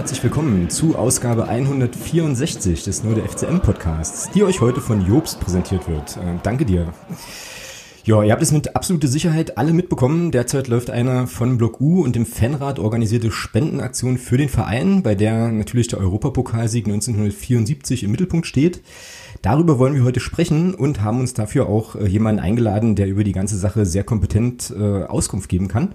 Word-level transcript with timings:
Herzlich 0.00 0.22
willkommen 0.22 0.70
zu 0.70 0.96
Ausgabe 0.96 1.46
164 1.46 2.84
des 2.84 3.04
Nur 3.04 3.16
der 3.16 3.28
FCM 3.28 3.60
Podcasts, 3.60 4.30
die 4.30 4.42
euch 4.44 4.62
heute 4.62 4.80
von 4.80 5.06
Jobst 5.06 5.38
präsentiert 5.40 5.86
wird. 5.90 6.16
Äh, 6.16 6.38
danke 6.42 6.64
dir. 6.64 6.94
Ja, 8.04 8.22
ihr 8.22 8.32
habt 8.32 8.40
es 8.40 8.50
mit 8.50 8.74
absoluter 8.74 9.08
Sicherheit 9.08 9.58
alle 9.58 9.74
mitbekommen. 9.74 10.30
Derzeit 10.30 10.68
läuft 10.68 10.88
eine 10.88 11.26
von 11.26 11.58
Block 11.58 11.82
U 11.82 12.02
und 12.02 12.16
dem 12.16 12.24
Fanrat 12.24 12.78
organisierte 12.78 13.30
Spendenaktion 13.30 14.16
für 14.16 14.38
den 14.38 14.48
Verein, 14.48 15.02
bei 15.02 15.14
der 15.14 15.52
natürlich 15.52 15.88
der 15.88 15.98
Europapokalsieg 15.98 16.86
1974 16.86 18.02
im 18.02 18.10
Mittelpunkt 18.10 18.46
steht. 18.46 18.80
Darüber 19.42 19.78
wollen 19.78 19.94
wir 19.94 20.04
heute 20.04 20.20
sprechen 20.20 20.74
und 20.74 21.02
haben 21.02 21.20
uns 21.20 21.34
dafür 21.34 21.68
auch 21.68 21.94
äh, 21.94 22.06
jemanden 22.06 22.40
eingeladen, 22.40 22.96
der 22.96 23.06
über 23.06 23.22
die 23.22 23.32
ganze 23.32 23.58
Sache 23.58 23.84
sehr 23.84 24.04
kompetent 24.04 24.72
äh, 24.74 25.04
Auskunft 25.04 25.50
geben 25.50 25.68
kann. 25.68 25.94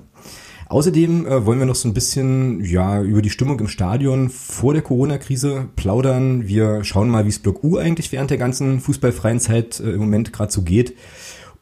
Außerdem 0.67 1.27
äh, 1.27 1.45
wollen 1.45 1.59
wir 1.59 1.65
noch 1.65 1.75
so 1.75 1.87
ein 1.87 1.93
bisschen 1.93 2.63
ja 2.63 3.01
über 3.01 3.21
die 3.21 3.29
Stimmung 3.29 3.59
im 3.59 3.67
Stadion 3.67 4.29
vor 4.29 4.73
der 4.73 4.81
Corona-Krise 4.81 5.69
plaudern. 5.75 6.47
Wir 6.47 6.83
schauen 6.83 7.09
mal, 7.09 7.25
wie 7.25 7.29
es 7.29 7.39
Block 7.39 7.63
U 7.63 7.77
eigentlich 7.77 8.11
während 8.11 8.31
der 8.31 8.37
ganzen 8.37 8.79
fußballfreien 8.79 9.39
Zeit 9.39 9.79
äh, 9.79 9.91
im 9.91 9.99
Moment 9.99 10.33
gerade 10.33 10.51
so 10.51 10.63
geht 10.63 10.95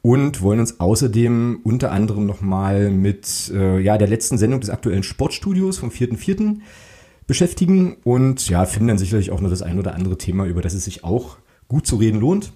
und 0.01 0.41
wollen 0.41 0.59
uns 0.59 0.79
außerdem 0.79 1.61
unter 1.63 1.91
anderem 1.91 2.25
nochmal 2.25 2.91
mit 2.91 3.51
äh, 3.53 3.79
ja, 3.79 3.97
der 3.97 4.07
letzten 4.07 4.37
Sendung 4.37 4.61
des 4.61 4.69
aktuellen 4.69 5.03
Sportstudios 5.03 5.79
vom 5.79 5.89
4.4. 5.89 6.57
beschäftigen 7.27 7.97
und 8.03 8.47
ja, 8.49 8.65
finden 8.65 8.87
dann 8.87 8.97
sicherlich 8.97 9.31
auch 9.31 9.41
noch 9.41 9.49
das 9.49 9.61
ein 9.61 9.79
oder 9.79 9.95
andere 9.95 10.17
Thema, 10.17 10.45
über 10.45 10.61
das 10.61 10.73
es 10.73 10.85
sich 10.85 11.03
auch 11.03 11.37
gut 11.67 11.85
zu 11.87 11.97
reden 11.97 12.19
lohnt. 12.19 12.53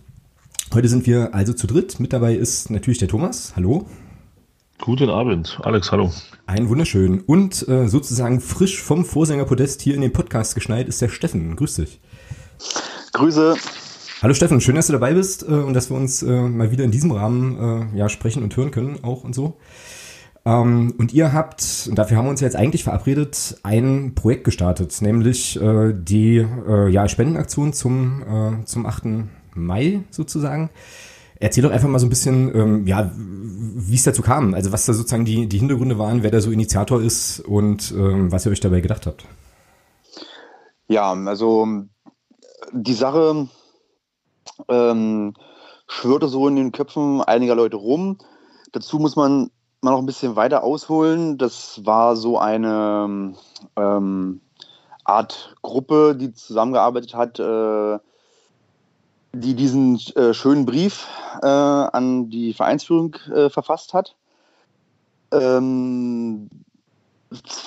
Heute 0.74 0.88
sind 0.88 1.08
wir 1.08 1.34
also 1.34 1.54
zu 1.54 1.68
dritt. 1.68 2.00
Mit 2.00 2.14
dabei 2.14 2.36
ist 2.36 2.70
natürlich 2.70 3.00
der 3.00 3.08
Thomas. 3.08 3.54
Hallo. 3.56 3.88
Guten 4.80 5.10
Abend, 5.10 5.60
Alex, 5.64 5.92
hallo. 5.92 6.12
Ein 6.46 6.70
wunderschön. 6.70 7.22
Und 7.22 7.68
äh, 7.68 7.88
sozusagen 7.88 8.40
frisch 8.40 8.82
vom 8.82 9.06
Vorsängerpodest 9.06 9.82
hier 9.82 9.96
in 9.96 10.02
den 10.02 10.14
Podcast 10.14 10.54
geschneit 10.54 10.88
ist 10.88 11.02
der 11.02 11.10
Steffen. 11.10 11.56
Grüß 11.56 11.76
dich. 11.76 12.00
Grüße. 13.14 13.56
Hallo 14.22 14.34
Steffen, 14.36 14.62
schön, 14.62 14.76
dass 14.76 14.88
du 14.88 14.94
dabei 14.94 15.14
bist 15.14 15.44
äh, 15.44 15.52
und 15.52 15.74
dass 15.74 15.90
wir 15.90 15.98
uns 15.98 16.22
äh, 16.22 16.42
mal 16.42 16.72
wieder 16.72 16.84
in 16.84 16.92
diesem 16.92 17.12
Rahmen 17.12 17.92
äh, 17.94 17.98
ja, 17.98 18.08
sprechen 18.08 18.44
und 18.44 18.56
hören 18.56 18.70
können 18.70 19.04
auch 19.04 19.24
und 19.24 19.34
so. 19.34 19.58
Ähm, 20.46 20.94
und 20.98 21.12
ihr 21.12 21.34
habt, 21.34 21.88
und 21.90 21.98
dafür 21.98 22.18
haben 22.18 22.26
wir 22.26 22.32
uns 22.32 22.42
jetzt 22.42 22.56
eigentlich 22.56 22.84
verabredet, 22.84 23.58
ein 23.64 24.14
Projekt 24.14 24.44
gestartet, 24.44 25.02
nämlich 25.02 25.60
äh, 25.60 25.94
die 25.94 26.38
äh, 26.38 26.88
ja, 26.90 27.10
Spendenaktion 27.10 27.74
zum, 27.74 28.62
äh, 28.62 28.66
zum 28.66 28.86
8. 28.86 29.04
Mai 29.56 30.02
sozusagen. 30.12 30.70
Erzähl 31.40 31.64
doch 31.64 31.72
einfach 31.72 31.88
mal 31.88 32.00
so 32.00 32.06
ein 32.06 32.10
bisschen, 32.10 32.54
ähm, 32.56 32.88
ja, 32.88 33.12
wie 33.16 33.96
es 33.96 34.04
dazu 34.04 34.22
kam, 34.22 34.54
also 34.54 34.72
was 34.72 34.86
da 34.86 34.94
sozusagen 34.94 35.26
die, 35.26 35.48
die 35.48 35.60
Hintergründe 35.60 36.00
waren, 36.00 36.24
wer 36.24 36.32
da 36.32 36.42
so 36.42 36.52
Initiator 36.52 37.02
ist 37.02 37.40
und 37.42 37.92
ähm, 37.92 38.32
was 38.32 38.46
ihr 38.46 38.52
euch 38.52 38.60
dabei 38.60 38.82
gedacht 38.82 39.06
habt. 39.06 39.26
Ja, 40.88 41.14
also 41.14 41.68
die 42.72 42.94
Sache 42.94 43.48
ähm, 44.68 45.34
schwirrte 45.88 46.28
so 46.28 46.48
in 46.48 46.56
den 46.56 46.72
Köpfen 46.72 47.22
einiger 47.22 47.56
Leute 47.56 47.78
rum. 47.78 48.18
Dazu 48.72 49.00
muss 49.00 49.16
man 49.16 49.52
mal 49.82 49.92
noch 49.92 50.00
ein 50.00 50.06
bisschen 50.06 50.36
weiter 50.36 50.64
ausholen. 50.64 51.38
Das 51.38 51.82
war 51.86 52.16
so 52.16 52.40
eine 52.40 53.34
ähm, 53.76 54.42
Art 55.04 55.56
Gruppe, 55.62 56.16
die 56.16 56.34
zusammengearbeitet 56.34 57.14
hat, 57.14 57.40
äh, 57.40 58.00
die 59.34 59.54
diesen 59.54 60.00
äh, 60.16 60.34
schönen 60.34 60.66
Brief 60.66 61.08
äh, 61.42 61.48
an 61.48 62.30
die 62.30 62.54
Vereinsführung 62.54 63.16
äh, 63.34 63.50
verfasst 63.50 63.94
hat. 63.94 64.16
Ähm, 65.32 66.50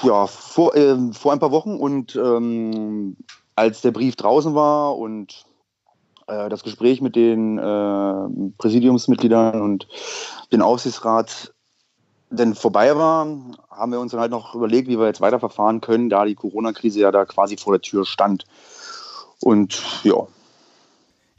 ja, 0.03 0.26
vor, 0.26 0.75
äh, 0.75 0.97
vor 1.12 1.32
ein 1.32 1.38
paar 1.38 1.50
Wochen 1.50 1.76
und 1.76 2.16
ähm, 2.16 3.16
als 3.56 3.82
der 3.82 3.91
Brief 3.91 4.16
draußen 4.16 4.54
war 4.54 4.97
und 4.97 5.44
äh, 6.26 6.48
das 6.48 6.62
Gespräch 6.62 7.03
mit 7.03 7.15
den 7.15 7.59
äh, 7.59 8.53
Präsidiumsmitgliedern 8.59 9.60
und 9.60 9.87
den 10.53 10.62
Aufsichtsrat 10.62 11.53
denn 12.31 12.54
vorbei 12.54 12.97
war, 12.97 13.27
haben 13.71 13.92
wir 13.92 13.98
uns 13.98 14.12
dann 14.12 14.21
halt 14.21 14.31
noch 14.31 14.54
überlegt, 14.54 14.88
wie 14.88 14.98
wir 14.98 15.06
jetzt 15.06 15.21
weiterverfahren 15.21 15.81
können, 15.81 16.09
da 16.09 16.25
die 16.25 16.37
Corona-Krise 16.37 17.00
ja 17.00 17.10
da 17.10 17.25
quasi 17.25 17.56
vor 17.56 17.72
der 17.72 17.82
Tür 17.82 18.06
stand. 18.06 18.47
Und 19.41 19.82
ja, 20.04 20.27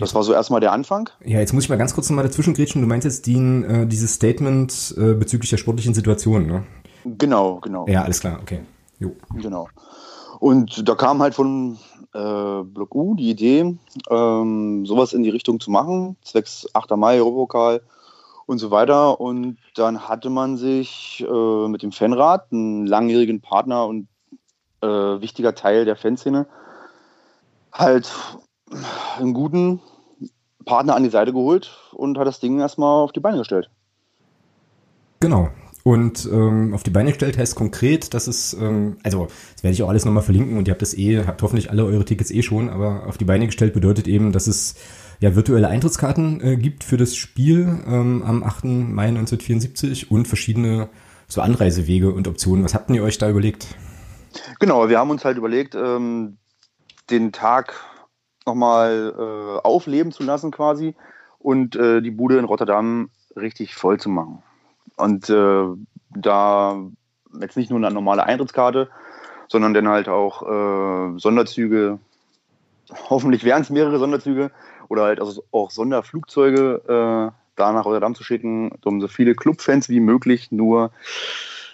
das 0.02 0.16
war 0.16 0.24
so 0.24 0.34
erstmal 0.34 0.60
der 0.60 0.72
Anfang. 0.72 1.10
Ja, 1.24 1.40
jetzt 1.40 1.54
muss 1.54 1.64
ich 1.64 1.70
mal 1.70 1.78
ganz 1.78 1.94
kurz 1.94 2.10
nochmal 2.10 2.26
dazwischen 2.26 2.54
grätschen. 2.54 2.82
Du 2.82 2.88
meinst 2.88 3.06
jetzt 3.06 3.26
die, 3.26 3.38
äh, 3.38 3.86
dieses 3.86 4.14
Statement 4.14 4.96
äh, 4.98 5.14
bezüglich 5.14 5.50
der 5.50 5.58
sportlichen 5.58 5.94
Situation, 5.94 6.46
ne? 6.48 6.64
Genau, 7.06 7.60
genau. 7.60 7.88
Ja, 7.88 8.04
alles 8.04 8.20
klar, 8.20 8.40
okay. 8.42 8.62
Jo. 9.00 9.12
Genau. 9.36 9.68
Und 10.40 10.88
da 10.88 10.96
kam 10.96 11.22
halt 11.22 11.34
von 11.34 11.78
äh, 12.14 12.64
Block 12.64 12.96
U 12.96 13.16
die 13.16 13.30
Idee, 13.30 13.78
ähm, 14.10 14.86
sowas 14.86 15.14
in 15.14 15.24
die 15.24 15.30
Richtung 15.30 15.60
zu 15.60 15.72
machen, 15.72 16.18
zwecks 16.24 16.68
8. 16.74 16.92
Mai, 16.98 17.20
Europokal 17.20 17.82
und 18.46 18.60
so 18.60 18.72
weiter. 18.72 19.20
Und 19.20 19.58
dann 19.76 20.08
hatte 20.08 20.30
man 20.30 20.58
sich 20.58 21.26
äh, 21.28 21.68
mit 21.68 21.84
dem 21.84 21.92
Fanrat, 21.92 22.52
einen 22.52 22.86
langjährigen 22.86 23.42
Partner 23.42 23.86
und 23.86 24.08
äh, 24.82 24.88
wichtiger 24.88 25.56
Teil 25.56 25.86
der 25.86 25.96
Fanszene, 25.96 26.48
halt 27.72 28.12
einen 29.18 29.34
guten 29.34 29.80
Partner 30.66 30.96
an 30.96 31.04
die 31.04 31.10
Seite 31.10 31.34
geholt 31.34 31.72
und 31.94 32.18
hat 32.18 32.28
das 32.28 32.40
Ding 32.40 32.60
erstmal 32.60 33.04
auf 33.04 33.12
die 33.12 33.20
Beine 33.20 33.38
gestellt. 33.38 33.70
Genau. 35.20 35.50
Und 35.84 36.30
ähm, 36.32 36.74
auf 36.74 36.84
die 36.84 36.92
Beine 36.92 37.10
gestellt 37.10 37.38
heißt 37.38 37.56
konkret, 37.56 38.14
dass 38.14 38.28
es, 38.28 38.54
ähm, 38.54 38.98
also 39.04 39.28
das 39.54 39.64
werde 39.64 39.74
ich 39.74 39.82
auch 39.82 39.90
alles 39.90 40.06
nochmal 40.06 40.22
verlinken 40.22 40.58
und 40.58 40.68
ihr 40.68 40.74
habt 40.74 40.82
das 40.82 40.96
eh, 40.96 41.26
habt 41.26 41.42
hoffentlich 41.42 41.72
alle 41.72 41.86
eure 41.86 42.06
Tickets 42.06 42.30
eh 42.30 42.44
schon, 42.44 42.70
aber 42.70 43.08
auf 43.08 43.18
die 43.18 43.26
Beine 43.26 43.48
gestellt 43.48 43.74
bedeutet 43.74 44.08
eben, 44.08 44.32
dass 44.32 44.46
es 44.46 44.76
ja 45.20 45.36
virtuelle 45.36 45.70
Eintrittskarten 45.70 46.42
äh, 46.42 46.58
gibt 46.58 46.84
für 46.84 46.98
das 46.98 47.16
Spiel 47.16 47.80
ähm, 47.88 48.22
am 48.24 48.44
8. 48.44 48.66
Mai 48.66 49.08
1974 49.08 50.12
und 50.12 50.28
verschiedene 50.28 50.90
so 51.28 51.42
Anreisewege 51.42 52.12
und 52.12 52.28
Optionen. 52.28 52.64
Was 52.64 52.76
habt 52.76 52.90
ihr 52.92 53.04
euch 53.04 53.18
da 53.18 53.30
überlegt? 53.30 53.68
Genau, 54.60 54.90
wir 54.90 55.00
haben 55.00 55.10
uns 55.10 55.26
halt 55.26 55.38
überlegt, 55.38 55.76
ähm, 55.76 56.38
den 57.10 57.32
Tag 57.32 57.74
nochmal 58.46 59.14
äh, 59.18 59.68
aufleben 59.68 60.12
zu 60.12 60.24
lassen 60.24 60.52
quasi 60.52 60.96
und 61.40 61.76
äh, 61.76 62.02
die 62.02 62.12
Bude 62.12 62.38
in 62.38 62.46
Rotterdam 62.46 63.10
richtig 63.36 63.76
voll 63.76 64.00
zu 64.00 64.10
machen. 64.10 64.44
Und 64.98 65.30
äh, 65.30 65.66
da 66.10 66.78
jetzt 67.40 67.58
nicht 67.58 67.70
nur 67.70 67.80
eine 67.80 67.94
normale 67.94 68.24
Eintrittskarte, 68.26 68.90
sondern 69.48 69.74
dann 69.74 69.88
halt 69.88 70.10
auch 70.10 70.44
äh, 70.44 71.20
Sonderzüge. 71.20 72.00
Hoffentlich 73.10 73.44
wären 73.44 73.62
es 73.62 73.70
mehrere 73.70 74.00
Sonderzüge 74.00 74.52
oder 74.90 75.04
halt 75.04 75.22
also 75.22 75.44
auch 75.52 75.72
Sonderflugzeuge 75.72 76.82
äh, 76.88 77.32
da 77.56 77.72
nach 77.72 77.86
Rotterdam 77.86 78.16
zu 78.16 78.24
schicken, 78.24 78.72
um 78.84 79.02
so 79.02 79.08
viele 79.08 79.36
Clubfans 79.36 79.88
wie 79.90 80.00
möglich 80.00 80.52
nur 80.52 80.92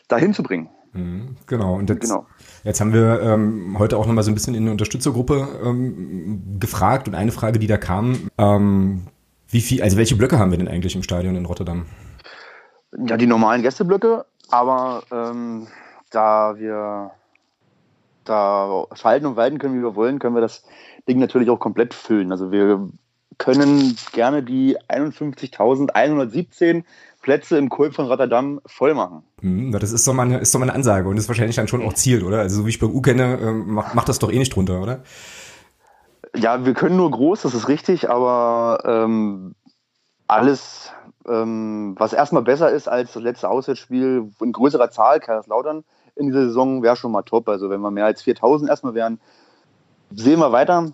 dahin 0.07 0.33
zu 0.33 0.43
bringen. 0.43 0.69
Mhm, 0.93 1.37
genau. 1.45 1.75
Und 1.75 1.89
jetzt, 1.89 2.01
genau. 2.01 2.25
Jetzt 2.67 2.81
haben 2.81 2.93
wir 2.93 3.21
ähm, 3.21 3.77
heute 3.79 3.97
auch 3.97 4.05
nochmal 4.05 4.23
so 4.23 4.31
ein 4.31 4.33
bisschen 4.33 4.53
in 4.53 4.63
eine 4.63 4.71
Unterstützergruppe 4.71 5.47
ähm, 5.63 6.59
gefragt 6.59 7.07
und 7.07 7.15
eine 7.15 7.31
Frage, 7.31 7.59
die 7.59 7.67
da 7.67 7.77
kam, 7.77 8.29
ähm, 8.37 9.07
wie 9.47 9.61
viel, 9.61 9.81
also 9.81 9.95
welche 9.95 10.17
Blöcke 10.17 10.37
haben 10.37 10.51
wir 10.51 10.57
denn 10.57 10.67
eigentlich 10.67 10.95
im 10.95 11.03
Stadion 11.03 11.37
in 11.37 11.45
Rotterdam? 11.45 11.85
Ja, 13.07 13.15
die 13.15 13.25
normalen 13.25 13.61
Gästeblöcke, 13.61 14.25
aber 14.49 15.03
ähm, 15.11 15.67
da 16.09 16.57
wir 16.57 17.11
da 18.25 18.85
schalten 18.93 19.25
und 19.25 19.37
walten 19.37 19.59
können, 19.59 19.77
wie 19.77 19.83
wir 19.83 19.95
wollen, 19.95 20.19
können 20.19 20.35
wir 20.35 20.41
das 20.41 20.65
Ding 21.07 21.19
natürlich 21.19 21.49
auch 21.49 21.59
komplett 21.59 21.93
füllen. 21.93 22.33
Also 22.33 22.51
wir 22.51 22.89
können 23.37 23.95
gerne 24.11 24.43
die 24.43 24.77
51.117 24.89 26.83
Plätze 27.27 27.57
im 27.57 27.67
Kulp 27.67 27.93
von 27.93 28.05
Rotterdam 28.05 28.61
voll 28.65 28.93
machen. 28.93 29.21
Hm, 29.41 29.73
das 29.73 29.91
ist 29.91 30.07
doch, 30.07 30.13
mal 30.13 30.23
eine, 30.23 30.37
ist 30.37 30.55
doch 30.55 30.61
mal 30.61 30.67
eine 30.67 30.75
Ansage 30.75 31.09
und 31.09 31.17
ist 31.17 31.27
wahrscheinlich 31.27 31.57
dann 31.57 31.67
schon 31.67 31.85
auch 31.85 31.91
Ziel, 31.91 32.23
oder? 32.23 32.39
Also 32.39 32.61
so 32.61 32.65
wie 32.65 32.69
ich 32.69 32.79
bei 32.79 32.87
U 32.87 33.01
kenne, 33.01 33.37
ähm, 33.41 33.69
macht, 33.73 33.95
macht 33.95 34.07
das 34.07 34.19
doch 34.19 34.31
eh 34.31 34.39
nicht 34.39 34.55
drunter, 34.55 34.81
oder? 34.81 35.03
Ja, 36.37 36.65
wir 36.65 36.73
können 36.73 36.95
nur 36.95 37.11
groß, 37.11 37.41
das 37.41 37.53
ist 37.53 37.67
richtig, 37.67 38.09
aber 38.09 38.79
ähm, 38.85 39.55
alles, 40.25 40.93
ähm, 41.27 41.95
was 41.99 42.13
erstmal 42.13 42.43
besser 42.43 42.71
ist 42.71 42.87
als 42.87 43.11
das 43.11 43.21
letzte 43.21 43.49
Auswärtsspiel 43.49 44.31
in 44.39 44.51
größerer 44.53 44.89
Zahl, 44.89 45.19
Kaiserslautern 45.19 45.83
in 46.15 46.27
dieser 46.27 46.45
Saison, 46.45 46.81
wäre 46.81 46.95
schon 46.95 47.11
mal 47.11 47.23
top. 47.23 47.49
Also 47.49 47.69
wenn 47.69 47.81
wir 47.81 47.91
mehr 47.91 48.05
als 48.05 48.21
4000 48.21 48.69
erstmal 48.69 48.93
wären, 48.93 49.19
sehen 50.11 50.39
wir 50.39 50.53
weiter, 50.53 50.93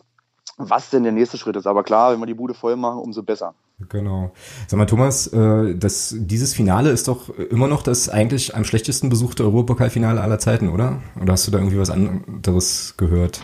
was 0.57 0.89
denn 0.89 1.03
der 1.03 1.11
nächste 1.11 1.37
Schritt 1.37 1.57
ist. 1.57 1.67
Aber 1.67 1.83
klar, 1.83 2.11
wenn 2.11 2.19
wir 2.19 2.25
die 2.25 2.33
Bude 2.33 2.55
voll 2.55 2.75
machen, 2.75 3.01
umso 3.01 3.21
besser. 3.21 3.53
Genau. 3.89 4.31
Sag 4.67 4.77
mal, 4.77 4.85
Thomas, 4.85 5.27
äh, 5.27 5.75
das, 5.75 6.15
dieses 6.17 6.53
Finale 6.53 6.89
ist 6.91 7.07
doch 7.07 7.29
immer 7.29 7.67
noch 7.67 7.83
das 7.83 8.09
eigentlich 8.09 8.55
am 8.55 8.65
schlechtesten 8.65 9.09
besuchte 9.09 9.43
Europapokalfinale 9.43 10.21
aller 10.21 10.39
Zeiten, 10.39 10.69
oder? 10.69 11.01
Oder 11.21 11.33
hast 11.33 11.47
du 11.47 11.51
da 11.51 11.57
irgendwie 11.59 11.79
was 11.79 11.89
anderes 11.89 12.95
gehört? 12.97 13.41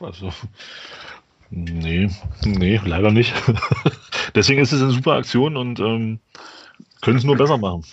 Also, 0.00 0.30
nee, 1.50 2.10
nee, 2.44 2.80
leider 2.84 3.10
nicht. 3.10 3.34
Deswegen 4.34 4.60
ist 4.60 4.72
es 4.72 4.82
eine 4.82 4.90
super 4.90 5.12
Aktion 5.12 5.56
und 5.56 5.80
ähm, 5.80 6.18
Können 7.04 7.18
es 7.18 7.24
nur 7.24 7.36
besser 7.36 7.58
machen. 7.58 7.84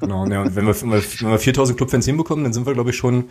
Genau, 0.00 0.26
ja, 0.26 0.42
und 0.42 0.56
wenn 0.56 0.66
wir, 0.66 0.74
wenn 0.80 0.90
wir 1.30 1.38
4000 1.38 1.76
Clubfans 1.76 2.06
hinbekommen, 2.06 2.44
dann 2.44 2.52
sind 2.52 2.66
wir, 2.66 2.74
glaube 2.74 2.90
ich, 2.90 2.96
schon. 2.96 3.28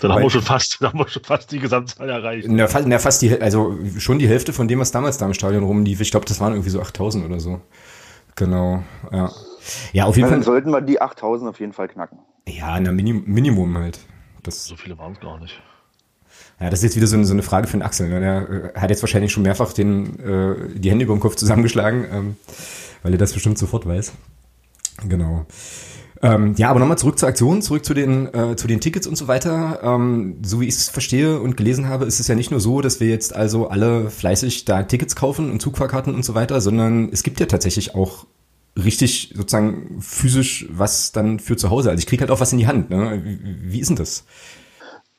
Dann 0.00 0.12
haben 0.12 0.22
wir 0.22 0.30
schon 0.30 0.42
fast, 0.42 0.78
dann 0.80 0.90
haben 0.90 0.98
wir 0.98 1.08
schon 1.08 1.24
fast 1.24 1.50
die 1.52 1.58
Gesamtzahl 1.58 2.08
erreicht. 2.08 2.46
Na, 2.50 2.66
fast, 2.66 2.86
na, 2.86 2.98
fast 2.98 3.22
die, 3.22 3.40
also 3.40 3.78
schon 3.98 4.18
die 4.18 4.28
Hälfte 4.28 4.52
von 4.52 4.68
dem, 4.68 4.78
was 4.78 4.90
damals 4.90 5.18
da 5.18 5.26
im 5.26 5.34
Stadion 5.34 5.64
rumlief. 5.64 6.00
Ich 6.00 6.10
glaube, 6.10 6.26
das 6.26 6.40
waren 6.40 6.52
irgendwie 6.52 6.70
so 6.70 6.80
8000 6.80 7.24
oder 7.24 7.40
so. 7.40 7.60
Genau, 8.36 8.82
ja. 9.12 9.30
Ja, 9.92 10.04
auf 10.06 10.16
jeden 10.16 10.30
Dann 10.30 10.42
Fall. 10.42 10.44
sollten 10.44 10.70
wir 10.70 10.80
die 10.80 11.00
8000 11.00 11.50
auf 11.50 11.60
jeden 11.60 11.72
Fall 11.72 11.88
knacken. 11.88 12.18
Ja, 12.48 12.78
na, 12.80 12.92
Minim, 12.92 13.24
Minimum 13.26 13.76
halt. 13.76 14.00
Das, 14.42 14.64
So 14.64 14.76
viele 14.76 14.96
waren 14.98 15.12
es 15.12 15.20
gar 15.20 15.38
nicht. 15.38 15.60
ja, 16.60 16.70
das 16.70 16.80
ist 16.80 16.84
jetzt 16.84 16.96
wieder 16.96 17.06
so 17.06 17.16
eine, 17.16 17.24
so 17.26 17.34
eine 17.34 17.42
Frage 17.42 17.66
für 17.66 17.76
den 17.76 17.82
Axel. 17.82 18.08
Ne? 18.08 18.20
Der 18.20 18.72
äh, 18.74 18.78
hat 18.80 18.90
jetzt 18.90 19.02
wahrscheinlich 19.02 19.32
schon 19.32 19.42
mehrfach 19.42 19.72
den, 19.72 20.18
äh, 20.18 20.78
die 20.78 20.90
Hände 20.90 21.04
über 21.04 21.14
den 21.14 21.20
Kopf 21.20 21.36
zusammengeschlagen, 21.36 22.06
ähm, 22.10 22.36
weil 23.02 23.12
er 23.12 23.18
das 23.18 23.32
bestimmt 23.34 23.58
sofort 23.58 23.86
weiß. 23.86 24.12
Genau. 25.08 25.46
Ähm, 26.22 26.54
ja, 26.56 26.68
aber 26.68 26.80
nochmal 26.80 26.98
zurück 26.98 27.18
zur 27.18 27.28
Aktion, 27.30 27.62
zurück 27.62 27.84
zu 27.84 27.94
den, 27.94 28.32
äh, 28.34 28.54
zu 28.54 28.66
den 28.66 28.80
Tickets 28.80 29.06
und 29.06 29.16
so 29.16 29.26
weiter. 29.26 29.80
Ähm, 29.82 30.38
so 30.44 30.60
wie 30.60 30.66
ich 30.66 30.74
es 30.74 30.88
verstehe 30.90 31.40
und 31.40 31.56
gelesen 31.56 31.88
habe, 31.88 32.04
ist 32.04 32.20
es 32.20 32.28
ja 32.28 32.34
nicht 32.34 32.50
nur 32.50 32.60
so, 32.60 32.82
dass 32.82 33.00
wir 33.00 33.08
jetzt 33.08 33.34
also 33.34 33.68
alle 33.68 34.10
fleißig 34.10 34.66
da 34.66 34.82
Tickets 34.82 35.16
kaufen 35.16 35.50
und 35.50 35.62
Zugfahrkarten 35.62 36.14
und 36.14 36.24
so 36.24 36.34
weiter, 36.34 36.60
sondern 36.60 37.08
es 37.10 37.22
gibt 37.22 37.40
ja 37.40 37.46
tatsächlich 37.46 37.94
auch 37.94 38.26
richtig 38.76 39.32
sozusagen 39.34 40.00
physisch 40.00 40.66
was 40.70 41.12
dann 41.12 41.38
für 41.38 41.56
zu 41.56 41.70
Hause. 41.70 41.90
Also 41.90 42.00
ich 42.00 42.06
krieg 42.06 42.20
halt 42.20 42.30
auch 42.30 42.40
was 42.40 42.52
in 42.52 42.58
die 42.58 42.66
Hand. 42.66 42.90
Ne? 42.90 43.20
Wie, 43.24 43.72
wie 43.72 43.80
ist 43.80 43.88
denn 43.88 43.96
das? 43.96 44.24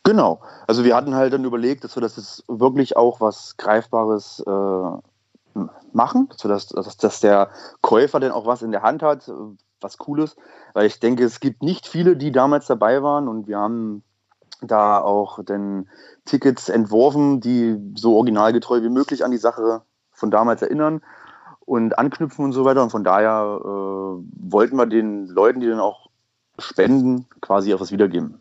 Genau. 0.04 0.42
Also 0.68 0.84
wir 0.84 0.96
hatten 0.96 1.16
halt 1.16 1.34
dann 1.34 1.46
überlegt, 1.46 1.84
dass 1.84 1.96
wir 1.96 2.02
das 2.02 2.18
jetzt 2.18 2.44
wirklich 2.48 2.96
auch 2.96 3.22
was 3.22 3.58
Greifbares 3.58 4.44
äh, 4.46 5.60
machen, 5.94 6.30
sodass 6.38 6.68
dass, 6.68 6.98
dass 6.98 7.20
der 7.20 7.50
Käufer 7.82 8.20
dann 8.20 8.32
auch 8.32 8.46
was 8.46 8.62
in 8.62 8.72
der 8.72 8.84
Hand 8.84 9.04
hat, 9.04 9.32
was 9.82 9.98
Cooles. 9.98 10.36
Weil 10.74 10.86
ich 10.86 11.00
denke, 11.00 11.24
es 11.24 11.40
gibt 11.40 11.64
nicht 11.64 11.88
viele, 11.88 12.16
die 12.16 12.32
damals 12.32 12.68
dabei 12.68 13.04
waren 13.04 13.28
und 13.28 13.48
wir 13.48 13.58
haben 13.58 14.04
da 14.62 15.00
auch 15.00 15.40
dann 15.44 15.90
Tickets 16.26 16.70
entworfen, 16.70 17.42
die 17.42 17.78
so 17.96 18.16
originalgetreu 18.16 18.82
wie 18.84 18.90
möglich 18.90 19.26
an 19.26 19.32
die 19.32 19.38
Sache 19.38 19.82
von 20.12 20.32
damals 20.32 20.62
erinnern 20.62 21.02
und 21.66 21.98
anknüpfen 21.98 22.46
und 22.46 22.54
so 22.54 22.64
weiter. 22.66 22.84
Und 22.84 22.92
von 22.92 23.04
daher 23.04 23.60
äh, 23.60 23.66
wollten 23.66 24.76
wir 24.76 24.86
den 24.86 25.28
Leuten, 25.28 25.62
die 25.62 25.68
dann 25.68 25.80
auch 25.80 26.10
spenden, 26.60 27.26
quasi 27.42 27.74
auch 27.74 27.80
was 27.80 27.92
wiedergeben. 27.92 28.40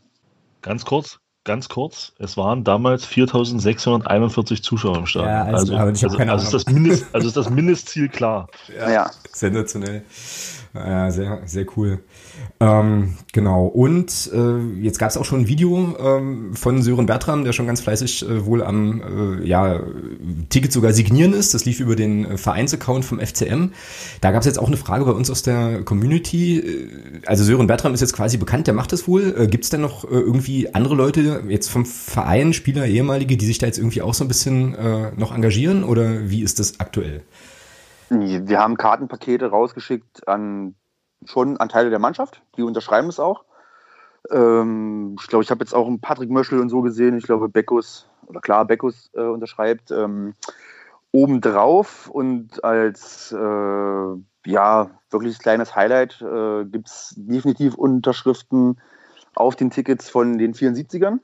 Ganz 0.63 0.85
kurz, 0.85 1.21
ganz 1.45 1.71
kurz. 1.71 2.13
Es 2.19 2.37
waren 2.37 2.65
damals 2.65 3.07
4.641 3.07 4.63
Zuschauer 4.63 4.99
im 4.99 5.07
Stadion. 5.07 5.33
Ja, 5.33 5.45
also- 5.45 5.75
also, 5.75 6.17
keine 6.19 6.33
also, 6.33 6.45
ist 6.45 6.53
das 6.53 6.67
Mindest, 6.67 7.07
also 7.15 7.29
ist 7.29 7.37
das 7.37 7.49
Mindestziel 7.49 8.09
klar. 8.09 8.49
Ja. 8.77 9.11
Sensationell. 9.33 10.05
Ja, 10.73 11.11
sehr, 11.11 11.41
sehr 11.47 11.67
cool. 11.77 11.99
Ähm, 12.61 13.15
genau. 13.33 13.67
Und 13.67 14.31
äh, 14.33 14.59
jetzt 14.81 15.01
gab 15.01 15.11
es 15.11 15.17
auch 15.17 15.25
schon 15.25 15.41
ein 15.41 15.49
Video 15.49 15.97
ähm, 15.99 16.55
von 16.55 16.81
Sören 16.83 17.07
Bertram, 17.07 17.43
der 17.43 17.53
schon 17.53 17.67
ganz 17.67 17.81
fleißig 17.81 18.29
äh, 18.29 18.47
wohl 18.47 18.63
am 18.63 19.41
äh, 19.43 19.49
ja, 19.49 19.81
Ticket 20.49 20.71
sogar 20.73 20.93
signieren 20.93 21.33
ist. 21.33 21.55
Das 21.55 21.65
lief 21.65 21.81
über 21.81 21.97
den 21.97 22.25
äh, 22.25 22.37
Vereinsaccount 22.39 23.05
vom 23.05 23.19
FCM. 23.19 23.73
Da 24.21 24.31
gab 24.31 24.41
es 24.41 24.47
jetzt 24.47 24.61
auch 24.61 24.69
eine 24.69 24.77
Frage 24.77 25.05
bei 25.05 25.11
uns 25.11 25.29
aus 25.29 25.43
der 25.43 25.83
Community. 25.83 26.61
Äh, 26.61 26.89
Also 27.27 27.43
Sören 27.43 27.67
Bertram 27.67 27.93
ist 27.93 28.01
jetzt 28.01 28.13
quasi 28.13 28.37
bekannt, 28.37 28.69
der 28.69 28.75
macht 28.75 28.93
das 28.93 29.09
wohl. 29.09 29.35
Äh, 29.37 29.47
Gibt 29.49 29.65
es 29.65 29.71
denn 29.71 29.81
noch 29.81 30.05
äh, 30.05 30.09
irgendwie 30.11 30.73
andere 30.73 30.95
Leute 30.95 31.43
jetzt 31.49 31.69
vom 31.69 31.85
Verein, 31.85 32.53
Spieler, 32.53 32.87
ehemalige, 32.87 33.37
die 33.37 33.47
sich 33.47 33.59
da 33.59 33.67
jetzt 33.67 33.79
irgendwie 33.79 34.03
auch 34.03 34.15
so 34.15 34.25
ein 34.25 34.29
bisschen 34.29 34.77
äh, 34.77 35.11
noch 35.17 35.35
engagieren? 35.35 35.83
Oder 35.83 36.31
wie 36.31 36.43
ist 36.43 36.61
das 36.61 36.79
aktuell? 36.79 37.23
Wir 38.11 38.59
haben 38.59 38.77
Kartenpakete 38.77 39.47
rausgeschickt 39.47 40.27
an 40.27 40.75
schon 41.25 41.59
an 41.59 41.69
Teile 41.69 41.91
der 41.91 41.99
Mannschaft, 41.99 42.43
die 42.57 42.63
unterschreiben 42.63 43.09
es 43.09 43.21
auch. 43.21 43.45
Ähm, 44.31 45.17
ich 45.21 45.27
glaube, 45.29 45.45
ich 45.45 45.51
habe 45.51 45.63
jetzt 45.63 45.75
auch 45.75 45.87
einen 45.87 46.01
Patrick 46.01 46.31
Möschel 46.31 46.61
und 46.61 46.69
so 46.71 46.83
gesehen. 46.83 47.17
Ich 47.17 47.25
glaube, 47.25 47.49
Beckus, 47.49 48.09
oder 48.27 48.41
klar, 48.41 48.65
Beckus 48.65 49.11
äh, 49.15 49.23
unterschreibt 49.23 49.91
ähm, 49.91 50.35
obendrauf 51.13 52.09
und 52.09 52.63
als 52.65 53.33
äh, 53.33 54.17
ja, 54.47 54.91
wirklich 55.11 55.39
kleines 55.39 55.75
Highlight 55.75 56.21
äh, 56.23 56.65
gibt 56.65 56.89
es 56.89 57.15
definitiv 57.17 57.75
Unterschriften 57.75 58.81
auf 59.35 59.57
den 59.57 59.71
Tickets 59.71 60.09
von 60.09 60.39
den 60.39 60.55
74ern. 60.55 61.19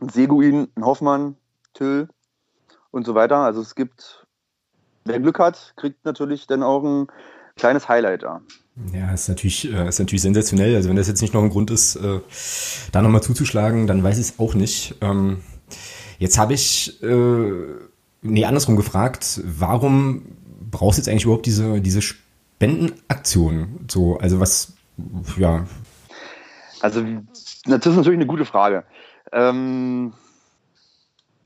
Seguin, 0.00 0.68
Hoffmann, 0.80 1.36
Till 1.74 2.08
und 2.90 3.04
so 3.04 3.14
weiter. 3.14 3.38
Also 3.38 3.60
es 3.60 3.74
gibt, 3.74 4.19
wer 5.04 5.20
Glück 5.20 5.38
hat, 5.38 5.74
kriegt 5.76 6.04
natürlich 6.04 6.46
dann 6.46 6.62
auch 6.62 6.82
ein 6.82 7.06
kleines 7.56 7.88
Highlight 7.88 8.22
da. 8.22 8.40
Ja, 8.92 9.12
ist 9.12 9.28
natürlich, 9.28 9.72
äh, 9.72 9.88
ist 9.88 9.98
natürlich 9.98 10.22
sensationell. 10.22 10.74
Also 10.76 10.88
wenn 10.88 10.96
das 10.96 11.08
jetzt 11.08 11.20
nicht 11.20 11.34
noch 11.34 11.42
ein 11.42 11.50
Grund 11.50 11.70
ist, 11.70 11.96
äh, 11.96 12.20
da 12.92 13.02
nochmal 13.02 13.22
zuzuschlagen, 13.22 13.86
dann 13.86 14.02
weiß 14.02 14.18
ich 14.18 14.28
es 14.28 14.38
auch 14.38 14.54
nicht. 14.54 14.94
Ähm, 15.00 15.42
jetzt 16.18 16.38
habe 16.38 16.54
ich, 16.54 17.02
äh, 17.02 17.52
nee, 18.22 18.44
andersrum 18.44 18.76
gefragt, 18.76 19.40
warum 19.44 20.22
brauchst 20.70 20.98
du 20.98 21.00
jetzt 21.02 21.08
eigentlich 21.08 21.24
überhaupt 21.24 21.46
diese, 21.46 21.80
diese 21.80 22.00
Spendenaktion? 22.00 23.84
So, 23.90 24.18
also 24.18 24.40
was, 24.40 24.72
ja, 25.36 25.66
Also, 26.80 27.04
das 27.66 27.86
ist 27.86 27.96
natürlich 27.96 28.18
eine 28.18 28.26
gute 28.26 28.44
Frage. 28.46 28.84
Ähm, 29.32 30.12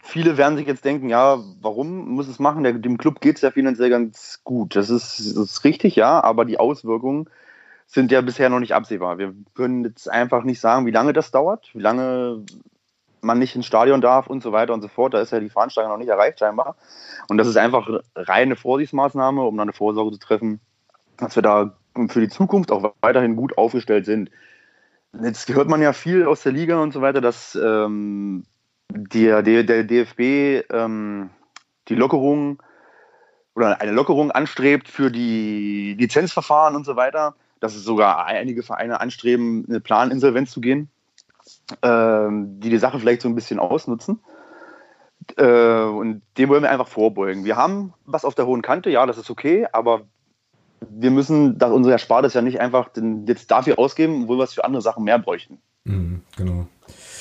viele 0.04 0.36
werden 0.36 0.56
sich 0.56 0.66
jetzt 0.66 0.84
denken, 0.84 1.08
ja, 1.08 1.38
warum 1.60 2.10
muss 2.10 2.28
es 2.28 2.38
machen? 2.38 2.62
Dem 2.82 2.98
Club 2.98 3.20
geht 3.20 3.36
es 3.36 3.42
ja 3.42 3.50
finanziell 3.50 3.88
ganz 3.88 4.40
gut. 4.44 4.76
Das 4.76 4.90
ist, 4.90 5.18
das 5.18 5.36
ist 5.36 5.64
richtig, 5.64 5.96
ja, 5.96 6.22
aber 6.22 6.44
die 6.44 6.60
Auswirkungen 6.60 7.28
sind 7.86 8.12
ja 8.12 8.20
bisher 8.20 8.50
noch 8.50 8.60
nicht 8.60 8.74
absehbar. 8.74 9.18
Wir 9.18 9.34
können 9.54 9.82
jetzt 9.84 10.10
einfach 10.10 10.44
nicht 10.44 10.60
sagen, 10.60 10.84
wie 10.84 10.90
lange 10.90 11.14
das 11.14 11.30
dauert, 11.30 11.70
wie 11.74 11.80
lange 11.80 12.44
man 13.22 13.38
nicht 13.38 13.56
ins 13.56 13.64
Stadion 13.64 14.02
darf 14.02 14.26
und 14.26 14.42
so 14.42 14.52
weiter 14.52 14.74
und 14.74 14.82
so 14.82 14.88
fort. 14.88 15.14
Da 15.14 15.20
ist 15.20 15.32
ja 15.32 15.40
die 15.40 15.48
Veranstaltung 15.48 15.90
noch 15.90 15.98
nicht 15.98 16.08
erreicht 16.08 16.38
scheinbar. 16.38 16.76
Und 17.28 17.38
das 17.38 17.48
ist 17.48 17.56
einfach 17.56 17.88
reine 18.14 18.56
Vorsichtsmaßnahme, 18.56 19.42
um 19.42 19.56
dann 19.56 19.68
eine 19.68 19.72
Vorsorge 19.72 20.12
zu 20.12 20.18
treffen, 20.18 20.60
dass 21.16 21.34
wir 21.34 21.42
da 21.42 21.76
für 22.08 22.20
die 22.20 22.28
Zukunft 22.28 22.70
auch 22.70 22.92
weiterhin 23.00 23.36
gut 23.36 23.56
aufgestellt 23.56 24.04
sind. 24.04 24.30
Jetzt 25.22 25.48
hört 25.48 25.68
man 25.68 25.80
ja 25.80 25.94
viel 25.94 26.26
aus 26.26 26.42
der 26.42 26.52
Liga 26.52 26.82
und 26.82 26.92
so 26.92 27.00
weiter, 27.00 27.22
dass 27.22 27.54
ähm, 27.54 28.44
der, 28.90 29.42
der, 29.42 29.64
der 29.64 29.84
DFB 29.84 30.64
ähm, 30.72 31.30
die 31.88 31.94
Lockerung 31.94 32.62
oder 33.54 33.80
eine 33.80 33.92
Lockerung 33.92 34.30
anstrebt 34.30 34.88
für 34.88 35.10
die 35.10 35.94
Lizenzverfahren 35.98 36.74
und 36.74 36.84
so 36.84 36.96
weiter, 36.96 37.34
dass 37.60 37.74
es 37.74 37.84
sogar 37.84 38.24
einige 38.26 38.62
Vereine 38.62 39.00
anstreben, 39.00 39.64
eine 39.68 39.80
Planinsolvenz 39.80 40.50
zu 40.50 40.60
gehen, 40.60 40.88
ähm, 41.82 42.60
die 42.60 42.70
die 42.70 42.78
Sache 42.78 42.98
vielleicht 42.98 43.22
so 43.22 43.28
ein 43.28 43.34
bisschen 43.34 43.58
ausnutzen. 43.58 44.20
Äh, 45.36 45.84
und 45.84 46.22
dem 46.36 46.48
wollen 46.48 46.62
wir 46.62 46.70
einfach 46.70 46.88
vorbeugen. 46.88 47.44
Wir 47.44 47.56
haben 47.56 47.94
was 48.04 48.24
auf 48.24 48.34
der 48.34 48.46
hohen 48.46 48.62
Kante, 48.62 48.90
ja, 48.90 49.06
das 49.06 49.18
ist 49.18 49.30
okay, 49.30 49.66
aber 49.72 50.02
wir 50.90 51.10
müssen 51.10 51.58
das, 51.58 51.72
unsere 51.72 51.92
Erspartes 51.92 52.34
ja 52.34 52.42
nicht 52.42 52.60
einfach 52.60 52.88
den, 52.88 53.26
jetzt 53.26 53.50
dafür 53.50 53.78
ausgeben, 53.78 54.24
obwohl 54.24 54.38
wir 54.38 54.44
es 54.44 54.54
für 54.54 54.64
andere 54.64 54.82
Sachen 54.82 55.04
mehr 55.04 55.18
bräuchten. 55.18 55.58
mhm, 55.84 56.22
genau. 56.36 56.66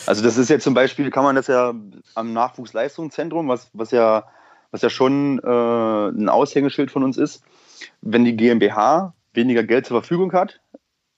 Also 0.05 0.21
das 0.23 0.37
ist 0.37 0.49
jetzt 0.49 0.63
zum 0.63 0.73
Beispiel, 0.73 1.09
kann 1.11 1.23
man 1.23 1.35
das 1.35 1.47
ja 1.47 1.73
am 2.15 2.33
Nachwuchsleistungszentrum, 2.33 3.47
was, 3.47 3.69
was, 3.73 3.91
ja, 3.91 4.25
was 4.71 4.81
ja 4.81 4.89
schon 4.89 5.39
äh, 5.39 6.09
ein 6.09 6.29
Aushängeschild 6.29 6.91
von 6.91 7.03
uns 7.03 7.17
ist, 7.17 7.43
wenn 8.01 8.25
die 8.25 8.35
GmbH 8.35 9.13
weniger 9.33 9.63
Geld 9.63 9.85
zur 9.85 10.01
Verfügung 10.01 10.33
hat, 10.33 10.59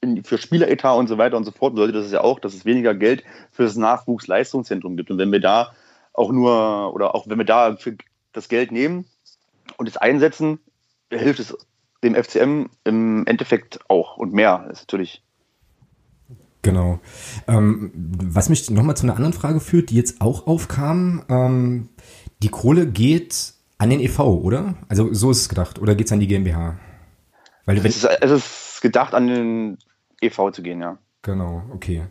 in, 0.00 0.22
für 0.22 0.38
Spieleretat 0.38 0.96
und 0.96 1.08
so 1.08 1.18
weiter 1.18 1.36
und 1.36 1.44
so 1.44 1.50
fort, 1.50 1.74
bedeutet 1.74 1.96
das 1.96 2.12
ja 2.12 2.20
auch, 2.20 2.38
dass 2.38 2.54
es 2.54 2.64
weniger 2.64 2.94
Geld 2.94 3.24
für 3.50 3.64
das 3.64 3.76
Nachwuchsleistungszentrum 3.76 4.96
gibt. 4.96 5.10
Und 5.10 5.18
wenn 5.18 5.32
wir 5.32 5.40
da 5.40 5.72
auch 6.12 6.30
nur, 6.30 6.94
oder 6.94 7.14
auch 7.14 7.28
wenn 7.28 7.38
wir 7.38 7.44
da 7.44 7.76
das 8.32 8.48
Geld 8.48 8.70
nehmen 8.70 9.06
und 9.78 9.88
es 9.88 9.96
einsetzen, 9.96 10.60
hilft 11.10 11.40
es 11.40 11.56
dem 12.04 12.14
FCM 12.14 12.66
im 12.84 13.26
Endeffekt 13.26 13.80
auch 13.88 14.16
und 14.16 14.32
mehr. 14.32 14.64
Das 14.68 14.80
ist 14.80 14.92
natürlich 14.92 15.22
Genau. 16.66 16.98
Ähm, 17.46 17.92
was 17.94 18.48
mich 18.48 18.68
nochmal 18.70 18.96
zu 18.96 19.04
einer 19.04 19.14
anderen 19.14 19.32
Frage 19.32 19.60
führt, 19.60 19.90
die 19.90 19.94
jetzt 19.94 20.20
auch 20.20 20.48
aufkam. 20.48 21.22
Ähm, 21.28 21.90
die 22.42 22.48
Kohle 22.48 22.88
geht 22.88 23.54
an 23.78 23.88
den 23.88 24.00
EV, 24.00 24.18
oder? 24.18 24.74
Also 24.88 25.14
so 25.14 25.30
ist 25.30 25.42
es 25.42 25.48
gedacht. 25.48 25.78
Oder 25.78 25.94
geht 25.94 26.08
es 26.08 26.12
an 26.12 26.18
die 26.18 26.26
GmbH? 26.26 26.76
Weil 27.66 27.78
es 27.78 27.84
ist, 27.84 28.04
es 28.04 28.30
ist 28.32 28.80
gedacht, 28.82 29.14
an 29.14 29.28
den 29.28 29.78
EV 30.20 30.50
zu 30.50 30.62
gehen, 30.62 30.80
ja. 30.80 30.98
Genau, 31.26 31.64
okay. 31.74 32.02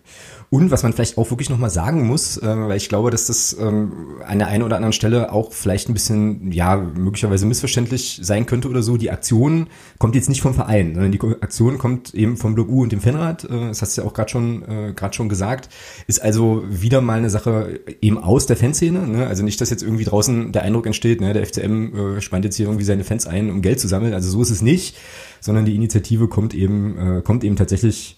Und 0.49 0.71
was 0.71 0.83
man 0.83 0.91
vielleicht 0.91 1.17
auch 1.17 1.29
wirklich 1.29 1.49
nochmal 1.49 1.69
sagen 1.69 2.05
muss, 2.05 2.35
äh, 2.35 2.45
weil 2.45 2.75
ich 2.75 2.89
glaube, 2.89 3.11
dass 3.11 3.27
das 3.27 3.55
ähm, 3.57 4.17
an 4.25 4.39
der 4.39 4.49
einen 4.49 4.61
oder 4.61 4.75
anderen 4.75 4.91
Stelle 4.91 5.31
auch 5.31 5.53
vielleicht 5.53 5.87
ein 5.87 5.93
bisschen, 5.93 6.51
ja, 6.51 6.75
möglicherweise 6.75 7.45
missverständlich 7.45 8.19
sein 8.21 8.45
könnte 8.45 8.67
oder 8.67 8.83
so. 8.83 8.97
Die 8.97 9.11
Aktion 9.11 9.67
kommt 9.99 10.15
jetzt 10.15 10.27
nicht 10.27 10.41
vom 10.41 10.53
Verein, 10.53 10.95
sondern 10.95 11.13
die 11.13 11.21
Aktion 11.21 11.77
kommt 11.77 12.13
eben 12.13 12.35
vom 12.35 12.55
Blog 12.55 12.67
U 12.67 12.83
und 12.83 12.91
dem 12.91 12.99
Fanrad. 12.99 13.45
Äh, 13.45 13.69
das 13.69 13.81
hast 13.81 13.95
du 13.95 14.01
ja 14.01 14.07
auch 14.07 14.13
gerade 14.13 14.29
schon, 14.29 14.63
äh, 14.63 15.13
schon 15.13 15.29
gesagt. 15.29 15.69
Ist 16.07 16.21
also 16.21 16.63
wieder 16.67 16.99
mal 16.99 17.17
eine 17.17 17.29
Sache 17.29 17.79
eben 18.01 18.17
aus 18.17 18.47
der 18.47 18.57
Fanszene. 18.57 19.07
Ne? 19.07 19.27
Also 19.27 19.45
nicht, 19.45 19.61
dass 19.61 19.69
jetzt 19.69 19.81
irgendwie 19.81 20.03
draußen 20.03 20.51
der 20.51 20.63
Eindruck 20.63 20.87
entsteht, 20.87 21.21
ne, 21.21 21.31
der 21.31 21.45
FCM 21.45 22.17
äh, 22.17 22.21
spannt 22.21 22.43
jetzt 22.43 22.57
hier 22.57 22.65
irgendwie 22.65 22.83
seine 22.83 23.05
Fans 23.05 23.27
ein, 23.27 23.49
um 23.49 23.61
Geld 23.61 23.79
zu 23.79 23.87
sammeln. 23.87 24.13
Also 24.13 24.29
so 24.29 24.41
ist 24.41 24.49
es 24.49 24.61
nicht, 24.61 24.97
sondern 25.39 25.63
die 25.63 25.75
Initiative 25.75 26.27
kommt 26.27 26.53
eben, 26.53 26.97
äh, 26.97 27.21
kommt 27.21 27.45
eben 27.45 27.55
tatsächlich 27.55 28.17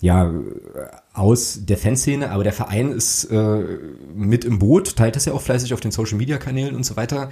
ja, 0.00 0.32
aus 1.12 1.60
der 1.64 1.76
Fanszene, 1.76 2.30
aber 2.30 2.44
der 2.44 2.52
Verein 2.52 2.92
ist 2.92 3.24
äh, 3.24 3.78
mit 4.14 4.44
im 4.44 4.60
Boot, 4.60 4.96
teilt 4.96 5.16
das 5.16 5.24
ja 5.24 5.32
auch 5.32 5.40
fleißig 5.40 5.74
auf 5.74 5.80
den 5.80 5.90
Social 5.90 6.18
Media 6.18 6.38
Kanälen 6.38 6.76
und 6.76 6.84
so 6.84 6.96
weiter. 6.96 7.30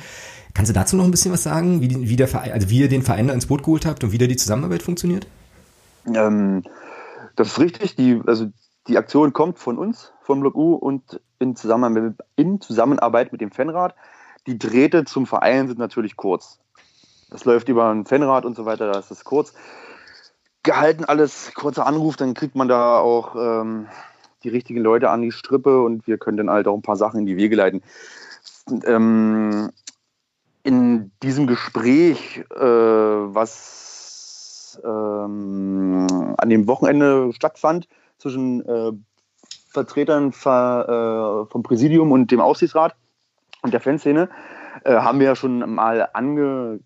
Kannst 0.52 0.70
du 0.70 0.74
dazu 0.74 0.96
noch 0.96 1.04
ein 1.04 1.12
bisschen 1.12 1.32
was 1.32 1.44
sagen, 1.44 1.80
wie, 1.80 2.08
wie 2.08 2.16
der 2.16 2.26
Verein, 2.26 2.52
also 2.52 2.68
wie 2.68 2.80
ihr 2.80 2.88
den 2.88 3.02
Verein 3.02 3.28
da 3.28 3.34
ins 3.34 3.46
Boot 3.46 3.62
geholt 3.62 3.86
habt 3.86 4.02
und 4.02 4.10
wie 4.10 4.18
da 4.18 4.26
die 4.26 4.36
Zusammenarbeit 4.36 4.82
funktioniert? 4.82 5.28
Ähm, 6.12 6.64
das 7.36 7.48
ist 7.48 7.60
richtig. 7.60 7.94
Die, 7.94 8.20
also 8.26 8.46
die 8.88 8.98
Aktion 8.98 9.32
kommt 9.32 9.60
von 9.60 9.78
uns, 9.78 10.12
vom 10.22 10.40
Blog 10.40 10.56
U 10.56 10.74
und 10.74 11.20
in 11.38 11.54
Zusammenarbeit, 11.54 12.14
in 12.34 12.60
Zusammenarbeit 12.60 13.30
mit 13.30 13.40
dem 13.40 13.52
Fanrat. 13.52 13.94
Die 14.48 14.58
Drähte 14.58 15.04
zum 15.04 15.26
Verein 15.26 15.68
sind 15.68 15.78
natürlich 15.78 16.16
kurz. 16.16 16.58
Das 17.30 17.44
läuft 17.44 17.68
über 17.68 17.90
ein 17.90 18.06
Fanrat 18.06 18.44
und 18.44 18.56
so 18.56 18.64
weiter, 18.64 18.90
das 18.90 19.10
ist 19.12 19.24
kurz 19.24 19.52
gehalten 20.66 21.06
alles, 21.06 21.52
kurzer 21.54 21.86
Anruf, 21.86 22.16
dann 22.16 22.34
kriegt 22.34 22.54
man 22.54 22.68
da 22.68 22.98
auch 22.98 23.34
ähm, 23.36 23.86
die 24.42 24.50
richtigen 24.50 24.80
Leute 24.80 25.08
an 25.08 25.22
die 25.22 25.32
Strippe 25.32 25.80
und 25.80 26.06
wir 26.06 26.18
können 26.18 26.36
dann 26.36 26.50
halt 26.50 26.68
auch 26.68 26.74
ein 26.74 26.82
paar 26.82 26.96
Sachen 26.96 27.20
in 27.20 27.26
die 27.26 27.38
Wege 27.38 27.56
leiten. 27.56 27.82
Ähm, 28.84 29.70
in 30.62 31.12
diesem 31.22 31.46
Gespräch, 31.46 32.44
äh, 32.50 32.58
was 32.58 34.78
ähm, 34.84 36.06
an 36.36 36.50
dem 36.50 36.66
Wochenende 36.66 37.32
stattfand 37.32 37.88
zwischen 38.18 38.66
äh, 38.66 38.92
Vertretern 39.70 40.30
äh, 40.30 41.46
vom 41.46 41.62
Präsidium 41.62 42.12
und 42.12 42.30
dem 42.30 42.40
Aufsichtsrat 42.40 42.94
und 43.62 43.72
der 43.72 43.80
Fanszene, 43.80 44.28
äh, 44.84 44.96
haben 44.96 45.20
wir 45.20 45.26
ja 45.26 45.36
schon 45.36 45.74
mal 45.74 46.08
ange 46.12 46.80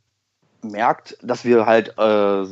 merkt, 0.63 1.17
dass 1.23 1.45
wir 1.45 1.67
halt 1.67 1.95
äh, 1.99 2.45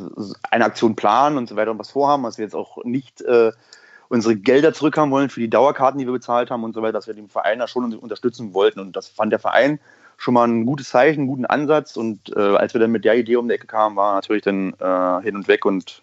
eine 0.50 0.64
Aktion 0.64 0.96
planen 0.96 1.36
und 1.36 1.48
so 1.48 1.56
weiter 1.56 1.70
und 1.70 1.78
was 1.78 1.90
vorhaben, 1.90 2.22
dass 2.22 2.38
wir 2.38 2.44
jetzt 2.44 2.54
auch 2.54 2.84
nicht 2.84 3.22
äh, 3.22 3.52
unsere 4.08 4.36
Gelder 4.36 4.72
zurückhaben 4.72 5.10
wollen 5.10 5.30
für 5.30 5.40
die 5.40 5.50
Dauerkarten, 5.50 5.98
die 5.98 6.06
wir 6.06 6.12
bezahlt 6.12 6.50
haben 6.50 6.64
und 6.64 6.74
so 6.74 6.82
weiter, 6.82 6.92
dass 6.92 7.06
wir 7.06 7.14
den 7.14 7.28
Verein 7.28 7.58
da 7.58 7.68
schon 7.68 7.94
unterstützen 7.94 8.54
wollten. 8.54 8.80
Und 8.80 8.96
das 8.96 9.08
fand 9.08 9.32
der 9.32 9.38
Verein 9.38 9.78
schon 10.16 10.34
mal 10.34 10.48
ein 10.48 10.66
gutes 10.66 10.88
Zeichen, 10.88 11.20
einen 11.20 11.28
guten 11.28 11.46
Ansatz. 11.46 11.96
Und 11.96 12.34
äh, 12.34 12.56
als 12.56 12.74
wir 12.74 12.80
dann 12.80 12.90
mit 12.90 13.04
der 13.04 13.16
Idee 13.16 13.36
um 13.36 13.48
die 13.48 13.54
Ecke 13.54 13.66
kamen, 13.66 13.96
war 13.96 14.14
natürlich 14.14 14.42
dann 14.42 14.74
äh, 14.80 15.22
hin 15.22 15.36
und 15.36 15.48
weg 15.48 15.64
und 15.64 16.02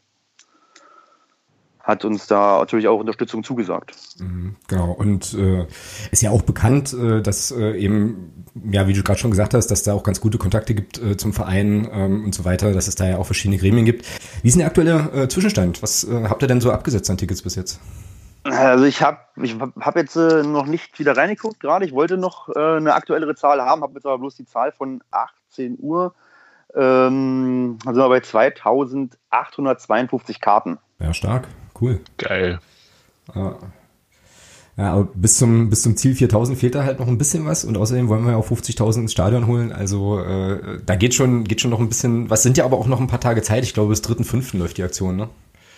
hat 1.86 2.04
uns 2.04 2.26
da 2.26 2.58
natürlich 2.58 2.88
auch 2.88 3.00
Unterstützung 3.00 3.44
zugesagt. 3.44 3.96
Mhm, 4.18 4.56
genau. 4.68 4.92
Und 4.92 5.36
äh, 5.36 5.68
ist 6.12 6.24
ja 6.24 6.32
auch 6.32 6.42
bekannt, 6.42 6.94
äh, 6.94 7.22
dass 7.22 7.52
äh, 7.52 7.78
eben, 7.78 8.44
ja, 8.72 8.88
wie 8.88 8.94
du 8.94 9.04
gerade 9.04 9.20
schon 9.20 9.30
gesagt 9.30 9.54
hast, 9.54 9.68
dass 9.68 9.84
da 9.84 9.94
auch 9.94 10.02
ganz 10.02 10.20
gute 10.20 10.40
Kontakte 10.40 10.74
gibt 10.74 10.98
äh, 10.98 11.16
zum 11.16 11.32
Verein 11.32 11.88
ähm, 11.92 12.26
und 12.26 12.34
so 12.34 12.44
weiter, 12.44 12.74
dass 12.74 12.88
es 12.88 12.96
da 12.96 13.08
ja 13.08 13.18
auch 13.18 13.28
verschiedene 13.28 13.60
Gremien 13.60 13.86
gibt. 13.86 14.04
Wie 14.42 14.48
ist 14.48 14.56
denn 14.56 14.62
der 14.62 14.68
aktuelle 14.68 15.12
äh, 15.14 15.28
Zwischenstand? 15.28 15.84
Was 15.84 16.04
äh, 16.04 16.24
habt 16.28 16.42
ihr 16.42 16.48
denn 16.48 16.60
so 16.60 16.72
abgesetzt 16.72 17.08
an 17.12 17.18
Tickets 17.18 17.44
bis 17.44 17.54
jetzt? 17.56 17.80
Also 18.44 18.86
ich 18.86 19.04
habe 19.04 19.20
ich 19.42 19.56
hab 19.80 19.96
jetzt 19.96 20.16
noch 20.16 20.66
nicht 20.68 21.00
wieder 21.00 21.18
reingeguckt 21.18 21.60
gerade. 21.60 21.84
Ich 21.84 21.94
wollte 21.94 22.16
noch 22.16 22.48
eine 22.50 22.94
aktuellere 22.94 23.34
Zahl 23.34 23.60
haben, 23.60 23.82
habe 23.82 23.94
jetzt 23.96 24.06
aber 24.06 24.20
bloß 24.20 24.36
die 24.36 24.46
Zahl 24.46 24.72
von 24.72 25.02
18 25.10 25.78
Uhr. 25.80 26.14
Ähm, 26.76 27.80
also 27.88 28.08
bei 28.08 28.20
2852 28.20 30.42
Karten. 30.42 30.78
Ja, 31.00 31.12
stark. 31.12 31.48
Cool. 31.80 32.00
Geil. 32.18 32.60
Ja. 33.34 33.58
Ja, 34.78 34.92
aber 34.92 35.06
bis 35.14 35.38
zum, 35.38 35.70
bis 35.70 35.84
zum 35.84 35.96
Ziel 35.96 36.16
4000 36.16 36.58
fehlt 36.58 36.76
da 36.76 36.84
halt 36.84 37.00
noch 37.00 37.08
ein 37.08 37.18
bisschen 37.18 37.46
was 37.46 37.64
und 37.64 37.78
außerdem 37.78 38.10
wollen 38.10 38.26
wir 38.26 38.32
ja 38.32 38.38
auch 38.38 38.48
50.000 38.48 39.02
ins 39.02 39.14
Stadion 39.14 39.48
holen. 39.48 39.72
Also 39.72 40.20
äh, 40.20 40.82
da 40.86 40.96
geht 40.96 41.14
schon, 41.14 41.46
geht 41.46 41.62
schon 41.62 41.72
noch 41.72 41.80
ein 41.80 41.88
bisschen, 41.88 42.30
was 42.30 42.44
sind 42.44 42.58
ja 42.58 42.66
aber 42.66 42.78
auch 42.78 42.88
noch 42.88 43.00
ein 43.00 43.08
paar 43.08 43.22
Tage 43.22 43.42
Zeit. 43.42 43.64
Ich 43.64 43.74
glaube, 43.74 43.90
bis 43.90 44.04
3.5. 44.04 44.58
läuft 44.58 44.78
die 44.78 44.84
Aktion, 44.84 45.16
ne? 45.16 45.30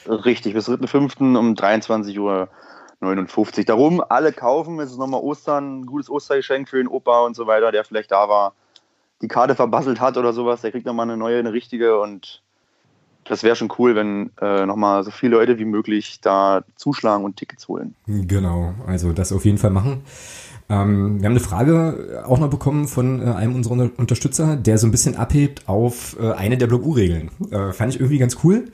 Richtig, 0.07 0.55
bis 0.55 0.67
3.5. 0.67 1.37
um 1.37 1.53
23 1.53 2.17
Uhr. 2.17 2.49
59. 2.99 3.65
Darum 3.65 4.01
alle 4.01 4.33
kaufen, 4.33 4.79
es 4.79 4.91
ist 4.91 4.97
nochmal 4.97 5.21
Ostern, 5.21 5.81
ein 5.81 5.85
gutes 5.85 6.09
Ostergeschenk 6.09 6.67
für 6.67 6.77
den 6.77 6.87
Opa 6.87 7.25
und 7.25 7.35
so 7.35 7.45
weiter, 7.45 7.71
der 7.71 7.83
vielleicht 7.83 8.11
da 8.11 8.27
war, 8.27 8.53
die 9.21 9.27
Karte 9.27 9.53
verbasselt 9.55 9.99
hat 9.99 10.17
oder 10.17 10.33
sowas, 10.33 10.61
der 10.61 10.71
kriegt 10.71 10.87
nochmal 10.87 11.07
eine 11.07 11.17
neue, 11.17 11.37
eine 11.37 11.53
richtige 11.53 11.99
und 11.99 12.41
das 13.29 13.43
wäre 13.43 13.55
schon 13.55 13.71
cool, 13.77 13.95
wenn 13.95 14.31
äh, 14.41 14.65
nochmal 14.65 15.03
so 15.03 15.11
viele 15.11 15.37
Leute 15.37 15.59
wie 15.59 15.65
möglich 15.65 16.19
da 16.21 16.63
zuschlagen 16.75 17.23
und 17.23 17.37
Tickets 17.37 17.67
holen. 17.67 17.95
Genau, 18.07 18.73
also 18.85 19.13
das 19.13 19.31
auf 19.31 19.45
jeden 19.45 19.57
Fall 19.57 19.71
machen. 19.71 20.03
Ähm, 20.69 21.19
wir 21.19 21.25
haben 21.25 21.33
eine 21.33 21.39
Frage 21.39 22.23
auch 22.25 22.39
noch 22.39 22.49
bekommen 22.49 22.87
von 22.87 23.21
äh, 23.21 23.31
einem 23.31 23.55
unserer 23.55 23.89
Unterstützer, 23.97 24.57
der 24.57 24.77
so 24.77 24.87
ein 24.87 24.91
bisschen 24.91 25.15
abhebt 25.15 25.67
auf 25.67 26.17
äh, 26.19 26.31
eine 26.33 26.57
der 26.57 26.67
Blog-U-Regeln. 26.67 27.31
Äh, 27.51 27.71
fand 27.71 27.93
ich 27.93 27.99
irgendwie 27.99 28.17
ganz 28.17 28.37
cool. 28.43 28.65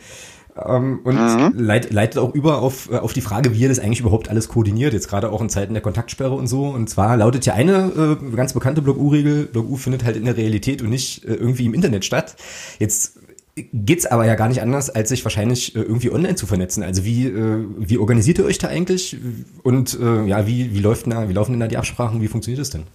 Ähm, 0.55 1.00
und 1.03 1.15
mhm. 1.15 1.53
leit, 1.57 1.91
leitet 1.91 2.19
auch 2.19 2.33
über 2.36 2.62
auf, 2.62 2.89
äh, 2.91 2.98
auf 2.98 3.13
die 3.13 3.22
Frage, 3.22 3.53
wie 3.53 3.60
ihr 3.60 3.69
das 3.69 3.79
eigentlich 3.79 4.01
überhaupt 4.01 4.29
alles 4.29 4.50
koordiniert, 4.50 4.93
jetzt 4.93 5.07
gerade 5.07 5.31
auch 5.31 5.41
in 5.41 5.50
Zeiten 5.50 5.74
der 5.74 5.81
Kontaktsperre 5.81 6.33
und 6.33 6.48
so. 6.48 6.65
Und 6.67 6.89
zwar 6.89 7.17
lautet 7.17 7.45
ja 7.45 7.53
eine 7.53 8.17
äh, 8.22 8.36
ganz 8.36 8.53
bekannte 8.53 8.81
Blog-U-Regel, 8.81 9.48
Blog-U 9.48 9.77
findet 9.77 10.03
halt 10.03 10.15
in 10.15 10.25
der 10.25 10.38
Realität 10.38 10.81
und 10.81 10.89
nicht 10.89 11.25
äh, 11.25 11.33
irgendwie 11.33 11.65
im 11.65 11.74
Internet 11.74 12.05
statt. 12.05 12.36
Jetzt 12.77 13.19
geht's 13.55 14.05
aber 14.05 14.25
ja 14.25 14.36
gar 14.36 14.48
nicht 14.48 14.62
anders, 14.62 14.89
als 14.89 15.10
sich 15.10 15.24
wahrscheinlich 15.24 15.75
äh, 15.75 15.81
irgendwie 15.81 16.12
online 16.12 16.36
zu 16.36 16.48
vernetzen. 16.48 16.83
Also 16.83 17.05
wie, 17.05 17.27
äh, 17.27 17.65
wie 17.77 17.98
organisiert 17.98 18.39
ihr 18.39 18.45
euch 18.45 18.57
da 18.57 18.67
eigentlich? 18.67 19.17
Und 19.63 20.00
äh, 20.00 20.25
ja, 20.25 20.48
wie, 20.48 20.74
wie, 20.74 20.79
läuft 20.79 21.07
da, 21.07 21.29
wie 21.29 21.33
laufen 21.33 21.51
denn 21.51 21.60
da 21.60 21.67
die 21.67 21.77
Absprachen? 21.77 22.22
Wie 22.22 22.27
funktioniert 22.27 22.62
das 22.62 22.72
denn? 22.72 22.86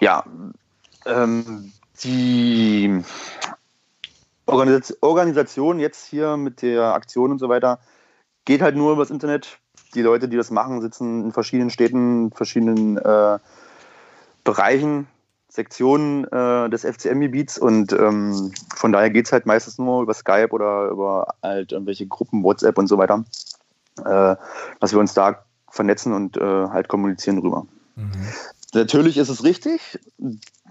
Ja, 0.00 0.24
ähm, 1.06 1.72
die 2.04 3.02
Organisation 4.46 5.78
jetzt 5.78 6.06
hier 6.06 6.36
mit 6.36 6.62
der 6.62 6.94
Aktion 6.94 7.32
und 7.32 7.38
so 7.38 7.48
weiter 7.48 7.80
geht 8.44 8.62
halt 8.62 8.76
nur 8.76 8.92
übers 8.92 9.10
Internet. 9.10 9.58
Die 9.94 10.02
Leute, 10.02 10.28
die 10.28 10.36
das 10.36 10.50
machen, 10.50 10.80
sitzen 10.80 11.24
in 11.26 11.32
verschiedenen 11.32 11.70
Städten, 11.70 12.30
verschiedenen 12.30 12.98
äh, 12.98 13.38
Bereichen 14.44 15.06
Sektionen 15.52 16.24
äh, 16.32 16.70
des 16.70 16.82
FCM-Gebiets 16.82 17.58
und 17.58 17.92
ähm, 17.92 18.52
von 18.74 18.90
daher 18.90 19.10
geht 19.10 19.26
es 19.26 19.32
halt 19.32 19.44
meistens 19.44 19.76
nur 19.76 20.02
über 20.02 20.14
Skype 20.14 20.48
oder 20.50 20.88
über 20.88 21.34
halt 21.42 21.72
irgendwelche 21.72 22.06
Gruppen, 22.06 22.42
WhatsApp 22.42 22.78
und 22.78 22.86
so 22.86 22.96
weiter, 22.96 23.22
äh, 23.98 24.36
dass 24.80 24.92
wir 24.92 24.98
uns 24.98 25.12
da 25.12 25.44
vernetzen 25.68 26.14
und 26.14 26.38
äh, 26.38 26.40
halt 26.40 26.88
kommunizieren 26.88 27.38
drüber. 27.42 27.66
Mhm. 27.96 28.12
Natürlich 28.72 29.18
ist 29.18 29.28
es 29.28 29.44
richtig. 29.44 30.00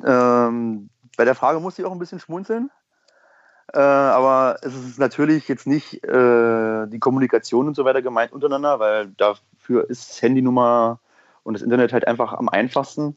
Ähm, 0.04 0.90
bei 1.16 1.26
der 1.26 1.36
Frage 1.36 1.60
muss 1.60 1.78
ich 1.78 1.86
auch 1.86 1.92
ein 1.92 2.00
bisschen 2.00 2.20
schmunzeln. 2.20 2.72
Äh, 3.74 3.80
aber 3.80 4.58
es 4.64 4.74
ist 4.74 4.98
natürlich 4.98 5.48
jetzt 5.48 5.68
nicht 5.68 6.04
äh, 6.04 6.88
die 6.88 7.00
Kommunikation 7.00 7.68
und 7.68 7.76
so 7.76 7.86
weiter 7.86 8.02
gemeint 8.02 8.34
untereinander, 8.34 8.80
weil 8.80 9.10
dafür 9.10 9.88
ist 9.92 10.20
Handynummer 10.24 11.00
und 11.44 11.54
das 11.54 11.62
Internet 11.62 11.94
halt 11.94 12.08
einfach 12.08 12.34
am 12.34 12.50
einfachsten. 12.50 13.16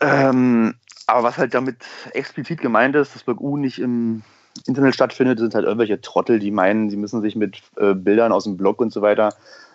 Ähm, 0.00 0.74
aber 1.06 1.22
was 1.22 1.38
halt 1.38 1.54
damit 1.54 1.76
explizit 2.12 2.60
gemeint 2.60 2.96
ist, 2.96 3.14
dass 3.14 3.22
Blog 3.22 3.40
U 3.40 3.56
nicht 3.56 3.78
im 3.78 4.22
Internet 4.66 4.94
stattfindet, 4.94 5.38
sind 5.38 5.54
halt 5.54 5.64
irgendwelche 5.64 6.00
Trottel, 6.00 6.38
die 6.38 6.50
meinen, 6.50 6.90
sie 6.90 6.96
müssen 6.96 7.20
sich 7.20 7.36
mit 7.36 7.62
äh, 7.76 7.94
Bildern 7.94 8.32
aus 8.32 8.44
dem 8.44 8.56
Blog 8.56 8.80
und 8.80 8.92
so 8.92 9.02
weiter 9.02 9.34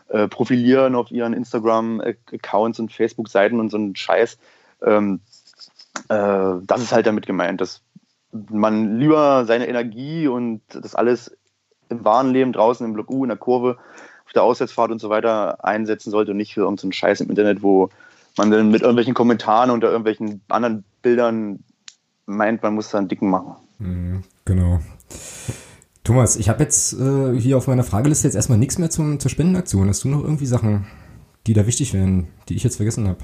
äh, 0.10 0.27
profilieren 0.27 0.96
auf 0.96 1.12
ihren 1.12 1.34
Instagram-Accounts 1.34 2.80
und 2.80 2.91
Facebook-Seiten 2.91 3.60
und 3.60 3.70
so 3.70 3.77
einen 3.77 3.96
Scheiß. 3.96 4.38
Ähm, 4.82 5.22
äh, 6.10 6.53
das 6.63 6.82
ist 6.82 6.91
halt 6.91 7.08
damit 7.08 7.25
gemeint, 7.25 7.62
dass 7.62 7.82
man 8.32 8.98
lieber 8.98 9.46
seine 9.46 9.68
Energie 9.68 10.27
und 10.27 10.62
das 10.70 10.96
alles 10.96 11.38
im 11.89 12.03
wahren 12.03 12.32
Leben 12.32 12.53
draußen 12.53 12.86
im 12.86 12.94
Blog 12.94 13.10
U, 13.10 13.24
in 13.24 13.30
der 13.30 13.38
Kurve, 13.38 13.77
auf 14.25 14.34
der 14.34 14.44
Auswärtsfahrt 14.44 14.91
und 14.91 15.00
so 15.00 15.10
weiter 15.10 15.63
einsetzen 15.63 16.12
sollte 16.12 16.32
und 16.32 16.38
nicht 16.38 16.53
für 16.53 16.62
irgendeinen 16.62 16.94
Scheiß 16.94 17.22
im 17.22 17.30
Internet, 17.30 17.62
wo 17.62 17.89
man 18.38 18.51
dann 18.51 18.71
mit 18.71 18.81
irgendwelchen 18.81 19.13
Kommentaren 19.13 19.69
unter 19.71 19.88
irgendwelchen 19.88 20.41
anderen 20.47 20.83
Bildern 21.01 21.63
meint, 22.25 22.63
man 22.63 22.75
muss 22.75 22.89
da 22.89 22.97
einen 22.97 23.07
dicken 23.07 23.29
machen. 23.29 23.55
Mhm, 23.79 24.23
genau. 24.45 24.79
Thomas, 26.03 26.35
ich 26.35 26.50
habe 26.50 26.63
jetzt 26.63 26.93
äh, 26.93 27.39
hier 27.39 27.57
auf 27.57 27.67
meiner 27.67 27.83
Frageliste 27.83 28.27
jetzt 28.27 28.35
erstmal 28.35 28.57
nichts 28.57 28.77
mehr 28.77 28.89
zum, 28.89 29.19
zur 29.19 29.29
Spendenaktion. 29.29 29.88
Hast 29.88 30.03
du 30.03 30.09
noch 30.09 30.23
irgendwie 30.23 30.45
Sachen, 30.45 30.88
die 31.45 31.53
da 31.53 31.67
wichtig 31.67 31.93
wären, 31.93 32.27
die 32.50 32.55
ich 32.55 32.63
jetzt 32.63 32.77
vergessen 32.77 33.07
habe? 33.07 33.19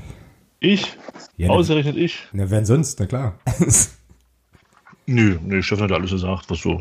Ich? 0.60 0.98
Ja, 1.38 1.50
Ausgerechnet 1.50 1.96
ne, 1.96 2.02
ich? 2.02 2.28
Na, 2.34 2.50
wer 2.50 2.66
sonst? 2.66 3.00
Na 3.00 3.06
klar. 3.06 3.40
nö, 5.06 5.38
nö, 5.44 5.62
Steffen 5.62 5.86
hat 5.86 5.92
alles 5.92 6.12
gesagt, 6.12 6.50
was 6.50 6.60
so 6.60 6.80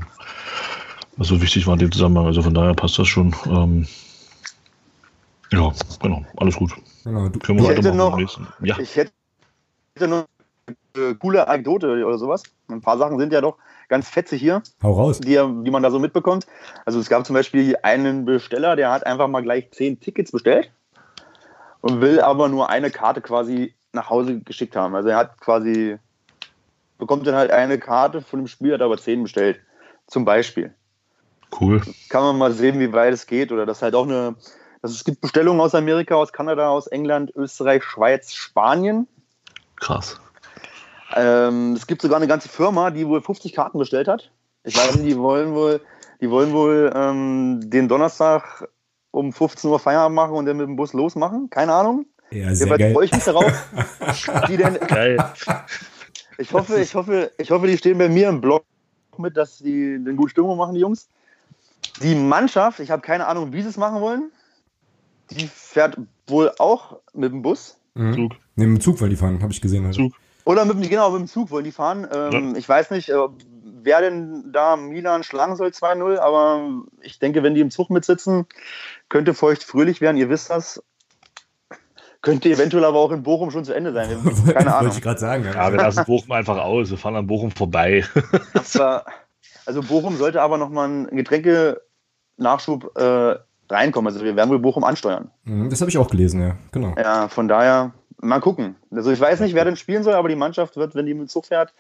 Also 1.18 1.40
wichtig 1.40 1.66
war 1.66 1.75
in 1.75 1.80
dem 1.80 1.92
Zusammenhang, 1.92 2.26
also 2.26 2.42
von 2.42 2.54
daher 2.54 2.75
passt 2.75 2.99
das 2.99 3.09
schon. 3.09 3.35
Ähm, 3.47 3.87
ja, 5.50 5.73
genau, 6.02 6.25
alles 6.37 6.56
gut. 6.56 6.73
Genau, 7.07 7.29
du, 7.29 7.39
Können 7.39 7.61
wir 7.61 7.71
ich, 7.71 7.77
hätte 7.79 7.95
noch, 7.95 8.19
ja. 8.61 8.77
ich 8.81 8.97
hätte 8.97 9.13
noch 10.09 10.27
eine 10.97 11.15
coole 11.15 11.47
Anekdote 11.47 12.05
oder 12.05 12.19
sowas. 12.19 12.43
Ein 12.69 12.81
paar 12.81 12.99
Sachen 12.99 13.17
sind 13.21 13.33
ja 13.33 13.41
doch 13.41 13.59
ganz 13.89 14.09
fetzig 14.09 14.41
hier. 14.41 14.61
Hau 14.83 14.93
raus. 14.93 15.21
Die, 15.21 15.35
die 15.37 15.71
man 15.71 15.85
da 15.85 15.93
so 15.93 16.01
mitbekommt. 16.01 16.49
Also 16.85 16.99
es 16.99 17.09
gab 17.09 17.25
zum 17.25 17.35
Beispiel 17.35 17.77
einen 17.85 18.25
Besteller, 18.25 18.75
der 18.75 18.91
hat 18.91 19.07
einfach 19.07 19.29
mal 19.29 19.43
gleich 19.43 19.71
zehn 19.71 20.01
Tickets 20.01 20.33
bestellt 20.33 20.73
und 21.81 22.01
will 22.01 22.21
aber 22.21 22.49
nur 22.49 22.71
eine 22.71 22.91
Karte 22.91 23.21
quasi 23.21 23.77
nach 23.93 24.11
Hause 24.11 24.41
geschickt 24.41 24.75
haben. 24.75 24.97
Also 24.97 25.11
er 25.11 25.19
hat 25.19 25.41
quasi, 25.41 25.99
bekommt 26.99 27.25
dann 27.29 27.37
halt 27.37 27.53
eine 27.53 27.79
Karte 27.79 28.21
von 28.21 28.41
dem 28.41 28.49
Spiel, 28.49 28.75
hat 28.75 28.83
aber 28.83 28.99
zehn 28.99 29.23
bestellt. 29.23 29.61
Zum 30.09 30.25
Beispiel. 30.25 30.75
Cool. 31.61 31.83
Kann 32.09 32.25
man 32.25 32.37
mal 32.37 32.51
sehen, 32.51 32.81
wie 32.81 32.93
weit 32.93 33.15
es 33.15 33.29
geht. 33.29 33.53
Oder 33.53 33.65
das 33.65 33.81
halt 33.81 33.95
auch 33.95 34.07
eine, 34.09 34.35
also 34.87 34.95
es 34.95 35.02
gibt 35.02 35.21
Bestellungen 35.21 35.61
aus 35.61 35.75
Amerika, 35.75 36.14
aus 36.14 36.33
Kanada, 36.33 36.69
aus 36.69 36.87
England, 36.87 37.33
Österreich, 37.35 37.83
Schweiz, 37.83 38.33
Spanien. 38.33 39.09
Krass. 39.75 40.21
Ähm, 41.16 41.73
es 41.73 41.88
gibt 41.88 42.02
sogar 42.02 42.19
eine 42.19 42.28
ganze 42.28 42.49
Firma, 42.49 42.93
die 42.93 43.05
wohl 43.09 43.21
50 43.21 43.52
Karten 43.52 43.78
bestellt 43.78 44.07
hat. 44.07 44.31
Ich 44.62 44.76
weiß 44.76 44.95
nicht, 44.95 45.09
die 45.09 45.19
wollen 45.19 45.55
wohl, 45.55 45.81
die 46.21 46.31
wollen 46.31 46.52
wohl 46.52 46.93
ähm, 46.95 47.69
den 47.69 47.88
Donnerstag 47.88 48.69
um 49.11 49.33
15 49.33 49.69
Uhr 49.69 49.81
Feierabend 49.81 50.14
machen 50.14 50.37
und 50.37 50.47
dann 50.47 50.57
mit 50.57 50.69
dem 50.69 50.76
Bus 50.76 50.93
losmachen. 50.93 51.50
Keine 51.50 51.73
Ahnung. 51.73 52.07
Ja, 52.31 52.55
sehr 52.55 52.69
Hierbei 52.69 52.93
freue 52.93 53.07
ich 53.07 53.12
mich 53.12 53.25
darauf. 53.25 53.52
die 54.49 54.57
denn, 54.57 54.78
geil. 54.87 55.16
Ich 56.38 56.52
hoffe, 56.52 56.81
ich 56.81 56.95
hoffe, 56.95 57.33
ich 57.38 57.50
hoffe, 57.50 57.66
die 57.66 57.76
stehen 57.76 57.99
bei 57.99 58.09
mir 58.09 58.28
im 58.28 58.40
Blog 58.40 58.64
mit, 59.19 59.37
dass 59.37 59.59
die 59.59 59.97
eine 59.99 60.14
gute 60.14 60.31
Stimmung 60.31 60.57
machen, 60.57 60.75
die 60.75 60.81
Jungs. 60.81 61.09
Die 62.02 62.14
Mannschaft, 62.14 62.78
ich 62.78 62.93
habe 62.93 63.02
keine 63.02 63.26
Ahnung, 63.26 63.52
wie 63.52 63.62
sie 63.62 63.69
es 63.69 63.76
machen 63.76 64.00
wollen. 64.00 64.31
Die 65.30 65.47
fährt 65.47 65.99
wohl 66.26 66.52
auch 66.59 67.00
mit 67.12 67.33
dem 67.33 67.42
Bus. 67.42 67.78
Mhm. 67.95 68.14
Zug. 68.14 68.33
Ne, 68.56 68.66
mit 68.66 68.78
dem 68.78 68.80
Zug 68.80 69.00
wollen 69.00 69.11
die 69.11 69.16
fahren, 69.16 69.42
habe 69.42 69.52
ich 69.52 69.61
gesehen. 69.61 69.87
Also. 69.87 70.09
Zug. 70.09 70.12
Oder 70.45 70.64
mit, 70.64 70.88
genau, 70.88 71.11
mit 71.11 71.21
dem 71.21 71.26
Zug 71.26 71.50
wollen 71.50 71.64
die 71.64 71.73
fahren. 71.73 72.06
Ähm, 72.12 72.52
ja. 72.52 72.56
Ich 72.56 72.68
weiß 72.68 72.90
nicht, 72.92 73.09
äh, 73.09 73.16
wer 73.87 74.00
denn 74.00 74.52
da 74.52 74.76
Milan 74.76 75.25
schlagen 75.25 75.56
soll 75.56 75.68
2-0, 75.68 76.18
aber 76.18 76.85
ich 77.00 77.18
denke, 77.18 77.42
wenn 77.42 77.54
die 77.54 77.61
im 77.61 77.71
Zug 77.71 77.90
mitsitzen, 77.90 78.47
könnte 79.09 79.35
feucht 79.35 79.64
fröhlich 79.64 80.00
werden. 80.00 80.16
Ihr 80.16 80.28
wisst 80.28 80.50
das. 80.50 80.83
Könnte 82.23 82.49
eventuell 82.49 82.85
aber 82.85 82.99
auch 82.99 83.12
in 83.12 83.23
Bochum 83.23 83.50
schon 83.50 83.64
zu 83.64 83.73
Ende 83.73 83.92
sein. 83.92 84.09
Keine 84.47 84.75
Ahnung. 84.75 84.87
Wollte 84.87 84.97
ich 84.97 85.02
gerade 85.02 85.21
sagen. 85.21 85.45
Ja, 85.45 85.52
ja, 85.52 85.73
wir 85.73 85.78
lassen 85.78 86.04
Bochum 86.04 86.33
einfach 86.33 86.59
aus. 86.59 86.90
Wir 86.90 86.99
fahren 86.99 87.16
an 87.16 87.26
Bochum 87.26 87.50
vorbei. 87.50 88.04
war, 88.75 89.06
also 89.64 89.83
Bochum 89.83 90.16
sollte 90.16 90.42
aber 90.42 90.59
nochmal 90.59 90.88
einen 90.88 91.16
Getränke-Nachschub 91.16 92.97
äh, 92.97 93.37
reinkommen. 93.69 94.13
Also 94.13 94.25
wir 94.25 94.37
werden 94.37 94.51
wohl 94.51 94.59
Bochum 94.59 94.85
ansteuern. 94.85 95.31
Mhm, 95.45 95.71
das 95.71 95.81
habe 95.81 95.91
ich 95.91 95.99
auch 95.99 96.11
gelesen, 96.11 96.41
ja. 96.41 96.57
Genau. 96.73 96.95
Ja, 96.97 97.29
von 97.29 97.49
daher 97.49 97.93
mal 98.21 98.41
gucken. 98.41 98.77
Also 98.91 99.11
ich 99.11 99.21
weiß 99.21 99.41
nicht, 99.41 99.55
wer 99.55 99.65
denn 99.65 99.77
spielen 99.77 100.03
soll, 100.03 100.15
aber 100.15 100.29
die 100.29 100.37
Mannschaft 100.37 100.77
wird, 100.77 100.95
wenn 100.95 101.07
die 101.07 101.15
mit 101.15 101.23
dem 101.23 101.29
Zug 101.29 101.47
fährt, 101.47 101.73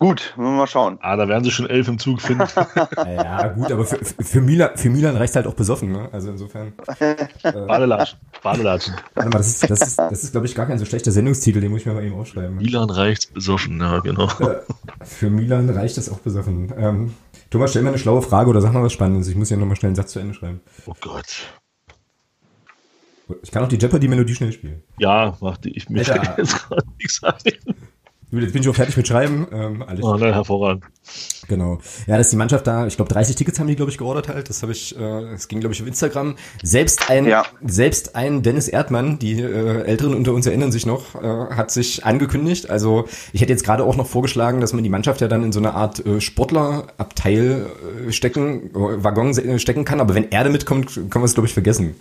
Gut, 0.00 0.34
wir 0.36 0.44
mal 0.44 0.66
schauen. 0.66 0.98
Ah, 1.02 1.16
da 1.16 1.28
werden 1.28 1.44
sie 1.44 1.52
schon 1.52 1.70
elf 1.70 1.86
im 1.86 1.98
Zug 1.98 2.20
finden. 2.20 2.44
ja, 3.06 3.48
gut, 3.48 3.70
aber 3.70 3.84
für, 3.84 4.04
für, 4.04 4.40
Milan, 4.40 4.70
für 4.74 4.90
Milan 4.90 5.16
reicht 5.16 5.36
halt 5.36 5.46
auch 5.46 5.54
besoffen, 5.54 5.92
ne? 5.92 6.08
Also 6.12 6.30
insofern. 6.30 6.72
Äh, 7.00 7.52
Badelatschen. 7.52 8.18
Badelatschen. 8.42 8.94
Warte 9.14 9.30
mal, 9.30 9.38
das 9.38 9.48
ist, 9.48 9.70
das 9.70 9.80
ist, 9.80 9.98
das 9.98 10.24
ist 10.24 10.32
glaube 10.32 10.46
ich, 10.46 10.54
gar 10.54 10.66
kein 10.66 10.78
so 10.78 10.84
schlechter 10.84 11.12
Sendungstitel, 11.12 11.60
den 11.60 11.70
muss 11.70 11.80
ich 11.80 11.86
mir 11.86 11.94
mal 11.94 12.04
eben 12.04 12.14
aufschreiben. 12.14 12.56
Milan 12.56 12.90
reicht 12.90 13.32
besoffen, 13.34 13.80
ja, 13.80 14.00
genau. 14.00 14.28
für 15.02 15.30
Milan 15.30 15.68
reicht 15.70 15.96
das 15.96 16.10
auch 16.10 16.18
besoffen. 16.18 16.72
Ähm, 16.76 17.14
Thomas, 17.54 17.70
stell 17.70 17.82
mir 17.82 17.90
eine 17.90 17.98
schlaue 17.98 18.20
Frage 18.20 18.50
oder 18.50 18.60
sag 18.60 18.72
mal 18.72 18.82
was 18.82 18.92
Spannendes. 18.92 19.28
Ich 19.28 19.36
muss 19.36 19.48
ja 19.48 19.56
nochmal 19.56 19.76
schnell 19.76 19.90
einen 19.90 19.94
Satz 19.94 20.10
zu 20.10 20.18
Ende 20.18 20.34
schreiben. 20.34 20.60
Oh 20.86 20.94
Gott. 21.00 21.46
Ich 23.44 23.52
kann 23.52 23.62
auch 23.62 23.68
die 23.68 23.76
Jeopardy-Melodie 23.76 24.34
schnell 24.34 24.50
spielen. 24.50 24.82
Ja, 24.98 25.36
mach 25.40 25.56
die. 25.58 25.70
Ich 25.76 25.88
möchte 25.88 26.20
jetzt 26.36 26.68
gerade 26.68 26.84
nichts 26.98 27.20
sagen. 27.20 27.38
Jetzt 28.40 28.52
bin 28.52 28.62
ich 28.62 28.68
auch 28.68 28.74
fertig 28.74 28.96
mit 28.96 29.06
Schreiben. 29.06 29.46
Ähm, 29.52 29.82
alles 29.82 30.02
oh, 30.02 30.16
nein, 30.16 30.32
hervorragend. 30.32 30.84
Genau. 31.48 31.78
Ja, 32.06 32.16
dass 32.16 32.30
die 32.30 32.36
Mannschaft 32.36 32.66
da, 32.66 32.86
ich 32.86 32.96
glaube, 32.96 33.12
30 33.12 33.36
Tickets 33.36 33.60
haben 33.60 33.66
die, 33.66 33.76
glaube 33.76 33.90
ich, 33.90 33.98
geordert 33.98 34.28
halt. 34.28 34.48
Das 34.48 34.62
habe 34.62 34.72
ich, 34.72 34.96
äh, 34.96 35.30
das 35.30 35.48
ging, 35.48 35.60
glaube 35.60 35.74
ich, 35.74 35.82
auf 35.82 35.88
Instagram. 35.88 36.36
Selbst 36.62 37.10
ein, 37.10 37.26
ja. 37.26 37.44
selbst 37.64 38.16
ein 38.16 38.42
Dennis 38.42 38.68
Erdmann, 38.68 39.18
die 39.18 39.40
äh, 39.40 39.82
Älteren 39.82 40.14
unter 40.14 40.32
uns 40.32 40.46
erinnern 40.46 40.72
sich 40.72 40.86
noch, 40.86 41.14
äh, 41.14 41.54
hat 41.54 41.70
sich 41.70 42.04
angekündigt. 42.04 42.70
Also 42.70 43.06
ich 43.32 43.40
hätte 43.40 43.52
jetzt 43.52 43.64
gerade 43.64 43.84
auch 43.84 43.96
noch 43.96 44.06
vorgeschlagen, 44.06 44.60
dass 44.60 44.72
man 44.72 44.84
die 44.84 44.90
Mannschaft 44.90 45.20
ja 45.20 45.28
dann 45.28 45.44
in 45.44 45.52
so 45.52 45.60
eine 45.60 45.74
Art 45.74 46.04
äh, 46.04 46.20
Sportlerabteil 46.20 47.66
äh, 48.08 48.12
stecken, 48.12 48.70
äh, 48.70 49.04
Waggon 49.04 49.36
äh, 49.36 49.58
stecken 49.58 49.84
kann. 49.84 50.00
Aber 50.00 50.14
wenn 50.14 50.30
Erde 50.30 50.50
mitkommt, 50.50 50.94
kann 51.10 51.20
man 51.20 51.24
es, 51.24 51.34
glaube 51.34 51.46
ich, 51.46 51.54
vergessen. 51.54 51.96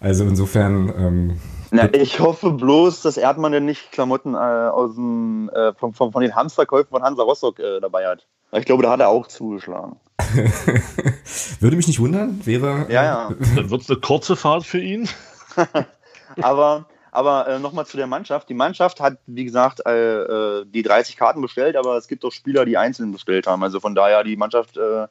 Also 0.00 0.24
insofern. 0.24 0.92
Ähm, 0.98 1.32
na, 1.74 1.92
ich 1.92 2.20
hoffe 2.20 2.52
bloß, 2.52 3.02
dass 3.02 3.16
Erdmann 3.16 3.52
denn 3.52 3.64
nicht 3.64 3.90
Klamotten 3.90 4.34
äh, 4.34 4.38
aus 4.38 4.94
dem, 4.94 5.50
äh, 5.50 5.72
von, 5.74 5.92
von, 5.92 6.12
von, 6.12 6.22
den 6.22 6.34
Hamsterkäufen 6.34 6.90
von 6.90 7.02
Hansa 7.02 7.22
Rostock 7.22 7.58
äh, 7.58 7.80
dabei 7.80 8.06
hat. 8.06 8.26
Ich 8.52 8.64
glaube, 8.64 8.84
da 8.84 8.90
hat 8.90 9.00
er 9.00 9.08
auch 9.08 9.26
zugeschlagen. 9.26 9.96
Würde 11.60 11.76
mich 11.76 11.88
nicht 11.88 11.98
wundern, 11.98 12.40
wäre. 12.44 12.86
Ja, 12.88 13.04
ja. 13.04 13.30
Dann 13.56 13.70
wird 13.70 13.82
es 13.82 13.90
eine 13.90 13.98
kurze 13.98 14.36
Fahrt 14.36 14.64
für 14.64 14.78
ihn. 14.78 15.08
aber 16.40 16.86
aber 17.10 17.46
äh, 17.46 17.58
nochmal 17.60 17.86
zu 17.86 17.96
der 17.96 18.08
Mannschaft. 18.08 18.48
Die 18.48 18.54
Mannschaft 18.54 19.00
hat, 19.00 19.18
wie 19.26 19.44
gesagt, 19.44 19.80
äh, 19.86 20.22
äh 20.22 20.64
die 20.66 20.82
30 20.82 21.16
Karten 21.16 21.40
bestellt, 21.40 21.76
aber 21.76 21.96
es 21.96 22.08
gibt 22.08 22.24
auch 22.24 22.32
Spieler, 22.32 22.64
die 22.64 22.76
einzeln 22.76 23.12
bestellt 23.12 23.46
haben. 23.46 23.62
Also 23.62 23.78
von 23.78 23.94
daher, 23.94 24.24
die 24.24 24.36
Mannschaft 24.36 24.76
äh, 24.76 25.06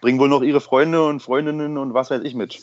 bringt 0.00 0.18
wohl 0.20 0.28
noch 0.28 0.42
ihre 0.42 0.60
Freunde 0.60 1.04
und 1.06 1.20
Freundinnen 1.20 1.78
und 1.78 1.94
was 1.94 2.10
weiß 2.10 2.22
ich 2.24 2.34
mit. 2.34 2.60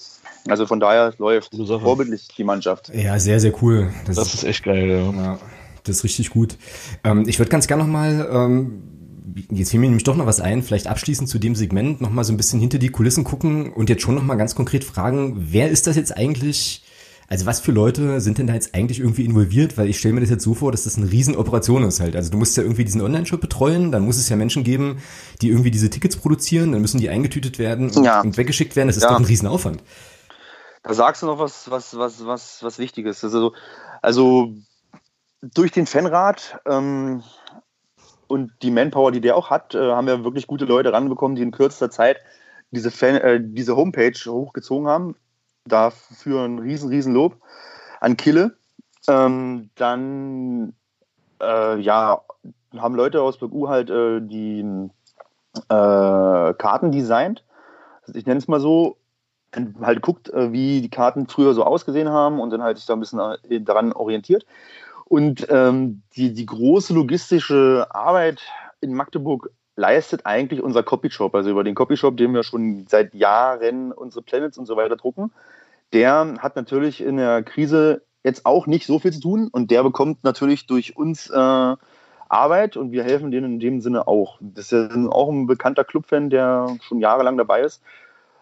Also 0.47 0.65
von 0.65 0.79
daher 0.79 1.13
läuft 1.17 1.55
vorbildlich 1.55 2.27
die 2.37 2.43
Mannschaft. 2.43 2.91
Ja, 2.93 3.17
sehr, 3.19 3.39
sehr 3.39 3.53
cool. 3.61 3.91
Das, 4.05 4.15
das 4.15 4.33
ist 4.33 4.43
echt 4.43 4.63
geil. 4.63 4.89
Ja. 4.89 5.23
ja. 5.23 5.39
das 5.83 5.97
ist 5.97 6.03
richtig 6.03 6.29
gut. 6.29 6.57
Ähm, 7.03 7.23
ich 7.27 7.39
würde 7.39 7.49
ganz 7.49 7.67
gerne 7.67 7.83
nochmal, 7.83 8.27
ähm, 8.31 8.83
jetzt 9.51 9.71
fiel 9.71 9.79
mir 9.79 9.87
nämlich 9.87 10.03
doch 10.03 10.15
noch 10.15 10.27
was 10.27 10.39
ein, 10.39 10.61
vielleicht 10.61 10.87
abschließend 10.87 11.27
zu 11.27 11.39
dem 11.39 11.55
Segment 11.55 11.99
nochmal 11.99 12.23
so 12.23 12.33
ein 12.33 12.37
bisschen 12.37 12.59
hinter 12.59 12.77
die 12.77 12.89
Kulissen 12.89 13.23
gucken 13.23 13.73
und 13.73 13.89
jetzt 13.89 14.03
schon 14.03 14.15
nochmal 14.15 14.37
ganz 14.37 14.55
konkret 14.55 14.83
fragen, 14.83 15.35
wer 15.37 15.69
ist 15.69 15.87
das 15.87 15.95
jetzt 15.95 16.15
eigentlich? 16.15 16.84
Also 17.27 17.45
was 17.45 17.59
für 17.59 17.71
Leute 17.71 18.21
sind 18.21 18.37
denn 18.37 18.47
da 18.47 18.53
jetzt 18.53 18.75
eigentlich 18.75 18.99
irgendwie 18.99 19.25
involviert? 19.25 19.77
Weil 19.77 19.89
ich 19.89 19.97
stelle 19.97 20.13
mir 20.13 20.21
das 20.21 20.29
jetzt 20.29 20.43
so 20.43 20.53
vor, 20.53 20.71
dass 20.71 20.83
das 20.83 20.97
eine 20.97 21.11
Riesenoperation 21.11 21.83
ist 21.83 21.99
halt. 21.99 22.15
Also 22.15 22.31
du 22.31 22.37
musst 22.37 22.55
ja 22.57 22.63
irgendwie 22.63 22.85
diesen 22.85 23.01
Online-Shop 23.01 23.41
betreuen, 23.41 23.91
dann 23.91 24.03
muss 24.03 24.17
es 24.17 24.29
ja 24.29 24.35
Menschen 24.35 24.63
geben, 24.63 25.01
die 25.41 25.49
irgendwie 25.49 25.71
diese 25.71 25.89
Tickets 25.89 26.17
produzieren, 26.17 26.71
dann 26.71 26.81
müssen 26.81 26.99
die 26.99 27.09
eingetütet 27.09 27.57
werden 27.57 27.89
und, 27.89 28.03
ja. 28.03 28.21
und 28.21 28.37
weggeschickt 28.37 28.75
werden. 28.75 28.87
Das 28.87 28.97
ist 28.97 29.03
ja. 29.03 29.09
doch 29.09 29.19
ein 29.19 29.25
Riesenaufwand. 29.25 29.81
Da 30.83 30.93
sagst 30.93 31.23
du 31.23 31.25
noch 31.25 31.39
was, 31.39 31.71
was, 31.71 31.97
was, 31.97 32.25
was, 32.25 32.61
was 32.61 32.77
Wichtiges. 32.77 33.23
Also, 33.23 33.53
also 34.03 34.53
durch 35.41 35.71
den 35.71 35.87
Fanrat 35.87 36.59
ähm, 36.67 37.23
und 38.27 38.51
die 38.61 38.71
Manpower, 38.71 39.11
die 39.11 39.21
der 39.21 39.35
auch 39.35 39.49
hat, 39.49 39.73
äh, 39.73 39.91
haben 39.91 40.07
wir 40.07 40.23
wirklich 40.23 40.45
gute 40.45 40.65
Leute 40.65 40.93
ranbekommen, 40.93 41.35
die 41.35 41.41
in 41.41 41.51
kürzester 41.51 41.89
Zeit 41.89 42.17
diese, 42.71 42.91
Fan, 42.91 43.15
äh, 43.15 43.39
diese 43.41 43.75
Homepage 43.75 44.13
hochgezogen 44.27 44.87
haben. 44.87 45.15
Dafür 45.65 46.43
ein 46.43 46.59
riesen, 46.59 46.89
riesen 46.89 47.13
Lob 47.13 47.37
an 47.99 48.17
Kille. 48.17 48.55
Ähm, 49.07 49.69
dann 49.75 50.73
äh, 51.41 51.79
ja, 51.79 52.21
haben 52.77 52.95
Leute 52.95 53.21
aus 53.21 53.37
BU 53.37 53.67
halt 53.67 53.89
äh, 53.89 54.21
die 54.21 54.89
äh, 55.69 56.53
Karten 56.53 56.91
designt. 56.91 57.43
Ich 58.13 58.25
nenne 58.25 58.37
es 58.37 58.47
mal 58.47 58.59
so, 58.59 58.97
halt 59.81 60.01
guckt, 60.01 60.29
äh, 60.29 60.51
wie 60.51 60.81
die 60.81 60.89
Karten 60.89 61.27
früher 61.27 61.53
so 61.53 61.63
ausgesehen 61.63 62.09
haben 62.09 62.39
und 62.39 62.49
dann 62.51 62.63
halt 62.63 62.77
sich 62.77 62.85
da 62.85 62.93
ein 62.93 62.99
bisschen 62.99 63.19
äh, 63.19 63.61
daran 63.61 63.93
orientiert. 63.93 64.45
Und 65.05 65.47
ähm, 65.49 66.01
die, 66.15 66.33
die 66.33 66.45
große 66.45 66.93
logistische 66.93 67.87
Arbeit 67.91 68.41
in 68.81 68.93
Magdeburg 68.93 69.51
leistet 69.75 70.25
eigentlich 70.25 70.61
unser 70.61 70.83
Copyshop, 70.83 71.35
also 71.35 71.49
über 71.49 71.63
den 71.63 71.75
Copyshop, 71.75 72.17
den 72.17 72.33
wir 72.33 72.43
schon 72.43 72.85
seit 72.87 73.13
Jahren 73.13 73.91
unsere 73.91 74.23
Planets 74.23 74.57
und 74.57 74.65
so 74.65 74.75
weiter 74.77 74.95
drucken. 74.95 75.31
Der 75.93 76.35
hat 76.39 76.55
natürlich 76.55 77.01
in 77.01 77.17
der 77.17 77.43
Krise 77.43 78.01
jetzt 78.23 78.45
auch 78.45 78.67
nicht 78.67 78.87
so 78.87 78.99
viel 78.99 79.11
zu 79.11 79.19
tun 79.19 79.49
und 79.51 79.71
der 79.71 79.83
bekommt 79.83 80.23
natürlich 80.23 80.65
durch 80.65 80.97
uns 80.97 81.29
äh, 81.29 81.75
Arbeit 82.27 82.75
und 82.75 82.91
wir 82.91 83.03
helfen 83.03 83.31
denen 83.31 83.53
in 83.53 83.59
dem 83.59 83.81
Sinne 83.81 84.07
auch. 84.07 84.37
Das 84.41 84.71
ist 84.71 84.71
ja 84.71 85.09
auch 85.09 85.29
ein 85.29 85.45
bekannter 85.45 85.83
Clubfan, 85.83 86.29
der 86.29 86.75
schon 86.81 86.99
jahrelang 86.99 87.37
dabei 87.37 87.61
ist. 87.61 87.83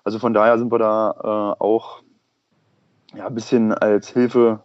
Also 0.03 0.19
von 0.19 0.33
daher 0.33 0.57
sind 0.57 0.71
wir 0.71 0.79
da 0.79 1.55
äh, 1.57 1.61
auch 1.61 2.01
ja, 3.13 3.27
ein 3.27 3.35
bisschen 3.35 3.73
als 3.73 4.09
Hilfe 4.09 4.63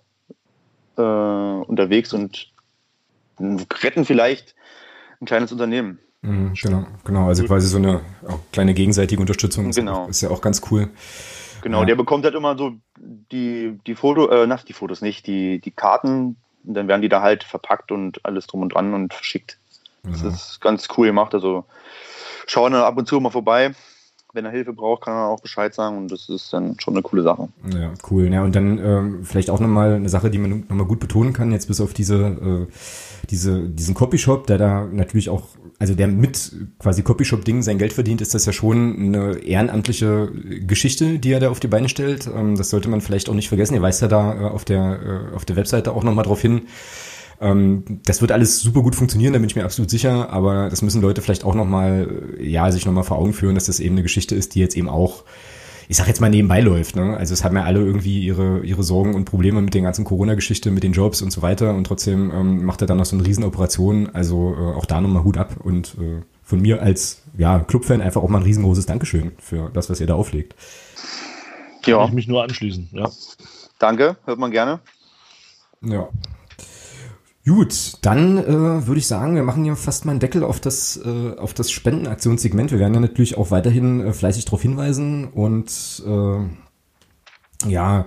äh, 0.97 1.03
unterwegs 1.03 2.13
und 2.13 2.53
retten 3.41 4.05
vielleicht 4.05 4.55
ein 5.21 5.27
kleines 5.27 5.53
Unternehmen. 5.53 5.99
Mhm, 6.23 6.55
genau, 6.55 6.87
genau. 7.05 7.29
Also 7.29 7.45
quasi 7.45 7.69
so 7.69 7.79
eine 7.79 8.01
kleine 8.53 8.75
gegenseitige 8.75 9.21
Unterstützung. 9.21 9.71
Genau. 9.71 10.09
Ist 10.09 10.21
ja 10.21 10.31
auch 10.31 10.41
ganz 10.41 10.63
cool. 10.71 10.91
Genau, 11.63 11.81
ja. 11.81 11.87
der 11.87 11.95
bekommt 11.97 12.25
halt 12.25 12.35
immer 12.35 12.57
so 12.57 12.73
die, 12.99 13.79
die 13.87 13.95
Foto, 13.95 14.29
äh, 14.29 14.47
nach 14.47 14.65
die 14.65 14.73
Fotos 14.73 15.01
nicht, 15.01 15.27
die, 15.27 15.61
die 15.61 15.71
Karten, 15.71 16.37
und 16.65 16.75
dann 16.75 16.89
werden 16.89 17.03
die 17.03 17.09
da 17.09 17.23
halt 17.23 17.45
verpackt 17.45 17.93
und 17.93 18.25
alles 18.25 18.47
drum 18.47 18.63
und 18.63 18.75
dran 18.75 18.95
und 18.95 19.15
verschickt. 19.15 19.59
Das 20.03 20.23
ja. 20.23 20.29
ist 20.29 20.61
ganz 20.61 20.89
cool 20.97 21.07
gemacht. 21.07 21.35
Also 21.35 21.65
schauen 22.47 22.73
dann 22.73 22.83
ab 22.83 22.97
und 22.97 23.07
zu 23.07 23.19
mal 23.21 23.31
vorbei 23.31 23.75
wenn 24.39 24.45
er 24.45 24.53
Hilfe 24.53 24.73
braucht, 24.73 25.03
kann 25.03 25.15
er 25.15 25.27
auch 25.27 25.41
Bescheid 25.41 25.75
sagen 25.75 25.99
und 25.99 26.13
das 26.13 26.29
ist 26.29 26.53
dann 26.53 26.77
schon 26.79 26.95
eine 26.95 27.03
coole 27.03 27.23
Sache. 27.23 27.49
Ja, 27.75 27.93
cool. 28.11 28.33
Ja, 28.33 28.45
und 28.45 28.55
dann 28.55 28.79
ähm, 28.79 29.25
vielleicht 29.25 29.51
auch 29.51 29.59
nochmal 29.59 29.95
eine 29.95 30.09
Sache, 30.09 30.31
die 30.31 30.39
man 30.39 30.65
nochmal 30.69 30.87
gut 30.87 31.01
betonen 31.01 31.33
kann, 31.33 31.51
jetzt 31.51 31.67
bis 31.67 31.81
auf 31.81 31.93
diese, 31.93 32.17
äh, 32.17 32.67
diese, 33.31 33.69
diesen 33.69 33.95
Copyshop, 33.95 34.47
der 34.47 34.59
da 34.59 34.87
natürlich 34.91 35.29
auch, 35.29 35.43
also 35.81 35.95
der 35.95 36.07
mit 36.07 36.53
quasi 36.79 37.03
Copyshop-Dingen 37.03 37.63
sein 37.63 37.79
Geld 37.79 37.93
verdient, 37.93 38.21
ist 38.21 38.35
das 38.35 38.47
ja 38.47 38.53
schon 38.53 38.97
eine 38.97 39.39
ehrenamtliche 39.39 40.31
Geschichte, 40.67 41.19
die 41.19 41.33
er 41.33 41.41
da 41.41 41.51
auf 41.51 41.61
die 41.61 41.69
Beine 41.69 41.89
stellt. 41.89 42.29
Ähm, 42.33 42.57
das 42.57 42.71
sollte 42.71 42.89
man 42.89 43.01
vielleicht 43.01 43.29
auch 43.29 43.35
nicht 43.35 43.49
vergessen. 43.49 43.75
Ihr 43.75 43.83
weist 43.83 44.03
ja 44.03 44.09
da 44.09 44.41
äh, 44.41 44.45
auf 44.45 44.65
der, 44.65 45.31
äh, 45.33 45.35
auf 45.35 45.45
der 45.47 45.57
Webseite 45.57 45.93
auch 45.93 46.05
nochmal 46.05 46.25
drauf 46.25 46.41
hin, 46.41 46.63
das 47.41 48.21
wird 48.21 48.33
alles 48.33 48.61
super 48.61 48.83
gut 48.83 48.97
funktionieren, 48.97 49.33
da 49.33 49.39
bin 49.39 49.49
ich 49.49 49.55
mir 49.55 49.65
absolut 49.65 49.91
sicher, 49.91 50.31
aber 50.31 50.69
das 50.71 50.83
müssen 50.83 51.01
Leute 51.01 51.23
vielleicht 51.23 51.45
auch 51.45 51.55
nochmal, 51.55 52.37
ja, 52.41 52.73
sich 52.73 52.85
nochmal 52.85 53.05
vor 53.05 53.19
Augen 53.19 53.33
führen, 53.33 53.55
dass 53.55 53.67
das 53.67 53.79
eben 53.79 53.95
eine 53.95 54.03
Geschichte 54.03 54.35
ist, 54.35 54.57
die 54.57 54.61
jetzt 54.61 54.77
eben 54.77 54.89
auch 54.89 55.25
ich 55.89 55.97
sag 55.97 56.07
jetzt 56.07 56.21
mal 56.21 56.29
nebenbei 56.29 56.61
läuft. 56.61 56.97
Ne? 56.97 57.17
Also 57.17 57.33
es 57.33 57.45
haben 57.45 57.57
ja 57.57 57.65
alle 57.65 57.81
irgendwie 57.81 58.23
ihre, 58.23 58.61
ihre 58.61 58.83
Sorgen 58.83 59.15
und 59.15 59.25
Probleme 59.25 59.63
mit 59.63 59.73
den 59.73 59.85
ganzen 59.85 60.05
Corona-Geschichte, 60.05 60.71
mit 60.71 60.83
den 60.83 60.93
Jobs 60.93 61.23
und 61.23 61.31
so 61.31 61.41
weiter. 61.41 61.75
Und 61.75 61.85
trotzdem 61.85 62.31
ähm, 62.31 62.65
macht 62.65 62.83
er 62.83 62.87
dann 62.87 62.99
noch 62.99 63.07
so 63.07 63.17
eine 63.17 63.27
Riesenoperation. 63.27 64.11
Also 64.13 64.55
äh, 64.55 64.77
auch 64.77 64.85
da 64.85 65.01
nochmal 65.01 65.25
Hut 65.25 65.39
ab. 65.39 65.57
Und 65.65 65.97
äh, 65.99 66.21
von 66.43 66.61
mir 66.61 66.83
als 66.83 67.23
ja, 67.39 67.61
Clubfan 67.61 68.03
einfach 68.03 68.23
auch 68.23 68.29
mal 68.29 68.39
ein 68.39 68.45
riesengroßes 68.45 68.85
Dankeschön 68.85 69.33
für 69.39 69.71
das, 69.73 69.89
was 69.89 70.01
ihr 70.01 70.07
da 70.07 70.15
auflegt. 70.15 70.55
Ja. 71.87 71.99
Kann 71.99 72.09
ich 72.09 72.15
mich 72.15 72.29
nur 72.29 72.43
anschließen, 72.43 72.91
ja. 72.93 73.11
Danke, 73.79 74.17
hört 74.27 74.39
man 74.39 74.51
gerne. 74.51 74.81
Ja. 75.81 76.11
Gut, 77.49 77.95
dann 78.03 78.37
äh, 78.37 78.87
würde 78.87 78.99
ich 78.99 79.07
sagen, 79.07 79.35
wir 79.35 79.43
machen 79.43 79.65
ja 79.65 79.75
fast 79.75 80.05
mal 80.05 80.11
einen 80.11 80.21
Deckel 80.21 80.45
auf 80.45 80.61
das, 80.61 81.01
äh, 81.03 81.35
auf 81.39 81.55
das 81.55 81.71
Spendenaktionssegment. 81.71 82.71
Wir 82.71 82.79
werden 82.79 82.93
ja 82.93 83.01
natürlich 83.01 83.39
auch 83.39 83.51
weiterhin 83.51 84.01
äh, 84.01 84.13
fleißig 84.13 84.45
darauf 84.45 84.61
hinweisen 84.61 85.29
und 85.29 86.03
äh, 86.07 87.71
ja, 87.71 88.05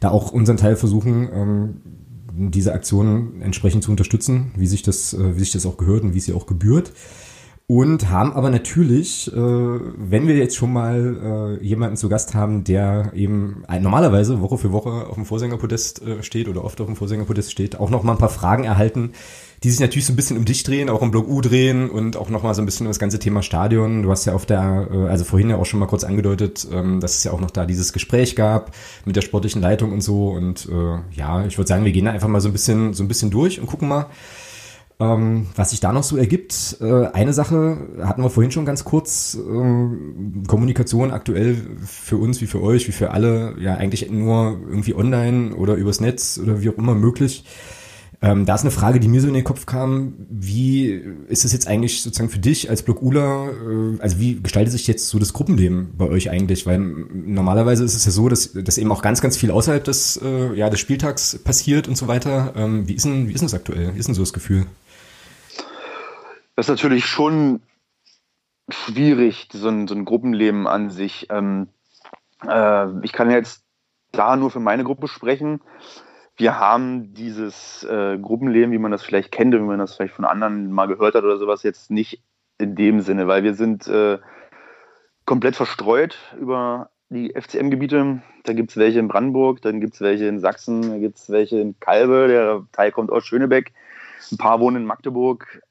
da 0.00 0.10
auch 0.10 0.32
unseren 0.32 0.58
Teil 0.58 0.76
versuchen, 0.76 1.28
ähm, 1.32 1.80
diese 2.50 2.74
Aktion 2.74 3.40
entsprechend 3.40 3.82
zu 3.82 3.90
unterstützen, 3.90 4.52
wie 4.56 4.66
sich 4.66 4.82
das, 4.82 5.14
äh, 5.14 5.36
wie 5.36 5.40
sich 5.40 5.52
das 5.52 5.64
auch 5.64 5.78
gehört 5.78 6.02
und 6.02 6.12
wie 6.12 6.18
es 6.18 6.28
ihr 6.28 6.36
auch 6.36 6.46
gebührt 6.46 6.92
und 7.72 8.10
haben 8.10 8.34
aber 8.34 8.50
natürlich, 8.50 9.32
äh, 9.32 9.34
wenn 9.34 10.28
wir 10.28 10.36
jetzt 10.36 10.56
schon 10.56 10.74
mal 10.74 11.58
äh, 11.58 11.64
jemanden 11.64 11.96
zu 11.96 12.10
Gast 12.10 12.34
haben, 12.34 12.64
der 12.64 13.12
eben 13.14 13.64
ein, 13.66 13.82
normalerweise 13.82 14.42
Woche 14.42 14.58
für 14.58 14.72
Woche 14.72 15.06
auf 15.08 15.14
dem 15.14 15.24
Vorsängerpodest 15.24 16.02
äh, 16.02 16.22
steht 16.22 16.48
oder 16.48 16.66
oft 16.66 16.78
auf 16.82 16.86
dem 16.86 16.96
Vorsängerpodest 16.96 17.50
steht, 17.50 17.80
auch 17.80 17.88
noch 17.88 18.02
mal 18.02 18.12
ein 18.12 18.18
paar 18.18 18.28
Fragen 18.28 18.64
erhalten, 18.64 19.12
die 19.62 19.70
sich 19.70 19.80
natürlich 19.80 20.04
so 20.04 20.12
ein 20.12 20.16
bisschen 20.16 20.36
um 20.36 20.44
dich 20.44 20.64
drehen, 20.64 20.90
auch 20.90 21.00
um 21.00 21.10
Blog 21.10 21.26
U 21.26 21.40
drehen 21.40 21.88
und 21.88 22.18
auch 22.18 22.28
noch 22.28 22.42
mal 22.42 22.52
so 22.52 22.60
ein 22.60 22.66
bisschen 22.66 22.84
um 22.84 22.90
das 22.90 22.98
ganze 22.98 23.18
Thema 23.18 23.42
Stadion. 23.42 24.02
Du 24.02 24.10
hast 24.10 24.26
ja 24.26 24.34
auf 24.34 24.44
der, 24.44 24.88
äh, 24.92 25.08
also 25.08 25.24
vorhin 25.24 25.48
ja 25.48 25.56
auch 25.56 25.64
schon 25.64 25.80
mal 25.80 25.86
kurz 25.86 26.04
angedeutet, 26.04 26.68
ähm, 26.70 27.00
dass 27.00 27.16
es 27.16 27.24
ja 27.24 27.32
auch 27.32 27.40
noch 27.40 27.50
da 27.50 27.64
dieses 27.64 27.94
Gespräch 27.94 28.36
gab 28.36 28.72
mit 29.06 29.16
der 29.16 29.22
sportlichen 29.22 29.62
Leitung 29.62 29.92
und 29.92 30.02
so 30.02 30.28
und 30.28 30.68
äh, 30.70 30.98
ja, 31.16 31.46
ich 31.46 31.56
würde 31.56 31.68
sagen, 31.68 31.86
wir 31.86 31.92
gehen 31.92 32.04
da 32.04 32.10
einfach 32.10 32.28
mal 32.28 32.42
so 32.42 32.50
ein 32.50 32.52
bisschen, 32.52 32.92
so 32.92 33.02
ein 33.02 33.08
bisschen 33.08 33.30
durch 33.30 33.60
und 33.60 33.66
gucken 33.66 33.88
mal, 33.88 34.08
ähm, 35.02 35.46
was 35.56 35.70
sich 35.70 35.80
da 35.80 35.92
noch 35.92 36.04
so 36.04 36.16
ergibt, 36.16 36.76
äh, 36.80 37.06
eine 37.06 37.32
Sache 37.32 37.88
hatten 38.02 38.22
wir 38.22 38.30
vorhin 38.30 38.52
schon 38.52 38.64
ganz 38.64 38.84
kurz, 38.84 39.36
ähm, 39.36 40.44
Kommunikation 40.46 41.10
aktuell 41.10 41.56
für 41.84 42.18
uns 42.18 42.40
wie 42.40 42.46
für 42.46 42.62
euch, 42.62 42.86
wie 42.86 42.92
für 42.92 43.10
alle, 43.10 43.56
ja 43.58 43.74
eigentlich 43.74 44.10
nur 44.10 44.60
irgendwie 44.68 44.94
online 44.94 45.56
oder 45.56 45.74
übers 45.74 46.00
Netz 46.00 46.38
oder 46.40 46.62
wie 46.62 46.68
auch 46.68 46.78
immer 46.78 46.94
möglich. 46.94 47.44
Ähm, 48.24 48.46
da 48.46 48.54
ist 48.54 48.60
eine 48.60 48.70
Frage, 48.70 49.00
die 49.00 49.08
mir 49.08 49.20
so 49.20 49.26
in 49.26 49.34
den 49.34 49.42
Kopf 49.42 49.66
kam, 49.66 50.12
wie 50.30 51.02
ist 51.26 51.44
es 51.44 51.52
jetzt 51.52 51.66
eigentlich 51.66 52.02
sozusagen 52.02 52.30
für 52.30 52.38
dich 52.38 52.70
als 52.70 52.84
Blogula, 52.84 53.48
äh, 53.48 54.00
also 54.00 54.20
wie 54.20 54.40
gestaltet 54.40 54.70
sich 54.70 54.86
jetzt 54.86 55.08
so 55.08 55.18
das 55.18 55.32
Gruppenleben 55.32 55.94
bei 55.98 56.08
euch 56.08 56.30
eigentlich? 56.30 56.64
Weil 56.64 56.78
normalerweise 56.78 57.82
ist 57.82 57.96
es 57.96 58.04
ja 58.04 58.12
so, 58.12 58.28
dass, 58.28 58.52
dass 58.52 58.78
eben 58.78 58.92
auch 58.92 59.02
ganz, 59.02 59.20
ganz 59.20 59.36
viel 59.36 59.50
außerhalb 59.50 59.82
des, 59.82 60.20
äh, 60.22 60.54
ja, 60.54 60.70
des 60.70 60.78
Spieltags 60.78 61.40
passiert 61.42 61.88
und 61.88 61.96
so 61.96 62.06
weiter. 62.06 62.52
Ähm, 62.54 62.86
wie, 62.86 62.92
ist 62.92 63.04
denn, 63.04 63.28
wie 63.28 63.32
ist 63.32 63.40
denn 63.40 63.48
das 63.48 63.54
aktuell? 63.54 63.94
Wie 63.94 63.98
ist 63.98 64.06
denn 64.06 64.14
so 64.14 64.22
das 64.22 64.32
Gefühl? 64.32 64.66
Das 66.54 66.66
ist 66.66 66.70
natürlich 66.70 67.06
schon 67.06 67.62
schwierig, 68.68 69.48
so 69.52 69.68
ein, 69.68 69.88
so 69.88 69.94
ein 69.94 70.04
Gruppenleben 70.04 70.66
an 70.66 70.90
sich. 70.90 71.28
Ähm, 71.30 71.68
äh, 72.46 72.86
ich 73.02 73.12
kann 73.12 73.30
jetzt 73.30 73.64
da 74.12 74.36
nur 74.36 74.50
für 74.50 74.60
meine 74.60 74.84
Gruppe 74.84 75.08
sprechen. 75.08 75.60
Wir 76.36 76.58
haben 76.58 77.14
dieses 77.14 77.84
äh, 77.84 78.18
Gruppenleben, 78.18 78.72
wie 78.72 78.78
man 78.78 78.90
das 78.90 79.02
vielleicht 79.02 79.32
kennt, 79.32 79.54
wie 79.54 79.58
man 79.58 79.78
das 79.78 79.96
vielleicht 79.96 80.14
von 80.14 80.24
anderen 80.24 80.70
mal 80.72 80.86
gehört 80.86 81.14
hat 81.14 81.24
oder 81.24 81.38
sowas, 81.38 81.62
jetzt 81.62 81.90
nicht 81.90 82.22
in 82.58 82.74
dem 82.74 83.00
Sinne, 83.00 83.26
weil 83.26 83.42
wir 83.42 83.54
sind 83.54 83.86
äh, 83.88 84.18
komplett 85.24 85.56
verstreut 85.56 86.16
über 86.38 86.90
die 87.08 87.32
FCM-Gebiete. 87.34 88.22
Da 88.44 88.52
gibt 88.52 88.70
es 88.70 88.76
welche 88.76 88.98
in 88.98 89.08
Brandenburg, 89.08 89.60
dann 89.62 89.80
gibt 89.80 89.94
es 89.94 90.00
welche 90.00 90.26
in 90.26 90.40
Sachsen, 90.40 90.82
da 90.82 90.98
gibt 90.98 91.18
es 91.18 91.30
welche 91.30 91.58
in 91.58 91.78
Kalbe, 91.80 92.28
der 92.28 92.66
Teil 92.72 92.92
kommt 92.92 93.10
aus 93.10 93.24
Schönebeck. 93.24 93.72
Ein 94.30 94.38
paar 94.38 94.60
wohnen 94.60 94.78
in 94.78 94.84
Magdeburg 94.84 95.62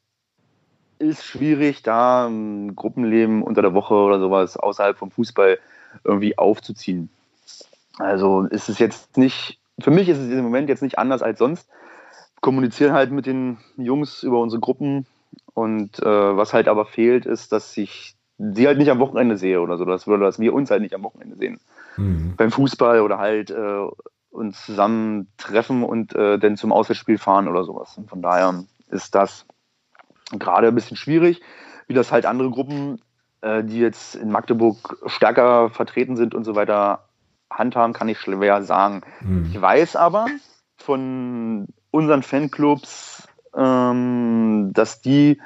ist 1.01 1.25
schwierig, 1.25 1.83
da 1.83 2.27
ein 2.27 2.75
Gruppenleben 2.75 3.43
unter 3.43 3.61
der 3.61 3.73
Woche 3.73 3.95
oder 3.95 4.19
sowas 4.19 4.57
außerhalb 4.57 4.97
vom 4.97 5.11
Fußball 5.11 5.59
irgendwie 6.03 6.37
aufzuziehen. 6.37 7.09
Also 7.97 8.43
ist 8.43 8.69
es 8.69 8.79
jetzt 8.79 9.17
nicht, 9.17 9.59
für 9.79 9.91
mich 9.91 10.07
ist 10.09 10.19
es 10.19 10.29
im 10.29 10.43
Moment 10.43 10.69
jetzt 10.69 10.83
nicht 10.83 10.97
anders 10.97 11.21
als 11.21 11.39
sonst. 11.39 11.67
Kommunizieren 12.39 12.93
halt 12.93 13.11
mit 13.11 13.25
den 13.25 13.57
Jungs 13.77 14.23
über 14.23 14.39
unsere 14.39 14.59
Gruppen 14.59 15.05
und 15.53 15.99
äh, 15.99 16.05
was 16.05 16.53
halt 16.53 16.67
aber 16.67 16.85
fehlt, 16.85 17.25
ist, 17.25 17.51
dass 17.51 17.75
ich 17.77 18.15
sie 18.37 18.67
halt 18.67 18.77
nicht 18.77 18.89
am 18.89 18.99
Wochenende 18.99 19.37
sehe 19.37 19.61
oder 19.61 19.77
so, 19.77 19.85
dass, 19.85 20.07
oder 20.07 20.25
dass 20.25 20.39
wir 20.39 20.53
uns 20.53 20.71
halt 20.71 20.81
nicht 20.81 20.95
am 20.95 21.03
Wochenende 21.03 21.35
sehen. 21.35 21.59
Mhm. 21.97 22.35
Beim 22.37 22.51
Fußball 22.51 23.01
oder 23.01 23.19
halt 23.19 23.51
äh, 23.51 23.87
uns 24.31 24.65
zusammen 24.65 25.27
treffen 25.37 25.83
und 25.83 26.15
äh, 26.15 26.39
dann 26.39 26.57
zum 26.57 26.71
Auswärtsspiel 26.71 27.17
fahren 27.17 27.47
oder 27.47 27.63
sowas. 27.63 27.97
Und 27.97 28.09
von 28.09 28.21
daher 28.21 28.63
ist 28.89 29.13
das 29.13 29.45
gerade 30.39 30.67
ein 30.67 30.75
bisschen 30.75 30.97
schwierig, 30.97 31.41
wie 31.87 31.93
das 31.93 32.11
halt 32.11 32.25
andere 32.25 32.49
Gruppen, 32.49 33.01
äh, 33.41 33.63
die 33.63 33.79
jetzt 33.79 34.15
in 34.15 34.31
Magdeburg 34.31 34.97
stärker 35.07 35.69
vertreten 35.69 36.15
sind 36.15 36.35
und 36.35 36.43
so 36.43 36.55
weiter, 36.55 37.05
handhaben, 37.51 37.93
kann 37.93 38.09
ich 38.09 38.19
schwer 38.19 38.63
sagen. 38.63 39.01
Mhm. 39.21 39.49
Ich 39.51 39.61
weiß 39.61 39.95
aber 39.95 40.27
von 40.77 41.67
unseren 41.91 42.23
Fanclubs, 42.23 43.27
ähm, 43.55 44.71
dass 44.73 45.01
die 45.01 45.41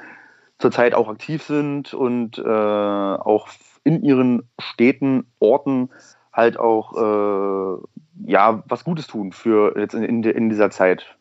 zurzeit 0.58 0.94
auch 0.94 1.08
aktiv 1.08 1.42
sind 1.42 1.92
und 1.92 2.38
äh, 2.38 2.42
auch 2.42 3.48
in 3.84 4.02
ihren 4.02 4.48
Städten, 4.58 5.26
Orten 5.38 5.90
halt 6.32 6.58
auch 6.58 6.92
äh, 6.96 7.82
ja 8.26 8.62
was 8.66 8.84
Gutes 8.84 9.06
tun 9.06 9.32
für 9.32 9.78
jetzt 9.78 9.94
in, 9.94 10.02
in, 10.02 10.22
in 10.22 10.48
dieser 10.48 10.70
Zeit. 10.70 11.15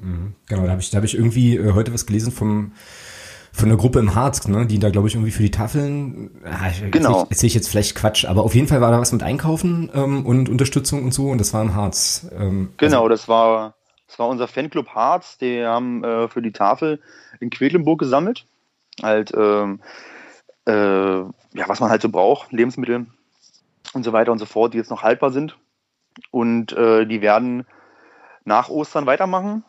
Mhm. 0.00 0.34
Genau, 0.48 0.64
da 0.64 0.70
habe 0.70 0.80
ich, 0.80 0.90
da 0.90 0.98
hab 0.98 1.04
ich 1.04 1.14
irgendwie 1.14 1.56
äh, 1.56 1.72
heute 1.72 1.92
was 1.92 2.06
gelesen 2.06 2.32
vom 2.32 2.72
von 3.56 3.70
der 3.70 3.78
Gruppe 3.78 4.00
im 4.00 4.14
Harz, 4.14 4.46
ne, 4.46 4.66
die 4.66 4.78
da 4.78 4.90
glaube 4.90 5.08
ich 5.08 5.14
irgendwie 5.14 5.30
für 5.30 5.42
die 5.42 5.50
Tafeln, 5.50 6.30
ah, 6.44 6.68
genau. 6.90 7.08
erzähle 7.08 7.26
erzähl 7.30 7.46
ich 7.46 7.54
jetzt 7.54 7.68
vielleicht 7.70 7.94
Quatsch, 7.94 8.26
aber 8.26 8.44
auf 8.44 8.54
jeden 8.54 8.68
Fall 8.68 8.82
war 8.82 8.90
da 8.90 9.00
was 9.00 9.12
mit 9.12 9.22
Einkaufen 9.22 9.90
ähm, 9.94 10.26
und 10.26 10.50
Unterstützung 10.50 11.04
und 11.04 11.14
so 11.14 11.30
und 11.30 11.40
das 11.40 11.54
war 11.54 11.62
im 11.62 11.74
Harz. 11.74 12.28
Ähm, 12.38 12.74
genau, 12.76 13.04
also, 13.04 13.08
das 13.08 13.28
war 13.28 13.74
das 14.08 14.18
war 14.18 14.28
unser 14.28 14.46
Fanclub 14.46 14.88
Harz, 14.88 15.38
die 15.38 15.64
haben 15.64 16.04
äh, 16.04 16.28
für 16.28 16.42
die 16.42 16.52
Tafel 16.52 17.00
in 17.40 17.48
Quedlinburg 17.48 17.98
gesammelt, 17.98 18.46
halt 19.02 19.32
ähm, 19.34 19.80
äh, 20.66 20.72
ja 20.72 21.66
was 21.66 21.80
man 21.80 21.88
halt 21.88 22.02
so 22.02 22.10
braucht, 22.10 22.52
Lebensmittel 22.52 23.06
und 23.94 24.02
so 24.02 24.12
weiter 24.12 24.32
und 24.32 24.38
so 24.38 24.46
fort, 24.46 24.74
die 24.74 24.78
jetzt 24.78 24.90
noch 24.90 25.02
haltbar 25.02 25.30
sind 25.30 25.56
und 26.30 26.74
äh, 26.74 27.06
die 27.06 27.22
werden 27.22 27.64
nach 28.44 28.68
Ostern 28.68 29.06
weitermachen 29.06 29.64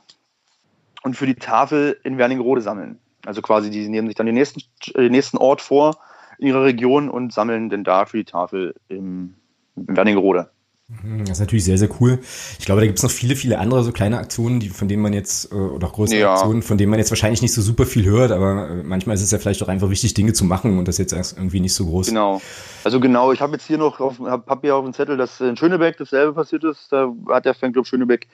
und 1.08 1.16
für 1.16 1.26
die 1.26 1.36
Tafel 1.36 1.98
in 2.04 2.18
Wernigerode 2.18 2.60
sammeln. 2.62 3.00
Also 3.26 3.42
quasi, 3.42 3.70
die 3.70 3.88
nehmen 3.88 4.08
sich 4.08 4.16
dann 4.16 4.26
den 4.26 4.36
nächsten, 4.36 4.62
äh, 4.94 5.04
den 5.04 5.14
nächsten 5.14 5.38
Ort 5.38 5.62
vor 5.62 5.98
in 6.38 6.48
ihrer 6.48 6.64
Region 6.64 7.10
und 7.10 7.32
sammeln 7.32 7.70
denn 7.70 7.86
da 7.86 8.06
für 8.06 8.18
die 8.18 8.26
Tafel 8.26 8.76
im, 8.90 9.36
in 9.78 9.96
Wernigerode. 9.96 10.50
Mhm, 10.90 11.20
das 11.20 11.32
ist 11.32 11.40
natürlich 11.40 11.64
sehr, 11.64 11.78
sehr 11.78 11.90
cool. 12.02 12.20
Ich 12.60 12.66
glaube, 12.66 12.82
da 12.82 12.88
gibt 12.88 12.98
es 12.98 13.04
noch 13.04 13.12
viele, 13.12 13.38
viele 13.38 13.60
andere 13.60 13.84
so 13.84 13.94
kleine 13.94 14.18
Aktionen, 14.18 14.60
die, 14.60 14.68
von 14.68 14.90
denen 14.90 15.02
man 15.02 15.14
jetzt, 15.14 15.50
äh, 15.54 15.56
oder 15.56 15.88
auch 15.88 15.94
größere 15.94 16.20
ja. 16.20 16.34
Aktionen, 16.34 16.62
von 16.62 16.78
denen 16.78 16.90
man 16.90 17.00
jetzt 17.00 17.10
wahrscheinlich 17.10 17.42
nicht 17.42 17.54
so 17.54 17.62
super 17.62 17.86
viel 17.86 18.04
hört, 18.04 18.32
aber 18.32 18.70
äh, 18.70 18.84
manchmal 18.84 19.16
ist 19.16 19.22
es 19.22 19.32
ja 19.32 19.38
vielleicht 19.38 19.64
auch 19.64 19.70
einfach 19.70 19.90
wichtig, 19.90 20.14
Dinge 20.14 20.34
zu 20.34 20.44
machen 20.44 20.78
und 20.78 20.90
das 20.90 20.98
jetzt 20.98 21.14
irgendwie 21.14 21.62
nicht 21.62 21.74
so 21.74 21.86
groß. 21.86 22.08
Genau. 22.08 22.42
Also 22.84 23.00
genau, 23.00 23.32
ich 23.32 23.40
habe 23.40 23.54
jetzt 23.54 23.66
hier 23.66 23.78
noch, 23.78 24.02
auf, 24.02 24.20
hab, 24.20 24.50
hab 24.50 24.62
hier 24.62 24.76
auf 24.76 24.84
dem 24.84 24.94
Zettel, 24.94 25.16
dass 25.16 25.40
in 25.40 25.56
Schönebeck 25.56 25.98
dasselbe 25.98 26.34
passiert 26.34 26.66
ist. 26.66 26.92
Da 26.92 27.14
hat 27.30 27.46
der 27.46 27.54
Fanclub 27.54 27.88
Schönebeck 27.88 28.28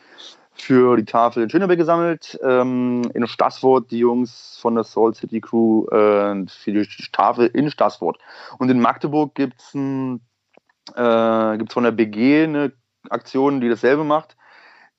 für 0.56 0.98
die 0.98 1.06
Tafel 1.06 1.44
in 1.44 1.50
Schönebeck 1.50 1.78
gesammelt. 1.78 2.40
Ähm, 2.44 3.04
in 3.14 3.28
Stassfurt 3.28 3.92
die 3.92 4.00
Jungs 4.00 4.58
von 4.62 4.76
der 4.76 4.84
Soul 4.84 5.14
City 5.14 5.42
Crew 5.42 5.86
äh, 5.88 6.46
für 6.48 6.72
die 6.72 6.88
Tafel 7.12 7.48
in 7.48 7.70
Stassfurt. 7.70 8.18
Und 8.60 8.70
in 8.70 8.80
Magdeburg 8.80 9.36
gibt 9.36 9.60
es 9.60 9.74
äh, 9.76 11.66
von 11.68 11.84
der 11.84 11.92
BG 11.92 12.44
eine 12.44 12.72
Aktion, 13.10 13.62
die 13.62 13.70
dasselbe 13.70 14.04
macht. 14.04 14.38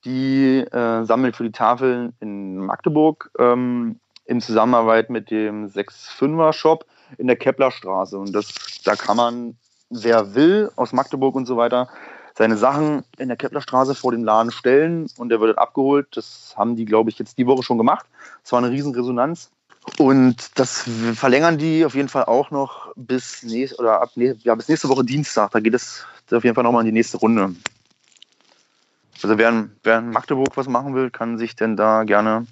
Die 0.03 0.59
äh, 0.59 1.03
sammelt 1.03 1.35
für 1.35 1.43
die 1.43 1.51
Tafel 1.51 2.13
in 2.19 2.57
Magdeburg 2.57 3.31
ähm, 3.39 3.99
in 4.25 4.41
Zusammenarbeit 4.41 5.09
mit 5.09 5.31
dem 5.31 5.67
6-5er 5.67 6.53
Shop. 6.53 6.85
in 7.17 7.27
der 7.27 7.35
Keplerstraße. 7.35 8.17
Und 8.17 8.33
das, 8.33 8.81
da 8.83 8.95
kann 8.95 9.17
man, 9.17 9.57
wer 9.89 10.35
will, 10.35 10.71
aus 10.75 10.93
Magdeburg 10.93 11.35
und 11.35 11.45
so 11.45 11.57
weiter, 11.57 11.89
seine 12.37 12.57
Sachen 12.57 13.03
in 13.17 13.29
der 13.29 13.37
Keplerstraße 13.37 13.95
vor 13.95 14.11
dem 14.11 14.23
Laden 14.23 14.51
stellen 14.51 15.07
und 15.17 15.29
der 15.29 15.39
wird 15.39 15.57
abgeholt. 15.57 16.07
Das 16.11 16.53
haben 16.57 16.75
die, 16.75 16.85
glaube 16.85 17.09
ich, 17.09 17.17
jetzt 17.17 17.37
die 17.37 17.47
Woche 17.47 17.63
schon 17.63 17.77
gemacht. 17.77 18.05
Es 18.43 18.51
war 18.51 18.59
eine 18.59 18.71
riesen 18.71 18.93
Resonanz. 18.93 19.49
Und 19.99 20.59
das 20.59 20.83
verlängern 21.13 21.57
die 21.57 21.85
auf 21.85 21.95
jeden 21.95 22.09
Fall 22.09 22.25
auch 22.25 22.51
noch 22.51 22.91
bis, 22.95 23.43
nächst, 23.43 23.79
oder 23.79 24.01
ab, 24.01 24.11
ja, 24.15 24.55
bis 24.55 24.67
nächste 24.67 24.89
Woche 24.89 25.05
Dienstag. 25.05 25.51
Da 25.51 25.59
geht 25.59 25.75
es 25.75 26.05
auf 26.31 26.43
jeden 26.43 26.55
Fall 26.55 26.63
nochmal 26.63 26.81
in 26.81 26.87
die 26.87 26.91
nächste 26.91 27.17
Runde. 27.17 27.55
Also 29.21 29.37
wer, 29.37 29.69
wer 29.83 29.99
in 29.99 30.09
Magdeburg 30.09 30.57
was 30.57 30.67
machen 30.67 30.93
will, 30.93 31.11
kann 31.11 31.37
sich 31.37 31.55
denn 31.55 31.77
da 31.77 32.03
gerne 32.03 32.47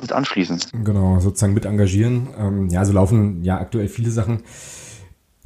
mit 0.00 0.12
anschließen. 0.12 0.60
Genau, 0.84 1.18
sozusagen 1.18 1.54
mit 1.54 1.64
engagieren. 1.64 2.28
Ähm, 2.38 2.68
ja, 2.68 2.84
so 2.84 2.92
laufen 2.92 3.42
ja 3.42 3.58
aktuell 3.58 3.88
viele 3.88 4.10
Sachen. 4.10 4.44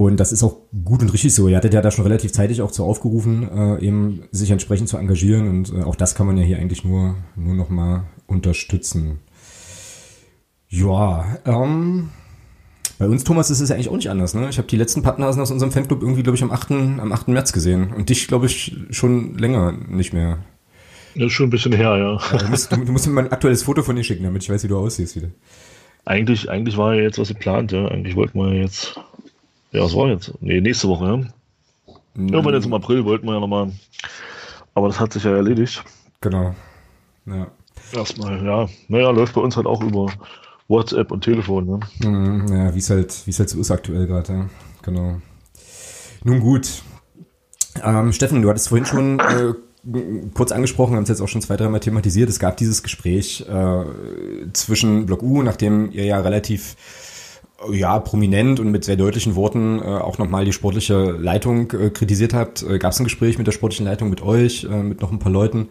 Und 0.01 0.19
das 0.19 0.33
ist 0.33 0.43
auch 0.43 0.57
gut 0.83 1.03
und 1.03 1.13
richtig 1.13 1.35
so. 1.35 1.47
Ihr 1.47 1.59
hattet 1.59 1.75
ja 1.75 1.83
da 1.83 1.91
schon 1.91 2.07
relativ 2.07 2.33
zeitig 2.33 2.63
auch 2.63 2.71
zu 2.71 2.85
aufgerufen, 2.87 3.47
äh, 3.55 3.85
eben 3.85 4.23
sich 4.31 4.51
entsprechend 4.51 4.89
zu 4.89 4.97
engagieren. 4.97 5.47
Und 5.47 5.75
äh, 5.75 5.83
auch 5.83 5.95
das 5.95 6.15
kann 6.15 6.27
man 6.27 6.39
ja 6.39 6.43
hier 6.43 6.57
eigentlich 6.57 6.87
nur, 6.87 7.17
nur 7.37 7.55
noch 7.55 7.69
mal 7.69 8.05
unterstützen. 8.27 9.19
Ja, 10.71 11.37
ähm, 11.45 12.09
bei 12.99 13.09
uns, 13.09 13.25
Thomas, 13.25 13.51
ist 13.51 13.61
es 13.61 13.69
ja 13.69 13.75
eigentlich 13.75 13.91
auch 13.91 13.97
nicht 13.97 14.09
anders. 14.09 14.33
Ne? 14.33 14.49
Ich 14.49 14.57
habe 14.57 14.69
die 14.69 14.79
letzten 14.79 15.03
Pappnasen 15.03 15.43
aus 15.43 15.51
unserem 15.51 15.71
Fanclub 15.71 16.01
irgendwie, 16.01 16.23
glaube 16.23 16.37
ich, 16.37 16.43
am 16.43 16.51
8., 16.51 16.71
am 16.71 17.13
8. 17.13 17.29
März 17.29 17.53
gesehen. 17.53 17.93
Und 17.93 18.09
dich, 18.09 18.27
glaube 18.27 18.47
ich, 18.47 18.75
schon 18.89 19.37
länger 19.37 19.73
nicht 19.87 20.15
mehr. 20.15 20.39
Das 21.15 21.27
ist 21.27 21.33
schon 21.33 21.49
ein 21.49 21.51
bisschen 21.51 21.73
her, 21.73 21.99
ja. 21.99 22.19
ja 22.33 22.39
du, 22.39 22.49
musst, 22.49 22.73
du, 22.73 22.77
du, 22.83 22.93
musst 22.93 23.07
mir 23.07 23.13
mal 23.13 23.27
ein 23.27 23.33
aktuelles 23.33 23.65
Foto 23.65 23.83
von 23.83 23.97
dir 23.97 24.05
schicken, 24.05 24.25
damit 24.25 24.45
ich 24.45 24.49
weiß, 24.49 24.65
wie 24.65 24.69
du 24.69 24.79
aussiehst 24.79 25.15
wieder. 25.15 25.29
Eigentlich, 26.07 26.49
eigentlich 26.49 26.79
war 26.79 26.95
ja 26.95 27.03
jetzt 27.03 27.19
was 27.19 27.29
geplant, 27.29 27.73
ja. 27.73 27.87
Eigentlich 27.87 28.17
wollten 28.17 28.39
wir 28.39 28.55
jetzt. 28.55 28.99
Ja, 29.73 29.83
was 29.83 29.95
war 29.95 30.09
jetzt? 30.09 30.33
Nee, 30.41 30.61
nächste 30.61 30.89
Woche, 30.89 31.05
ja. 31.07 31.17
Mhm. 32.15 32.29
Irgendwann 32.29 32.55
jetzt 32.55 32.67
im 32.67 32.75
April 32.75 33.05
wollten 33.05 33.27
wir 33.27 33.35
ja 33.35 33.41
nochmal. 33.41 33.73
Aber 34.75 34.89
das 34.89 34.99
hat 34.99 35.13
sich 35.13 35.25
ja 35.25 35.35
erledigt. 35.35 35.85
Genau. 36.21 36.55
Ja. 37.27 37.47
Erstmal, 37.93 38.45
ja. 38.45 38.69
Naja, 38.89 39.11
läuft 39.11 39.35
bei 39.35 39.41
uns 39.41 39.57
halt 39.57 39.67
auch 39.67 39.83
über 39.83 40.13
WhatsApp 40.69 41.11
und 41.11 41.25
Telefon, 41.25 41.67
ne? 41.67 41.81
Mhm, 42.05 42.47
ja, 42.49 42.75
wie 42.75 42.79
es 42.79 42.91
halt, 42.91 43.27
wie 43.27 43.31
es 43.31 43.39
halt 43.39 43.49
so 43.49 43.61
ist 43.61 43.71
aktuell 43.71 44.07
gerade, 44.07 44.33
ja. 44.33 44.49
Genau. 44.83 45.21
Nun 46.25 46.41
gut. 46.41 46.83
Ähm, 47.83 48.13
Steffen, 48.13 48.43
du 48.43 48.51
hattest 48.51 48.69
vorhin 48.69 48.87
schon 48.87 49.19
äh, 49.21 49.55
kurz 50.35 50.53
angesprochen, 50.53 50.97
haben 50.97 51.05
es 51.05 51.09
jetzt 51.09 51.21
auch 51.21 51.29
schon 51.29 51.43
zwei, 51.43 51.57
dreimal 51.57 51.81
thematisiert. 51.81 52.29
Es 52.29 52.39
gab 52.39 52.57
dieses 52.57 52.83
Gespräch 52.83 53.47
äh, 53.49 53.85
zwischen 54.53 55.07
Block 55.07 55.23
U, 55.23 55.43
nachdem 55.43 55.91
ihr 55.93 56.05
ja 56.05 56.21
relativ 56.21 56.77
ja, 57.73 57.99
prominent 57.99 58.61
und 58.61 58.71
mit 58.71 58.85
sehr 58.85 58.97
deutlichen 58.97 59.35
Worten 59.35 59.79
äh, 59.81 59.83
auch 59.83 60.19
nochmal 60.19 60.45
die 60.45 60.53
sportliche 60.53 61.13
Leitung 61.13 61.71
äh, 61.73 61.91
kritisiert 61.91 62.35
habt. 62.35 62.63
Äh, 62.63 62.79
Gab 62.79 62.93
es 62.93 63.01
ein 63.01 63.05
Gespräch 63.05 63.39
mit 63.39 63.47
der 63.47 63.53
sportlichen 63.53 63.87
Leitung, 63.87 64.11
mit 64.11 64.23
euch, 64.23 64.65
äh, 64.65 64.83
mit 64.83 65.01
noch 65.01 65.13
ein 65.13 65.19
paar 65.19 65.33
Leuten. 65.33 65.69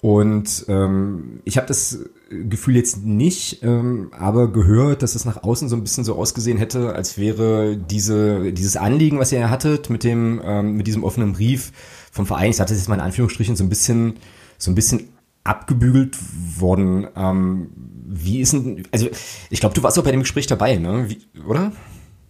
Und 0.00 0.64
ähm, 0.68 1.40
ich 1.44 1.58
habe 1.58 1.66
das 1.66 1.98
Gefühl 2.30 2.76
jetzt 2.76 3.04
nicht, 3.04 3.62
ähm, 3.62 4.10
aber 4.18 4.50
gehört, 4.50 5.02
dass 5.02 5.14
es 5.14 5.26
nach 5.26 5.42
außen 5.42 5.68
so 5.68 5.76
ein 5.76 5.82
bisschen 5.82 6.04
so 6.04 6.14
ausgesehen 6.14 6.56
hätte, 6.56 6.94
als 6.94 7.18
wäre 7.18 7.76
diese 7.76 8.52
dieses 8.52 8.78
Anliegen, 8.78 9.18
was 9.18 9.30
ihr 9.30 9.50
hattet 9.50 9.90
mit 9.90 10.02
dem 10.02 10.40
ähm, 10.42 10.76
mit 10.76 10.86
diesem 10.86 11.04
offenen 11.04 11.34
Brief 11.34 11.72
vom 12.12 12.24
Verein, 12.24 12.50
ich 12.50 12.56
sage 12.56 12.70
das 12.70 12.78
jetzt 12.78 12.88
mal 12.88 12.94
in 12.94 13.02
Anführungsstrichen, 13.02 13.56
so 13.56 13.64
ein 13.64 13.68
bisschen 13.68 14.14
so 14.56 14.70
ein 14.70 14.74
bisschen 14.74 15.09
abgebügelt 15.44 16.16
worden. 16.58 17.08
Ähm, 17.16 17.70
wie 18.06 18.40
ist 18.40 18.52
denn, 18.52 18.84
also 18.92 19.08
ich 19.50 19.60
glaube, 19.60 19.74
du 19.74 19.82
warst 19.82 19.98
auch 19.98 20.04
bei 20.04 20.10
dem 20.10 20.20
Gespräch 20.20 20.46
dabei, 20.46 20.76
ne? 20.76 21.08
Wie, 21.08 21.20
oder? 21.46 21.72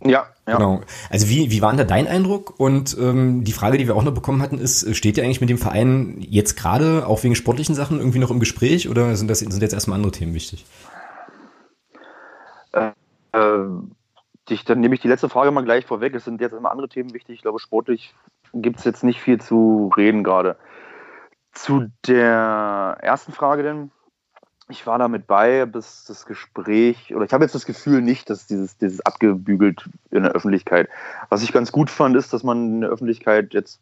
Ja, 0.02 0.26
ja. 0.46 0.56
Genau. 0.56 0.80
Also 1.10 1.28
wie, 1.28 1.50
wie 1.50 1.60
war 1.60 1.70
denn 1.70 1.78
da 1.78 1.84
dein 1.84 2.06
Eindruck? 2.06 2.58
Und 2.58 2.96
ähm, 2.98 3.44
die 3.44 3.52
Frage, 3.52 3.76
die 3.76 3.86
wir 3.86 3.96
auch 3.96 4.02
noch 4.02 4.14
bekommen 4.14 4.40
hatten, 4.40 4.58
ist, 4.58 4.96
steht 4.96 5.18
ihr 5.18 5.24
eigentlich 5.24 5.40
mit 5.40 5.50
dem 5.50 5.58
Verein 5.58 6.16
jetzt 6.20 6.56
gerade, 6.56 7.06
auch 7.06 7.22
wegen 7.22 7.34
sportlichen 7.34 7.74
Sachen, 7.74 7.98
irgendwie 7.98 8.18
noch 8.18 8.30
im 8.30 8.40
Gespräch 8.40 8.88
oder 8.88 9.14
sind 9.16 9.28
das 9.28 9.40
sind 9.40 9.60
jetzt 9.60 9.74
erstmal 9.74 9.96
andere 9.96 10.12
Themen 10.12 10.34
wichtig? 10.34 10.64
Äh, 12.72 12.92
äh, 13.32 13.66
ich, 14.48 14.64
dann 14.64 14.80
nehme 14.80 14.94
ich 14.94 15.00
die 15.00 15.08
letzte 15.08 15.28
Frage 15.28 15.50
mal 15.50 15.64
gleich 15.64 15.86
vorweg. 15.86 16.14
Es 16.14 16.24
sind 16.24 16.40
jetzt 16.40 16.54
immer 16.54 16.70
andere 16.70 16.88
Themen 16.88 17.12
wichtig. 17.12 17.36
Ich 17.36 17.42
glaube, 17.42 17.58
sportlich 17.58 18.14
gibt 18.54 18.78
es 18.78 18.84
jetzt 18.84 19.04
nicht 19.04 19.20
viel 19.20 19.40
zu 19.40 19.90
reden 19.96 20.24
gerade. 20.24 20.56
Zu 21.52 21.90
der 22.06 22.98
ersten 23.00 23.32
Frage 23.32 23.62
denn, 23.62 23.90
ich 24.68 24.86
war 24.86 24.98
damit 24.98 25.26
bei, 25.26 25.66
bis 25.66 26.04
das 26.04 26.26
Gespräch, 26.26 27.14
oder 27.14 27.24
ich 27.24 27.32
habe 27.32 27.44
jetzt 27.44 27.54
das 27.54 27.66
Gefühl 27.66 28.02
nicht, 28.02 28.30
dass 28.30 28.46
dieses, 28.46 28.78
dieses 28.78 29.04
abgebügelt 29.04 29.88
in 30.10 30.22
der 30.22 30.32
Öffentlichkeit. 30.32 30.88
Was 31.28 31.42
ich 31.42 31.52
ganz 31.52 31.72
gut 31.72 31.90
fand, 31.90 32.16
ist, 32.16 32.32
dass 32.32 32.44
man 32.44 32.74
in 32.74 32.80
der 32.82 32.90
Öffentlichkeit 32.90 33.52
jetzt 33.52 33.80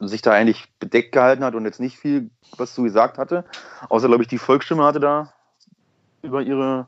sich 0.00 0.22
da 0.22 0.32
eigentlich 0.32 0.72
bedeckt 0.78 1.12
gehalten 1.12 1.42
hat 1.42 1.54
und 1.54 1.64
jetzt 1.64 1.80
nicht 1.80 1.98
viel 1.98 2.30
was 2.56 2.74
zu 2.74 2.84
gesagt 2.84 3.18
hatte. 3.18 3.44
Außer, 3.88 4.06
glaube 4.06 4.22
ich, 4.22 4.28
die 4.28 4.38
Volksstimme 4.38 4.84
hatte 4.84 5.00
da 5.00 5.32
über 6.22 6.42
ihre 6.42 6.86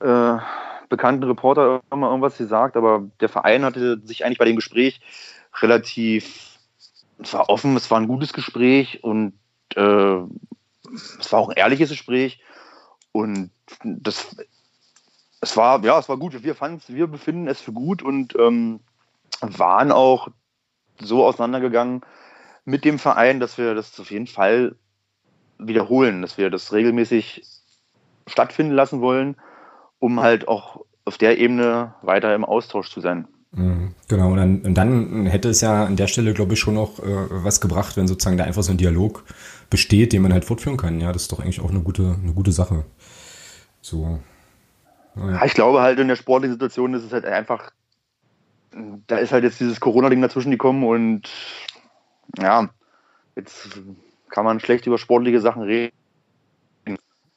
äh, 0.00 0.38
bekannten 0.88 1.24
Reporter 1.24 1.80
immer 1.92 2.08
irgendwas 2.08 2.38
gesagt, 2.38 2.76
aber 2.76 3.04
der 3.20 3.28
Verein 3.28 3.64
hatte 3.64 4.00
sich 4.04 4.24
eigentlich 4.24 4.38
bei 4.38 4.44
dem 4.44 4.56
Gespräch 4.56 5.00
relativ, 5.60 6.53
es 7.18 7.32
war 7.32 7.48
offen, 7.48 7.76
es 7.76 7.90
war 7.90 7.98
ein 8.00 8.08
gutes 8.08 8.32
Gespräch 8.32 9.02
und 9.02 9.34
äh, 9.76 10.16
es 11.18 11.32
war 11.32 11.40
auch 11.40 11.48
ein 11.48 11.56
ehrliches 11.56 11.90
Gespräch 11.90 12.40
und 13.12 13.50
das, 13.82 14.36
es 15.40 15.56
war, 15.56 15.84
ja, 15.84 15.98
es 15.98 16.08
war 16.08 16.16
gut. 16.16 16.42
Wir 16.42 16.54
fanden 16.54 16.82
wir 16.88 17.06
befinden 17.06 17.48
es 17.48 17.60
für 17.60 17.72
gut 17.72 18.02
und 18.02 18.34
ähm, 18.38 18.80
waren 19.40 19.92
auch 19.92 20.28
so 21.00 21.24
auseinandergegangen 21.24 22.02
mit 22.64 22.84
dem 22.84 22.98
Verein, 22.98 23.40
dass 23.40 23.58
wir 23.58 23.74
das 23.74 23.98
auf 24.00 24.10
jeden 24.10 24.26
Fall 24.26 24.76
wiederholen, 25.58 26.22
dass 26.22 26.38
wir 26.38 26.50
das 26.50 26.72
regelmäßig 26.72 27.42
stattfinden 28.26 28.72
lassen 28.72 29.00
wollen, 29.00 29.36
um 29.98 30.20
halt 30.20 30.48
auch 30.48 30.84
auf 31.04 31.18
der 31.18 31.38
Ebene 31.38 31.94
weiter 32.02 32.34
im 32.34 32.44
Austausch 32.44 32.90
zu 32.90 33.00
sein. 33.00 33.28
Mhm, 33.56 33.94
genau, 34.08 34.32
und 34.32 34.36
dann, 34.36 34.60
und 34.62 34.74
dann, 34.74 35.26
hätte 35.26 35.48
es 35.48 35.60
ja 35.60 35.84
an 35.84 35.96
der 35.96 36.08
Stelle, 36.08 36.34
glaube 36.34 36.54
ich, 36.54 36.60
schon 36.60 36.74
noch 36.74 36.98
äh, 36.98 37.04
was 37.30 37.60
gebracht, 37.60 37.96
wenn 37.96 38.08
sozusagen 38.08 38.36
da 38.36 38.44
einfach 38.44 38.62
so 38.62 38.72
ein 38.72 38.78
Dialog 38.78 39.24
besteht, 39.70 40.12
den 40.12 40.22
man 40.22 40.32
halt 40.32 40.44
fortführen 40.44 40.76
kann. 40.76 41.00
Ja, 41.00 41.12
das 41.12 41.22
ist 41.22 41.32
doch 41.32 41.40
eigentlich 41.40 41.60
auch 41.60 41.70
eine 41.70 41.80
gute, 41.80 42.16
eine 42.20 42.32
gute 42.32 42.52
Sache. 42.52 42.84
So. 43.80 44.18
Ja. 45.16 45.44
Ich 45.44 45.54
glaube 45.54 45.82
halt 45.82 46.00
in 46.00 46.08
der 46.08 46.16
sportlichen 46.16 46.54
Situation 46.54 46.94
ist 46.94 47.04
es 47.04 47.12
halt 47.12 47.24
einfach, 47.24 47.70
da 49.06 49.18
ist 49.18 49.32
halt 49.32 49.44
jetzt 49.44 49.60
dieses 49.60 49.78
Corona-Ding 49.78 50.20
dazwischen 50.20 50.50
gekommen 50.50 50.82
und 50.82 51.28
ja, 52.38 52.68
jetzt 53.36 53.80
kann 54.30 54.44
man 54.44 54.58
schlecht 54.58 54.86
über 54.86 54.98
sportliche 54.98 55.40
Sachen 55.40 55.62
reden. 55.62 55.94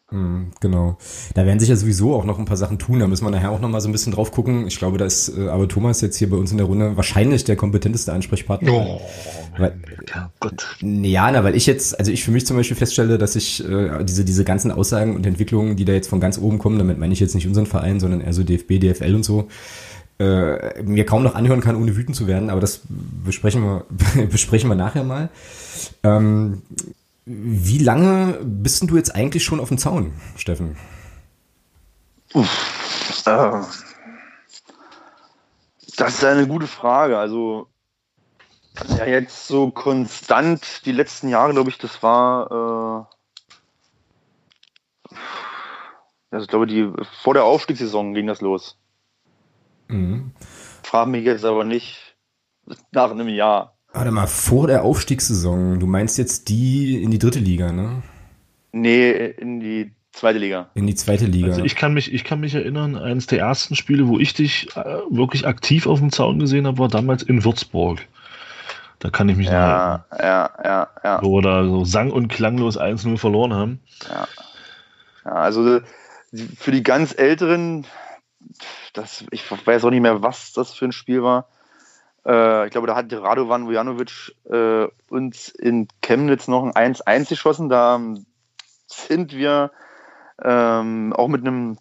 Hm, 0.10 0.52
genau. 0.62 0.98
Da 1.34 1.46
werden 1.46 1.60
sich 1.60 1.68
ja 1.68 1.76
sowieso 1.76 2.16
auch 2.16 2.24
noch 2.24 2.40
ein 2.40 2.46
paar 2.46 2.56
Sachen 2.56 2.80
tun. 2.80 3.00
Da 3.00 3.08
müssen 3.08 3.26
wir 3.26 3.30
nachher 3.30 3.52
auch 3.52 3.60
noch 3.60 3.68
mal 3.68 3.82
so 3.82 3.90
ein 3.90 3.92
bisschen 3.92 4.14
drauf 4.14 4.32
gucken. 4.32 4.66
Ich 4.66 4.78
glaube, 4.78 4.98
da 4.98 5.04
ist 5.04 5.38
äh, 5.38 5.50
aber 5.50 5.68
Thomas 5.68 6.00
jetzt 6.00 6.16
hier 6.16 6.30
bei 6.30 6.38
uns 6.38 6.50
in 6.52 6.58
der 6.58 6.66
Runde 6.66 6.96
wahrscheinlich 6.96 7.44
der 7.44 7.58
kompetenteste 7.58 8.14
Ansprechpartner. 8.14 8.72
Oh, 8.72 9.02
weil, 9.58 9.78
Gott. 10.40 10.78
Ja, 10.82 11.30
na, 11.30 11.44
weil 11.44 11.56
ich 11.56 11.66
jetzt, 11.66 12.00
also 12.00 12.10
ich 12.10 12.24
für 12.24 12.32
mich 12.32 12.46
zum 12.46 12.56
Beispiel 12.56 12.78
feststelle, 12.78 13.18
dass 13.18 13.36
ich 13.36 13.68
äh, 13.68 14.06
diese, 14.06 14.24
diese 14.24 14.46
ganzen 14.46 14.72
Aussagen 14.72 15.14
und 15.14 15.26
Entwicklungen, 15.26 15.76
die 15.76 15.84
da 15.84 15.92
jetzt 15.92 16.08
von 16.08 16.22
ganz 16.22 16.38
oben 16.38 16.58
kommen, 16.58 16.78
damit 16.78 16.98
meine 16.98 17.12
ich 17.12 17.20
jetzt 17.20 17.36
nicht 17.36 17.48
unseren 17.48 17.66
Verein, 17.66 18.00
sondern 18.00 18.22
eher 18.22 18.34
so 18.34 18.44
DFB, 18.44 18.80
DFL 18.80 19.14
und 19.14 19.24
so, 19.24 19.50
äh, 20.20 20.82
mir 20.84 21.06
kaum 21.06 21.22
noch 21.22 21.36
anhören 21.36 21.60
kann, 21.60 21.76
ohne 21.76 21.98
wütend 21.98 22.16
zu 22.16 22.28
werden, 22.28 22.50
aber 22.50 22.62
das 22.62 22.82
besprechen 23.26 23.62
wir, 23.62 23.86
besprechen 24.32 24.70
wir 24.70 24.76
nachher 24.76 25.04
mal. 25.04 25.28
Ähm, 26.04 26.62
wie 27.30 27.80
lange 27.80 28.40
bist 28.44 28.90
du 28.90 28.96
jetzt 28.96 29.14
eigentlich 29.14 29.44
schon 29.44 29.60
auf 29.60 29.68
dem 29.68 29.78
Zaun, 29.78 30.14
Steffen? 30.38 30.78
Uff, 32.34 33.24
äh, 33.26 33.62
das 35.98 36.14
ist 36.14 36.24
eine 36.24 36.48
gute 36.48 36.68
Frage. 36.68 37.18
Also 37.18 37.68
ja, 38.98 39.06
jetzt 39.06 39.48
so 39.48 39.72
konstant 39.72 40.86
die 40.86 40.92
letzten 40.92 41.30
Jahre, 41.30 41.54
glaube 41.54 41.70
ich, 41.70 41.78
das 41.78 42.02
war 42.02 43.08
äh, 45.12 45.18
also 46.32 46.44
ich 46.44 46.50
glaube, 46.50 46.68
die 46.68 46.92
vor 47.22 47.34
der 47.34 47.46
Aufstiegssaison 47.46 48.14
ging 48.14 48.28
das 48.28 48.42
los. 48.42 48.78
Mhm. 49.88 50.34
Frag 50.84 51.08
mich 51.08 51.24
jetzt 51.24 51.46
aber 51.46 51.64
nicht 51.64 52.16
nach 52.92 53.12
einem 53.12 53.30
Jahr. 53.30 53.77
Warte 53.98 54.12
mal, 54.12 54.28
vor 54.28 54.68
der 54.68 54.84
Aufstiegssaison, 54.84 55.80
du 55.80 55.88
meinst 55.88 56.20
jetzt 56.20 56.50
die 56.50 57.02
in 57.02 57.10
die 57.10 57.18
dritte 57.18 57.40
Liga, 57.40 57.72
ne? 57.72 58.04
Nee, 58.72 59.10
in 59.10 59.60
die 59.60 59.92
zweite 60.12 60.38
Liga. 60.38 60.70
In 60.76 60.86
die 60.86 60.94
zweite 60.94 61.26
Liga. 61.26 61.48
Also 61.48 61.64
ich 61.64 61.76
kann 61.76 61.96
mich, 61.96 62.14
ich 62.14 62.24
kann 62.24 62.40
mich 62.40 62.54
erinnern, 62.54 62.96
eines 62.96 63.26
der 63.26 63.40
ersten 63.40 63.76
Spiele, 63.76 64.08
wo 64.08 64.20
ich 64.20 64.36
dich 64.36 64.68
äh, 64.76 64.84
wirklich 65.10 65.48
aktiv 65.48 65.88
auf 65.88 65.98
dem 65.98 66.12
Zaun 66.12 66.38
gesehen 66.38 66.68
habe, 66.68 66.78
war 66.78 66.90
damals 66.90 67.24
in 67.24 67.44
Würzburg. 67.44 68.00
Da 69.00 69.10
kann 69.10 69.30
ich 69.30 69.36
mich 69.36 69.48
ja, 69.48 70.06
noch 70.12 70.20
Ja, 70.20 70.52
ja, 70.64 70.88
ja. 71.04 71.20
Wo 71.24 71.38
wir 71.38 71.42
da 71.42 71.64
so 71.64 71.84
sang- 71.84 72.12
und 72.12 72.28
klanglos 72.28 72.80
1-0 72.80 73.18
verloren 73.18 73.56
haben. 73.56 73.80
Ja. 74.08 74.28
ja. 75.26 75.32
Also 75.32 75.80
für 76.56 76.72
die 76.72 76.84
ganz 76.84 77.18
Älteren, 77.18 77.88
das, 78.94 79.26
ich 79.32 79.44
weiß 79.50 79.86
auch 79.86 79.90
nicht 79.90 80.02
mehr, 80.02 80.22
was 80.22 80.54
das 80.54 80.76
für 80.76 80.86
ein 80.86 80.92
Spiel 80.92 81.24
war. 81.24 81.50
Äh, 82.28 82.66
ich 82.66 82.72
glaube, 82.72 82.88
da 82.88 82.96
hat 82.96 83.12
Radovan 83.12 83.68
Vujanovic 83.68 84.36
äh, 84.50 84.88
uns 85.10 85.50
in 85.50 85.88
Chemnitz 86.02 86.48
noch 86.48 86.64
ein 86.76 86.94
1-1 86.94 87.30
geschossen. 87.30 87.70
Da 87.70 88.00
sind 88.88 89.34
wir 89.34 89.72
ähm, 90.44 91.14
auch 91.14 91.30
mit 91.30 91.42
einem 91.42 91.78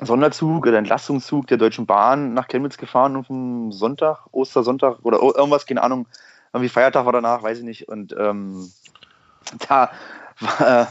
Sonderzug 0.00 0.66
oder 0.66 0.78
Entlastungszug 0.78 1.46
der 1.48 1.58
Deutschen 1.58 1.86
Bahn 1.86 2.32
nach 2.32 2.48
Chemnitz 2.48 2.78
gefahren 2.78 3.16
auf 3.16 3.26
dem 3.26 3.72
Sonntag, 3.72 4.26
Ostersonntag 4.32 5.00
oder 5.02 5.20
irgendwas, 5.20 5.66
keine 5.66 5.82
Ahnung. 5.82 6.06
Irgendwie 6.52 6.68
Feiertag 6.68 7.04
war 7.04 7.12
danach, 7.12 7.42
weiß 7.42 7.58
ich 7.58 7.64
nicht. 7.64 7.88
Und 7.88 8.14
ähm, 8.18 8.72
da 9.68 9.90
war, 10.40 10.82
äh, 10.82 10.86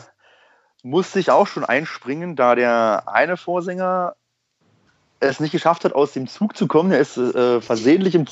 musste 0.83 1.19
ich 1.19 1.31
auch 1.31 1.47
schon 1.47 1.65
einspringen, 1.65 2.35
da 2.35 2.55
der 2.55 3.03
eine 3.07 3.37
Vorsänger 3.37 4.15
es 5.19 5.39
nicht 5.39 5.51
geschafft 5.51 5.85
hat, 5.85 5.93
aus 5.93 6.13
dem 6.13 6.27
Zug 6.27 6.55
zu 6.55 6.67
kommen. 6.67 6.91
Er 6.91 6.99
ist 6.99 7.17
äh, 7.17 7.61
versehentlich 7.61 8.15
im, 8.15 8.25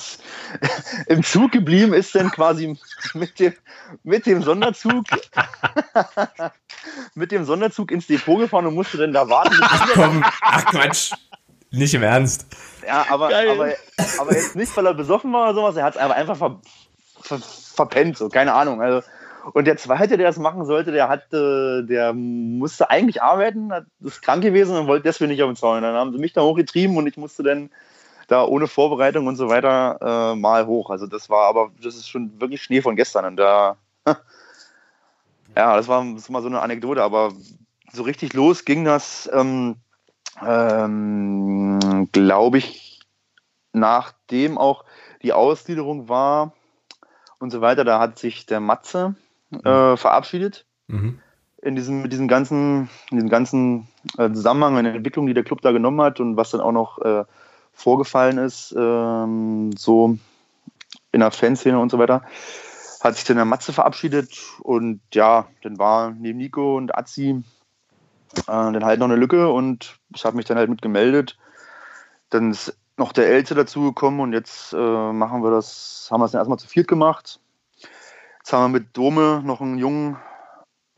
im 1.07 1.23
Zug 1.23 1.51
geblieben, 1.51 1.93
ist 1.93 2.15
dann 2.15 2.31
quasi 2.31 2.77
mit 3.13 3.39
dem, 3.39 3.53
mit 4.03 4.25
dem 4.25 4.41
Sonderzug 4.41 5.05
mit 7.15 7.31
dem 7.31 7.45
Sonderzug 7.45 7.91
ins 7.91 8.07
Depot 8.07 8.39
gefahren 8.39 8.65
und 8.65 8.75
musste 8.75 8.97
dann 8.97 9.13
da 9.13 9.27
warten. 9.29 9.57
Ach 9.61 9.89
komm, 9.93 10.23
ach 10.41 10.65
Quatsch. 10.65 11.13
Nicht 11.71 11.93
im 11.93 12.03
Ernst. 12.03 12.45
Ja, 12.85 13.05
aber, 13.09 13.27
aber, 13.27 13.73
aber 14.19 14.33
jetzt 14.33 14.55
nicht, 14.55 14.75
weil 14.77 14.85
er 14.85 14.93
besoffen 14.93 15.33
war 15.33 15.43
oder 15.49 15.55
sowas, 15.55 15.75
er 15.75 15.83
hat 15.83 15.95
es 15.95 16.01
einfach 16.01 16.37
ver, 16.37 16.61
ver, 17.19 17.39
verpennt, 17.39 18.17
so, 18.17 18.29
keine 18.29 18.53
Ahnung. 18.53 18.81
Also, 18.81 19.05
und 19.53 19.65
der 19.65 19.77
zweite, 19.77 20.17
der 20.17 20.27
das 20.27 20.37
machen 20.37 20.65
sollte, 20.65 20.91
der 20.91 21.09
hatte, 21.09 21.85
der 21.87 22.13
musste 22.13 22.89
eigentlich 22.89 23.21
arbeiten, 23.21 23.71
ist 24.01 24.21
krank 24.21 24.43
gewesen 24.43 24.75
und 24.75 24.87
wollte 24.87 25.03
deswegen 25.03 25.31
nicht 25.31 25.43
auf 25.43 25.49
den 25.49 25.55
Zaun. 25.55 25.81
Dann 25.81 25.95
haben 25.95 26.11
sie 26.11 26.19
mich 26.19 26.33
da 26.33 26.41
hochgetrieben 26.41 26.97
und 26.97 27.07
ich 27.07 27.17
musste 27.17 27.43
dann 27.43 27.69
da 28.27 28.43
ohne 28.43 28.67
Vorbereitung 28.67 29.25
und 29.27 29.37
so 29.37 29.47
weiter 29.47 30.33
äh, 30.33 30.35
mal 30.35 30.67
hoch. 30.67 30.89
Also 30.89 31.07
das 31.07 31.29
war 31.29 31.47
aber, 31.47 31.71
das 31.81 31.95
ist 31.95 32.09
schon 32.09 32.39
wirklich 32.41 32.61
Schnee 32.61 32.81
von 32.81 32.95
gestern. 32.95 33.25
Und 33.25 33.37
da, 33.37 33.77
ja, 34.05 34.17
das 35.77 35.87
war, 35.87 36.05
das 36.13 36.29
mal 36.29 36.41
so 36.41 36.49
eine 36.49 36.61
Anekdote, 36.61 37.01
aber 37.01 37.31
so 37.91 38.03
richtig 38.03 38.33
los 38.33 38.65
ging 38.65 38.83
das, 38.83 39.29
ähm, 39.33 39.77
ähm, 40.45 42.09
glaube 42.11 42.57
ich, 42.57 42.99
nachdem 43.71 44.57
auch 44.57 44.83
die 45.21 45.31
Ausgliederung 45.31 46.09
war 46.09 46.53
und 47.39 47.51
so 47.51 47.61
weiter, 47.61 47.85
da 47.85 47.99
hat 47.99 48.19
sich 48.19 48.45
der 48.45 48.59
Matze, 48.59 49.15
äh, 49.51 49.97
verabschiedet. 49.97 50.65
Mhm. 50.87 51.19
In 51.61 51.75
diesem, 51.75 52.01
mit 52.01 52.11
diesem 52.11 52.27
ganzen, 52.27 52.89
in 53.09 53.17
diesem 53.17 53.29
ganzen 53.29 53.87
äh, 54.17 54.31
Zusammenhang, 54.31 54.77
in 54.77 54.85
der 54.85 54.93
Entwicklung, 54.93 55.27
die 55.27 55.33
der 55.33 55.43
Club 55.43 55.61
da 55.61 55.71
genommen 55.71 56.01
hat 56.01 56.19
und 56.19 56.37
was 56.37 56.51
dann 56.51 56.61
auch 56.61 56.71
noch 56.71 56.99
äh, 56.99 57.25
vorgefallen 57.73 58.37
ist, 58.37 58.75
ähm, 58.77 59.71
so 59.75 60.17
in 61.11 61.19
der 61.19 61.31
Fanszene 61.31 61.79
und 61.79 61.89
so 61.89 61.99
weiter, 61.99 62.23
hat 63.01 63.15
sich 63.15 63.23
dann 63.23 63.37
der 63.37 63.45
Matze 63.45 63.73
verabschiedet 63.73 64.37
und 64.61 65.01
ja, 65.13 65.47
dann 65.63 65.77
war 65.77 66.11
neben 66.11 66.37
Nico 66.37 66.77
und 66.77 66.95
Azi 66.95 67.43
äh, 68.35 68.41
dann 68.47 68.85
halt 68.85 68.99
noch 68.99 69.07
eine 69.07 69.15
Lücke 69.15 69.51
und 69.51 69.99
ich 70.15 70.25
habe 70.25 70.37
mich 70.37 70.45
dann 70.45 70.57
halt 70.57 70.69
mit 70.69 70.81
gemeldet. 70.81 71.37
Dann 72.29 72.51
ist 72.51 72.77
noch 72.97 73.13
der 73.13 73.27
Ältere 73.27 73.59
dazugekommen 73.59 74.19
und 74.19 74.33
jetzt 74.33 74.73
äh, 74.73 74.77
machen 75.13 75.43
wir 75.43 75.51
das, 75.51 76.07
haben 76.11 76.21
wir 76.21 76.25
es 76.25 76.31
dann 76.31 76.39
erstmal 76.39 76.59
zu 76.59 76.67
viert 76.67 76.87
gemacht. 76.87 77.39
Jetzt 78.47 78.53
haben 78.53 78.71
wir 78.71 78.79
mit 78.79 78.95
Dome 78.95 79.41
noch 79.43 79.59
einen 79.59 79.77
Jungen, 79.77 80.15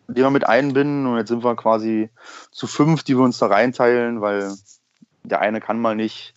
den 0.07 0.23
wir 0.23 0.29
mit 0.29 0.45
einbinden 0.45 1.07
und 1.07 1.17
jetzt 1.17 1.29
sind 1.29 1.43
wir 1.43 1.55
quasi 1.55 2.11
zu 2.51 2.67
fünf, 2.67 3.01
die 3.01 3.17
wir 3.17 3.23
uns 3.23 3.39
da 3.39 3.47
reinteilen, 3.47 4.21
weil 4.21 4.53
der 5.23 5.39
eine 5.41 5.59
kann 5.59 5.81
mal 5.81 5.95
nicht. 5.95 6.35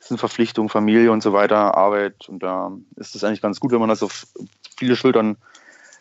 Es 0.00 0.06
sind 0.06 0.18
Verpflichtungen, 0.18 0.68
Familie 0.68 1.10
und 1.10 1.20
so 1.20 1.32
weiter, 1.32 1.76
Arbeit 1.76 2.28
und 2.28 2.44
da 2.44 2.70
ist 2.94 3.16
es 3.16 3.24
eigentlich 3.24 3.42
ganz 3.42 3.58
gut, 3.58 3.72
wenn 3.72 3.80
man 3.80 3.88
das 3.88 4.04
auf 4.04 4.28
viele 4.76 4.94
Schultern 4.94 5.36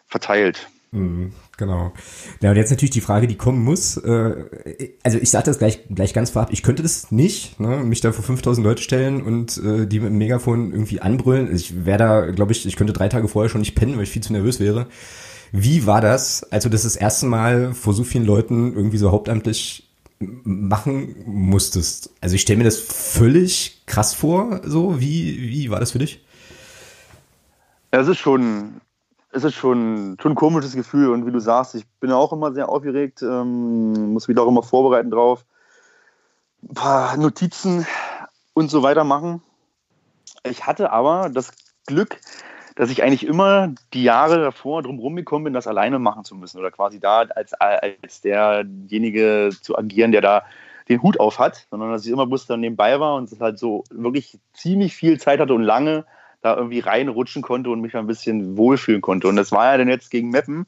verteilt. 0.06 0.70
Mhm, 0.94 1.32
genau. 1.58 1.94
Ja, 2.42 2.50
und 2.50 2.58
jetzt 2.58 2.70
natürlich 2.70 2.92
die 2.92 3.00
Frage, 3.00 3.26
die 3.28 3.38
kommen 3.38 3.64
muss. 3.64 3.96
Äh, 3.96 4.90
also 5.04 5.20
ich 5.20 5.30
sage 5.30 5.46
das 5.46 5.58
gleich, 5.58 5.80
gleich 5.90 6.14
ganz 6.14 6.32
vorab, 6.32 6.52
ich 6.52 6.64
könnte 6.64 6.84
das 6.84 7.12
nicht, 7.12 7.60
ne, 7.62 7.78
mich 7.78 8.02
da 8.02 8.12
vor 8.12 8.26
5000 8.26 8.66
Leute 8.66 8.84
stellen 8.84 9.22
und 9.22 9.58
äh, 9.58 9.88
die 9.88 10.02
mit 10.02 10.10
dem 10.10 10.18
Megafon 10.18 10.74
irgendwie 10.74 11.00
anbrüllen. 11.00 11.48
Also 11.48 11.56
ich 11.56 11.86
wäre 11.86 11.98
da, 11.98 12.32
glaube 12.32 12.52
ich, 12.52 12.66
ich 12.66 12.76
könnte 12.76 12.92
drei 12.92 13.08
Tage 13.08 13.30
vorher 13.30 13.50
schon 13.50 13.62
nicht 13.62 13.76
pennen, 13.76 13.96
weil 13.96 14.04
ich 14.04 14.10
viel 14.10 14.22
zu 14.22 14.34
nervös 14.34 14.60
wäre. 14.60 14.88
Wie 15.54 15.86
war 15.86 16.02
das, 16.02 16.44
als 16.52 16.66
du 16.66 16.70
das 16.70 16.84
das 16.84 16.98
erste 16.98 17.26
Mal 17.26 17.74
vor 17.74 17.94
so 17.94 18.04
vielen 18.04 18.26
Leuten 18.26 18.74
irgendwie 18.76 18.98
so 18.98 19.12
hauptamtlich 19.12 19.90
machen 20.20 21.16
musstest? 21.26 22.10
Also 22.20 22.36
ich 22.36 22.42
stelle 22.42 22.58
mir 22.58 22.66
das 22.66 22.80
völlig 22.80 23.84
krass 23.86 24.14
vor, 24.14 24.62
so. 24.66 25.00
Wie, 25.00 25.50
wie 25.50 25.70
war 25.72 25.80
das 25.80 25.92
für 25.92 26.00
dich? 26.00 26.22
Es 27.92 28.08
ist 28.08 28.20
schon 28.20 28.82
es 29.32 29.44
ist 29.44 29.56
schon, 29.56 30.18
schon 30.22 30.34
ein 30.34 30.36
komisches 30.36 30.76
Gefühl. 30.76 31.10
Und 31.10 31.26
wie 31.26 31.32
du 31.32 31.40
sagst, 31.40 31.76
ich 31.76 31.88
bin 32.00 32.12
auch 32.12 32.34
immer 32.34 32.54
sehr 32.54 32.70
aufgeregt, 32.70 33.22
ähm, 33.22 34.14
muss 34.14 34.28
mich 34.28 34.38
auch 34.38 34.48
immer 34.48 34.64
vorbereiten 34.64 35.12
drauf. 35.12 35.46
Ein 36.64 36.74
paar 36.74 37.18
Notizen 37.18 37.88
und 38.54 38.70
so 38.70 38.84
weiter 38.84 39.04
machen. 39.04 39.42
Ich 40.44 40.66
hatte 40.66 40.92
aber 40.92 41.30
das 41.30 41.52
Glück, 41.86 42.20
dass 42.76 42.90
ich 42.90 43.04
eigentlich 43.04 43.26
immer 43.26 43.74
die 43.94 44.04
Jahre 44.04 44.40
davor 44.40 44.84
drumherum 44.84 45.16
gekommen 45.16 45.46
bin, 45.46 45.54
das 45.54 45.68
alleine 45.68 46.00
machen 46.00 46.24
zu 46.24 46.36
müssen. 46.36 46.60
Oder 46.60 46.72
quasi 46.72 47.00
da 47.00 47.22
als, 47.22 47.54
als 47.54 48.22
derjenige 48.22 49.50
zu 49.62 49.78
agieren, 49.78 50.12
der 50.12 50.22
da 50.22 50.44
den 50.90 51.02
Hut 51.02 51.20
auf 51.20 51.40
hat, 51.40 51.68
sondern 51.70 51.92
dass 51.92 52.06
ich 52.06 52.12
immer 52.12 52.26
bloß 52.26 52.48
dann 52.48 52.60
nebenbei 52.60 53.00
war 53.00 53.16
und 53.16 53.32
es 53.32 53.40
halt 53.40 53.60
so 53.60 53.84
wirklich 53.92 54.40
ziemlich 54.54 54.96
viel 54.96 55.20
Zeit 55.20 55.40
hatte 55.40 55.54
und 55.54 55.64
lange 55.64 56.06
da 56.42 56.56
irgendwie 56.56 56.80
reinrutschen 56.80 57.42
konnte 57.42 57.70
und 57.70 57.82
mich 57.82 57.96
ein 57.96 58.08
bisschen 58.08 58.58
wohlfühlen 58.58 59.02
konnte. 59.02 59.28
Und 59.28 59.36
das 59.36 59.52
war 59.52 59.72
ja 59.72 59.78
dann 59.78 59.88
jetzt 59.88 60.10
gegen 60.10 60.30
Meppen 60.30 60.66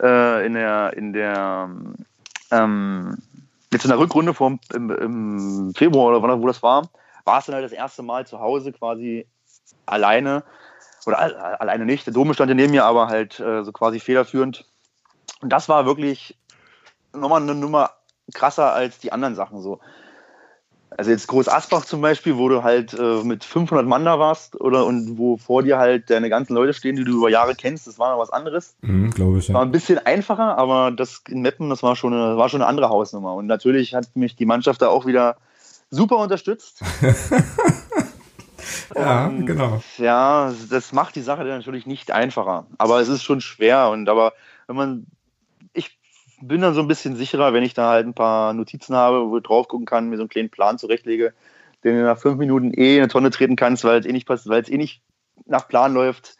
äh, 0.00 0.44
in 0.46 0.54
der, 0.54 0.92
in 0.96 1.12
der 1.12 1.70
ähm, 2.50 3.18
jetzt 3.72 3.84
in 3.84 3.90
der 3.90 3.98
Rückrunde 3.98 4.34
vom, 4.34 4.60
im, 4.72 4.90
im 4.90 5.72
Februar 5.74 6.16
oder 6.18 6.40
wo 6.40 6.46
das 6.46 6.62
war, 6.62 6.88
war 7.24 7.38
es 7.38 7.46
dann 7.46 7.54
halt 7.54 7.64
das 7.64 7.72
erste 7.72 8.02
Mal 8.02 8.26
zu 8.26 8.40
Hause 8.40 8.72
quasi 8.72 9.26
alleine. 9.86 10.44
Oder 11.06 11.60
alleine 11.60 11.84
nicht. 11.84 12.06
Der 12.06 12.14
Dome 12.14 12.32
stand 12.32 12.54
neben 12.54 12.70
mir, 12.70 12.84
aber 12.84 13.08
halt 13.08 13.38
äh, 13.38 13.62
so 13.62 13.72
quasi 13.72 14.00
federführend. 14.00 14.64
Und 15.42 15.52
das 15.52 15.68
war 15.68 15.84
wirklich 15.84 16.38
nochmal 17.12 17.42
eine 17.42 17.54
Nummer 17.54 17.90
krasser 18.32 18.72
als 18.72 18.98
die 19.00 19.12
anderen 19.12 19.34
Sachen 19.34 19.60
so. 19.60 19.80
Also 20.96 21.10
jetzt 21.10 21.26
Groß 21.26 21.48
Asbach 21.48 21.84
zum 21.84 22.00
Beispiel, 22.00 22.36
wo 22.36 22.48
du 22.48 22.62
halt 22.62 22.94
äh, 22.94 23.22
mit 23.24 23.42
500 23.44 23.86
Mann 23.86 24.04
da 24.04 24.18
warst 24.18 24.60
oder 24.60 24.86
und 24.86 25.18
wo 25.18 25.36
vor 25.36 25.62
dir 25.62 25.78
halt 25.78 26.08
deine 26.08 26.28
ganzen 26.28 26.54
Leute 26.54 26.72
stehen, 26.72 26.94
die 26.94 27.04
du 27.04 27.12
über 27.12 27.28
Jahre 27.28 27.54
kennst, 27.54 27.86
das 27.86 27.98
war 27.98 28.12
noch 28.12 28.20
was 28.20 28.30
anderes. 28.30 28.76
Mhm, 28.82 29.10
Glaube 29.10 29.38
ich. 29.38 29.48
Ja. 29.48 29.54
War 29.54 29.62
ein 29.62 29.72
bisschen 29.72 29.98
einfacher, 29.98 30.56
aber 30.56 30.92
das 30.92 31.22
in 31.28 31.42
Meppen, 31.42 31.68
das 31.68 31.82
war 31.82 31.96
schon 31.96 32.14
eine, 32.14 32.36
war 32.36 32.48
schon 32.48 32.62
eine 32.62 32.68
andere 32.68 32.90
Hausnummer. 32.90 33.34
Und 33.34 33.46
natürlich 33.46 33.94
hat 33.94 34.14
mich 34.14 34.36
die 34.36 34.46
Mannschaft 34.46 34.82
da 34.82 34.88
auch 34.88 35.04
wieder 35.04 35.36
super 35.90 36.18
unterstützt. 36.18 36.80
ja, 38.94 39.26
und, 39.26 39.46
genau. 39.46 39.82
Ja, 39.98 40.52
das 40.70 40.92
macht 40.92 41.16
die 41.16 41.22
Sache 41.22 41.42
natürlich 41.44 41.86
nicht 41.86 42.12
einfacher. 42.12 42.66
Aber 42.78 43.00
es 43.00 43.08
ist 43.08 43.24
schon 43.24 43.40
schwer. 43.40 43.90
Und 43.90 44.08
aber 44.08 44.32
wenn 44.68 44.76
man 44.76 45.06
bin 46.48 46.60
dann 46.60 46.74
so 46.74 46.80
ein 46.80 46.88
bisschen 46.88 47.16
sicherer, 47.16 47.52
wenn 47.52 47.62
ich 47.62 47.74
da 47.74 47.90
halt 47.90 48.06
ein 48.06 48.14
paar 48.14 48.52
Notizen 48.52 48.94
habe, 48.94 49.28
wo 49.28 49.38
ich 49.38 49.42
drauf 49.42 49.68
gucken 49.68 49.86
kann, 49.86 50.08
mir 50.08 50.16
so 50.16 50.22
einen 50.22 50.28
kleinen 50.28 50.50
Plan 50.50 50.78
zurechtlege, 50.78 51.32
den 51.82 51.96
du 51.96 52.04
nach 52.04 52.18
fünf 52.18 52.38
Minuten 52.38 52.72
eh 52.72 52.96
in 52.96 53.02
eine 53.02 53.08
Tonne 53.08 53.30
treten 53.30 53.56
kannst, 53.56 53.84
weil 53.84 54.00
es 54.00 54.06
eh 54.06 54.12
nicht 54.12 54.26
passt, 54.26 54.48
weil 54.48 54.62
es 54.62 54.68
eh 54.68 54.76
nicht 54.76 55.02
nach 55.46 55.68
Plan 55.68 55.92
läuft. 55.94 56.36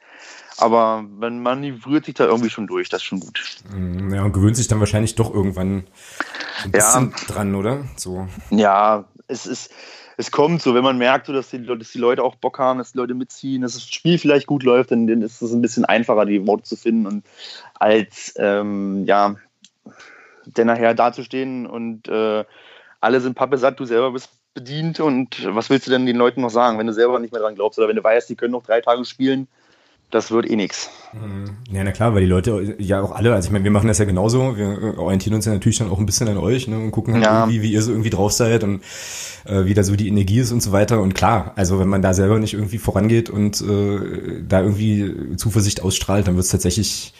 Aber 0.59 1.03
man 1.03 1.65
rührt 1.85 2.05
sich 2.05 2.15
da 2.15 2.27
irgendwie 2.27 2.51
schon 2.51 2.69
durch, 2.69 2.89
das 2.89 3.01
ist 3.01 3.07
schon 3.07 3.19
gut. 3.19 3.43
Mm, 3.75 4.15
ja, 4.15 4.23
und 4.23 4.33
gewöhnt 4.33 4.57
sich 4.57 4.69
dann 4.69 4.79
wahrscheinlich 4.79 5.17
doch 5.17 5.35
irgendwann 5.35 5.85
ein 6.63 6.71
bisschen 6.71 7.11
ja. 7.11 7.27
dran, 7.27 7.55
oder? 7.57 7.85
So. 7.97 8.29
Ja, 8.51 9.07
es 9.27 9.47
ist, 9.47 9.73
es 10.17 10.31
kommt 10.31 10.63
so, 10.63 10.75
wenn 10.75 10.85
man 10.85 10.97
merkt, 10.97 11.29
dass 11.29 11.51
die, 11.51 11.67
dass 11.67 11.91
die 11.91 11.99
Leute 11.99 12.23
auch 12.23 12.37
Bock 12.37 12.61
haben, 12.61 12.79
dass 12.79 12.93
die 12.93 12.99
Leute 12.99 13.15
mitziehen, 13.15 13.63
dass 13.63 13.75
das 13.75 13.89
Spiel 13.89 14.17
vielleicht 14.19 14.47
gut 14.47 14.63
läuft, 14.63 14.93
dann, 14.93 15.09
dann 15.09 15.23
ist 15.23 15.43
es 15.43 15.53
ein 15.53 15.63
bisschen 15.63 15.85
einfacher, 15.85 16.25
die 16.25 16.47
Worte 16.47 16.63
zu 16.63 16.77
finden 16.77 17.07
und 17.07 17.25
als 17.75 18.35
ähm, 18.37 19.05
ja, 19.07 19.35
denn 20.47 20.67
nachher 20.67 20.95
dazustehen 20.95 21.67
und 21.67 22.09
äh, 22.09 22.45
alle 23.01 23.21
sind 23.21 23.35
Pappe 23.35 23.59
satt, 23.59 23.79
du 23.81 23.85
selber 23.85 24.13
bist 24.13 24.31
bedient 24.55 25.01
und 25.01 25.47
was 25.55 25.69
willst 25.69 25.87
du 25.87 25.91
denn 25.91 26.07
den 26.07 26.17
Leuten 26.17 26.41
noch 26.41 26.51
sagen, 26.51 26.79
wenn 26.79 26.87
du 26.87 26.93
selber 26.93 27.19
nicht 27.19 27.33
mehr 27.33 27.43
dran 27.43 27.57
glaubst 27.57 27.79
oder 27.79 27.89
wenn 27.89 27.97
du 27.97 28.05
weißt, 28.05 28.29
die 28.31 28.37
können 28.37 28.53
noch 28.53 28.63
drei 28.63 28.81
Tage 28.81 29.05
spielen, 29.05 29.49
das 30.11 30.31
wird 30.31 30.49
eh 30.49 30.55
nichts. 30.55 30.91
Mhm. 31.13 31.57
Ja, 31.73 31.83
na 31.83 31.91
klar, 31.91 32.15
weil 32.15 32.21
die 32.21 32.29
Leute 32.29 32.77
ja 32.79 33.03
auch 33.03 33.13
alle, 33.13 33.35
also 33.35 33.47
ich 33.47 33.53
meine, 33.53 33.65
wir 33.65 33.73
machen 33.73 33.89
das 33.89 33.99
ja 33.99 34.05
genauso, 34.05 34.57
wir 34.57 34.97
orientieren 34.97 35.35
uns 35.35 35.45
ja 35.45 35.53
natürlich 35.53 35.79
dann 35.79 35.91
auch 35.91 35.99
ein 35.99 36.07
bisschen 36.07 36.29
an 36.29 36.39
euch 36.39 36.69
ne, 36.69 36.79
und 36.79 36.93
gucken 36.93 37.15
halt 37.15 37.25
ja. 37.25 37.41
irgendwie, 37.41 37.63
wie 37.63 37.73
ihr 37.73 37.83
so 37.83 37.91
irgendwie 37.91 38.11
drauf 38.11 38.33
seid 38.33 38.63
und 38.63 38.83
äh, 39.45 39.65
wie 39.65 39.75
da 39.75 39.83
so 39.83 39.97
die 39.97 40.09
Energie 40.09 40.39
ist 40.39 40.53
und 40.53 40.63
so 40.63 40.71
weiter. 40.71 41.01
Und 41.01 41.15
klar, 41.15 41.53
also 41.57 41.81
wenn 41.81 41.89
man 41.89 42.01
da 42.01 42.15
selber 42.15 42.39
nicht 42.39 42.55
irgendwie 42.55 42.79
vorangeht 42.79 43.29
und 43.29 43.61
äh, 43.61 44.43
da 44.47 44.63
irgendwie 44.63 45.37
Zuversicht 45.37 45.83
ausstrahlt, 45.83 46.29
dann 46.29 46.37
wird 46.37 46.45
es 46.45 46.53
tatsächlich 46.53 47.13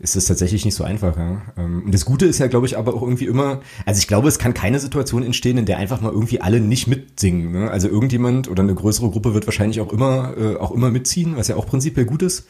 ist 0.00 0.16
es 0.16 0.26
tatsächlich 0.26 0.64
nicht 0.64 0.74
so 0.74 0.84
einfach. 0.84 1.16
Ja? 1.16 1.42
Ähm, 1.56 1.82
und 1.86 1.92
das 1.92 2.04
Gute 2.04 2.26
ist 2.26 2.38
ja, 2.38 2.46
glaube 2.46 2.66
ich, 2.66 2.78
aber 2.78 2.94
auch 2.94 3.02
irgendwie 3.02 3.26
immer, 3.26 3.60
also 3.84 3.98
ich 3.98 4.06
glaube, 4.06 4.28
es 4.28 4.38
kann 4.38 4.54
keine 4.54 4.78
Situation 4.78 5.22
entstehen, 5.22 5.58
in 5.58 5.66
der 5.66 5.78
einfach 5.78 6.00
mal 6.00 6.12
irgendwie 6.12 6.40
alle 6.40 6.60
nicht 6.60 6.86
mitsingen. 6.86 7.52
Ne? 7.52 7.70
Also 7.70 7.88
irgendjemand 7.88 8.48
oder 8.48 8.62
eine 8.62 8.74
größere 8.74 9.10
Gruppe 9.10 9.34
wird 9.34 9.46
wahrscheinlich 9.46 9.80
auch 9.80 9.92
immer, 9.92 10.34
äh, 10.36 10.56
auch 10.56 10.70
immer 10.70 10.90
mitziehen, 10.90 11.36
was 11.36 11.48
ja 11.48 11.56
auch 11.56 11.66
prinzipiell 11.66 12.06
gut 12.06 12.22
ist. 12.22 12.46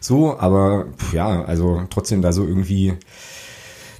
So, 0.00 0.38
aber 0.38 0.86
ja, 1.12 1.44
also 1.44 1.82
trotzdem 1.90 2.22
da 2.22 2.32
so 2.32 2.46
irgendwie 2.46 2.94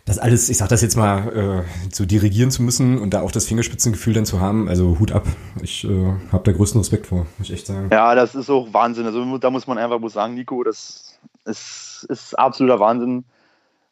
das 0.06 0.18
alles, 0.18 0.48
ich 0.48 0.56
sag 0.56 0.68
das 0.68 0.82
jetzt 0.82 0.96
mal, 0.96 1.64
äh, 1.86 1.90
zu 1.90 2.06
dirigieren 2.06 2.52
zu 2.52 2.62
müssen 2.62 2.98
und 2.98 3.10
da 3.12 3.22
auch 3.22 3.32
das 3.32 3.46
Fingerspitzengefühl 3.46 4.14
dann 4.14 4.24
zu 4.24 4.40
haben, 4.40 4.68
also 4.68 5.00
Hut 5.00 5.10
ab. 5.10 5.26
Ich 5.62 5.84
äh, 5.84 6.12
habe 6.30 6.44
da 6.44 6.52
größten 6.52 6.80
Respekt 6.80 7.08
vor, 7.08 7.26
muss 7.38 7.48
ich 7.48 7.52
echt 7.52 7.66
sagen. 7.66 7.88
Ja, 7.90 8.14
das 8.14 8.36
ist 8.36 8.48
auch 8.48 8.72
Wahnsinn. 8.72 9.04
Also 9.04 9.36
da 9.38 9.50
muss 9.50 9.66
man 9.66 9.78
einfach 9.78 9.98
muss 9.98 10.12
sagen, 10.12 10.34
Nico, 10.34 10.62
das 10.62 11.05
ist, 11.44 12.06
ist 12.08 12.38
absoluter 12.38 12.80
Wahnsinn. 12.80 13.24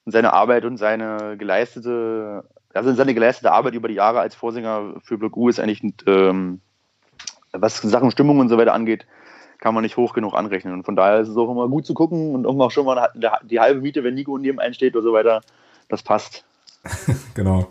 seine 0.07 0.33
Arbeit 0.33 0.65
und 0.65 0.77
seine 0.77 1.37
geleistete, 1.39 2.45
also 2.75 2.93
seine 2.93 3.15
geleistete 3.15 3.53
Arbeit 3.53 3.75
über 3.75 3.89
die 3.89 3.95
Jahre 3.95 4.21
als 4.21 4.35
Vorsänger 4.35 4.95
für 5.03 5.17
Block 5.17 5.37
U 5.37 5.49
ist 5.49 5.61
eigentlich, 5.61 5.83
ähm, 6.07 6.61
was 7.53 7.79
Sachen 7.79 8.11
Stimmung 8.11 8.39
und 8.39 8.49
so 8.49 8.59
weiter 8.59 8.75
angeht, 8.75 9.07
kann 9.59 9.75
man 9.75 9.83
nicht 9.83 9.97
hoch 9.97 10.13
genug 10.13 10.35
anrechnen. 10.35 10.75
Und 10.75 10.85
von 10.85 10.97
daher 10.97 11.21
ist 11.21 11.29
es 11.29 11.37
auch 11.37 11.51
immer 11.51 11.69
gut 11.69 11.87
zu 11.87 11.95
gucken 11.95 12.35
und 12.35 12.47
auch 12.47 12.71
schon 12.71 12.85
mal 12.85 13.09
die 13.45 13.61
halbe 13.61 13.81
Miete, 13.81 14.05
wenn 14.05 14.15
Nico 14.15 14.37
neben 14.37 14.61
einen 14.61 14.75
steht 14.75 14.95
oder 14.95 15.05
so 15.05 15.13
weiter, 15.13 15.41
das 15.89 16.03
passt. 16.03 16.45
genau. 17.35 17.69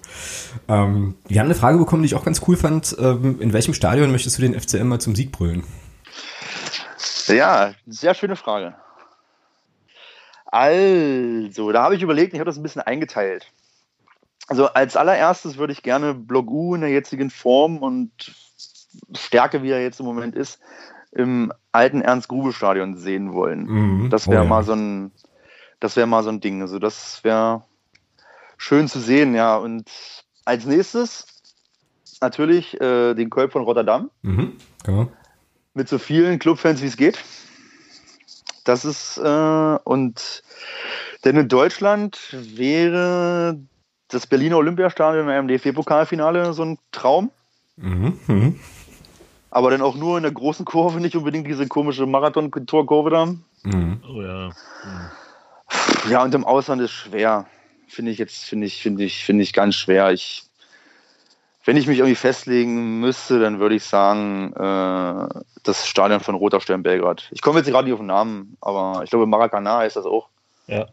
Ähm, 0.68 1.16
wir 1.28 1.39
haben 1.39 1.45
eine 1.45 1.55
Frage 1.55 1.78
bekommen, 1.78 2.01
die 2.01 2.07
ich 2.07 2.16
auch 2.16 2.26
ganz 2.26 2.41
cool 2.47 2.57
fand. 2.57 2.95
Ähm, 2.99 3.39
in 3.39 3.53
welchem 3.53 3.74
Stadion 3.74 4.11
möchtest 4.11 4.38
du 4.38 4.41
den 4.41 4.59
FCM 4.59 4.88
mal 4.88 4.99
zum 4.99 5.16
Sieg 5.16 5.32
brüllen? 5.32 5.64
Ja, 7.28 7.74
sehr 7.86 8.16
schöne 8.16 8.36
Frage. 8.36 8.76
Also, 10.53 11.71
da 11.71 11.81
habe 11.81 11.95
ich 11.95 12.03
überlegt, 12.03 12.33
ich 12.33 12.39
habe 12.39 12.45
das 12.45 12.57
ein 12.57 12.61
bisschen 12.61 12.83
eingeteilt. 12.83 13.51
Also 14.47 14.67
als 14.67 14.95
allererstes 14.95 15.57
würde 15.57 15.73
ich 15.73 15.81
gerne 15.81 16.13
Block 16.13 16.47
U 16.51 16.75
in 16.75 16.81
der 16.81 16.91
jetzigen 16.91 17.31
Form 17.31 17.79
und 17.79 18.11
Stärke, 19.17 19.63
wie 19.63 19.71
er 19.71 19.81
jetzt 19.81 19.99
im 19.99 20.05
Moment 20.05 20.35
ist, 20.35 20.59
im 21.11 21.51
alten 21.71 22.01
Ernst-Grube-Stadion 22.01 22.97
sehen 22.97 23.33
wollen. 23.33 23.65
Mhm. 23.65 24.09
Das 24.11 24.27
wäre 24.27 24.43
oh, 24.43 24.45
mal 24.45 24.63
so 24.63 24.73
ein, 24.73 25.11
das 25.79 25.95
wäre 25.95 26.05
mal 26.05 26.21
so 26.21 26.29
ein 26.29 26.39
Ding. 26.39 26.61
Also 26.61 26.77
das 26.77 27.23
wäre 27.23 27.63
schön 28.57 28.87
zu 28.87 28.99
sehen, 28.99 29.33
ja. 29.33 29.57
Und 29.57 29.89
als 30.45 30.67
nächstes 30.67 31.25
natürlich 32.21 32.79
äh, 32.79 33.15
den 33.15 33.31
Kolb 33.31 33.53
von 33.53 33.63
Rotterdam. 33.63 34.11
Mhm, 34.21 34.53
genau. 34.83 35.07
Mit 35.73 35.89
so 35.89 35.97
vielen 35.97 36.37
Clubfans, 36.37 36.83
wie 36.83 36.87
es 36.87 36.97
geht. 36.97 37.17
Das 38.64 38.86
ist, 38.86 39.18
äh, 39.18 39.78
und 39.84 40.43
denn 41.26 41.38
in 41.38 41.47
Deutschland 41.47 42.20
wäre 42.32 43.59
das 44.09 44.28
Berliner 44.28 44.57
Olympiastadion 44.57 45.30
im 45.30 45.47
DFB-Pokalfinale 45.47 46.53
so 46.53 46.64
ein 46.64 46.78
Traum. 46.91 47.32
Mhm, 47.78 48.20
mh. 48.28 48.53
Aber 49.49 49.70
dann 49.70 49.82
auch 49.82 49.95
nur 49.95 50.18
in 50.18 50.24
der 50.24 50.32
großen 50.32 50.66
Kurve, 50.66 50.99
nicht 50.99 51.16
unbedingt 51.16 51.47
diese 51.47 51.68
komische 51.68 52.05
Marathon-Torkurve 52.05 53.09
da. 53.09 53.26
Mhm. 53.26 54.01
Oh 54.07 54.22
ja. 54.22 54.49
Mhm. 54.49 56.11
Ja, 56.11 56.24
und 56.24 56.34
im 56.34 56.45
Ausland 56.45 56.82
ist 56.82 56.91
schwer 56.91 57.45
finde 57.93 58.11
ich 58.11 58.18
jetzt, 58.18 58.45
finde 58.45 58.68
ich, 58.68 58.82
finde 58.82 59.03
ich, 59.03 59.24
finde 59.24 59.43
ich 59.43 59.53
ganz 59.53 59.76
schwer. 59.76 60.11
Ich, 60.11 60.43
wenn 61.66 61.78
ich 61.78 61.88
mich 61.88 61.99
irgendwie 61.99 62.16
festlegen 62.16 62.99
müsste, 62.99 63.39
dann 63.39 63.59
würde 63.59 63.76
ich 63.76 63.86
sagen, 63.86 64.53
äh, 64.53 65.41
das 65.64 65.88
Stadion 65.88 66.20
von 66.20 66.36
Roter 66.36 66.59
Stern 66.59 66.84
Belgrad. 66.84 67.30
Ich 67.32 67.41
komme 67.41 67.59
jetzt 67.59 67.70
gerade 67.70 67.86
nicht 67.86 67.93
auf 67.93 67.99
den 67.99 68.07
Namen, 68.07 68.57
aber 68.59 69.01
ich 69.03 69.09
glaube 69.09 69.26
Maracana 69.26 69.78
heißt 69.78 69.95
das 69.95 70.05
auch. 70.05 70.28
Ja. 70.68 70.88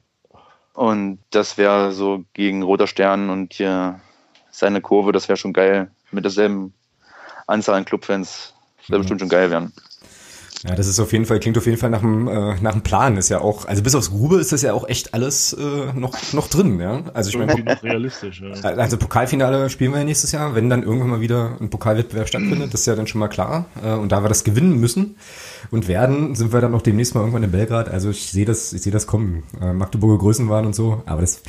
Und 0.75 1.19
das 1.31 1.59
wäre 1.59 1.93
so 1.93 2.25
gegen 2.35 2.63
Roter 2.63 2.87
Stern 2.87 3.31
und 3.31 3.55
hier 3.55 4.01
seine 4.51 4.81
Kurve, 4.81 5.13
das 5.13 5.29
wäre 5.29 5.37
schon 5.37 5.53
geil. 5.53 5.91
Mit 6.13 6.25
derselben 6.25 6.73
Anzahl 7.47 7.75
an 7.77 7.85
Clubfans. 7.85 8.55
Das 8.79 8.91
wäre 8.91 9.01
bestimmt 9.01 9.21
schon 9.21 9.29
geil 9.29 9.51
werden. 9.51 9.73
Ja, 10.63 10.75
das 10.75 10.87
ist 10.87 11.01
auf 11.01 11.13
jeden 11.13 11.25
Fall, 11.25 11.41
klingt 11.41 11.57
auf 11.57 11.65
jeden 11.65 11.79
Fall 11.79 11.89
nach 11.89 12.03
einem, 12.03 12.29
äh, 12.29 12.61
nach 12.61 12.73
einem 12.73 12.83
Plan. 12.83 13.17
Ist 13.17 13.31
ja 13.31 13.41
auch, 13.41 13.67
also 13.67 13.83
bis 13.83 13.95
aufs 13.95 14.11
Grube 14.11 14.37
ist 14.37 14.53
das 14.53 14.61
ja 14.61 14.75
auch 14.75 14.87
echt 14.89 15.15
alles 15.15 15.55
äh, 15.55 15.99
noch, 15.99 16.15
noch 16.35 16.49
drin, 16.49 16.79
ja. 16.79 17.03
Also 17.15 17.31
ich 17.31 17.39
meine, 17.39 17.55
noch 17.63 17.83
realistisch, 17.83 18.43
ja. 18.43 18.53
Also 18.71 18.99
Pokalfinale 18.99 19.71
spielen 19.71 19.93
wir 19.93 19.99
ja 20.01 20.05
nächstes 20.05 20.33
Jahr, 20.33 20.55
wenn 20.55 20.69
dann 20.69 20.83
irgendwann 20.83 21.09
mal 21.09 21.21
wieder 21.21 21.57
ein 21.61 21.71
Pokalwettbewerb 21.71 22.29
stattfindet, 22.29 22.75
das 22.75 22.81
ist 22.81 22.87
ja 22.87 22.95
dann 22.95 23.07
schon 23.07 23.21
mal 23.21 23.29
klar. 23.29 23.67
Äh, 23.83 23.93
und 23.93 24.13
da 24.13 24.23
wir 24.23 24.29
das 24.29 24.45
gewinnen 24.45 24.79
müssen 24.79 25.17
und 25.71 25.89
werden, 25.89 26.35
sind 26.35 26.53
wir 26.53 26.61
dann 26.61 26.73
noch 26.73 26.83
demnächst 26.83 27.15
mal 27.15 27.21
irgendwann 27.21 27.43
in 27.43 27.53
Belgrad. 27.53 27.89
Also 27.89 28.11
ich 28.11 28.31
sehe 28.31 28.45
das, 28.45 28.75
ich 28.75 28.83
sehe 28.83 28.93
das 28.93 29.07
kommen. 29.07 29.45
Äh, 29.63 29.73
Magdeburger 29.73 30.19
Größen 30.19 30.51
waren 30.51 30.67
und 30.67 30.75
so, 30.75 31.03
aber 31.07 31.23
das 31.23 31.41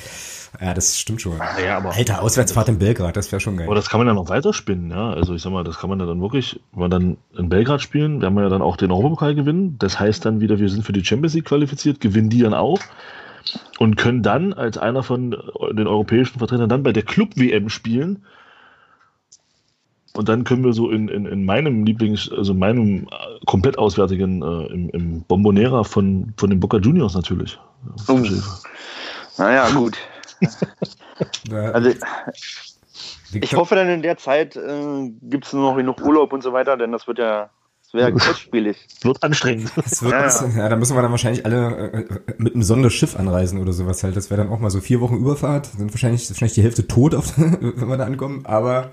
ja, 0.60 0.74
das 0.74 0.99
stimmt 0.99 1.22
schon. 1.22 1.38
Ja, 1.64 1.78
aber 1.78 1.93
Alter, 1.93 2.22
Auswärtsfahrt 2.22 2.68
in 2.68 2.78
Belgrad, 2.78 3.16
das 3.16 3.32
wäre 3.32 3.39
schon 3.39 3.56
geil. 3.56 3.68
Aber 3.68 3.76
das 3.76 3.89
kann 3.89 3.99
man 3.99 4.08
ja 4.08 4.14
noch 4.14 4.28
weiterspinnen, 4.28 4.91
ja. 4.91 5.12
Also 5.12 5.34
ich 5.34 5.41
sag 5.41 5.52
mal, 5.52 5.64
das 5.64 5.80
kann 5.80 5.89
man 5.89 5.99
ja 5.99 6.06
dann 6.06 6.22
wirklich, 6.22 6.60
wenn 6.74 6.82
wir 6.82 6.89
dann 6.89 7.18
in 7.38 7.47
Belgrad 7.47 7.82
spielen, 7.82 8.22
werden 8.22 8.34
wir 8.34 8.43
ja 8.43 8.49
dann 8.49 8.62
auch 8.62 8.76
den 8.76 8.91
Europapokal 8.91 9.34
gewinnen. 9.34 9.78
Das 9.80 9.99
heißt 9.99 10.26
dann 10.26 10.41
wieder, 10.41 10.60
wir 10.60 10.70
sind 10.70 10.86
für 10.86 10.91
die 10.91 11.06
Champions 11.06 11.36
League 11.36 11.45
qualifiziert, 11.45 12.02
gewinnen 12.02 12.30
die 12.30 12.41
dann 12.41 12.54
auch 12.54 12.80
und 13.80 13.95
können 13.95 14.24
dann 14.24 14.54
als 14.54 14.78
einer 14.78 15.04
von 15.04 15.32
den 15.32 15.88
europäischen 15.88 16.38
Vertretern 16.38 16.70
dann 16.70 16.84
bei 16.84 16.91
der 16.91 17.04
Club-WM 17.04 17.70
spielen. 17.70 18.26
Und 20.14 20.28
dann 20.28 20.43
können 20.43 20.66
wir 20.66 20.74
so 20.74 20.91
in, 20.91 21.08
in, 21.08 21.26
in 21.26 21.45
meinem 21.45 21.86
Lieblings-, 21.86 22.30
also 22.30 22.54
meinem 22.54 23.08
komplett 23.45 23.78
auswärtigen, 23.78 24.41
äh, 24.41 24.74
im, 24.74 24.89
im 24.89 25.22
Bombonera 25.22 25.86
von, 25.86 26.34
von 26.36 26.49
den 26.49 26.60
Boca 26.60 26.78
Juniors 26.78 27.16
natürlich. 27.16 27.58
Oh. 28.10 28.22
Naja, 29.38 29.70
gut 29.70 29.97
also, 31.74 31.92
ich 33.34 33.56
hoffe 33.56 33.76
dann 33.76 33.89
in 33.89 34.02
der 34.02 34.18
Zeit 34.18 34.56
äh, 34.56 35.10
gibt 35.22 35.46
es 35.46 35.54
nur 35.54 35.72
noch 35.72 35.78
genug 35.78 36.02
Urlaub 36.02 36.34
und 36.34 36.42
so 36.42 36.54
weiter, 36.54 36.78
denn 36.78 36.92
das 36.92 37.08
wird 37.08 37.20
ja 37.20 37.50
das 37.92 38.00
wäre 38.00 38.10
ja 38.10 38.16
kostspielig. 38.16 38.78
Wird 39.02 39.22
anstrengend. 39.22 39.76
Wird, 40.02 40.14
ja. 40.14 40.48
ja, 40.56 40.70
da 40.70 40.78
müssen 40.78 40.96
wir 40.96 41.02
dann 41.02 41.12
wahrscheinlich 41.12 41.46
alle 41.46 41.92
äh, 41.92 42.20
mit 42.38 42.54
einem 42.54 42.64
Sonderschiff 42.64 43.18
anreisen 43.20 43.60
oder 43.60 43.74
sowas 43.74 44.02
halt. 44.02 44.16
Das 44.16 44.30
wäre 44.30 44.42
dann 44.42 44.50
auch 44.50 44.60
mal 44.60 44.70
so 44.70 44.80
vier 44.80 45.02
Wochen 45.02 45.18
Überfahrt. 45.18 45.66
Sind 45.66 45.92
wahrscheinlich, 45.92 46.30
wahrscheinlich 46.30 46.54
die 46.54 46.64
Hälfte 46.64 46.88
tot, 46.88 47.14
auf, 47.14 47.38
wenn 47.38 47.89
wir 47.89 47.98
da 47.98 48.06
ankommen. 48.06 48.46
Aber 48.46 48.92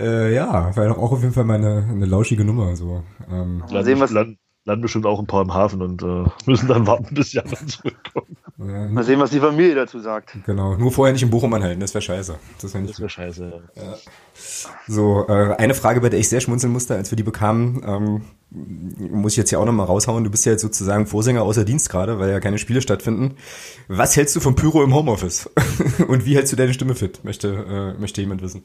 äh, 0.00 0.34
ja, 0.34 0.74
wäre 0.76 0.88
doch 0.88 0.98
auch 0.98 1.12
auf 1.12 1.20
jeden 1.20 1.34
Fall 1.34 1.44
mal 1.44 1.56
eine, 1.56 1.86
eine 1.90 2.06
lauschige 2.06 2.46
Nummer. 2.46 2.74
So. 2.74 3.02
Ähm, 3.30 3.62
mal 3.70 3.84
sehen, 3.84 4.00
was, 4.00 4.10
land, 4.10 4.38
landen 4.66 4.82
bestimmt 4.82 5.06
auch 5.06 5.18
ein 5.18 5.26
paar 5.26 5.42
im 5.42 5.54
Hafen 5.54 5.80
und 5.80 6.02
äh, 6.02 6.24
müssen 6.46 6.68
dann 6.68 6.86
warten, 6.86 7.14
bis 7.14 7.30
die 7.30 7.40
anderen 7.40 7.66
zurückkommen. 7.66 8.36
Ja, 8.58 8.88
Mal 8.88 9.04
sehen, 9.04 9.20
was 9.20 9.30
die 9.30 9.40
Familie 9.40 9.74
dazu 9.74 10.00
sagt. 10.00 10.36
Genau, 10.44 10.76
nur 10.76 10.90
vorher 10.90 11.12
nicht 11.12 11.22
in 11.22 11.30
Bochum 11.30 11.52
anhalten, 11.54 11.80
das 11.80 11.94
wäre 11.94 12.02
scheiße. 12.02 12.38
Das 12.60 12.74
wäre 12.74 12.98
wär 12.98 13.08
scheiße. 13.08 13.62
Ja. 13.76 13.82
So, 14.86 15.26
äh, 15.28 15.54
eine 15.56 15.74
Frage, 15.74 16.00
bei 16.00 16.08
der 16.08 16.18
ich 16.18 16.28
sehr 16.28 16.40
schmunzeln 16.40 16.72
musste, 16.72 16.94
als 16.94 17.10
wir 17.10 17.16
die 17.16 17.22
bekamen, 17.22 17.82
ähm, 17.86 18.22
muss 18.50 19.32
ich 19.32 19.36
jetzt 19.36 19.50
hier 19.50 19.60
auch 19.60 19.64
nochmal 19.64 19.86
raushauen. 19.86 20.24
Du 20.24 20.30
bist 20.30 20.46
ja 20.46 20.52
jetzt 20.52 20.62
sozusagen 20.62 21.06
Vorsänger 21.06 21.42
außer 21.42 21.64
Dienst 21.64 21.90
gerade, 21.90 22.18
weil 22.18 22.30
ja 22.30 22.40
keine 22.40 22.58
Spiele 22.58 22.80
stattfinden. 22.80 23.36
Was 23.88 24.16
hältst 24.16 24.34
du 24.34 24.40
vom 24.40 24.56
Pyro 24.56 24.82
im 24.82 24.94
Homeoffice? 24.94 25.50
und 26.08 26.24
wie 26.24 26.36
hältst 26.36 26.52
du 26.52 26.56
deine 26.56 26.72
Stimme 26.72 26.94
fit? 26.94 27.24
Möchte, 27.24 27.94
äh, 27.96 28.00
möchte 28.00 28.20
jemand 28.20 28.42
wissen. 28.42 28.64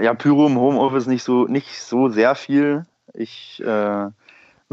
Ja, 0.00 0.14
Pyro 0.14 0.46
im 0.46 0.56
Homeoffice 0.56 1.06
nicht 1.06 1.24
so, 1.24 1.46
nicht 1.46 1.82
so 1.82 2.08
sehr 2.08 2.34
viel. 2.34 2.86
Ich 3.14 3.60
äh, 3.64 4.06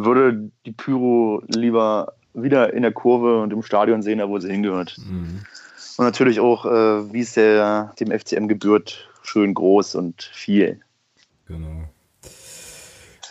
würde 0.06 0.52
die 0.66 0.72
Pyro 0.72 1.44
lieber 1.48 2.14
wieder 2.34 2.74
in 2.74 2.84
der 2.84 2.92
Kurve 2.92 3.42
und 3.42 3.52
im 3.52 3.64
Stadion 3.64 4.02
sehen, 4.02 4.20
da 4.20 4.30
wo 4.30 4.40
sie 4.40 4.52
hingehört. 4.52 4.96
Mhm. 4.98 5.42
Und 5.98 6.06
natürlich 6.06 6.40
auch, 6.40 6.66
äh, 6.66 7.14
wie 7.14 7.22
es 7.22 7.34
der, 7.34 7.94
dem 8.00 8.12
FCM 8.18 8.48
gebührt, 8.48 9.10
schön 9.24 9.54
groß 9.54 9.96
und 9.96 10.24
viel. 10.34 10.80
Genau. 11.48 11.90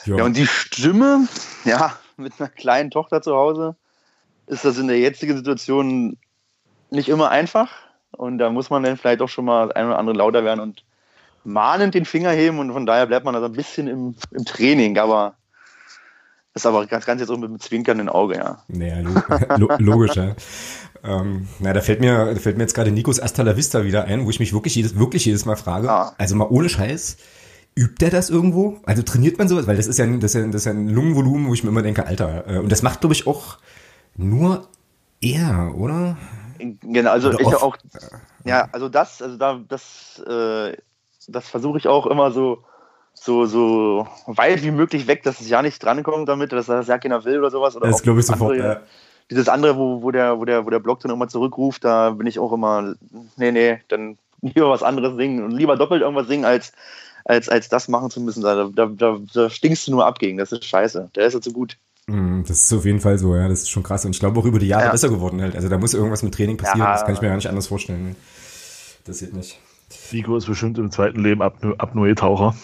Ja. 0.04 0.16
ja, 0.16 0.24
und 0.24 0.36
die 0.36 0.46
Stimme, 0.46 1.28
ja, 1.64 1.98
mit 2.16 2.34
einer 2.38 2.48
kleinen 2.48 2.90
Tochter 2.90 3.22
zu 3.22 3.34
Hause, 3.34 3.76
ist 4.46 4.64
das 4.64 4.78
in 4.78 4.88
der 4.88 4.98
jetzigen 4.98 5.36
Situation 5.36 6.16
nicht 6.90 7.08
immer 7.08 7.30
einfach. 7.30 7.70
Und 8.12 8.38
da 8.38 8.50
muss 8.50 8.70
man 8.70 8.82
dann 8.82 8.96
vielleicht 8.96 9.22
auch 9.22 9.28
schon 9.28 9.44
mal 9.44 9.72
ein 9.72 9.86
oder 9.86 9.98
andere 9.98 10.16
lauter 10.16 10.44
werden 10.44 10.60
und 10.60 10.84
mahnend 11.44 11.94
den 11.94 12.04
Finger 12.04 12.30
heben. 12.30 12.58
Und 12.58 12.72
von 12.72 12.86
daher 12.86 13.06
bleibt 13.06 13.24
man 13.24 13.34
da 13.34 13.40
so 13.40 13.46
ein 13.46 13.52
bisschen 13.52 13.86
im, 13.86 14.14
im 14.32 14.44
Training. 14.44 14.98
Aber 14.98 15.36
das 16.58 16.64
ist 16.64 16.66
aber 16.66 16.86
ganz, 16.86 17.06
ganz 17.06 17.20
jetzt 17.20 17.30
auch 17.30 17.36
mit 17.36 17.48
einem 17.48 17.60
zwinkernden 17.60 18.08
Auge, 18.08 18.36
ja. 18.36 18.58
Naja, 18.66 19.08
lo 19.58 19.68
logisch, 19.78 20.16
ja. 20.16 20.34
Ähm, 21.04 21.46
na, 21.60 21.72
da 21.72 21.80
fällt 21.80 22.00
mir, 22.00 22.34
da 22.34 22.40
fällt 22.40 22.56
mir 22.56 22.64
jetzt 22.64 22.74
gerade 22.74 22.90
Nikos 22.90 23.22
Asta 23.22 23.44
la 23.44 23.56
Vista 23.56 23.84
wieder 23.84 24.06
ein, 24.06 24.26
wo 24.26 24.30
ich 24.30 24.40
mich 24.40 24.52
wirklich 24.52 24.74
jedes, 24.74 24.98
wirklich 24.98 25.24
jedes 25.24 25.44
Mal 25.44 25.54
frage, 25.54 25.88
ah. 25.88 26.12
also 26.18 26.34
mal 26.34 26.48
ohne 26.50 26.68
Scheiß, 26.68 27.18
übt 27.76 28.00
der 28.00 28.10
das 28.10 28.28
irgendwo? 28.28 28.78
Also 28.86 29.02
trainiert 29.02 29.38
man 29.38 29.46
sowas? 29.46 29.68
Weil 29.68 29.76
das 29.76 29.86
ist 29.86 30.00
ja, 30.00 30.06
das 30.06 30.34
ist 30.34 30.40
ja, 30.40 30.46
das 30.48 30.54
ist 30.56 30.64
ja 30.64 30.72
ein 30.72 30.88
Lungenvolumen, 30.88 31.46
wo 31.46 31.54
ich 31.54 31.62
mir 31.62 31.70
immer 31.70 31.82
denke, 31.82 32.04
Alter, 32.04 32.48
äh, 32.48 32.58
und 32.58 32.72
das 32.72 32.82
macht, 32.82 33.02
glaube 33.02 33.14
ich, 33.14 33.28
auch 33.28 33.58
nur 34.16 34.66
er, 35.20 35.74
oder? 35.76 36.16
Genau, 36.58 37.12
also 37.12 37.28
oder 37.28 37.40
ich 37.40 37.54
auch, 37.54 37.76
ja, 38.44 38.68
also 38.72 38.88
das, 38.88 39.22
also 39.22 39.36
da, 39.36 39.60
das, 39.68 40.20
äh, 40.26 40.76
das 41.28 41.48
versuche 41.48 41.78
ich 41.78 41.86
auch 41.86 42.06
immer 42.06 42.32
so, 42.32 42.64
so, 43.28 43.44
so 43.44 44.08
weit 44.26 44.62
wie 44.62 44.70
möglich 44.70 45.06
weg, 45.06 45.22
dass 45.22 45.40
es 45.40 45.48
ja 45.50 45.60
nicht 45.60 45.84
drankommt 45.84 46.28
damit, 46.28 46.50
dass 46.52 46.66
das 46.66 46.88
ja 46.88 46.96
keiner 46.96 47.24
will 47.26 47.38
oder 47.38 47.50
sowas. 47.50 47.76
Oder 47.76 47.88
das 47.88 48.02
glaube 48.02 48.20
ich 48.20 48.26
sofort, 48.26 48.56
ja. 48.56 48.80
dieses 49.30 49.50
andere, 49.50 49.76
wo, 49.76 50.02
wo, 50.02 50.10
der, 50.10 50.38
wo, 50.38 50.46
der, 50.46 50.64
wo 50.64 50.70
der 50.70 50.78
Block 50.78 51.00
dann 51.00 51.12
immer 51.12 51.28
zurückruft, 51.28 51.84
da 51.84 52.10
bin 52.10 52.26
ich 52.26 52.38
auch 52.38 52.52
immer, 52.52 52.94
nee, 53.36 53.52
nee, 53.52 53.80
dann 53.88 54.16
lieber 54.40 54.70
was 54.70 54.82
anderes 54.82 55.16
singen 55.16 55.44
und 55.44 55.50
lieber 55.50 55.76
doppelt 55.76 56.00
irgendwas 56.00 56.26
singen, 56.26 56.46
als, 56.46 56.72
als, 57.26 57.50
als 57.50 57.68
das 57.68 57.88
machen 57.88 58.10
zu 58.10 58.22
müssen. 58.22 58.42
Da, 58.42 58.70
da, 58.74 58.86
da, 58.86 59.18
da 59.34 59.50
stinkst 59.50 59.86
du 59.86 59.90
nur 59.90 60.06
ab 60.06 60.18
gegen, 60.18 60.38
das 60.38 60.50
ist 60.50 60.64
scheiße. 60.64 61.10
Der 61.14 61.26
ist 61.26 61.34
ja 61.34 61.40
zu 61.42 61.52
gut. 61.52 61.76
Mm, 62.06 62.44
das 62.48 62.62
ist 62.62 62.72
auf 62.72 62.86
jeden 62.86 63.00
Fall 63.00 63.18
so, 63.18 63.36
ja, 63.36 63.46
das 63.46 63.60
ist 63.60 63.70
schon 63.70 63.82
krass. 63.82 64.06
Und 64.06 64.12
ich 64.12 64.20
glaube 64.20 64.40
auch 64.40 64.46
über 64.46 64.58
die 64.58 64.68
Jahre 64.68 64.86
ja. 64.86 64.90
besser 64.90 65.10
geworden 65.10 65.42
halt. 65.42 65.54
Also 65.54 65.68
da 65.68 65.76
muss 65.76 65.92
irgendwas 65.92 66.22
mit 66.22 66.34
Training 66.34 66.56
passieren, 66.56 66.80
ja. 66.80 66.92
das 66.92 67.04
kann 67.04 67.12
ich 67.12 67.20
mir 67.20 67.28
gar 67.28 67.36
nicht 67.36 67.48
anders 67.48 67.66
vorstellen. 67.66 68.16
Das 69.04 69.18
sieht 69.18 69.34
nicht. 69.34 69.58
Vigo 70.10 70.36
ist 70.36 70.46
bestimmt 70.46 70.78
im 70.78 70.90
zweiten 70.90 71.22
Leben 71.22 71.42
Apnoe-Taucher. 71.42 72.54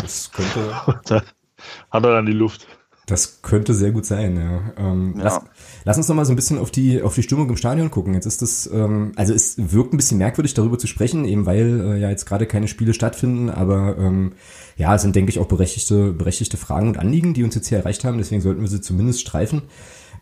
Das 0.00 0.30
könnte. 0.32 0.86
hat 1.90 2.04
er 2.04 2.12
dann 2.12 2.26
die 2.26 2.32
Luft. 2.32 2.66
Das 3.08 3.40
könnte 3.40 3.72
sehr 3.72 3.90
gut 3.90 4.04
sein, 4.04 4.36
ja. 4.36 4.72
Ähm, 4.76 5.14
ja. 5.16 5.24
Lass, 5.24 5.40
lass, 5.84 5.96
uns 5.96 6.08
noch 6.08 6.14
mal 6.14 6.26
so 6.26 6.32
ein 6.34 6.36
bisschen 6.36 6.58
auf 6.58 6.70
die, 6.70 7.00
auf 7.00 7.14
die 7.14 7.22
Stimmung 7.22 7.48
im 7.48 7.56
Stadion 7.56 7.90
gucken. 7.90 8.12
Jetzt 8.12 8.26
ist 8.26 8.42
das, 8.42 8.68
ähm, 8.70 9.12
also 9.16 9.32
es 9.32 9.54
wirkt 9.56 9.94
ein 9.94 9.96
bisschen 9.96 10.18
merkwürdig, 10.18 10.52
darüber 10.52 10.78
zu 10.78 10.86
sprechen, 10.86 11.24
eben 11.24 11.46
weil 11.46 11.80
äh, 11.80 11.98
ja 11.98 12.10
jetzt 12.10 12.26
gerade 12.26 12.44
keine 12.44 12.68
Spiele 12.68 12.92
stattfinden, 12.92 13.48
aber 13.48 13.96
ähm, 13.96 14.34
ja, 14.76 14.94
es 14.94 15.02
sind, 15.02 15.16
denke 15.16 15.30
ich, 15.30 15.38
auch 15.38 15.46
berechtigte, 15.46 16.12
berechtigte 16.12 16.58
Fragen 16.58 16.88
und 16.88 16.98
Anliegen, 16.98 17.32
die 17.32 17.44
uns 17.44 17.54
jetzt 17.54 17.68
hier 17.68 17.78
erreicht 17.78 18.04
haben, 18.04 18.18
deswegen 18.18 18.42
sollten 18.42 18.60
wir 18.60 18.68
sie 18.68 18.82
zumindest 18.82 19.22
streifen. 19.22 19.62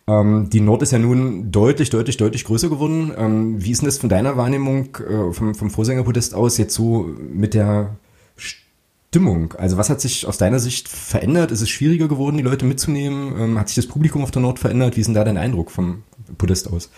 Ähm, 0.08 0.48
die 0.50 0.60
Nord 0.60 0.82
ist 0.82 0.92
ja 0.92 0.98
nun 0.98 1.50
deutlich, 1.50 1.90
deutlich, 1.90 2.16
deutlich 2.16 2.44
größer 2.44 2.68
geworden. 2.68 3.12
Ähm, 3.16 3.64
wie 3.64 3.72
ist 3.72 3.82
denn 3.82 3.88
das 3.88 3.98
von 3.98 4.08
deiner 4.08 4.36
Wahrnehmung 4.36 4.96
äh, 4.96 5.32
vom, 5.32 5.54
vom 5.54 5.70
Vorsängerpodest 5.70 6.34
aus 6.34 6.58
jetzt 6.58 6.74
so 6.74 7.10
mit 7.18 7.54
der 7.54 7.96
Stimmung? 8.36 9.54
Also 9.54 9.78
was 9.78 9.90
hat 9.90 10.00
sich 10.00 10.26
aus 10.26 10.38
deiner 10.38 10.60
Sicht 10.60 10.88
verändert? 10.88 11.50
Ist 11.50 11.60
es 11.60 11.70
schwieriger 11.70 12.06
geworden, 12.06 12.36
die 12.36 12.44
Leute 12.44 12.64
mitzunehmen? 12.64 13.34
Ähm, 13.36 13.58
hat 13.58 13.68
sich 13.68 13.76
das 13.76 13.88
Publikum 13.88 14.22
auf 14.22 14.30
der 14.30 14.42
Nord 14.42 14.60
verändert? 14.60 14.96
Wie 14.96 15.00
ist 15.00 15.06
denn 15.08 15.14
da 15.14 15.24
dein 15.24 15.38
Eindruck 15.38 15.72
vom 15.72 16.04
Podest 16.38 16.72
aus? 16.72 16.90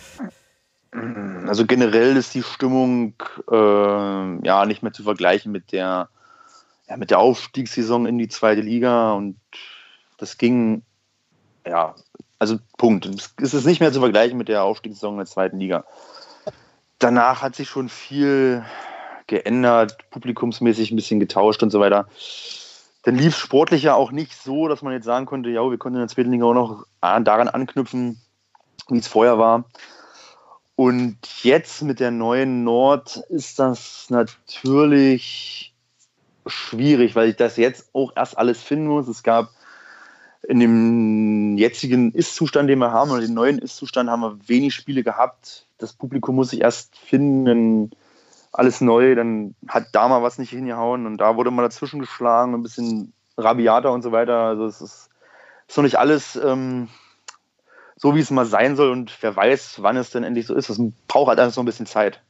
Also 1.46 1.64
generell 1.64 2.16
ist 2.16 2.34
die 2.34 2.42
Stimmung 2.42 3.14
äh, 3.50 3.54
ja 4.46 4.66
nicht 4.66 4.82
mehr 4.82 4.92
zu 4.92 5.02
vergleichen 5.02 5.50
mit 5.50 5.72
der, 5.72 6.10
ja, 6.88 6.96
mit 6.98 7.10
der 7.10 7.20
Aufstiegssaison 7.20 8.04
in 8.04 8.18
die 8.18 8.28
zweite 8.28 8.60
Liga 8.60 9.12
und 9.12 9.36
das 10.18 10.36
ging, 10.36 10.82
ja, 11.66 11.94
also 12.38 12.58
Punkt. 12.76 13.06
Es 13.40 13.54
ist 13.54 13.66
nicht 13.66 13.80
mehr 13.80 13.92
zu 13.92 14.00
vergleichen 14.00 14.38
mit 14.38 14.48
der 14.48 14.64
Aufstiegssaison 14.64 15.14
in 15.14 15.18
der 15.18 15.26
zweiten 15.26 15.58
Liga. 15.58 15.84
Danach 16.98 17.42
hat 17.42 17.56
sich 17.56 17.68
schon 17.68 17.88
viel 17.88 18.64
geändert, 19.26 20.10
publikumsmäßig 20.10 20.90
ein 20.90 20.96
bisschen 20.96 21.20
getauscht 21.20 21.62
und 21.62 21.70
so 21.70 21.80
weiter. 21.80 22.08
Dann 23.04 23.16
lief 23.16 23.34
es 23.34 23.38
sportlich 23.38 23.84
ja 23.84 23.94
auch 23.94 24.10
nicht 24.10 24.34
so, 24.34 24.68
dass 24.68 24.82
man 24.82 24.92
jetzt 24.92 25.04
sagen 25.04 25.26
konnte, 25.26 25.50
ja, 25.50 25.62
wir 25.70 25.78
konnten 25.78 25.96
in 25.96 26.02
der 26.02 26.08
zweiten 26.08 26.32
Liga 26.32 26.46
auch 26.46 26.54
noch 26.54 26.86
daran 27.00 27.48
anknüpfen, 27.48 28.20
wie 28.88 28.98
es 28.98 29.06
vorher 29.06 29.38
war. 29.38 29.64
Und 30.76 31.18
jetzt 31.42 31.82
mit 31.82 32.00
der 32.00 32.10
neuen 32.10 32.64
Nord 32.64 33.16
ist 33.28 33.58
das 33.58 34.06
natürlich 34.10 35.74
schwierig, 36.46 37.14
weil 37.14 37.30
ich 37.30 37.36
das 37.36 37.56
jetzt 37.56 37.90
auch 37.92 38.12
erst 38.16 38.38
alles 38.38 38.62
finden 38.62 38.86
muss. 38.86 39.08
Es 39.08 39.22
gab 39.22 39.50
in 40.48 40.60
dem 40.60 41.58
jetzigen 41.58 42.12
Ist-Zustand, 42.12 42.70
den 42.70 42.78
wir 42.78 42.90
haben, 42.90 43.10
oder 43.10 43.20
den 43.20 43.34
neuen 43.34 43.58
Ist-Zustand, 43.58 44.08
haben 44.08 44.22
wir 44.22 44.38
wenig 44.48 44.74
Spiele 44.74 45.02
gehabt. 45.02 45.66
Das 45.76 45.92
Publikum 45.92 46.36
muss 46.36 46.50
sich 46.50 46.62
erst 46.62 46.96
finden 46.96 47.90
alles 48.50 48.80
neu, 48.80 49.14
dann 49.14 49.54
hat 49.68 49.88
da 49.92 50.08
mal 50.08 50.22
was 50.22 50.38
nicht 50.38 50.50
hingehauen 50.50 51.04
und 51.04 51.18
da 51.18 51.36
wurde 51.36 51.50
mal 51.50 51.62
dazwischen 51.62 52.00
geschlagen, 52.00 52.54
ein 52.54 52.62
bisschen 52.62 53.12
rabiater 53.36 53.92
und 53.92 54.00
so 54.02 54.10
weiter. 54.10 54.40
Also 54.44 54.64
es 54.64 54.80
ist, 54.80 55.10
ist 55.68 55.76
noch 55.76 55.84
nicht 55.84 55.98
alles 55.98 56.34
ähm, 56.36 56.88
so, 57.96 58.16
wie 58.16 58.20
es 58.20 58.30
mal 58.30 58.46
sein 58.46 58.74
soll 58.74 58.90
und 58.90 59.16
wer 59.20 59.36
weiß, 59.36 59.82
wann 59.82 59.98
es 59.98 60.10
denn 60.10 60.24
endlich 60.24 60.46
so 60.46 60.54
ist. 60.54 60.70
Es 60.70 60.80
braucht 61.08 61.28
halt 61.28 61.40
einfach 61.40 61.54
so 61.54 61.60
ein 61.60 61.66
bisschen 61.66 61.86
Zeit. 61.86 62.22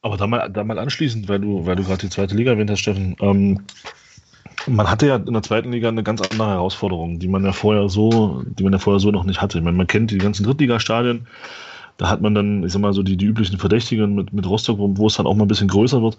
Aber 0.00 0.16
da 0.16 0.26
mal, 0.26 0.48
da 0.48 0.64
mal 0.64 0.78
anschließend, 0.78 1.28
weil 1.28 1.40
du, 1.40 1.66
weil 1.66 1.76
du 1.76 1.84
gerade 1.84 2.00
die 2.00 2.10
zweite 2.10 2.34
Liga 2.34 2.52
erwähnt 2.52 2.70
hast, 2.70 2.80
Steffen, 2.80 3.16
ähm, 3.20 3.66
man 4.66 4.90
hatte 4.90 5.06
ja 5.06 5.16
in 5.16 5.32
der 5.32 5.42
zweiten 5.42 5.72
Liga 5.72 5.88
eine 5.88 6.02
ganz 6.02 6.20
andere 6.20 6.48
Herausforderung, 6.48 7.18
die 7.18 7.28
man 7.28 7.44
ja 7.44 7.52
vorher 7.52 7.88
so, 7.88 8.42
die 8.46 8.62
man 8.62 8.72
ja 8.72 8.78
vorher 8.78 9.00
so 9.00 9.10
noch 9.10 9.24
nicht 9.24 9.40
hatte. 9.40 9.58
Ich 9.58 9.64
meine, 9.64 9.76
man 9.76 9.86
kennt 9.86 10.10
die 10.10 10.18
ganzen 10.18 10.44
Drittligastadien, 10.44 11.26
da 11.98 12.08
hat 12.10 12.20
man 12.20 12.34
dann, 12.34 12.64
ich 12.64 12.72
sag 12.72 12.80
mal, 12.80 12.92
so 12.92 13.02
die, 13.02 13.16
die 13.16 13.26
üblichen 13.26 13.58
Verdächtigen 13.58 14.14
mit, 14.14 14.32
mit 14.32 14.46
Rostock, 14.46 14.78
wo 14.78 15.06
es 15.06 15.14
dann 15.14 15.26
auch 15.26 15.34
mal 15.34 15.44
ein 15.44 15.48
bisschen 15.48 15.68
größer 15.68 16.02
wird. 16.02 16.16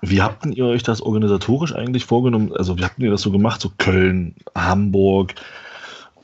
Wie 0.00 0.22
habt 0.22 0.46
ihr 0.46 0.66
euch 0.66 0.82
das 0.82 1.00
organisatorisch 1.00 1.74
eigentlich 1.74 2.04
vorgenommen? 2.04 2.52
Also, 2.52 2.78
wie 2.78 2.84
habt 2.84 2.98
ihr 2.98 3.10
das 3.10 3.22
so 3.22 3.32
gemacht? 3.32 3.60
So 3.60 3.70
Köln, 3.78 4.34
Hamburg, 4.54 5.34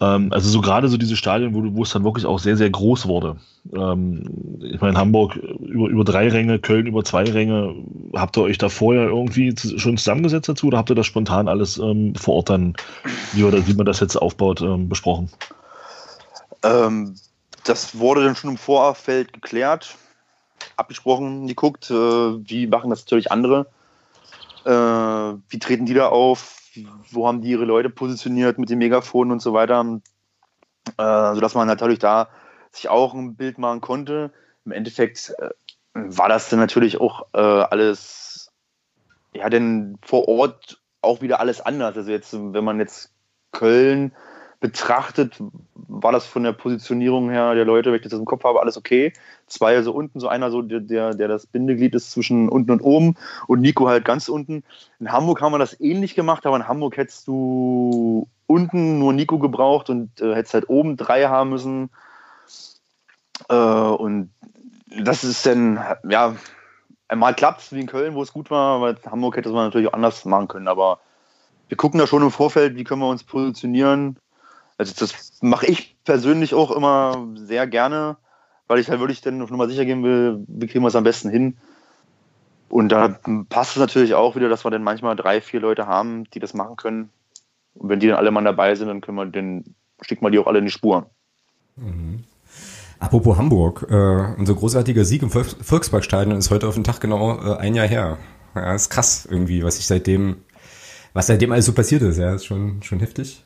ähm, 0.04 0.32
also 0.32 0.48
so 0.48 0.60
gerade 0.60 0.88
so 0.88 0.96
diese 0.96 1.16
Stadien, 1.16 1.54
wo, 1.54 1.76
wo 1.76 1.82
es 1.82 1.90
dann 1.90 2.04
wirklich 2.04 2.26
auch 2.26 2.38
sehr, 2.38 2.56
sehr 2.56 2.70
groß 2.70 3.06
wurde. 3.06 3.36
Ähm, 3.74 4.60
ich 4.62 4.80
meine, 4.80 4.98
Hamburg 4.98 5.36
über, 5.36 5.88
über 5.88 6.04
drei 6.04 6.28
Ränge, 6.28 6.58
Köln 6.58 6.86
über 6.86 7.04
zwei 7.04 7.24
Ränge. 7.24 7.74
Habt 8.14 8.36
ihr 8.36 8.42
euch 8.42 8.58
da 8.58 8.68
vorher 8.68 9.04
irgendwie 9.04 9.54
schon 9.56 9.96
zusammengesetzt 9.96 10.48
dazu 10.48 10.66
oder 10.66 10.78
habt 10.78 10.90
ihr 10.90 10.96
das 10.96 11.06
spontan 11.06 11.48
alles 11.48 11.78
ähm, 11.78 12.14
vor 12.14 12.34
Ort 12.34 12.50
dann, 12.50 12.74
wie, 13.32 13.44
oder 13.44 13.66
wie 13.66 13.74
man 13.74 13.86
das 13.86 14.00
jetzt 14.00 14.16
aufbaut, 14.16 14.60
ähm, 14.60 14.88
besprochen? 14.88 15.30
Ähm, 16.62 17.14
das 17.64 17.98
wurde 17.98 18.24
dann 18.24 18.36
schon 18.36 18.50
im 18.50 18.58
Vorfeld 18.58 19.32
geklärt, 19.32 19.96
abgesprochen, 20.76 21.46
geguckt, 21.46 21.90
äh, 21.90 21.94
wie 21.94 22.66
machen 22.66 22.90
das 22.90 23.02
natürlich 23.02 23.32
andere, 23.32 23.66
äh, 24.64 24.70
wie 24.70 25.58
treten 25.58 25.86
die 25.86 25.94
da 25.94 26.08
auf, 26.08 26.63
wo 27.10 27.26
haben 27.26 27.40
die 27.40 27.50
ihre 27.50 27.64
Leute 27.64 27.90
positioniert 27.90 28.58
mit 28.58 28.70
dem 28.70 28.78
Megafon 28.78 29.30
und 29.30 29.40
so 29.40 29.52
weiter, 29.52 30.00
äh, 30.98 31.34
sodass 31.34 31.54
man 31.54 31.66
natürlich 31.66 31.98
da 31.98 32.28
sich 32.70 32.88
auch 32.88 33.14
ein 33.14 33.36
Bild 33.36 33.58
machen 33.58 33.80
konnte. 33.80 34.32
Im 34.64 34.72
Endeffekt 34.72 35.34
äh, 35.38 35.50
war 35.94 36.28
das 36.28 36.48
dann 36.48 36.58
natürlich 36.58 37.00
auch 37.00 37.26
äh, 37.32 37.38
alles, 37.38 38.52
ja, 39.32 39.48
denn 39.48 39.98
vor 40.02 40.28
Ort 40.28 40.80
auch 41.00 41.20
wieder 41.20 41.40
alles 41.40 41.60
anders. 41.60 41.96
Also 41.96 42.10
jetzt, 42.10 42.32
wenn 42.32 42.64
man 42.64 42.80
jetzt 42.80 43.12
Köln 43.52 44.12
betrachtet, 44.64 45.36
war 45.74 46.10
das 46.10 46.24
von 46.24 46.42
der 46.42 46.54
Positionierung 46.54 47.28
her 47.28 47.54
der 47.54 47.66
Leute, 47.66 47.90
wenn 47.90 47.96
ich 47.96 48.08
das 48.08 48.18
im 48.18 48.24
Kopf 48.24 48.44
habe, 48.44 48.62
alles 48.62 48.78
okay. 48.78 49.12
Zwei 49.46 49.82
so 49.82 49.92
unten, 49.92 50.20
so 50.20 50.28
einer 50.28 50.50
so, 50.50 50.62
der, 50.62 51.12
der, 51.12 51.28
das 51.28 51.46
Bindeglied 51.46 51.94
ist 51.94 52.12
zwischen 52.12 52.48
unten 52.48 52.70
und 52.70 52.80
oben 52.80 53.14
und 53.46 53.60
Nico 53.60 53.86
halt 53.86 54.06
ganz 54.06 54.26
unten. 54.26 54.64
In 55.00 55.12
Hamburg 55.12 55.42
haben 55.42 55.52
wir 55.52 55.58
das 55.58 55.78
ähnlich 55.78 56.14
gemacht, 56.14 56.46
aber 56.46 56.56
in 56.56 56.66
Hamburg 56.66 56.96
hättest 56.96 57.28
du 57.28 58.26
unten 58.46 58.98
nur 59.00 59.12
Nico 59.12 59.38
gebraucht 59.38 59.90
und 59.90 60.18
äh, 60.22 60.34
hättest 60.34 60.54
halt 60.54 60.70
oben 60.70 60.96
drei 60.96 61.26
haben 61.26 61.50
müssen. 61.50 61.90
Äh, 63.50 63.54
und 63.54 64.30
das 64.98 65.24
ist 65.24 65.44
dann, 65.44 65.78
ja, 66.08 66.36
einmal 67.08 67.34
klappt 67.34 67.60
es 67.60 67.72
wie 67.74 67.80
in 67.80 67.86
Köln, 67.86 68.14
wo 68.14 68.22
es 68.22 68.32
gut 68.32 68.50
war, 68.50 68.88
in 68.88 68.96
Hamburg 69.10 69.36
hätte 69.36 69.50
man 69.50 69.66
natürlich 69.66 69.88
auch 69.88 69.92
anders 69.92 70.24
machen 70.24 70.48
können, 70.48 70.68
aber 70.68 71.00
wir 71.68 71.76
gucken 71.76 72.00
da 72.00 72.06
schon 72.06 72.22
im 72.22 72.30
Vorfeld, 72.30 72.76
wie 72.76 72.84
können 72.84 73.02
wir 73.02 73.08
uns 73.10 73.24
positionieren 73.24 74.16
also 74.76 74.94
das 74.98 75.38
mache 75.40 75.66
ich 75.66 75.96
persönlich 76.04 76.54
auch 76.54 76.70
immer 76.70 77.28
sehr 77.36 77.66
gerne, 77.66 78.16
weil 78.66 78.78
ich 78.78 78.88
halt 78.88 79.00
wirklich 79.00 79.20
dann 79.20 79.42
auf 79.42 79.50
Nummer 79.50 79.68
sicher 79.68 79.84
gehen 79.84 80.02
will, 80.02 80.44
wie 80.48 80.66
kriegen 80.66 80.82
wir 80.82 80.88
es 80.88 80.96
am 80.96 81.04
besten 81.04 81.30
hin. 81.30 81.56
Und 82.68 82.88
da 82.88 83.20
passt 83.48 83.72
es 83.72 83.76
natürlich 83.76 84.14
auch 84.14 84.34
wieder, 84.34 84.48
dass 84.48 84.64
wir 84.64 84.70
dann 84.70 84.82
manchmal 84.82 85.14
drei, 85.14 85.40
vier 85.40 85.60
Leute 85.60 85.86
haben, 85.86 86.24
die 86.30 86.40
das 86.40 86.54
machen 86.54 86.76
können. 86.76 87.10
Und 87.74 87.88
wenn 87.88 88.00
die 88.00 88.08
dann 88.08 88.16
alle 88.16 88.30
mal 88.30 88.42
dabei 88.42 88.74
sind, 88.74 88.88
dann 88.88 89.00
können 89.00 89.16
wir 89.16 89.26
den, 89.26 89.74
schicken 90.00 90.24
wir 90.24 90.30
die 90.30 90.38
auch 90.38 90.46
alle 90.46 90.58
in 90.58 90.64
die 90.64 90.70
Spur. 90.72 91.10
Mhm. 91.76 92.24
Apropos 92.98 93.36
Hamburg, 93.36 93.86
äh, 93.90 94.34
unser 94.38 94.54
großartiger 94.54 95.04
Sieg 95.04 95.22
im 95.22 95.30
Volksparkstadion 95.30 96.38
ist 96.38 96.50
heute 96.50 96.66
auf 96.66 96.74
den 96.74 96.84
Tag 96.84 97.00
genau 97.00 97.38
äh, 97.38 97.58
ein 97.58 97.74
Jahr 97.74 97.86
her. 97.86 98.18
Ja, 98.54 98.74
ist 98.74 98.90
krass 98.90 99.26
irgendwie, 99.30 99.62
was 99.62 99.78
ich 99.78 99.86
seitdem, 99.86 100.36
was 101.12 101.26
seitdem 101.26 101.52
alles 101.52 101.66
so 101.66 101.72
passiert 101.72 102.02
ist. 102.02 102.18
Ja, 102.18 102.34
ist 102.34 102.46
schon, 102.46 102.82
schon 102.82 103.00
heftig 103.00 103.43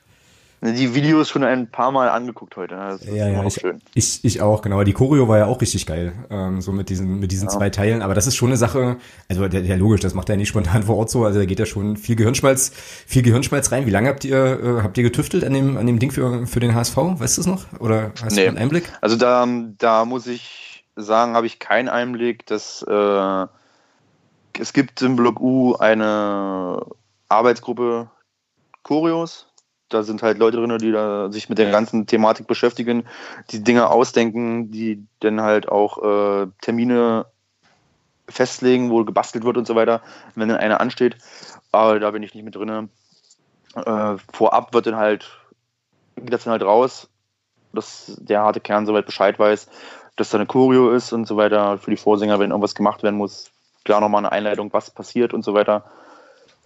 die 0.60 0.94
Videos 0.94 1.28
schon 1.28 1.44
ein 1.44 1.70
paar 1.70 1.92
Mal 1.92 2.08
angeguckt 2.08 2.56
heute. 2.56 2.74
Ne? 2.74 2.98
Das 2.98 3.06
ja, 3.06 3.28
ja, 3.28 3.44
ich, 3.44 3.54
schön. 3.54 3.80
Ich, 3.94 4.24
ich 4.24 4.40
auch, 4.40 4.62
genau. 4.62 4.82
Die 4.82 4.92
Choreo 4.92 5.28
war 5.28 5.38
ja 5.38 5.46
auch 5.46 5.60
richtig 5.60 5.86
geil, 5.86 6.12
ähm, 6.30 6.60
so 6.60 6.72
mit 6.72 6.88
diesen, 6.88 7.20
mit 7.20 7.30
diesen 7.30 7.48
ja. 7.48 7.54
zwei 7.54 7.70
Teilen. 7.70 8.02
Aber 8.02 8.14
das 8.14 8.26
ist 8.26 8.36
schon 8.36 8.48
eine 8.48 8.56
Sache, 8.56 8.96
also 9.28 9.46
der, 9.46 9.62
der 9.62 9.76
logisch, 9.76 10.00
das 10.00 10.14
macht 10.14 10.28
er 10.28 10.36
nicht 10.36 10.48
spontan 10.48 10.82
vor 10.82 10.96
Ort 10.96 11.10
so. 11.10 11.24
Also 11.24 11.38
da 11.38 11.44
geht 11.44 11.58
ja 11.58 11.66
schon 11.66 11.96
viel 11.96 12.16
Gehirnschmalz, 12.16 12.72
viel 13.06 13.22
Gehirnschmalz 13.22 13.70
rein. 13.70 13.86
Wie 13.86 13.90
lange 13.90 14.08
habt 14.08 14.24
ihr, 14.24 14.36
äh, 14.36 14.82
habt 14.82 14.98
ihr 14.98 15.04
getüftelt 15.04 15.44
an 15.44 15.52
dem, 15.52 15.76
an 15.76 15.86
dem 15.86 15.98
Ding 15.98 16.10
für, 16.10 16.46
für 16.46 16.60
den 16.60 16.74
HSV? 16.74 16.96
Weißt 16.96 17.36
du 17.36 17.40
es 17.42 17.46
noch? 17.46 17.64
Oder 17.80 18.12
hast 18.22 18.34
nee. 18.34 18.42
du 18.42 18.48
einen 18.48 18.58
Einblick? 18.58 18.92
Also 19.00 19.16
da, 19.16 19.46
da 19.78 20.04
muss 20.04 20.26
ich 20.26 20.84
sagen, 20.96 21.34
habe 21.34 21.46
ich 21.46 21.58
keinen 21.58 21.88
Einblick. 21.88 22.46
Dass, 22.46 22.82
äh, 22.82 23.46
es 24.58 24.72
gibt 24.72 25.02
im 25.02 25.16
Block 25.16 25.40
U 25.40 25.76
eine 25.76 26.84
Arbeitsgruppe 27.28 28.10
Choreos 28.82 29.47
da 29.88 30.02
sind 30.02 30.22
halt 30.22 30.38
Leute 30.38 30.58
drin, 30.58 30.76
die 30.78 30.92
da 30.92 31.30
sich 31.30 31.48
mit 31.48 31.58
der 31.58 31.70
ganzen 31.70 32.06
Thematik 32.06 32.46
beschäftigen, 32.46 33.04
die 33.50 33.62
Dinge 33.62 33.90
ausdenken, 33.90 34.70
die 34.70 35.06
dann 35.20 35.40
halt 35.40 35.68
auch 35.68 36.02
äh, 36.02 36.46
Termine 36.60 37.26
festlegen, 38.28 38.90
wo 38.90 39.04
gebastelt 39.04 39.44
wird 39.44 39.56
und 39.56 39.66
so 39.66 39.74
weiter, 39.74 40.02
wenn 40.34 40.48
dann 40.48 40.58
einer 40.58 40.80
ansteht. 40.80 41.16
Aber 41.72 41.98
da 41.98 42.10
bin 42.10 42.22
ich 42.22 42.34
nicht 42.34 42.44
mit 42.44 42.54
drin. 42.54 42.90
Äh, 43.74 44.16
vorab 44.32 44.74
wird 44.74 44.86
dann 44.86 44.96
halt, 44.96 45.28
geht 46.16 46.32
das 46.32 46.44
dann 46.44 46.52
halt 46.52 46.62
raus 46.62 47.08
dass 47.72 48.16
der 48.18 48.40
harte 48.40 48.60
Kern 48.60 48.86
soweit 48.86 49.06
Bescheid 49.06 49.38
weiß, 49.38 49.68
dass 50.16 50.30
da 50.30 50.38
eine 50.38 50.46
Choreo 50.46 50.90
ist 50.90 51.12
und 51.12 51.26
so 51.26 51.36
weiter 51.36 51.78
für 51.78 51.90
die 51.90 51.96
Vorsänger, 51.96 52.38
wenn 52.38 52.50
irgendwas 52.50 52.74
gemacht 52.74 53.02
werden 53.02 53.16
muss. 53.16 53.50
Klar 53.84 54.00
nochmal 54.00 54.20
eine 54.20 54.32
Einleitung, 54.32 54.72
was 54.72 54.90
passiert 54.90 55.32
und 55.32 55.44
so 55.44 55.54
weiter. 55.54 55.84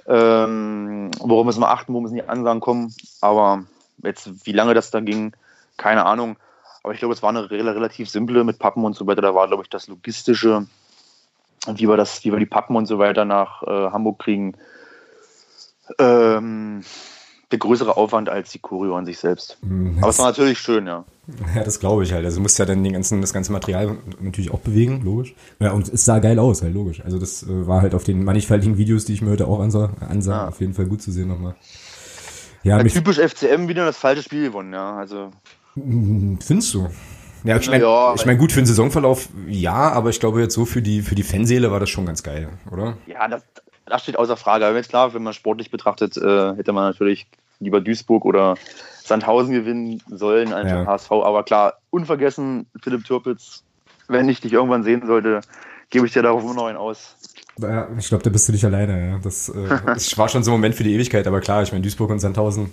Ähm, 0.07 1.11
worum 1.20 1.46
müssen 1.46 1.61
wir 1.61 1.70
achten, 1.70 1.94
wo 1.94 2.00
müssen 2.00 2.14
die 2.14 2.28
Ansagen 2.28 2.61
kommen. 2.61 2.94
Aber 3.20 3.64
jetzt, 4.03 4.46
wie 4.46 4.53
lange 4.53 4.74
das 4.74 4.90
da 4.90 5.00
ging, 5.00 5.32
keine 5.76 6.05
Ahnung. 6.05 6.36
Aber 6.82 6.92
ich 6.92 6.98
glaube, 6.98 7.14
es 7.14 7.22
war 7.22 7.30
eine 7.30 7.50
relativ 7.50 8.11
simple 8.11 8.44
mit 8.44 8.59
Pappen 8.59 8.84
und 8.84 8.94
so 8.94 9.07
weiter. 9.07 9.22
Da 9.22 9.34
war, 9.34 9.46
glaube 9.46 9.62
ich, 9.62 9.70
das 9.70 9.86
Logistische, 9.86 10.66
wie 11.66 11.88
wir, 11.88 11.96
das, 11.96 12.24
wie 12.24 12.32
wir 12.32 12.38
die 12.38 12.46
Pappen 12.46 12.74
und 12.74 12.86
so 12.86 12.98
weiter 12.98 13.24
nach 13.24 13.62
äh, 13.62 13.90
Hamburg 13.90 14.18
kriegen, 14.18 14.57
ähm, 15.98 16.82
der 17.53 17.59
größere 17.59 17.96
Aufwand 17.96 18.28
als 18.28 18.50
die 18.50 18.59
Choreo 18.59 18.96
an 18.96 19.07
sich 19.07 19.18
selbst. 19.18 19.59
Mhm, 19.62 19.98
Aber 19.98 20.09
es 20.09 20.18
war 20.18 20.26
natürlich 20.26 20.59
schön, 20.59 20.86
ja. 20.86 21.05
Ja, 21.55 21.62
das 21.62 21.78
glaube 21.78 22.03
ich 22.03 22.12
halt. 22.12 22.24
Also 22.24 22.38
du 22.38 22.42
musst 22.42 22.59
ja 22.59 22.64
dann 22.64 22.82
den 22.82 22.94
ganzen, 22.94 23.20
das 23.20 23.32
ganze 23.32 23.53
Material 23.53 23.96
natürlich 24.20 24.50
auch 24.50 24.59
bewegen, 24.59 25.03
logisch. 25.05 25.34
Ja, 25.61 25.72
und 25.72 25.88
es 25.88 26.05
sah 26.05 26.18
geil 26.18 26.38
aus, 26.38 26.62
halt 26.62 26.74
logisch. 26.74 27.00
Also 27.05 27.18
das 27.18 27.44
äh, 27.44 27.66
war 27.66 27.82
halt 27.82 27.94
auf 27.94 28.05
den 28.05 28.24
mannigfaltigen 28.24 28.76
Videos, 28.76 29.05
die 29.05 29.12
ich 29.12 29.22
mir 29.22 29.30
heute 29.30 29.46
auch 29.46 29.61
ansah, 29.61 29.90
ansah 30.00 30.32
ja. 30.32 30.48
auf 30.48 30.61
jeden 30.61 30.74
Fall 30.74 30.86
gut 30.86 31.00
zu 31.03 31.12
sehen 31.12 31.28
nochmal. 31.28 31.55
Ja, 32.64 32.78
ja 32.78 32.84
typisch 32.84 33.18
FCM 33.18 33.68
wieder 33.68 33.84
das 33.84 33.98
falsche 33.98 34.22
Spiel 34.22 34.48
gewonnen, 34.48 34.72
ja. 34.72 34.96
Also. 34.96 35.30
Hm, 35.74 36.38
findest 36.40 36.74
du? 36.74 36.88
Ja, 37.44 37.57
ich 37.57 37.68
meine, 37.68 37.82
ja, 37.82 38.14
ich 38.14 38.24
mein, 38.24 38.38
gut 38.38 38.53
für 38.53 38.61
den 38.61 38.66
Saisonverlauf, 38.66 39.28
ja, 39.48 39.90
aber 39.90 40.11
ich 40.11 40.20
glaube 40.20 40.40
jetzt 40.40 40.55
so 40.55 40.64
für 40.64 40.80
die, 40.80 41.03
für 41.03 41.16
die 41.16 41.24
Fanseele 41.24 41.72
war 41.72 41.80
das 41.80 41.90
schon 41.90 42.07
ganz 42.07 42.22
geil, 42.22 42.48
oder? 42.70 42.96
Ja, 43.07 43.26
das, 43.26 43.42
das 43.86 44.03
steht 44.03 44.16
außer 44.16 44.36
Frage. 44.36 44.66
Aber 44.66 44.76
jetzt 44.76 44.88
klar, 44.88 45.14
wenn 45.14 45.22
man 45.22 45.32
sportlich 45.32 45.70
betrachtet, 45.70 46.16
äh, 46.16 46.55
hätte 46.55 46.72
man 46.72 46.84
natürlich 46.84 47.26
lieber 47.62 47.80
Duisburg 47.80 48.24
oder 48.24 48.56
Sandhausen 49.04 49.52
gewinnen 49.52 50.02
sollen 50.08 50.52
als 50.52 50.70
ja. 50.70 50.86
HSV. 50.86 51.10
Aber 51.10 51.42
klar, 51.42 51.74
unvergessen, 51.90 52.66
Philipp 52.82 53.04
Türpitz, 53.04 53.62
wenn 54.08 54.28
ich 54.28 54.40
dich 54.40 54.52
irgendwann 54.52 54.82
sehen 54.82 55.06
sollte, 55.06 55.40
gebe 55.90 56.06
ich 56.06 56.12
dir 56.12 56.22
darauf 56.22 56.42
immer 56.42 56.54
noch 56.54 56.66
einen 56.66 56.78
aus. 56.78 57.16
Ja, 57.58 57.88
ich 57.98 58.08
glaube, 58.08 58.24
da 58.24 58.30
bist 58.30 58.48
du 58.48 58.52
nicht 58.52 58.64
alleine. 58.64 59.10
Ja. 59.10 59.18
Das, 59.22 59.48
äh, 59.48 59.68
das 59.86 60.16
war 60.16 60.28
schon 60.28 60.42
so 60.42 60.50
ein 60.50 60.54
Moment 60.54 60.74
für 60.74 60.84
die 60.84 60.94
Ewigkeit, 60.94 61.26
aber 61.26 61.40
klar, 61.40 61.62
ich 61.62 61.72
meine, 61.72 61.82
Duisburg 61.82 62.10
und 62.10 62.18
Sandhausen, 62.18 62.70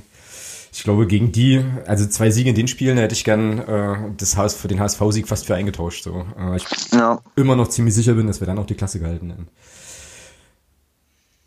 ich 0.71 0.83
glaube, 0.83 1.07
gegen 1.07 1.31
die, 1.31 1.63
also 1.87 2.05
zwei 2.07 2.29
Siege 2.29 2.49
in 2.49 2.55
den 2.55 2.67
Spielen, 2.67 2.95
da 2.95 3.03
hätte 3.03 3.15
ich 3.15 3.23
gern 3.23 3.59
äh, 3.59 3.95
das 4.17 4.37
HS, 4.37 4.53
für 4.53 4.67
den 4.67 4.79
HSV-Sieg 4.79 5.27
fast 5.27 5.47
für 5.47 5.55
eingetauscht. 5.55 6.03
So. 6.03 6.25
Äh, 6.37 6.57
ich 6.57 6.65
ja. 6.93 7.19
immer 7.35 7.55
noch 7.55 7.69
ziemlich 7.69 7.95
sicher 7.95 8.13
bin, 8.13 8.27
dass 8.27 8.39
wir 8.39 8.47
dann 8.47 8.59
auch 8.59 8.67
die 8.67 8.75
Klasse 8.75 8.99
gehalten 8.99 9.29
hätten. 9.31 9.47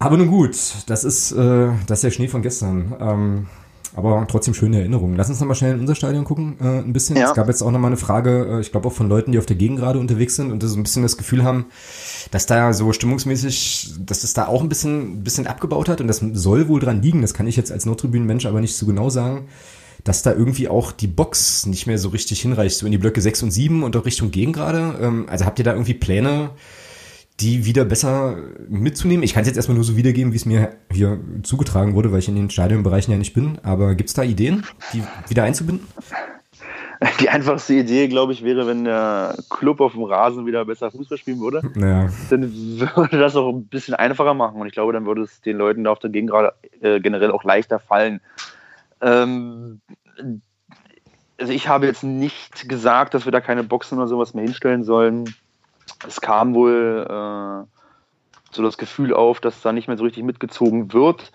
Aber 0.03 0.17
nun 0.17 0.29
gut, 0.29 0.57
das 0.87 1.05
ist, 1.05 1.33
äh, 1.33 1.69
das 1.87 1.99
ist 1.99 2.05
der 2.05 2.11
Schnee 2.11 2.29
von 2.29 2.43
gestern. 2.43 2.95
Ähm, 3.01 3.47
aber 3.95 4.27
trotzdem 4.29 4.55
schöne 4.55 4.81
Erinnerungen. 4.81 5.17
Lass 5.17 5.29
uns 5.29 5.39
nochmal 5.39 5.55
schnell 5.55 5.75
in 5.75 5.81
unser 5.81 5.95
Stadion 5.95 6.25
gucken, 6.25 6.57
äh, 6.61 6.79
ein 6.79 6.93
bisschen. 6.93 7.17
Ja. 7.17 7.29
Es 7.29 7.35
gab 7.35 7.47
jetzt 7.47 7.63
auch 7.63 7.71
nochmal 7.71 7.91
eine 7.91 7.99
Frage, 7.99 8.49
äh, 8.51 8.61
ich 8.61 8.73
glaube 8.73 8.89
auch 8.89 8.93
von 8.93 9.09
Leuten, 9.09 9.33
die 9.33 9.39
auf 9.39 9.47
der 9.47 9.57
Gegend 9.57 9.79
gerade 9.79 9.99
unterwegs 9.99 10.35
sind 10.35 10.51
und 10.51 10.63
so 10.63 10.77
ein 10.77 10.83
bisschen 10.83 11.03
das 11.03 11.17
Gefühl 11.17 11.45
haben, 11.45 11.67
dass 12.31 12.47
da 12.47 12.73
so 12.73 12.93
stimmungsmäßig, 12.93 13.95
dass 14.01 14.25
es 14.25 14.35
da 14.35 14.47
auch 14.47 14.63
ein 14.63 14.69
bisschen, 14.69 15.19
ein 15.19 15.25
bisschen 15.25 15.47
abgebaut 15.47 15.89
hat 15.89 16.01
und 16.01 16.09
das 16.09 16.21
soll 16.33 16.69
wohl 16.69 16.81
dran 16.81 17.03
liegen, 17.03 17.23
das 17.23 17.35
kann 17.35 17.47
ich 17.47 17.57
jetzt 17.57 17.71
als 17.71 17.87
Nordtribünen-Mensch 17.87 18.47
aber 18.47 18.61
nicht 18.61 18.77
so 18.77 18.87
genau 18.87 19.11
sagen, 19.11 19.47
dass 20.05 20.23
da 20.23 20.33
irgendwie 20.33 20.69
auch 20.69 20.91
die 20.91 21.07
Box 21.07 21.67
nicht 21.67 21.87
mehr 21.87 21.99
so 21.99 22.09
richtig 22.09 22.41
hinreicht, 22.41 22.77
so 22.77 22.87
in 22.87 22.93
die 22.93 22.99
Blöcke 22.99 23.21
6 23.21 23.45
und 23.45 23.51
7 23.51 23.83
und 23.83 23.97
auch 23.97 24.05
Richtung 24.05 24.31
Gegend 24.31 24.57
gerade. 24.57 24.99
Ähm, 25.01 25.27
also 25.29 25.45
habt 25.45 25.59
ihr 25.59 25.65
da 25.65 25.73
irgendwie 25.73 25.95
Pläne, 25.95 26.51
die 27.43 27.67
wieder 27.67 27.85
besser 27.85 28.37
mitzunehmen. 28.69 29.25
Ich 29.25 29.35
kann 29.35 29.43
es 29.43 29.49
jetzt 29.49 29.57
erstmal 29.57 29.75
nur 29.75 29.85
so 29.85 29.97
wiedergeben, 29.97 30.33
wie 30.33 30.37
es 30.37 30.47
mir 30.47 30.77
hier 30.93 31.19
zugetragen 31.43 31.95
wurde, 31.95 32.13
weil 32.13 32.21
ich 32.21 32.29
in 32.29 32.37
den 32.37 32.51
Stadionbereichen 32.51 33.11
ja 33.11 33.19
nicht 33.19 33.35
bin. 33.35 33.59
Aber 33.63 33.95
gibt 33.95 34.09
es 34.09 34.15
da 34.15 34.23
Ideen, 34.23 34.65
die 34.93 35.03
wieder 35.29 35.43
einzubinden? 35.43 35.87
Die 37.21 37.29
einfachste 37.29 37.75
Idee, 37.75 38.07
glaube 38.07 38.33
ich, 38.33 38.45
wäre, 38.45 38.65
wenn 38.69 38.85
der 38.85 39.37
Club 39.51 39.81
auf 39.81 39.95
dem 39.95 40.05
Rasen 40.05 40.47
wieder 40.47 40.65
besser 40.65 40.93
Fußball 40.93 41.19
spielen 41.19 41.41
würde. 41.41 41.61
Ja. 41.75 42.09
Dann 42.31 42.53
würde 42.79 43.19
das 43.19 43.35
auch 43.35 43.53
ein 43.53 43.67
bisschen 43.67 43.95
einfacher 43.95 44.35
machen. 44.35 44.61
Und 44.61 44.69
ich 44.69 44.73
glaube, 44.73 44.93
dann 44.93 45.05
würde 45.05 45.23
es 45.23 45.41
den 45.41 45.57
Leuten 45.57 45.83
da 45.83 45.91
auf 45.91 45.99
der 45.99 46.11
Gegend 46.11 46.31
gerade 46.31 46.53
äh, 46.81 47.01
generell 47.01 47.33
auch 47.33 47.43
leichter 47.43 47.81
fallen. 47.81 48.21
Ähm, 49.01 49.81
also 51.41 51.53
ich 51.53 51.67
habe 51.67 51.87
jetzt 51.87 52.05
nicht 52.05 52.69
gesagt, 52.69 53.15
dass 53.15 53.25
wir 53.25 53.33
da 53.33 53.41
keine 53.41 53.65
Boxen 53.65 53.99
oder 53.99 54.07
sowas 54.07 54.33
mehr 54.33 54.45
hinstellen 54.45 54.85
sollen 54.85 55.25
es 56.07 56.21
kam 56.21 56.55
wohl 56.55 57.07
äh, 57.09 57.67
so 58.55 58.63
das 58.63 58.79
Gefühl 58.79 59.15
auf, 59.15 59.41
dass 59.41 59.63
da 59.63 59.73
nicht 59.73 59.89
mehr 59.89 59.97
so 59.97 60.05
richtig 60.05 60.25
mitgezogen 60.25 60.93
wird. 60.93 61.33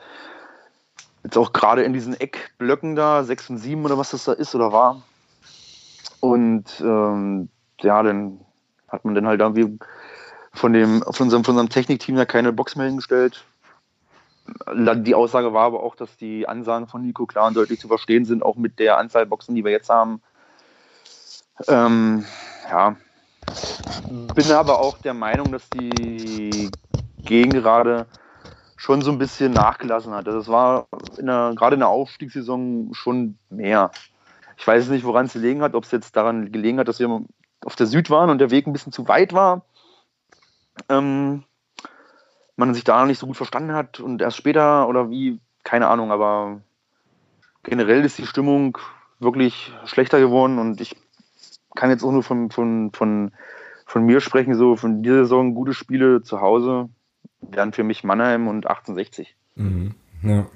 Jetzt 1.24 1.38
auch 1.38 1.52
gerade 1.52 1.84
in 1.84 1.94
diesen 1.94 2.20
Eckblöcken 2.20 2.96
da, 2.96 3.24
6 3.24 3.50
und 3.52 3.58
7 3.58 3.84
oder 3.84 3.98
was 3.98 4.12
das 4.12 4.26
da 4.26 4.34
ist 4.34 4.56
oder 4.56 4.72
war. 4.72 5.02
Und 6.20 6.66
ähm, 6.80 7.50
ja, 7.82 8.02
dann 8.04 8.40
hat 8.88 9.04
man 9.04 9.16
dann 9.16 9.28
halt 9.28 9.42
irgendwie 9.42 9.78
von, 10.54 10.74
dem, 10.74 11.02
von, 11.02 11.26
unserem, 11.26 11.44
von 11.44 11.54
unserem 11.54 11.70
Technikteam 11.70 12.16
da 12.16 12.26
keine 12.26 12.54
Box 12.54 12.76
mehr 12.76 12.88
hingestellt. 12.88 13.44
Die 14.74 15.16
Aussage 15.16 15.54
war 15.54 15.66
aber 15.66 15.84
auch, 15.84 15.96
dass 15.96 16.16
die 16.16 16.48
Ansagen 16.48 16.88
von 16.88 17.02
Nico 17.02 17.26
klar 17.26 17.48
und 17.48 17.58
deutlich 17.58 17.80
zu 17.80 17.90
verstehen 17.90 18.24
sind, 18.24 18.44
auch 18.44 18.56
mit 18.56 18.80
der 18.80 18.98
Anzahl 18.98 19.26
Boxen, 19.26 19.56
die 19.56 19.66
wir 19.66 19.72
jetzt 19.72 19.90
haben. 19.90 20.22
Ähm, 21.68 22.24
ja, 22.70 22.96
bin 24.10 24.52
aber 24.52 24.80
auch 24.80 24.98
der 24.98 25.14
Meinung, 25.14 25.52
dass 25.52 25.70
die 25.72 26.72
Gegend 27.26 27.56
gerade 27.56 28.06
schon 28.76 29.02
so 29.02 29.12
ein 29.12 29.18
bisschen 29.18 29.54
nachgelassen 29.54 30.14
hat. 30.14 30.28
Also 30.28 30.40
es 30.40 30.48
war 30.48 30.88
der, 31.18 31.54
gerade 31.56 31.74
in 31.74 31.80
der 31.80 31.90
Aufstiegssaison 31.90 32.94
schon 32.94 33.38
mehr. 33.50 33.92
Ich 34.58 34.66
weiß 34.66 34.88
nicht, 34.90 35.06
woran 35.06 35.26
es 35.26 35.34
gelegen 35.34 35.62
hat, 35.62 35.76
ob 35.76 35.84
es 35.84 35.92
jetzt 35.92 36.16
daran 36.16 36.52
gelegen 36.52 36.80
hat, 36.80 36.88
dass 36.88 37.00
wir 37.00 37.26
auf 37.66 37.76
der 37.76 37.88
Süd 37.88 38.10
waren 38.10 38.30
und 38.30 38.40
der 38.40 38.52
Weg 38.52 38.68
ein 38.68 38.74
bisschen 38.74 38.92
zu 38.92 39.08
weit 39.08 39.34
war. 39.34 39.66
Ähm, 40.90 41.44
man 42.56 42.74
sich 42.74 42.84
da 42.84 43.06
nicht 43.06 43.20
so 43.20 43.28
gut 43.28 43.38
verstanden 43.38 43.74
hat 43.74 44.00
und 44.00 44.22
erst 44.22 44.38
später 44.38 44.88
oder 44.88 45.10
wie, 45.10 45.40
keine 45.64 45.88
Ahnung, 45.88 46.12
aber 46.12 46.62
generell 47.64 48.06
ist 48.06 48.18
die 48.18 48.26
Stimmung 48.26 48.78
wirklich 49.20 49.74
schlechter 49.86 50.20
geworden 50.20 50.60
und 50.60 50.82
ich 50.82 50.96
kann 51.78 51.90
jetzt 51.90 52.04
auch 52.04 52.12
nur 52.12 52.24
von, 52.24 52.52
von, 52.52 52.92
von, 52.92 53.32
von 53.86 54.04
mir 54.04 54.20
sprechen, 54.20 54.56
so 54.56 54.76
von 54.76 55.04
dieser 55.04 55.24
Saison 55.24 55.54
gute 55.54 55.74
Spiele 55.74 56.22
zu 56.24 56.42
Hause 56.42 56.90
wären 57.40 57.72
für 57.72 57.84
mich 57.84 58.04
Mannheim 58.04 58.48
und 58.48 58.68
1860. 58.68 59.36
Mhm. 59.56 59.94
Ja. 60.24 60.48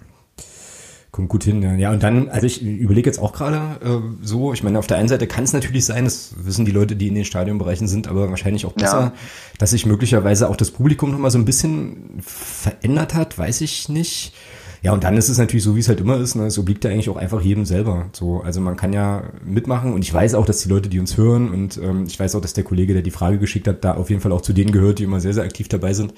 Kommt 1.11 1.27
gut 1.27 1.43
hin, 1.43 1.61
ja. 1.61 1.73
Ja, 1.73 1.91
und 1.91 2.01
dann, 2.03 2.29
also 2.29 2.47
ich 2.47 2.63
überlege 2.63 3.09
jetzt 3.09 3.19
auch 3.19 3.33
gerade 3.33 3.57
äh, 3.85 4.25
so, 4.25 4.53
ich 4.53 4.63
meine, 4.63 4.79
auf 4.79 4.87
der 4.87 4.97
einen 4.97 5.09
Seite 5.09 5.27
kann 5.27 5.43
es 5.43 5.51
natürlich 5.51 5.85
sein, 5.85 6.05
das 6.05 6.33
wissen 6.37 6.63
die 6.63 6.71
Leute, 6.71 6.95
die 6.95 7.09
in 7.09 7.15
den 7.15 7.25
Stadionbereichen 7.25 7.87
sind, 7.87 8.07
aber 8.07 8.29
wahrscheinlich 8.29 8.65
auch 8.65 8.71
besser, 8.71 8.99
ja. 8.99 9.13
dass 9.59 9.71
sich 9.71 9.85
möglicherweise 9.85 10.49
auch 10.49 10.55
das 10.55 10.71
Publikum 10.71 11.11
nochmal 11.11 11.29
so 11.29 11.37
ein 11.37 11.45
bisschen 11.45 12.21
verändert 12.21 13.13
hat, 13.13 13.37
weiß 13.37 13.61
ich 13.61 13.89
nicht. 13.89 14.33
Ja, 14.83 14.93
und 14.93 15.03
dann 15.03 15.15
ist 15.15 15.29
es 15.29 15.37
natürlich 15.37 15.63
so, 15.63 15.75
wie 15.75 15.79
es 15.79 15.87
halt 15.87 15.99
immer 15.99 16.17
ist, 16.17 16.33
ne? 16.33 16.49
so 16.49 16.61
obliegt 16.61 16.83
ja 16.83 16.89
eigentlich 16.89 17.09
auch 17.09 17.17
einfach 17.17 17.41
jedem 17.41 17.65
selber. 17.65 18.09
So, 18.13 18.41
also 18.41 18.61
man 18.61 18.75
kann 18.75 18.93
ja 18.93 19.23
mitmachen 19.45 19.93
und 19.93 20.01
ich 20.01 20.11
weiß 20.11 20.33
auch, 20.33 20.45
dass 20.45 20.63
die 20.63 20.69
Leute, 20.69 20.89
die 20.89 20.99
uns 20.99 21.17
hören 21.17 21.51
und 21.51 21.77
ähm, 21.77 22.05
ich 22.07 22.19
weiß 22.19 22.33
auch, 22.33 22.41
dass 22.41 22.53
der 22.53 22.63
Kollege, 22.63 22.93
der 22.93 23.03
die 23.03 23.11
Frage 23.11 23.37
geschickt 23.37 23.67
hat, 23.67 23.85
da 23.85 23.93
auf 23.93 24.09
jeden 24.09 24.23
Fall 24.23 24.31
auch 24.31 24.41
zu 24.41 24.53
denen 24.53 24.71
gehört, 24.71 24.97
die 24.97 25.03
immer 25.03 25.19
sehr, 25.19 25.35
sehr 25.35 25.43
aktiv 25.43 25.67
dabei 25.67 25.93
sind. 25.93 26.15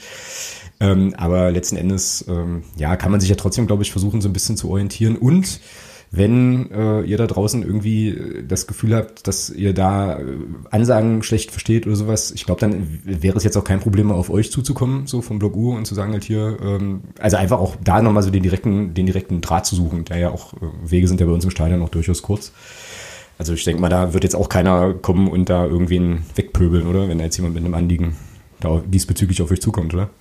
Ähm, 0.80 1.14
aber 1.18 1.52
letzten 1.52 1.76
Endes, 1.76 2.24
ähm, 2.30 2.64
ja, 2.78 2.96
kann 2.96 3.12
man 3.12 3.20
sich 3.20 3.30
ja 3.30 3.36
trotzdem, 3.36 3.68
glaube 3.68 3.84
ich, 3.84 3.92
versuchen, 3.92 4.22
so 4.22 4.30
ein 4.30 4.34
bisschen 4.34 4.56
zu 4.56 4.70
orientieren 4.70 5.18
und 5.18 5.60
wenn 6.16 6.72
äh, 6.72 7.02
ihr 7.02 7.18
da 7.18 7.26
draußen 7.26 7.64
irgendwie 7.64 8.10
äh, 8.10 8.44
das 8.44 8.68
Gefühl 8.68 8.96
habt, 8.96 9.28
dass 9.28 9.50
ihr 9.50 9.74
da 9.74 10.20
äh, 10.20 10.24
Ansagen 10.70 11.24
schlecht 11.24 11.50
versteht 11.50 11.88
oder 11.88 11.96
sowas, 11.96 12.30
ich 12.30 12.46
glaube, 12.46 12.62
dann 12.62 13.00
wäre 13.04 13.36
es 13.36 13.44
jetzt 13.44 13.58
auch 13.58 13.64
kein 13.64 13.80
Problem, 13.80 14.12
auf 14.12 14.30
euch 14.30 14.52
zuzukommen, 14.52 15.08
so 15.08 15.24
vom 15.24 15.40
Blog 15.40 15.56
U 15.56 15.76
und 15.76 15.86
zu 15.86 15.96
sagen 15.96 16.14
halt 16.14 16.24
hier, 16.24 16.60
ähm, 16.62 17.02
also 17.20 17.38
einfach 17.38 17.58
auch 17.58 17.76
da 17.84 18.00
nochmal 18.00 18.22
so 18.22 18.30
den 18.30 18.44
direkten, 18.44 18.94
den 18.94 19.08
direkten 19.08 19.42
Draht 19.42 19.66
zu 19.66 19.76
suchen, 19.76 20.06
der 20.06 20.18
ja 20.18 20.30
auch, 20.30 20.54
äh, 20.54 20.58
Wege 20.84 21.08
sind 21.08 21.20
ja 21.20 21.26
bei 21.26 21.32
uns 21.32 21.46
im 21.46 21.50
Stadion 21.50 21.82
auch 21.82 21.90
durchaus 21.90 22.22
kurz. 22.22 22.54
Also 23.40 23.54
ich 23.54 23.64
denke 23.64 23.82
mal, 23.82 23.90
da 23.90 24.14
wird 24.14 24.24
jetzt 24.24 24.36
auch 24.36 24.50
keiner 24.50 24.94
kommen 24.94 25.28
und 25.28 25.50
da 25.50 25.66
irgendwen 25.66 26.24
wegpöbeln, 26.36 26.86
oder? 26.86 27.10
Wenn 27.10 27.18
da 27.18 27.24
jetzt 27.24 27.38
jemand 27.38 27.56
mit 27.56 27.66
einem 27.66 27.74
Anliegen 27.74 28.16
da 28.60 28.84
diesbezüglich 28.86 29.42
auf 29.42 29.50
euch 29.50 29.62
zukommt, 29.62 29.96
oder? 29.96 30.12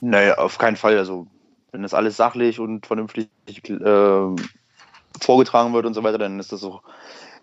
Naja, 0.00 0.38
auf 0.38 0.58
keinen 0.58 0.76
Fall. 0.76 0.96
Also 0.96 1.26
wenn 1.72 1.82
das 1.82 1.92
alles 1.92 2.16
sachlich 2.16 2.60
und 2.60 2.86
vernünftig 2.86 3.28
äh, 3.68 4.36
vorgetragen 5.20 5.72
wird 5.72 5.86
und 5.86 5.94
so 5.94 6.02
weiter, 6.02 6.18
dann 6.18 6.38
ist 6.38 6.52
das 6.52 6.64
auch 6.64 6.82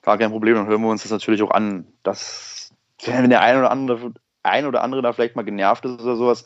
gar 0.02 0.18
kein 0.18 0.32
Problem. 0.32 0.56
Dann 0.56 0.68
hören 0.68 0.82
wir 0.82 0.90
uns 0.90 1.04
das 1.04 1.12
natürlich 1.12 1.42
auch 1.44 1.52
an. 1.52 1.88
Dass, 2.04 2.74
wenn 3.06 3.30
der 3.30 3.42
ein 3.42 3.58
oder 3.58 3.72
andere, 3.72 4.14
ein 4.44 4.66
oder 4.66 4.84
andere 4.84 5.02
da 5.02 5.14
vielleicht 5.14 5.36
mal 5.36 5.44
genervt 5.44 5.86
ist 5.86 6.02
oder 6.02 6.16
sowas, 6.16 6.46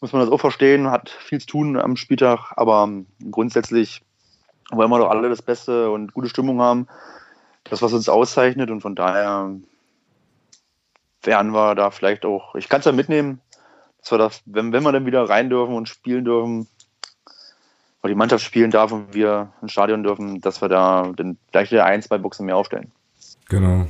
muss 0.00 0.12
man 0.12 0.20
das 0.20 0.30
auch 0.30 0.40
verstehen, 0.40 0.90
hat 0.90 1.10
viel 1.10 1.40
zu 1.40 1.46
tun 1.46 1.76
am 1.78 1.96
Spieltag, 1.96 2.52
aber 2.56 2.88
grundsätzlich 3.30 4.02
wollen 4.70 4.90
wir 4.90 4.98
doch 4.98 5.10
alle 5.10 5.28
das 5.28 5.42
Beste 5.42 5.90
und 5.90 6.12
gute 6.12 6.28
Stimmung 6.28 6.60
haben. 6.60 6.88
Das, 7.64 7.82
was 7.82 7.92
uns 7.92 8.08
auszeichnet 8.08 8.70
und 8.70 8.80
von 8.80 8.96
daher 8.96 9.54
werden 11.22 11.52
wir 11.52 11.76
da 11.76 11.90
vielleicht 11.92 12.24
auch, 12.24 12.56
ich 12.56 12.68
kann 12.68 12.80
es 12.80 12.86
ja 12.86 12.92
mitnehmen, 12.92 13.40
dass 13.98 14.10
wir 14.10 14.18
das, 14.18 14.42
wenn, 14.44 14.72
wenn 14.72 14.82
wir 14.82 14.90
dann 14.90 15.06
wieder 15.06 15.28
rein 15.28 15.48
dürfen 15.48 15.76
und 15.76 15.88
spielen 15.88 16.24
dürfen, 16.24 16.66
die 18.08 18.14
Mannschaft 18.14 18.44
spielen 18.44 18.70
darf 18.70 18.92
und 18.92 19.14
wir 19.14 19.52
ins 19.62 19.72
Stadion 19.72 20.02
dürfen, 20.02 20.40
dass 20.40 20.60
wir 20.60 20.68
da 20.68 21.12
dann 21.16 21.38
gleich 21.52 21.70
wieder 21.70 21.84
ein, 21.84 22.02
zwei 22.02 22.18
Boxen 22.18 22.46
mehr 22.46 22.56
aufstellen. 22.56 22.90
Genau. 23.48 23.86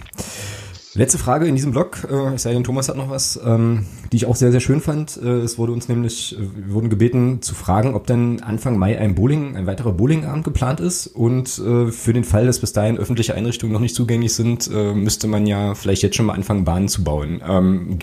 Letzte 0.95 1.17
Frage 1.17 1.47
in 1.47 1.55
diesem 1.55 1.71
Blog, 1.71 2.07
äh, 2.11 2.35
es 2.35 2.43
sei 2.43 2.53
denn, 2.53 2.65
Thomas 2.65 2.91
hat 2.91 2.99
noch 2.99 3.09
was, 3.09 3.41
ähm, 3.43 3.87
die 4.13 4.17
ich 4.17 4.27
auch 4.27 4.37
sehr, 4.37 4.53
sehr 4.53 4.61
schön 4.61 4.83
fand. 4.83 5.17
Äh, 5.17 5.39
es 5.39 5.57
wurde 5.57 5.73
uns 5.73 5.89
nämlich, 5.89 6.37
äh, 6.37 6.41
wir 6.41 6.75
wurden 6.75 6.91
gebeten 6.91 7.41
zu 7.41 7.55
fragen, 7.55 7.95
ob 7.95 8.07
denn 8.07 8.43
Anfang 8.43 8.77
Mai 8.77 8.99
ein 8.99 9.15
Bowling, 9.15 9.57
ein 9.57 9.67
weiterer 9.67 9.93
Bowlingabend 9.93 10.45
geplant 10.45 10.81
ist. 10.81 11.07
Und 11.07 11.59
äh, 11.61 11.91
für 11.91 12.13
den 12.13 12.25
Fall, 12.25 12.45
dass 12.45 12.59
bis 12.59 12.75
dahin 12.75 12.99
öffentliche 12.99 13.35
Einrichtungen 13.35 13.73
noch 13.73 13.81
nicht 13.81 13.95
zugänglich 13.95 14.35
sind, 14.35 14.69
müsste 14.71 15.29
man 15.29 15.47
ja 15.47 15.75
vielleicht 15.75 16.03
jetzt 16.03 16.17
schon 16.17 16.27
mal 16.27 16.35
anfangen, 16.35 16.65
Bahnen 16.65 16.89
zu 16.89 17.03
bauen. 17.03 17.43
Ähm, 17.47 17.99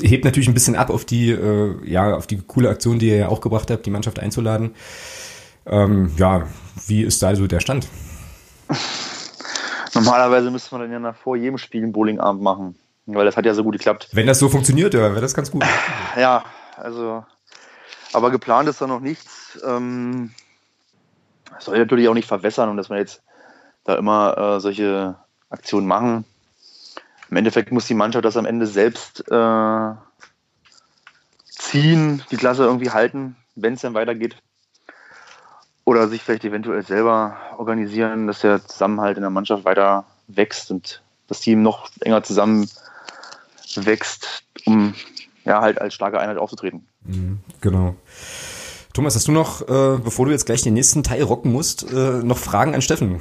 hebt 0.00 0.24
natürlich 0.24 0.48
ein 0.48 0.54
bisschen 0.54 0.74
ab 0.74 0.90
auf 0.90 1.04
die, 1.04 1.36
ja, 1.84 2.16
auf 2.16 2.26
die 2.26 2.38
coole 2.38 2.68
Aktion, 2.70 2.98
die 2.98 3.08
ihr 3.08 3.16
ja 3.16 3.28
auch 3.28 3.40
gebracht 3.40 3.70
habt, 3.70 3.86
die 3.86 3.90
Mannschaft 3.90 4.18
einzuladen. 4.18 4.72
Ähm, 5.66 6.12
ja, 6.16 6.46
wie 6.86 7.02
ist 7.02 7.22
da 7.22 7.28
also 7.28 7.46
der 7.46 7.60
Stand? 7.60 7.88
Normalerweise 9.94 10.50
müsste 10.50 10.74
man 10.74 10.82
dann 10.82 10.92
ja 10.92 10.98
nach 10.98 11.16
vor 11.16 11.36
jedem 11.36 11.58
Spiel 11.58 11.82
einen 11.82 11.92
Bowlingabend 11.92 12.42
machen, 12.42 12.76
weil 13.06 13.24
das 13.24 13.36
hat 13.36 13.44
ja 13.44 13.54
so 13.54 13.64
gut 13.64 13.72
geklappt. 13.74 14.08
Wenn 14.12 14.26
das 14.26 14.38
so 14.38 14.48
funktioniert, 14.48 14.94
ja, 14.94 15.00
wäre 15.00 15.20
das 15.20 15.34
ganz 15.34 15.50
gut. 15.50 15.64
Ja, 16.16 16.44
also, 16.76 17.24
aber 18.12 18.30
geplant 18.30 18.68
ist 18.68 18.80
da 18.80 18.86
noch 18.86 19.00
nichts. 19.00 19.58
Ähm, 19.64 20.30
soll 21.58 21.78
natürlich 21.78 22.08
auch 22.08 22.14
nicht 22.14 22.28
verwässern 22.28 22.68
und 22.68 22.76
dass 22.76 22.90
wir 22.90 22.98
jetzt 22.98 23.22
da 23.84 23.96
immer 23.96 24.36
äh, 24.38 24.60
solche 24.60 25.16
Aktionen 25.50 25.86
machen. 25.86 26.24
Im 27.30 27.36
Endeffekt 27.36 27.70
muss 27.72 27.86
die 27.86 27.94
Mannschaft 27.94 28.24
das 28.24 28.36
am 28.36 28.46
Ende 28.46 28.66
selbst 28.66 29.30
äh, 29.30 29.90
ziehen, 31.44 32.22
die 32.30 32.36
Klasse 32.36 32.64
irgendwie 32.64 32.90
halten, 32.90 33.36
wenn 33.54 33.74
es 33.74 33.82
dann 33.82 33.94
weitergeht. 33.94 34.36
Oder 35.90 36.06
sich 36.06 36.22
vielleicht 36.22 36.44
eventuell 36.44 36.84
selber 36.84 37.36
organisieren, 37.58 38.28
dass 38.28 38.42
der 38.42 38.64
Zusammenhalt 38.64 39.16
in 39.16 39.22
der 39.22 39.30
Mannschaft 39.30 39.64
weiter 39.64 40.04
wächst 40.28 40.70
und 40.70 41.02
das 41.26 41.40
Team 41.40 41.64
noch 41.64 41.88
enger 42.02 42.22
zusammen 42.22 42.70
wächst, 43.74 44.44
um 44.66 44.94
ja 45.44 45.60
halt 45.60 45.80
als 45.80 45.94
starke 45.94 46.20
Einheit 46.20 46.38
aufzutreten. 46.38 46.86
Mhm, 47.02 47.40
genau. 47.60 47.96
Thomas, 48.92 49.16
hast 49.16 49.26
du 49.26 49.32
noch, 49.32 49.62
äh, 49.62 49.98
bevor 49.98 50.26
du 50.26 50.30
jetzt 50.30 50.46
gleich 50.46 50.62
den 50.62 50.74
nächsten 50.74 51.02
Teil 51.02 51.24
rocken 51.24 51.50
musst, 51.50 51.92
äh, 51.92 52.22
noch 52.22 52.38
Fragen 52.38 52.72
an 52.72 52.82
Steffen? 52.82 53.20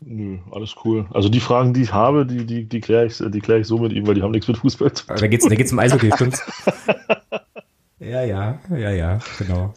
Nö, 0.00 0.38
alles 0.50 0.74
cool. 0.84 1.06
Also 1.14 1.28
die 1.28 1.38
Fragen, 1.38 1.72
die 1.72 1.82
ich 1.82 1.92
habe, 1.92 2.26
die, 2.26 2.44
die, 2.44 2.64
die 2.64 2.80
kläre 2.80 3.06
ich, 3.06 3.22
die 3.24 3.40
klär 3.40 3.58
ich 3.58 3.68
so 3.68 3.78
mit 3.78 3.92
ihm, 3.92 4.08
weil 4.08 4.14
die 4.16 4.22
haben 4.22 4.32
nichts 4.32 4.48
mit 4.48 4.56
Fußball 4.56 4.92
zu 4.92 5.06
tun. 5.06 5.18
Da 5.20 5.28
geht's, 5.28 5.46
da 5.46 5.54
geht's 5.54 5.70
um 5.70 5.78
Eishockey, 5.78 6.10
stimmt's? 6.12 6.42
Ja, 8.00 8.22
ja, 8.22 8.60
ja, 8.70 8.90
ja, 8.90 9.18
genau. 9.38 9.74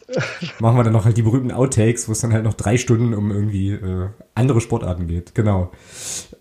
Machen 0.60 0.76
wir 0.76 0.84
dann 0.84 0.92
noch 0.92 1.04
halt 1.04 1.16
die 1.16 1.22
berühmten 1.22 1.50
Outtakes, 1.50 2.06
wo 2.06 2.12
es 2.12 2.20
dann 2.20 2.32
halt 2.32 2.44
noch 2.44 2.54
drei 2.54 2.78
Stunden 2.78 3.14
um 3.14 3.32
irgendwie 3.32 3.72
äh, 3.72 4.10
andere 4.36 4.60
Sportarten 4.60 5.08
geht. 5.08 5.34
Genau. 5.34 5.72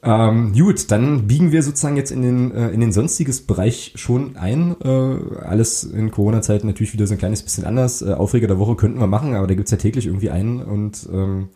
Ähm, 0.04 0.54
gut, 0.54 0.92
dann 0.92 1.28
biegen 1.28 1.52
wir 1.52 1.64
sozusagen 1.64 1.98
jetzt 1.98 2.12
in 2.12 2.22
den, 2.22 2.52
äh, 2.54 2.70
in 2.70 2.82
den 2.82 2.92
sonstiges 2.92 3.48
Bereich 3.48 3.94
schon 3.96 4.38
ein. 4.38 4.76
Äh, 4.82 5.40
alles 5.44 5.84
in 5.84 6.12
Corona-Zeiten 6.12 6.68
natürlich 6.68 6.94
wieder 6.94 7.08
so 7.08 7.16
ein 7.16 7.20
kleines 7.20 7.42
bisschen 7.42 7.66
anders. 7.66 8.04
Äh, 8.04 8.14
Aufreger 8.14 8.48
der 8.48 8.60
Woche 8.60 8.76
könnten 8.76 9.00
wir 9.00 9.08
machen, 9.08 9.34
aber 9.34 9.48
da 9.48 9.56
gibt's 9.56 9.72
ja 9.72 9.78
täglich 9.78 10.06
irgendwie 10.06 10.30
einen 10.30 10.62
und 10.62 11.10
ähm, 11.12 11.50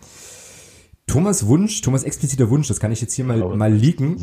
Thomas 1.08 1.46
Wunsch, 1.46 1.82
Thomas 1.82 2.04
expliziter 2.04 2.50
Wunsch, 2.50 2.68
das 2.68 2.80
kann 2.80 2.92
ich 2.92 3.00
jetzt 3.00 3.14
hier 3.14 3.26
mal, 3.26 3.38
mal 3.56 3.72
leaken. 3.72 4.18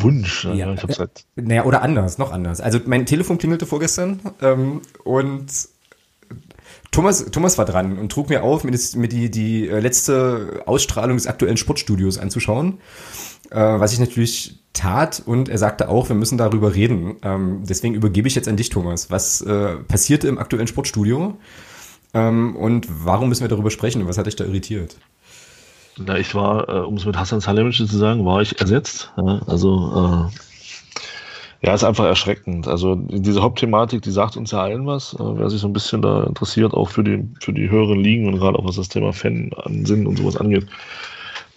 Wunsch, 0.00 0.44
ja, 0.44 0.54
ja 0.54 0.74
ich 0.74 0.82
hab's 0.82 0.98
halt. 0.98 1.24
Naja, 1.36 1.64
oder 1.64 1.82
anders, 1.82 2.18
noch 2.18 2.32
anders. 2.32 2.60
Also 2.60 2.78
mein 2.86 3.06
Telefon 3.06 3.38
klingelte 3.38 3.66
vorgestern 3.66 4.20
ähm, 4.42 4.82
und 5.04 5.46
Thomas, 6.90 7.26
Thomas 7.30 7.58
war 7.58 7.64
dran 7.64 7.98
und 7.98 8.12
trug 8.12 8.28
mir 8.28 8.42
auf, 8.42 8.64
mir, 8.64 8.72
das, 8.72 8.94
mir 8.94 9.08
die, 9.08 9.30
die 9.30 9.68
äh, 9.68 9.80
letzte 9.80 10.62
Ausstrahlung 10.66 11.16
des 11.16 11.26
aktuellen 11.26 11.56
Sportstudios 11.56 12.18
anzuschauen, 12.18 12.78
äh, 13.50 13.56
was 13.56 13.92
ich 13.92 14.00
natürlich 14.00 14.60
tat 14.72 15.22
und 15.24 15.48
er 15.48 15.58
sagte 15.58 15.88
auch, 15.88 16.08
wir 16.08 16.16
müssen 16.16 16.38
darüber 16.38 16.74
reden. 16.74 17.16
Ähm, 17.22 17.62
deswegen 17.68 17.94
übergebe 17.94 18.28
ich 18.28 18.34
jetzt 18.34 18.48
an 18.48 18.56
dich, 18.56 18.68
Thomas. 18.68 19.10
Was 19.10 19.40
äh, 19.40 19.76
passierte 19.76 20.28
im 20.28 20.38
aktuellen 20.38 20.66
Sportstudio 20.66 21.36
ähm, 22.14 22.56
und 22.56 22.86
warum 22.88 23.28
müssen 23.28 23.42
wir 23.42 23.48
darüber 23.48 23.70
sprechen 23.70 24.02
und 24.02 24.08
was 24.08 24.18
hat 24.18 24.26
dich 24.26 24.36
da 24.36 24.44
irritiert? 24.44 24.96
Na, 25.98 26.18
ich 26.18 26.34
war, 26.34 26.68
äh, 26.68 26.80
um 26.80 26.94
es 26.94 27.04
mit 27.04 27.16
Hassan 27.16 27.40
Salemici 27.40 27.86
zu 27.86 27.96
sagen, 27.96 28.24
war 28.24 28.40
ich 28.40 28.60
ersetzt. 28.60 29.12
Ja, 29.16 29.40
also 29.46 30.28
äh, 30.30 31.66
ja, 31.66 31.74
ist 31.74 31.84
einfach 31.84 32.04
erschreckend. 32.04 32.68
Also 32.68 32.94
diese 32.94 33.42
Hauptthematik, 33.42 34.02
die 34.02 34.12
sagt 34.12 34.36
uns 34.36 34.52
ja 34.52 34.62
allen 34.62 34.86
was. 34.86 35.14
Äh, 35.14 35.18
wer 35.20 35.50
sich 35.50 35.60
so 35.60 35.66
ein 35.66 35.72
bisschen 35.72 36.02
da 36.02 36.24
interessiert, 36.24 36.72
auch 36.72 36.90
für 36.90 37.02
die, 37.02 37.24
für 37.40 37.52
die 37.52 37.68
höheren 37.68 37.98
Ligen 37.98 38.28
und 38.28 38.38
gerade 38.38 38.58
auch 38.58 38.64
was 38.64 38.76
das 38.76 38.88
Thema 38.88 39.12
Fan-Ansinn 39.12 40.06
und 40.06 40.18
sowas 40.18 40.36
angeht, 40.36 40.66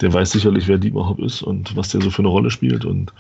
der 0.02 0.12
weiß 0.12 0.32
sicherlich, 0.32 0.68
wer 0.68 0.80
Dietmar 0.80 1.08
Hopp 1.08 1.20
ist 1.20 1.44
und 1.44 1.76
was 1.76 1.90
der 1.90 2.02
so 2.02 2.10
für 2.10 2.24
eine 2.24 2.30
Rolle 2.30 2.50
spielt. 2.50 2.84
Und 2.84 3.14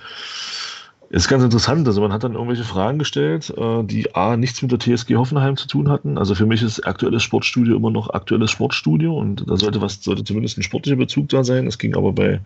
ist 1.11 1.27
ganz 1.27 1.43
interessant. 1.43 1.85
Also 1.87 1.99
man 1.99 2.13
hat 2.13 2.23
dann 2.23 2.35
irgendwelche 2.35 2.63
Fragen 2.63 2.97
gestellt, 2.97 3.53
äh, 3.57 3.83
die 3.83 4.15
A, 4.15 4.37
nichts 4.37 4.61
mit 4.61 4.71
der 4.71 4.79
TSG 4.79 5.15
Hoffenheim 5.15 5.57
zu 5.57 5.67
tun 5.67 5.89
hatten. 5.89 6.17
Also 6.17 6.35
für 6.35 6.45
mich 6.45 6.63
ist 6.63 6.87
aktuelles 6.87 7.21
Sportstudio 7.21 7.75
immer 7.75 7.91
noch 7.91 8.09
aktuelles 8.11 8.49
Sportstudio 8.49 9.17
und 9.17 9.43
da 9.49 9.57
sollte 9.57 9.81
was, 9.81 10.01
sollte 10.01 10.23
zumindest 10.23 10.57
ein 10.57 10.63
sportlicher 10.63 10.95
Bezug 10.95 11.27
da 11.27 11.43
sein. 11.43 11.67
Es 11.67 11.77
ging 11.77 11.97
aber 11.97 12.13
bei 12.13 12.39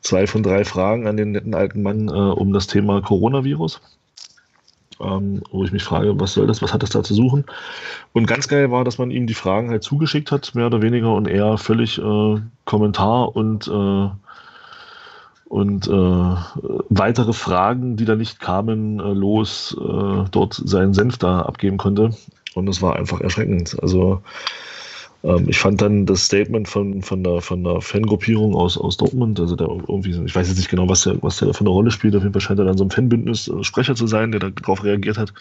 zwei 0.00 0.26
von 0.26 0.42
drei 0.42 0.64
Fragen 0.64 1.06
an 1.06 1.18
den 1.18 1.32
netten 1.32 1.54
alten 1.54 1.82
Mann 1.82 2.08
äh, 2.08 2.12
um 2.12 2.54
das 2.54 2.66
Thema 2.66 3.02
Coronavirus. 3.02 3.82
Ähm, 5.00 5.42
wo 5.50 5.64
ich 5.64 5.72
mich 5.72 5.82
frage, 5.82 6.18
was 6.18 6.32
soll 6.32 6.46
das, 6.46 6.62
was 6.62 6.72
hat 6.72 6.82
das 6.82 6.90
da 6.90 7.02
zu 7.02 7.12
suchen? 7.12 7.44
Und 8.12 8.26
ganz 8.26 8.48
geil 8.48 8.70
war, 8.70 8.84
dass 8.84 8.98
man 8.98 9.10
ihm 9.10 9.26
die 9.26 9.34
Fragen 9.34 9.68
halt 9.68 9.82
zugeschickt 9.82 10.30
hat, 10.30 10.54
mehr 10.54 10.66
oder 10.66 10.80
weniger, 10.80 11.12
und 11.14 11.26
er 11.28 11.58
völlig 11.58 11.98
äh, 11.98 12.36
Kommentar 12.64 13.34
und 13.34 13.66
äh, 13.66 14.10
und 15.52 15.86
äh, 15.86 15.90
weitere 16.88 17.34
Fragen, 17.34 17.96
die 17.96 18.06
da 18.06 18.16
nicht 18.16 18.40
kamen, 18.40 19.00
äh, 19.00 19.12
los 19.12 19.76
äh, 19.78 20.24
dort 20.30 20.54
seinen 20.54 20.94
Senf 20.94 21.18
da 21.18 21.42
abgeben 21.42 21.76
konnte. 21.76 22.12
Und 22.54 22.68
es 22.68 22.80
war 22.80 22.96
einfach 22.96 23.20
erschreckend. 23.20 23.76
Also 23.82 24.22
ähm, 25.22 25.44
ich 25.50 25.58
fand 25.58 25.82
dann 25.82 26.06
das 26.06 26.24
Statement 26.24 26.68
von, 26.68 27.02
von, 27.02 27.22
der, 27.22 27.42
von 27.42 27.64
der 27.64 27.82
Fangruppierung 27.82 28.54
aus, 28.54 28.78
aus 28.78 28.96
Dortmund, 28.96 29.38
also 29.40 29.54
der 29.54 29.68
irgendwie, 29.68 30.18
ich 30.24 30.34
weiß 30.34 30.48
jetzt 30.48 30.56
nicht 30.56 30.70
genau, 30.70 30.88
was 30.88 31.02
der, 31.02 31.22
was 31.22 31.36
der 31.36 31.48
da 31.48 31.52
für 31.52 31.60
eine 31.60 31.68
Rolle 31.68 31.90
spielt, 31.90 32.16
auf 32.16 32.22
jeden 32.22 32.32
Fall 32.32 32.40
scheint 32.40 32.58
er 32.58 32.64
dann 32.64 32.78
so 32.78 32.84
ein 32.84 32.90
Fanbündnis 32.90 33.48
äh, 33.48 33.94
zu 33.94 34.06
sein, 34.06 34.32
der 34.32 34.52
darauf 34.52 34.82
reagiert 34.82 35.18
hat. 35.18 35.34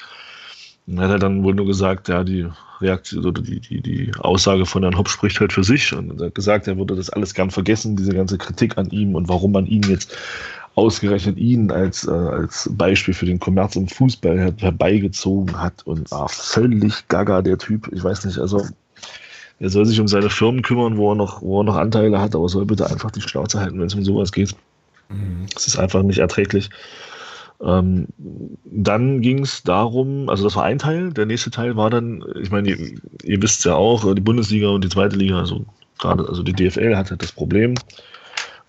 Und 0.88 1.00
hat 1.00 1.12
er 1.12 1.20
dann 1.20 1.44
wohl 1.44 1.54
nur 1.54 1.68
gesagt, 1.68 2.10
ja, 2.10 2.24
die 2.24 2.48
Reaktion 2.82 3.26
oder 3.26 3.42
die, 3.42 3.60
die, 3.60 3.82
die 3.82 4.12
Aussage 4.20 4.66
von 4.66 4.84
Herrn 4.84 4.98
Hopp 4.98 5.10
spricht 5.10 5.40
halt 5.40 5.54
für 5.54 5.64
sich. 5.64 5.94
Und 5.94 6.20
er 6.20 6.28
hat 6.28 6.36
gesagt, 6.36 6.68
er 6.68 6.78
würde 6.78 6.96
das 6.96 7.10
alles 7.10 7.34
gern 7.34 7.52
vergessen, 7.52 7.96
diese 7.96 8.14
ganze 8.14 8.38
Kritik 8.38 8.78
an 8.78 8.90
ihm 8.90 9.16
und 9.16 9.30
warum 9.30 9.52
man 9.52 9.68
ihn 9.68 9.84
jetzt 9.84 10.18
ausgerechnet 10.76 11.38
ihn 11.38 11.70
als, 11.70 12.08
äh, 12.08 12.12
als 12.12 12.70
Beispiel 12.74 13.14
für 13.14 13.26
den 13.26 13.40
Kommerz 13.40 13.76
im 13.76 13.88
Fußball 13.88 14.40
her 14.40 14.54
herbeigezogen 14.58 15.60
hat. 15.60 15.86
Und 15.86 16.12
ah, 16.12 16.28
völlig 16.28 17.08
gaga 17.08 17.42
der 17.42 17.58
Typ. 17.58 17.90
Ich 17.94 18.04
weiß 18.04 18.26
nicht, 18.26 18.38
also 18.38 18.66
er 19.60 19.70
soll 19.70 19.86
sich 19.86 20.00
um 20.00 20.08
seine 20.08 20.30
Firmen 20.30 20.62
kümmern, 20.62 20.98
wo 20.98 21.12
er 21.12 21.16
noch, 21.16 21.42
wo 21.42 21.62
er 21.62 21.64
noch 21.66 21.76
Anteile 21.76 22.20
hat, 22.20 22.36
aber 22.36 22.50
soll 22.50 22.66
bitte 22.66 22.90
einfach 22.90 23.12
die 23.12 23.22
Schnauze 23.22 23.60
halten, 23.60 23.80
wenn 23.80 23.88
es 23.88 23.94
um 23.94 24.04
sowas 24.04 24.32
geht. 24.32 24.56
Mhm. 25.10 25.46
Es 25.56 25.68
ist 25.68 25.78
einfach 25.78 26.02
nicht 26.04 26.20
erträglich. 26.20 26.70
Ähm, 27.64 28.07
dann 28.66 29.22
ging 29.22 29.39
es 29.39 29.64
darum, 29.64 30.30
also 30.30 30.43
das 30.43 30.55
war 30.55 30.64
ein 30.64 30.80
Teil, 30.80 31.14
der 31.14 31.28
nächste 31.28 31.51
Teil 31.51 31.76
war 31.76 31.89
dann, 31.89 32.24
ich 32.41 32.49
meine, 32.49 32.70
ihr, 32.70 32.97
ihr 33.24 33.41
wisst 33.41 33.66
ja 33.66 33.76
auch, 33.76 34.14
die 34.16 34.22
Bundesliga 34.22 34.70
und 34.70 34.84
die 34.84 34.89
zweite 34.89 35.16
Liga, 35.16 35.38
also 35.38 35.66
gerade, 35.99 36.28
also 36.28 36.41
die 36.41 36.53
DFL 36.53 36.95
hat 36.95 37.12
halt 37.12 37.22
das 37.22 37.32
Problem, 37.32 37.76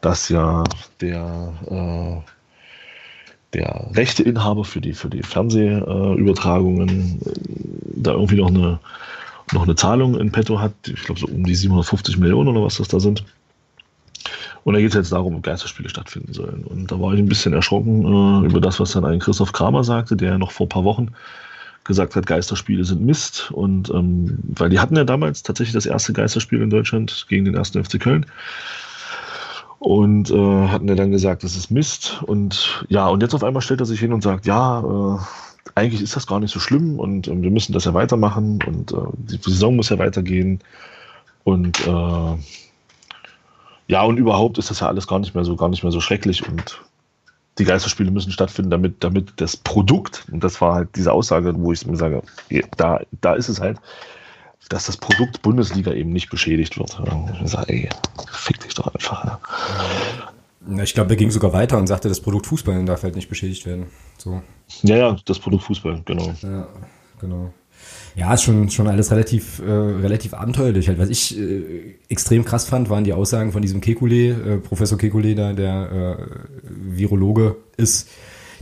dass 0.03 0.29
ja 0.29 0.65
der, 1.01 1.55
äh, 1.71 2.31
der 3.55 3.91
Rechteinhaber 3.95 4.65
für 4.65 4.81
die, 4.81 4.93
für 4.93 5.09
die 5.09 5.23
Fernsehübertragungen 5.23 7.21
äh, 7.25 7.31
da 7.97 8.13
irgendwie 8.13 8.37
noch 8.37 8.49
eine, 8.49 8.79
noch 9.53 9.63
eine 9.63 9.75
Zahlung 9.75 10.19
in 10.19 10.33
petto 10.33 10.61
hat, 10.61 10.75
ich 10.87 11.03
glaube 11.05 11.21
so 11.21 11.27
um 11.29 11.45
die 11.45 11.55
750 11.55 12.19
Millionen 12.19 12.49
oder 12.49 12.65
was 12.65 12.77
das 12.77 12.89
da 12.89 13.01
sind. 13.01 13.25
Und 14.65 14.75
da 14.75 14.81
geht 14.81 14.91
es 14.91 14.95
jetzt 14.95 15.13
darum, 15.13 15.35
ob 15.35 15.43
Geisterspiele 15.43 15.89
stattfinden 15.89 16.33
sollen. 16.33 16.65
Und 16.65 16.91
da 16.91 17.01
war 17.01 17.13
ich 17.13 17.19
ein 17.19 17.29
bisschen 17.29 17.53
erschrocken 17.53 18.05
äh, 18.05 18.47
über 18.47 18.61
das, 18.61 18.79
was 18.79 18.93
dann 18.93 19.05
ein 19.05 19.19
Christoph 19.19 19.53
Kramer 19.53 19.83
sagte, 19.83 20.17
der 20.17 20.39
noch 20.39 20.53
vor 20.53 20.67
ein 20.67 20.71
paar 20.71 20.85
Wochen 20.85 21.09
gesagt 21.85 22.15
hat, 22.15 22.27
Geisterspiele 22.27 22.85
sind 22.85 23.05
Mist. 23.05 23.51
Und 23.51 23.91
ähm, 23.91 24.39
weil 24.43 24.71
die 24.71 24.79
hatten 24.79 24.97
ja 24.97 25.05
damals 25.05 25.43
tatsächlich 25.43 25.75
das 25.75 25.87
erste 25.87 26.13
Geisterspiel 26.13 26.63
in 26.63 26.71
Deutschland 26.71 27.27
gegen 27.29 27.45
den 27.45 27.55
ersten 27.55 27.83
FC 27.83 27.99
Köln. 28.01 28.27
Und 29.81 30.31
äh, 30.31 30.69
hatten 30.69 30.87
ja 30.87 30.95
dann 30.95 31.11
gesagt, 31.11 31.43
das 31.43 31.57
ist 31.57 31.73
Mist. 31.73 32.23
Und 32.23 32.85
ja, 32.89 33.09
und 33.09 33.21
jetzt 33.21 33.35
auf 33.35 33.43
einmal 33.43 33.63
stellt 33.63 33.81
er 33.81 33.87
sich 33.87 33.99
hin 33.99 34.13
und 34.13 34.23
sagt, 34.23 34.47
ja, 34.47 34.81
äh, 34.81 35.19
eigentlich 35.75 36.03
ist 36.03 36.15
das 36.15 36.27
gar 36.27 36.39
nicht 36.39 36.53
so 36.53 36.61
schlimm 36.61 36.99
und 36.99 37.29
äh, 37.29 37.43
wir 37.43 37.51
müssen 37.51 37.73
das 37.73 37.85
ja 37.85 37.95
weitermachen 37.95 38.61
und 38.67 38.93
äh, 38.93 38.97
die 39.15 39.39
Saison 39.51 39.77
muss 39.77 39.89
ja 39.89 39.99
weitergehen. 39.99 40.61
Und 41.45 41.85
äh, 41.87 42.37
ja, 43.89 44.03
und 44.03 44.17
überhaupt 44.17 44.59
ist 44.59 44.71
das 44.71 44.81
ja 44.81 44.89
alles 44.89 45.07
gar 45.07 45.19
nicht 45.19 45.35
mehr 45.35 45.45
so, 45.45 45.57
gar 45.57 45.69
nicht 45.69 45.83
mehr 45.83 45.93
so 45.93 46.01
schrecklich 46.01 46.49
und 46.49 46.81
die 47.59 47.65
Geisterspiele 47.65 48.11
müssen 48.11 48.33
stattfinden, 48.33 48.71
damit, 48.71 49.05
damit 49.05 49.35
das 49.37 49.57
Produkt, 49.57 50.27
und 50.33 50.43
das 50.43 50.61
war 50.61 50.75
halt 50.75 50.89
diese 50.97 51.13
Aussage, 51.13 51.53
wo 51.57 51.73
ich 51.73 51.87
mir 51.87 51.97
sage, 51.97 52.23
da, 52.77 53.01
da 53.21 53.35
ist 53.35 53.49
es 53.49 53.61
halt, 53.61 53.79
dass 54.69 54.87
das 54.87 54.97
Produkt 54.97 55.43
Bundesliga 55.43 55.93
eben 55.93 56.13
nicht 56.13 56.31
beschädigt 56.31 56.79
wird. 56.79 56.99
Ich 57.45 57.51
sage, 57.51 57.73
ey, 57.73 57.89
fick 58.31 58.61
dich 58.61 58.75
doch 58.75 58.95
einfach. 58.95 59.39
Ich 60.83 60.95
glaube, 60.95 61.11
er 61.11 61.17
ging 61.17 61.31
sogar 61.31 61.53
weiter 61.53 61.77
und 61.77 61.89
sagte, 61.89 62.09
das 62.09 62.21
Produkt 62.21 62.47
Fußball 62.47 62.85
darf 62.85 63.03
halt 63.03 63.17
nicht 63.17 63.29
beschädigt 63.29 63.67
werden. 63.67 63.87
So. 64.17 64.41
Ja, 64.83 64.97
ja, 64.97 65.17
das 65.27 65.39
Produkt 65.39 65.65
Fußball, 65.65 66.01
genau. 66.05 66.33
Ja, 66.43 66.69
genau. 67.21 67.53
Ja, 68.15 68.35
ist 68.35 68.43
schon, 68.43 68.69
schon 68.71 68.89
alles 68.89 69.11
relativ, 69.11 69.61
äh, 69.61 69.71
relativ 69.71 70.35
abenteuerlich. 70.35 70.89
Halt. 70.89 70.99
Was 70.99 71.09
ich 71.09 71.39
äh, 71.39 71.97
extrem 72.09 72.45
krass 72.45 72.67
fand, 72.67 72.91
waren 72.91 73.05
die 73.05 73.13
Aussagen 73.13 73.53
von 73.53 73.63
diesem 73.63 73.81
Kekulé, 73.81 74.33
äh, 74.33 74.59
Professor 74.59 74.99
Kekulé, 74.99 75.35
da, 75.35 75.53
der 75.53 76.19
äh, 76.21 76.97
Virologe 76.99 77.57
ist, 77.77 78.09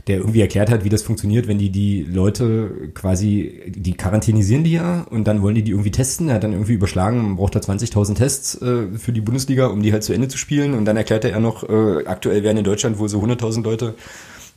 der 0.07 0.17
irgendwie 0.17 0.41
erklärt 0.41 0.71
hat, 0.71 0.83
wie 0.83 0.89
das 0.89 1.03
funktioniert, 1.03 1.47
wenn 1.47 1.57
die 1.57 1.69
die 1.69 2.03
Leute 2.03 2.89
quasi, 2.93 3.61
die 3.67 3.93
quarantänisieren 3.93 4.63
die 4.63 4.73
ja 4.73 5.01
und 5.09 5.25
dann 5.25 5.41
wollen 5.41 5.55
die 5.55 5.63
die 5.63 5.71
irgendwie 5.71 5.91
testen. 5.91 6.29
Er 6.29 6.35
hat 6.35 6.43
dann 6.43 6.53
irgendwie 6.53 6.73
überschlagen, 6.73 7.21
man 7.21 7.35
braucht 7.35 7.55
da 7.55 7.59
20.000 7.59 8.15
Tests 8.15 8.61
äh, 8.61 8.87
für 8.97 9.11
die 9.11 9.21
Bundesliga, 9.21 9.67
um 9.67 9.83
die 9.83 9.91
halt 9.91 10.03
zu 10.03 10.13
Ende 10.13 10.27
zu 10.27 10.37
spielen. 10.37 10.73
Und 10.73 10.85
dann 10.85 10.97
erklärte 10.97 11.29
er 11.29 11.39
noch, 11.39 11.67
äh, 11.67 12.05
aktuell 12.05 12.43
werden 12.43 12.57
in 12.57 12.63
Deutschland 12.63 12.97
wohl 12.99 13.09
so 13.09 13.21
100.000 13.21 13.63
Leute 13.63 13.95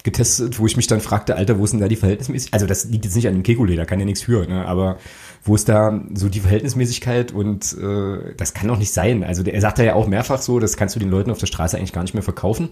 getestet, 0.05 0.59
wo 0.59 0.67
ich 0.67 0.77
mich 0.77 0.87
dann 0.87 1.01
fragte, 1.01 1.35
Alter, 1.35 1.59
wo 1.59 1.65
ist 1.65 1.73
denn 1.73 1.81
da 1.81 1.89
die 1.89 1.97
Verhältnismäßigkeit? 1.97 2.55
Also 2.55 2.67
das 2.67 2.85
liegt 2.85 3.07
jetzt 3.07 3.17
nicht 3.17 3.27
an 3.27 3.35
dem 3.35 3.43
Kekulé, 3.43 3.75
da 3.75 3.87
kann 3.87 3.99
ja 3.99 4.05
nichts 4.05 4.23
für, 4.23 4.47
ne? 4.47 4.67
aber 4.67 4.99
wo 5.43 5.55
ist 5.55 5.69
da 5.69 5.99
so 6.15 6.29
die 6.29 6.41
Verhältnismäßigkeit 6.41 7.33
und 7.33 7.77
äh, 7.79 8.35
das 8.37 8.53
kann 8.53 8.69
doch 8.69 8.79
nicht 8.79 8.93
sein. 8.93 9.25
Also 9.25 9.43
er 9.43 9.61
sagt 9.61 9.79
ja 9.79 9.95
auch 9.95 10.07
mehrfach 10.07 10.41
so, 10.41 10.61
das 10.61 10.77
kannst 10.77 10.95
du 10.95 11.01
den 11.01 11.11
Leuten 11.11 11.31
auf 11.31 11.39
der 11.39 11.47
Straße 11.47 11.77
eigentlich 11.77 11.95
gar 11.95 12.03
nicht 12.03 12.15
mehr 12.15 12.23
verkaufen. 12.23 12.69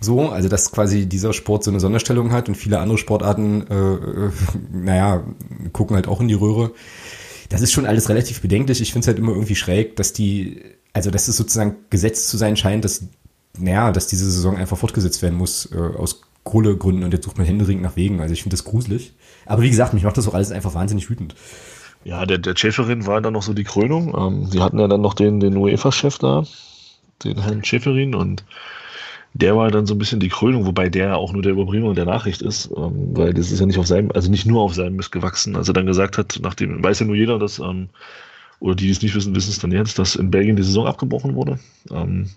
So, 0.00 0.30
also 0.30 0.48
dass 0.48 0.72
quasi 0.72 1.06
dieser 1.06 1.34
Sport 1.34 1.64
so 1.64 1.70
eine 1.70 1.80
Sonderstellung 1.80 2.32
hat 2.32 2.48
und 2.48 2.54
viele 2.54 2.78
andere 2.78 2.98
Sportarten, 2.98 3.66
äh, 3.68 3.74
äh, 3.74 4.30
naja, 4.72 5.24
gucken 5.72 5.96
halt 5.96 6.08
auch 6.08 6.20
in 6.20 6.28
die 6.28 6.34
Röhre. 6.34 6.72
Das 7.50 7.60
ist 7.60 7.72
schon 7.72 7.84
alles 7.84 8.08
relativ 8.08 8.40
bedenklich. 8.40 8.80
Ich 8.80 8.92
finde 8.92 9.04
es 9.04 9.08
halt 9.08 9.18
immer 9.18 9.32
irgendwie 9.32 9.56
schräg, 9.56 9.96
dass 9.96 10.14
die, 10.14 10.62
also 10.94 11.10
dass 11.10 11.28
es 11.28 11.36
sozusagen 11.36 11.76
gesetzt 11.90 12.28
zu 12.28 12.38
sein 12.38 12.56
scheint, 12.56 12.84
dass, 12.84 13.04
naja, 13.58 13.92
dass 13.92 14.06
diese 14.06 14.30
Saison 14.30 14.56
einfach 14.56 14.78
fortgesetzt 14.78 15.20
werden 15.20 15.36
muss 15.36 15.70
äh, 15.72 15.76
aus 15.76 16.22
Kohlegründen 16.48 17.04
und 17.04 17.12
jetzt 17.12 17.24
sucht 17.24 17.38
man 17.38 17.46
händeringend 17.46 17.82
nach 17.82 17.96
Wegen. 17.96 18.20
Also 18.20 18.32
ich 18.32 18.42
finde 18.42 18.56
das 18.56 18.64
gruselig. 18.64 19.12
Aber 19.46 19.62
wie 19.62 19.70
gesagt, 19.70 19.94
mich 19.94 20.02
macht 20.02 20.16
das 20.16 20.26
auch 20.26 20.34
alles 20.34 20.50
einfach 20.50 20.74
wahnsinnig 20.74 21.08
wütend. 21.10 21.34
Ja, 22.04 22.24
der, 22.26 22.38
der 22.38 22.56
Schäferin 22.56 23.06
war 23.06 23.20
dann 23.20 23.34
noch 23.34 23.42
so 23.42 23.52
die 23.52 23.64
Krönung. 23.64 24.14
Ähm, 24.16 24.50
die 24.50 24.60
hatten 24.60 24.78
ja 24.78 24.88
dann 24.88 25.00
noch 25.00 25.14
den, 25.14 25.40
den 25.40 25.56
UEFA-Chef 25.56 26.18
da, 26.18 26.44
den 27.24 27.42
Herrn 27.42 27.64
Schäferin 27.64 28.14
und 28.14 28.44
der 29.34 29.56
war 29.56 29.70
dann 29.70 29.86
so 29.86 29.94
ein 29.94 29.98
bisschen 29.98 30.20
die 30.20 30.30
Krönung, 30.30 30.64
wobei 30.64 30.88
der 30.88 31.16
auch 31.16 31.32
nur 31.32 31.42
der 31.42 31.52
Überbringer 31.52 31.92
der 31.94 32.06
Nachricht 32.06 32.42
ist, 32.42 32.70
ähm, 32.76 33.16
weil 33.16 33.34
das 33.34 33.52
ist 33.52 33.60
ja 33.60 33.66
nicht 33.66 33.78
auf 33.78 33.86
seinem, 33.86 34.10
also 34.12 34.30
nicht 34.30 34.46
nur 34.46 34.62
auf 34.62 34.74
seinem 34.74 34.96
Mist 34.96 35.12
gewachsen. 35.12 35.54
Als 35.54 35.68
er 35.68 35.74
dann 35.74 35.86
gesagt 35.86 36.18
hat, 36.18 36.38
nachdem, 36.42 36.82
weiß 36.82 37.00
ja 37.00 37.06
nur 37.06 37.16
jeder, 37.16 37.38
dass, 37.38 37.58
ähm, 37.58 37.88
oder 38.60 38.74
die, 38.74 38.86
die 38.86 38.90
es 38.90 39.02
nicht 39.02 39.14
wissen, 39.14 39.34
wissen 39.36 39.50
es 39.50 39.58
dann 39.58 39.70
jetzt, 39.70 39.98
dass 39.98 40.16
in 40.16 40.30
Belgien 40.30 40.56
die 40.56 40.62
Saison 40.62 40.86
abgebrochen 40.86 41.34
wurde. 41.34 41.58
Ähm, 41.90 42.30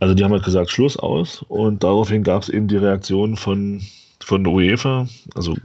also 0.00 0.14
die 0.14 0.24
haben 0.24 0.32
halt 0.32 0.44
gesagt, 0.44 0.70
Schluss 0.70 0.96
aus. 0.96 1.44
Und 1.48 1.84
daraufhin 1.84 2.24
gab 2.24 2.42
es 2.42 2.48
eben 2.48 2.68
die 2.68 2.78
Reaktion 2.78 3.36
von, 3.36 3.82
von 4.20 4.46
UEFA, 4.46 5.06
also 5.34 5.56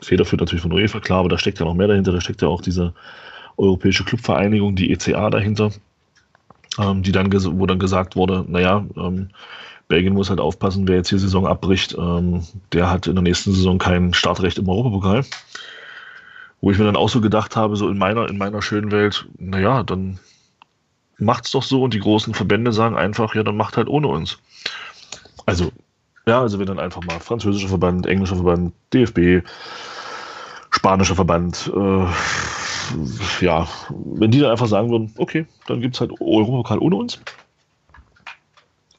federführt 0.00 0.40
natürlich 0.40 0.62
von 0.62 0.72
UEFA, 0.72 1.00
klar, 1.00 1.20
aber 1.20 1.28
da 1.28 1.38
steckt 1.38 1.60
ja 1.60 1.64
noch 1.64 1.74
mehr 1.74 1.86
dahinter, 1.86 2.12
da 2.12 2.20
steckt 2.20 2.42
ja 2.42 2.48
auch 2.48 2.60
diese 2.60 2.92
Europäische 3.56 4.04
Clubvereinigung, 4.04 4.74
die 4.74 4.90
ECA 4.92 5.30
dahinter. 5.30 5.70
Ähm, 6.78 7.02
die 7.02 7.12
dann, 7.12 7.30
wo 7.30 7.66
dann 7.66 7.78
gesagt 7.78 8.16
wurde, 8.16 8.46
naja, 8.48 8.84
ähm, 8.96 9.28
Belgien 9.88 10.14
muss 10.14 10.30
halt 10.30 10.40
aufpassen, 10.40 10.88
wer 10.88 10.96
jetzt 10.96 11.10
hier 11.10 11.18
Saison 11.18 11.46
abbricht, 11.46 11.94
ähm, 11.98 12.44
der 12.72 12.90
hat 12.90 13.06
in 13.06 13.14
der 13.14 13.22
nächsten 13.22 13.52
Saison 13.52 13.76
kein 13.76 14.14
Startrecht 14.14 14.56
im 14.56 14.68
Europapokal. 14.68 15.22
Wo 16.62 16.70
ich 16.70 16.78
mir 16.78 16.84
dann 16.84 16.96
auch 16.96 17.10
so 17.10 17.20
gedacht 17.20 17.56
habe, 17.56 17.76
so 17.76 17.90
in 17.90 17.98
meiner, 17.98 18.26
in 18.28 18.38
meiner 18.38 18.62
schönen 18.62 18.90
Welt, 18.90 19.26
naja, 19.36 19.82
dann 19.82 20.18
macht's 21.18 21.50
doch 21.50 21.62
so 21.62 21.82
und 21.82 21.94
die 21.94 22.00
großen 22.00 22.34
Verbände 22.34 22.72
sagen 22.72 22.96
einfach, 22.96 23.34
ja, 23.34 23.42
dann 23.42 23.56
macht 23.56 23.76
halt 23.76 23.88
ohne 23.88 24.08
uns. 24.08 24.38
Also, 25.46 25.72
ja, 26.26 26.40
also 26.40 26.58
wir 26.58 26.66
dann 26.66 26.78
einfach 26.78 27.02
mal 27.02 27.20
französischer 27.20 27.68
Verband, 27.68 28.06
englischer 28.06 28.36
Verband, 28.36 28.72
DFB, 28.92 29.46
spanischer 30.70 31.14
Verband, 31.14 31.70
äh, 31.74 32.06
ja, 33.40 33.68
wenn 33.88 34.30
die 34.30 34.40
dann 34.40 34.50
einfach 34.50 34.66
sagen 34.66 34.90
würden, 34.90 35.12
okay, 35.18 35.46
dann 35.66 35.80
gibt 35.80 35.94
es 35.94 36.00
halt 36.00 36.12
Europapokal 36.20 36.78
ohne 36.78 36.96
uns. 36.96 37.20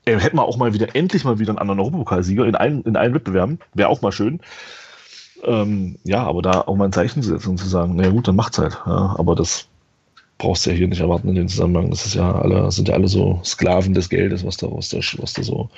Äh, 0.06 0.20
hätten 0.20 0.38
wir 0.38 0.44
auch 0.44 0.58
mal 0.58 0.74
wieder, 0.74 0.96
endlich 0.96 1.24
mal 1.24 1.40
wieder 1.40 1.52
einen 1.52 1.60
anderen 1.60 1.80
Europapokalsieger 1.80 2.46
in 2.46 2.56
allen, 2.56 2.84
in 2.84 2.98
allen 2.98 3.14
Wettbewerben. 3.14 3.60
Wäre 3.74 3.90
auch 3.90 4.02
mal 4.02 4.12
schön. 4.12 4.42
Ähm, 5.44 5.98
ja, 6.04 6.24
aber 6.24 6.42
da 6.42 6.62
auch 6.62 6.76
mal 6.76 6.86
ein 6.86 6.94
Zeichen 6.94 7.22
zu 7.22 7.30
setzen 7.30 7.52
und 7.52 7.58
zu 7.58 7.68
sagen, 7.68 7.96
naja 7.96 8.10
gut, 8.10 8.28
dann 8.28 8.36
macht's 8.36 8.58
halt. 8.58 8.82
Ja, 8.86 9.16
aber 9.18 9.36
das 9.36 9.68
brauchst 10.38 10.66
du 10.66 10.72
ja 10.72 10.76
hier 10.76 10.88
nicht 10.88 11.00
erwarten 11.00 11.30
in 11.30 11.36
dem 11.36 11.48
Zusammenhang. 11.48 11.90
Das 11.90 12.06
ist 12.06 12.16
ja 12.16 12.34
alle, 12.34 12.72
sind 12.72 12.88
ja 12.88 12.96
alle 12.96 13.08
so 13.08 13.40
Sklaven 13.44 13.94
des 13.94 14.10
Geldes, 14.10 14.46
was 14.46 14.58
da, 14.58 14.68
was 14.72 14.90
da, 14.90 14.98
was 14.98 15.34
da 15.34 15.44
so 15.44 15.70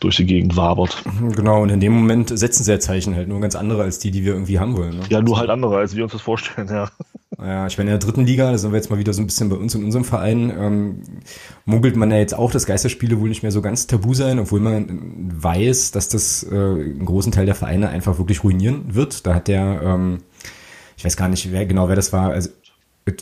durch 0.00 0.16
die 0.16 0.26
Gegend 0.26 0.56
wabert. 0.56 1.02
Genau, 1.36 1.62
und 1.62 1.70
in 1.70 1.80
dem 1.80 1.92
Moment 1.92 2.36
setzen 2.36 2.64
sie 2.64 2.72
ja 2.72 2.80
Zeichen 2.80 3.14
halt 3.14 3.28
nur 3.28 3.40
ganz 3.40 3.54
andere 3.54 3.82
als 3.82 3.98
die, 3.98 4.10
die 4.10 4.24
wir 4.24 4.32
irgendwie 4.32 4.58
haben 4.58 4.76
wollen. 4.76 4.98
Ne? 4.98 5.04
Ja, 5.08 5.20
nur 5.20 5.38
halt 5.38 5.50
andere, 5.50 5.76
als 5.76 5.94
wir 5.94 6.04
uns 6.04 6.12
das 6.12 6.22
vorstellen, 6.22 6.68
ja. 6.68 6.90
Ja, 7.40 7.68
ich 7.68 7.78
meine, 7.78 7.90
in 7.90 8.00
der 8.00 8.04
dritten 8.04 8.26
Liga, 8.26 8.50
da 8.50 8.58
sind 8.58 8.72
wir 8.72 8.78
jetzt 8.78 8.90
mal 8.90 8.98
wieder 8.98 9.12
so 9.12 9.22
ein 9.22 9.26
bisschen 9.26 9.48
bei 9.48 9.54
uns 9.54 9.72
in 9.74 9.84
unserem 9.84 10.04
Verein, 10.04 10.52
ähm, 10.58 11.02
munkelt 11.66 11.94
man 11.94 12.10
ja 12.10 12.16
jetzt 12.16 12.34
auch, 12.36 12.50
dass 12.50 12.66
Geisterspiele 12.66 13.20
wohl 13.20 13.28
nicht 13.28 13.42
mehr 13.42 13.52
so 13.52 13.62
ganz 13.62 13.86
tabu 13.86 14.12
sein, 14.12 14.40
obwohl 14.40 14.58
man 14.58 15.30
weiß, 15.40 15.92
dass 15.92 16.08
das 16.08 16.42
äh, 16.42 16.54
einen 16.54 17.04
großen 17.04 17.30
Teil 17.30 17.46
der 17.46 17.54
Vereine 17.54 17.90
einfach 17.90 18.18
wirklich 18.18 18.42
ruinieren 18.42 18.92
wird. 18.94 19.24
Da 19.24 19.36
hat 19.36 19.46
der, 19.46 19.80
ähm, 19.84 20.18
ich 20.96 21.04
weiß 21.04 21.16
gar 21.16 21.28
nicht, 21.28 21.52
wer 21.52 21.64
genau 21.64 21.88
wer 21.88 21.94
das 21.94 22.12
war, 22.12 22.30
also 22.30 22.50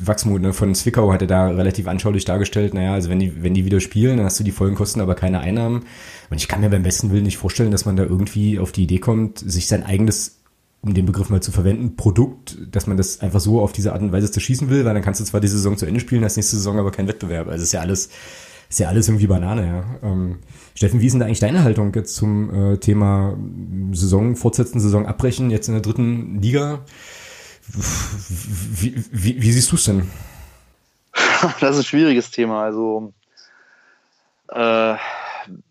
Wachsmut 0.05 0.43
ne, 0.43 0.53
von 0.53 0.75
Zwickau 0.75 1.13
hat 1.13 1.23
er 1.23 1.29
da 1.29 1.49
relativ 1.49 1.87
anschaulich 1.89 2.25
dargestellt, 2.25 2.75
naja, 2.75 2.95
also 2.95 3.11
wenn 3.11 3.19
die, 3.19 3.43
wenn 3.43 3.55
die 3.55 3.65
wieder 3.65 3.81
spielen, 3.81 4.17
dann 4.17 4.27
hast 4.27 4.39
du 4.41 4.45
die 4.45 4.53
vollen 4.53 4.75
Kosten, 4.75 5.01
aber 5.01 5.15
keine 5.15 5.41
Einnahmen. 5.41 5.85
Und 6.31 6.37
ich 6.37 6.49
kann 6.49 6.61
mir 6.61 6.71
beim 6.71 6.83
besten 6.83 7.11
Willen 7.11 7.25
nicht 7.25 7.39
vorstellen, 7.39 7.71
dass 7.71 7.85
man 7.85 7.97
da 7.97 8.05
irgendwie 8.05 8.59
auf 8.59 8.73
die 8.73 8.85
Idee 8.85 8.99
kommt, 8.99 9.39
sich 9.39 9.67
sein 9.67 9.83
eigenes 9.83 10.37
um 10.83 10.95
den 10.95 11.07
Begriff 11.07 11.31
mal 11.31 11.43
zu 11.43 11.51
verwenden, 11.51 11.97
Produkt, 11.97 12.57
dass 12.71 12.87
man 12.87 12.97
das 12.97 13.21
einfach 13.21 13.41
so 13.41 13.61
auf 13.61 13.73
diese 13.73 13.93
Art 13.93 14.03
und 14.03 14.13
Weise 14.13 14.31
zerschießen 14.31 14.71
will, 14.71 14.85
weil 14.85 14.95
dann 14.95 15.03
kannst 15.03 15.21
du 15.21 15.25
zwar 15.25 15.41
die 15.41 15.49
Saison 15.49 15.77
zu 15.77 15.85
Ende 15.85 15.99
spielen, 15.99 16.25
hast 16.25 16.37
nächste 16.37 16.57
Saison 16.57 16.79
aber 16.79 16.93
kein 16.93 17.09
Wettbewerb. 17.09 17.49
Also 17.49 17.65
ist 17.65 17.73
ja 17.73 17.81
alles, 17.81 18.09
ist 18.69 18.79
ja 18.79 18.89
alles 18.89 19.09
irgendwie 19.09 19.27
Banane, 19.27 19.67
ja. 19.67 20.09
Ähm, 20.09 20.37
Steffen, 20.75 21.01
wie 21.01 21.07
ist 21.07 21.13
denn 21.13 21.21
da 21.21 21.27
eigentlich 21.27 21.41
deine 21.41 21.65
Haltung 21.65 21.93
jetzt 21.95 22.15
zum 22.15 22.51
äh, 22.55 22.77
Thema 22.79 23.37
Saison 23.93 24.37
fortsetzen, 24.37 24.79
Saison 24.79 25.07
abbrechen, 25.07 25.51
jetzt 25.51 25.67
in 25.67 25.75
der 25.75 25.83
dritten 25.83 26.41
Liga? 26.41 26.85
Wie, 27.73 29.05
wie, 29.11 29.43
wie 29.43 29.53
siehst 29.53 29.73
du 29.73 29.77
es 29.77 29.85
denn? 29.85 30.11
Das 31.61 31.77
ist 31.77 31.79
ein 31.79 31.85
schwieriges 31.85 32.31
Thema. 32.31 32.63
Also 32.63 33.13
äh, 34.49 34.95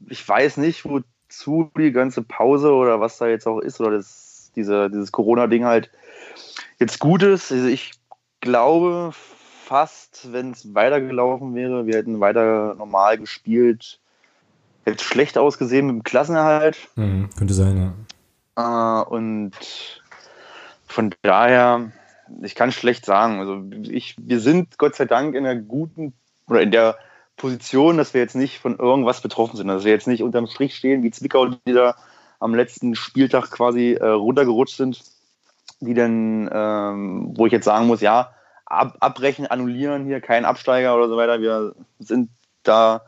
ich 0.07 0.27
weiß 0.27 0.57
nicht, 0.57 0.85
wozu 0.85 1.71
die 1.77 1.91
ganze 1.91 2.21
Pause 2.21 2.71
oder 2.73 2.99
was 2.99 3.17
da 3.17 3.27
jetzt 3.27 3.47
auch 3.47 3.59
ist 3.59 3.79
oder 3.79 3.97
das 3.97 4.51
diese, 4.55 4.89
dieses 4.89 5.11
Corona-Ding 5.11 5.65
halt 5.65 5.89
jetzt 6.79 6.99
gut 6.99 7.23
ist. 7.23 7.51
Also 7.51 7.67
ich 7.67 7.91
glaube 8.41 9.11
fast, 9.65 10.31
wenn 10.31 10.51
es 10.51 10.73
weitergelaufen 10.73 11.55
wäre, 11.55 11.87
wir 11.87 11.95
hätten 11.95 12.19
weiter 12.19 12.75
normal 12.75 13.17
gespielt, 13.17 13.99
hätte 14.83 15.03
schlecht 15.03 15.37
ausgesehen 15.37 15.87
mit 15.87 15.95
dem 15.95 16.03
Klassenerhalt. 16.03 16.77
Mhm, 16.95 17.29
könnte 17.37 17.53
sein, 17.53 17.95
ja. 18.57 19.01
Äh, 19.01 19.03
und 19.05 19.51
von 20.95 21.13
daher, 21.21 21.91
ich 22.41 22.55
kann 22.55 22.71
schlecht 22.71 23.05
sagen. 23.05 23.39
Also 23.39 23.61
ich, 23.91 24.15
wir 24.17 24.39
sind 24.39 24.77
Gott 24.77 24.95
sei 24.95 25.03
Dank 25.03 25.35
in 25.35 25.45
einer 25.45 25.59
guten 25.59 26.13
oder 26.47 26.61
in 26.61 26.71
der 26.71 26.97
Position, 27.35 27.97
dass 27.97 28.13
wir 28.13 28.21
jetzt 28.21 28.35
nicht 28.35 28.59
von 28.59 28.79
irgendwas 28.79 29.19
betroffen 29.19 29.57
sind, 29.57 29.67
dass 29.67 29.83
wir 29.83 29.91
jetzt 29.91 30.07
nicht 30.07 30.23
unterm 30.23 30.47
Strich 30.47 30.73
stehen 30.73 31.03
wie 31.03 31.11
Zwickau, 31.11 31.47
die 31.47 31.73
da 31.73 31.95
am 32.39 32.55
letzten 32.55 32.95
Spieltag 32.95 33.51
quasi 33.51 33.93
äh, 33.93 34.07
runtergerutscht 34.07 34.77
sind, 34.77 35.03
die 35.81 35.93
dann, 35.93 36.49
ähm, 36.51 37.33
wo 37.35 37.45
ich 37.45 37.51
jetzt 37.51 37.65
sagen 37.65 37.87
muss, 37.87 37.99
ja, 37.99 38.33
ab, 38.65 38.95
abbrechen, 39.01 39.47
annullieren, 39.47 40.05
hier 40.05 40.21
kein 40.21 40.45
Absteiger 40.45 40.95
oder 40.95 41.09
so 41.09 41.17
weiter. 41.17 41.41
Wir 41.41 41.75
sind 41.99 42.29
da 42.63 43.01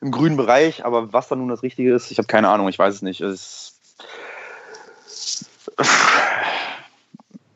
im 0.00 0.10
grünen 0.10 0.38
Bereich, 0.38 0.86
aber 0.86 1.12
was 1.12 1.28
da 1.28 1.36
nun 1.36 1.48
das 1.48 1.62
Richtige 1.62 1.94
ist, 1.94 2.10
ich 2.10 2.16
habe 2.16 2.26
keine 2.26 2.48
Ahnung, 2.48 2.68
ich 2.70 2.78
weiß 2.78 2.94
es 2.94 3.02
nicht. 3.02 3.20
Es 3.20 3.74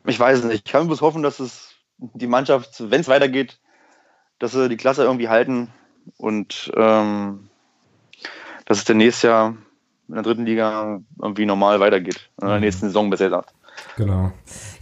ich 0.09 0.19
weiß 0.19 0.39
es 0.39 0.45
nicht. 0.45 0.65
Ich 0.65 0.71
kann 0.71 0.87
bloß 0.87 1.01
hoffen, 1.01 1.23
dass 1.23 1.39
es 1.39 1.73
die 1.97 2.27
Mannschaft, 2.27 2.75
wenn 2.91 3.01
es 3.01 3.07
weitergeht, 3.07 3.59
dass 4.39 4.53
sie 4.53 4.69
die 4.69 4.77
Klasse 4.77 5.03
irgendwie 5.03 5.29
halten 5.29 5.69
und 6.17 6.71
ähm, 6.75 7.49
dass 8.65 8.79
es 8.79 8.85
der 8.85 8.95
nächste 8.95 9.27
Jahr 9.27 9.55
in 10.07 10.15
der 10.15 10.23
dritten 10.23 10.45
Liga 10.45 11.01
irgendwie 11.21 11.45
normal 11.45 11.79
weitergeht. 11.79 12.29
In 12.41 12.47
der 12.47 12.57
mhm. 12.57 12.61
nächsten 12.61 12.87
Saison 12.87 13.09
besser 13.09 13.25
gesagt. 13.25 13.53
Genau. 13.95 14.31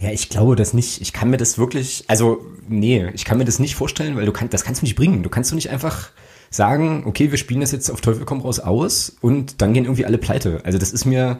Ja, 0.00 0.10
ich 0.10 0.28
glaube 0.28 0.56
das 0.56 0.74
nicht. 0.74 1.00
Ich 1.00 1.12
kann 1.12 1.30
mir 1.30 1.36
das 1.36 1.58
wirklich, 1.58 2.04
also 2.08 2.44
nee, 2.68 3.08
ich 3.14 3.24
kann 3.24 3.38
mir 3.38 3.44
das 3.44 3.58
nicht 3.58 3.74
vorstellen, 3.74 4.16
weil 4.16 4.26
du 4.26 4.32
kannst, 4.32 4.54
das 4.54 4.64
kannst 4.64 4.82
du 4.82 4.86
nicht 4.86 4.96
bringen. 4.96 5.22
Du 5.22 5.28
kannst 5.28 5.50
du 5.50 5.54
nicht 5.54 5.70
einfach 5.70 6.10
sagen, 6.50 7.04
okay, 7.06 7.30
wir 7.30 7.38
spielen 7.38 7.60
das 7.60 7.72
jetzt 7.72 7.90
auf 7.90 8.00
Teufel 8.00 8.24
komm 8.24 8.40
raus 8.40 8.58
aus 8.60 9.16
und 9.20 9.60
dann 9.60 9.74
gehen 9.74 9.84
irgendwie 9.84 10.06
alle 10.06 10.18
pleite. 10.18 10.60
Also 10.64 10.78
das 10.78 10.92
ist 10.92 11.04
mir, 11.04 11.38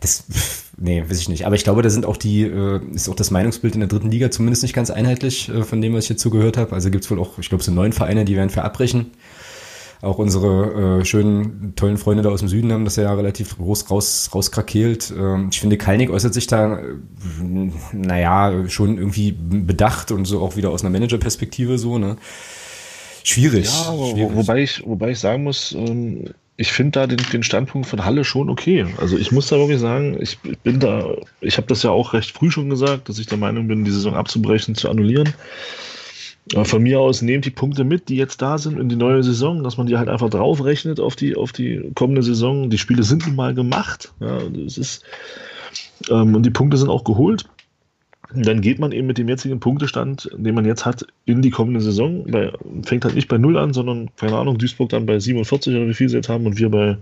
Das, 0.00 0.24
nee, 0.78 1.02
weiß 1.06 1.20
ich 1.20 1.28
nicht. 1.28 1.46
Aber 1.46 1.54
ich 1.54 1.64
glaube, 1.64 1.82
da 1.82 1.90
sind 1.90 2.06
auch 2.06 2.16
die, 2.16 2.42
äh, 2.42 2.80
ist 2.94 3.08
auch 3.08 3.14
das 3.14 3.30
Meinungsbild 3.30 3.74
in 3.74 3.80
der 3.80 3.88
dritten 3.88 4.10
Liga 4.10 4.30
zumindest 4.30 4.62
nicht 4.62 4.74
ganz 4.74 4.90
einheitlich, 4.90 5.48
äh, 5.48 5.62
von 5.62 5.80
dem, 5.80 5.94
was 5.94 6.04
ich 6.04 6.10
jetzt 6.10 6.22
zugehört 6.22 6.56
habe. 6.56 6.72
Also 6.72 6.90
gibt's 6.90 7.10
wohl 7.10 7.20
auch, 7.20 7.38
ich 7.38 7.48
glaube, 7.48 7.62
so 7.62 7.70
neun 7.70 7.92
Vereine, 7.92 8.24
die 8.24 8.36
werden 8.36 8.50
für 8.50 8.62
abbrechen. 8.62 9.12
Auch 10.02 10.16
unsere 10.16 11.00
äh, 11.00 11.04
schönen, 11.04 11.74
tollen 11.76 11.98
Freunde 11.98 12.22
da 12.22 12.30
aus 12.30 12.40
dem 12.40 12.48
Süden 12.48 12.72
haben 12.72 12.86
das 12.86 12.96
ja 12.96 13.12
relativ 13.12 13.58
groß 13.58 13.90
raus, 13.90 14.30
rauskrakeelt. 14.34 15.12
Ähm, 15.14 15.48
ich 15.52 15.60
finde, 15.60 15.76
Kalnick 15.76 16.08
äußert 16.08 16.32
sich 16.32 16.46
da, 16.46 16.78
äh, 16.78 16.82
naja, 17.92 18.66
schon 18.68 18.96
irgendwie 18.96 19.32
bedacht 19.32 20.10
und 20.10 20.24
so 20.24 20.40
auch 20.40 20.56
wieder 20.56 20.70
aus 20.70 20.80
einer 20.80 20.90
Managerperspektive 20.90 21.76
so, 21.76 21.98
ne? 21.98 22.16
Schwierig. 23.24 23.66
Ja, 23.66 23.92
schwierig. 23.92 24.32
Wo, 24.32 24.36
wobei, 24.36 24.62
ich, 24.62 24.82
wobei 24.86 25.10
ich 25.10 25.18
sagen 25.18 25.42
muss, 25.44 25.72
ähm, 25.72 26.30
ich 26.60 26.72
finde 26.72 27.00
da 27.00 27.06
den, 27.06 27.20
den 27.32 27.42
Standpunkt 27.42 27.88
von 27.88 28.04
Halle 28.04 28.22
schon 28.22 28.50
okay. 28.50 28.84
Also 28.98 29.16
ich 29.16 29.32
muss 29.32 29.46
da 29.46 29.56
wirklich 29.56 29.80
sagen, 29.80 30.18
ich 30.20 30.38
bin 30.62 30.78
da, 30.78 31.16
ich 31.40 31.56
habe 31.56 31.66
das 31.68 31.82
ja 31.82 31.88
auch 31.88 32.12
recht 32.12 32.32
früh 32.32 32.50
schon 32.50 32.68
gesagt, 32.68 33.08
dass 33.08 33.18
ich 33.18 33.26
der 33.26 33.38
Meinung 33.38 33.66
bin, 33.66 33.86
die 33.86 33.90
Saison 33.90 34.14
abzubrechen, 34.14 34.74
zu 34.74 34.90
annullieren. 34.90 35.32
Aber 36.52 36.66
von 36.66 36.82
mir 36.82 37.00
aus 37.00 37.22
nehmt 37.22 37.46
die 37.46 37.50
Punkte 37.50 37.82
mit, 37.82 38.10
die 38.10 38.16
jetzt 38.16 38.42
da 38.42 38.58
sind 38.58 38.78
in 38.78 38.90
die 38.90 38.96
neue 38.96 39.22
Saison, 39.22 39.64
dass 39.64 39.78
man 39.78 39.86
die 39.86 39.96
halt 39.96 40.10
einfach 40.10 40.28
draufrechnet 40.28 41.00
auf 41.00 41.16
die, 41.16 41.34
auf 41.34 41.52
die 41.52 41.80
kommende 41.94 42.22
Saison. 42.22 42.68
Die 42.68 42.78
Spiele 42.78 43.04
sind 43.04 43.26
nun 43.26 43.36
mal 43.36 43.54
gemacht. 43.54 44.12
Ja, 44.20 44.40
das 44.40 44.76
ist, 44.76 45.02
ähm, 46.10 46.34
und 46.34 46.44
die 46.44 46.50
Punkte 46.50 46.76
sind 46.76 46.90
auch 46.90 47.04
geholt. 47.04 47.46
Dann 48.34 48.60
geht 48.60 48.78
man 48.78 48.92
eben 48.92 49.06
mit 49.06 49.18
dem 49.18 49.28
jetzigen 49.28 49.58
Punktestand, 49.58 50.30
den 50.36 50.54
man 50.54 50.64
jetzt 50.64 50.86
hat, 50.86 51.04
in 51.24 51.42
die 51.42 51.50
kommende 51.50 51.80
Saison. 51.80 52.24
Bei, 52.30 52.52
fängt 52.82 53.04
halt 53.04 53.14
nicht 53.14 53.28
bei 53.28 53.38
0 53.38 53.58
an, 53.58 53.72
sondern, 53.72 54.10
keine 54.16 54.36
Ahnung, 54.36 54.58
Duisburg 54.58 54.90
dann 54.90 55.06
bei 55.06 55.18
47 55.18 55.74
oder 55.74 55.88
wie 55.88 55.94
viel 55.94 56.08
sie 56.08 56.16
jetzt 56.16 56.28
haben 56.28 56.46
und 56.46 56.58
wir 56.58 56.70
bei 56.70 56.96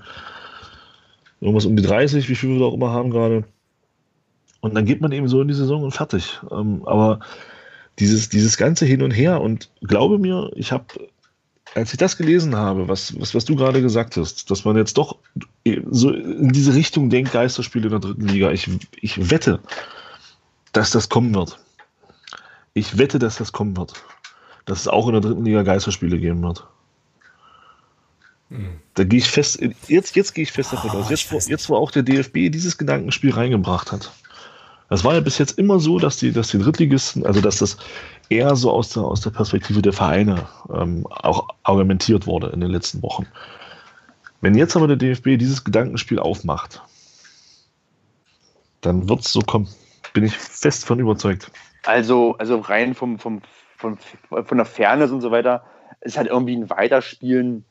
irgendwas 1.40 1.66
um 1.66 1.76
die 1.76 1.82
30, 1.82 2.28
wie 2.28 2.34
viel 2.34 2.50
wir 2.50 2.60
da 2.60 2.64
auch 2.66 2.74
immer 2.74 2.92
haben 2.92 3.10
gerade. 3.10 3.44
Und 4.60 4.74
dann 4.74 4.86
geht 4.86 5.00
man 5.00 5.12
eben 5.12 5.28
so 5.28 5.40
in 5.40 5.48
die 5.48 5.54
Saison 5.54 5.84
und 5.84 5.92
fertig. 5.92 6.40
Ähm, 6.50 6.82
aber 6.86 7.20
dieses, 7.98 8.28
dieses 8.28 8.56
ganze 8.56 8.86
Hin 8.86 9.02
und 9.02 9.10
Her 9.10 9.40
und 9.40 9.70
glaube 9.82 10.18
mir, 10.18 10.50
ich 10.54 10.72
habe, 10.72 10.86
als 11.74 11.92
ich 11.92 11.98
das 11.98 12.16
gelesen 12.16 12.56
habe, 12.56 12.88
was, 12.88 13.18
was, 13.20 13.34
was 13.34 13.44
du 13.44 13.54
gerade 13.54 13.82
gesagt 13.82 14.16
hast, 14.16 14.50
dass 14.50 14.64
man 14.64 14.76
jetzt 14.76 14.96
doch 14.96 15.18
so 15.90 16.10
in 16.10 16.48
diese 16.48 16.74
Richtung 16.74 17.10
denkt, 17.10 17.32
Geisterspiele 17.32 17.86
in 17.86 17.90
der 17.90 18.00
dritten 18.00 18.28
Liga, 18.28 18.50
ich, 18.50 18.68
ich 19.00 19.30
wette, 19.30 19.60
dass 20.78 20.92
das 20.92 21.08
kommen 21.08 21.34
wird. 21.34 21.58
Ich 22.72 22.98
wette, 22.98 23.18
dass 23.18 23.36
das 23.36 23.52
kommen 23.52 23.76
wird. 23.76 23.94
Dass 24.64 24.80
es 24.80 24.88
auch 24.88 25.08
in 25.08 25.12
der 25.12 25.20
dritten 25.20 25.44
Liga 25.44 25.62
Geisterspiele 25.62 26.18
geben 26.18 26.40
wird. 26.42 26.64
Da 28.94 29.04
gehe 29.04 29.18
ich 29.18 29.28
fest, 29.28 29.60
jetzt, 29.88 30.14
jetzt 30.14 30.34
gehe 30.34 30.42
ich 30.42 30.52
fest 30.52 30.72
davon 30.72 30.90
Oh, 30.94 30.98
aus. 31.00 31.10
Jetzt, 31.10 31.32
wo, 31.32 31.38
jetzt, 31.38 31.68
wo 31.68 31.76
auch 31.76 31.90
der 31.90 32.04
DFB 32.04 32.50
dieses 32.50 32.78
Gedankenspiel 32.78 33.32
reingebracht 33.32 33.90
hat. 33.90 34.12
Das 34.88 35.02
war 35.04 35.14
ja 35.14 35.20
bis 35.20 35.36
jetzt 35.36 35.58
immer 35.58 35.80
so, 35.80 35.98
dass 35.98 36.16
die, 36.16 36.32
dass 36.32 36.48
die 36.48 36.58
Drittligisten, 36.58 37.26
also 37.26 37.40
dass 37.40 37.58
das 37.58 37.76
eher 38.28 38.54
so 38.54 38.70
aus 38.70 38.90
der, 38.90 39.02
aus 39.02 39.20
der 39.20 39.30
Perspektive 39.30 39.82
der 39.82 39.92
Vereine 39.92 40.46
ähm, 40.72 41.06
auch 41.10 41.48
argumentiert 41.64 42.26
wurde 42.26 42.50
in 42.50 42.60
den 42.60 42.70
letzten 42.70 43.02
Wochen. 43.02 43.26
Wenn 44.40 44.54
jetzt 44.54 44.76
aber 44.76 44.86
der 44.86 44.96
DFB 44.96 45.38
dieses 45.38 45.64
Gedankenspiel 45.64 46.20
aufmacht, 46.20 46.80
dann 48.80 49.08
wird 49.08 49.20
es 49.20 49.32
so 49.32 49.40
kommen. 49.40 49.68
Bin 50.18 50.26
ich 50.26 50.36
fest 50.36 50.84
von 50.84 50.98
überzeugt. 50.98 51.48
Also, 51.86 52.34
also 52.38 52.58
rein 52.58 52.96
vom, 52.96 53.20
vom, 53.20 53.40
vom, 53.76 53.98
von 53.98 54.58
der 54.58 54.66
Fairness 54.66 55.12
und 55.12 55.20
so 55.20 55.30
weiter, 55.30 55.62
ist 56.00 56.18
halt 56.18 56.26
irgendwie 56.26 56.56
ein 56.56 56.68
Weiterspielen 56.68 57.64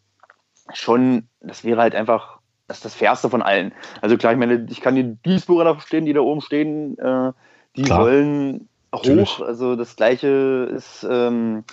schon, 0.73 1.27
das 1.41 1.65
wäre 1.65 1.81
halt 1.81 1.93
einfach 1.93 2.39
das, 2.69 2.79
das 2.79 2.95
Fairste 2.95 3.29
von 3.29 3.41
allen. 3.41 3.73
Also 4.01 4.15
klar, 4.15 4.31
ich 4.31 4.39
meine, 4.39 4.65
ich 4.69 4.79
kann 4.79 4.95
die 4.95 5.17
Duisburger 5.23 5.65
da 5.65 5.73
verstehen, 5.73 6.05
die 6.05 6.13
da 6.13 6.21
oben 6.21 6.39
stehen, 6.39 6.97
äh, 6.99 7.33
die 7.75 7.83
Klar. 7.83 7.99
wollen 7.99 8.69
Natürlich. 8.93 9.39
hoch. 9.39 9.45
Also 9.45 9.75
das 9.75 9.97
gleiche 9.97 10.71
ist, 10.73 11.05
ähm, 11.09 11.65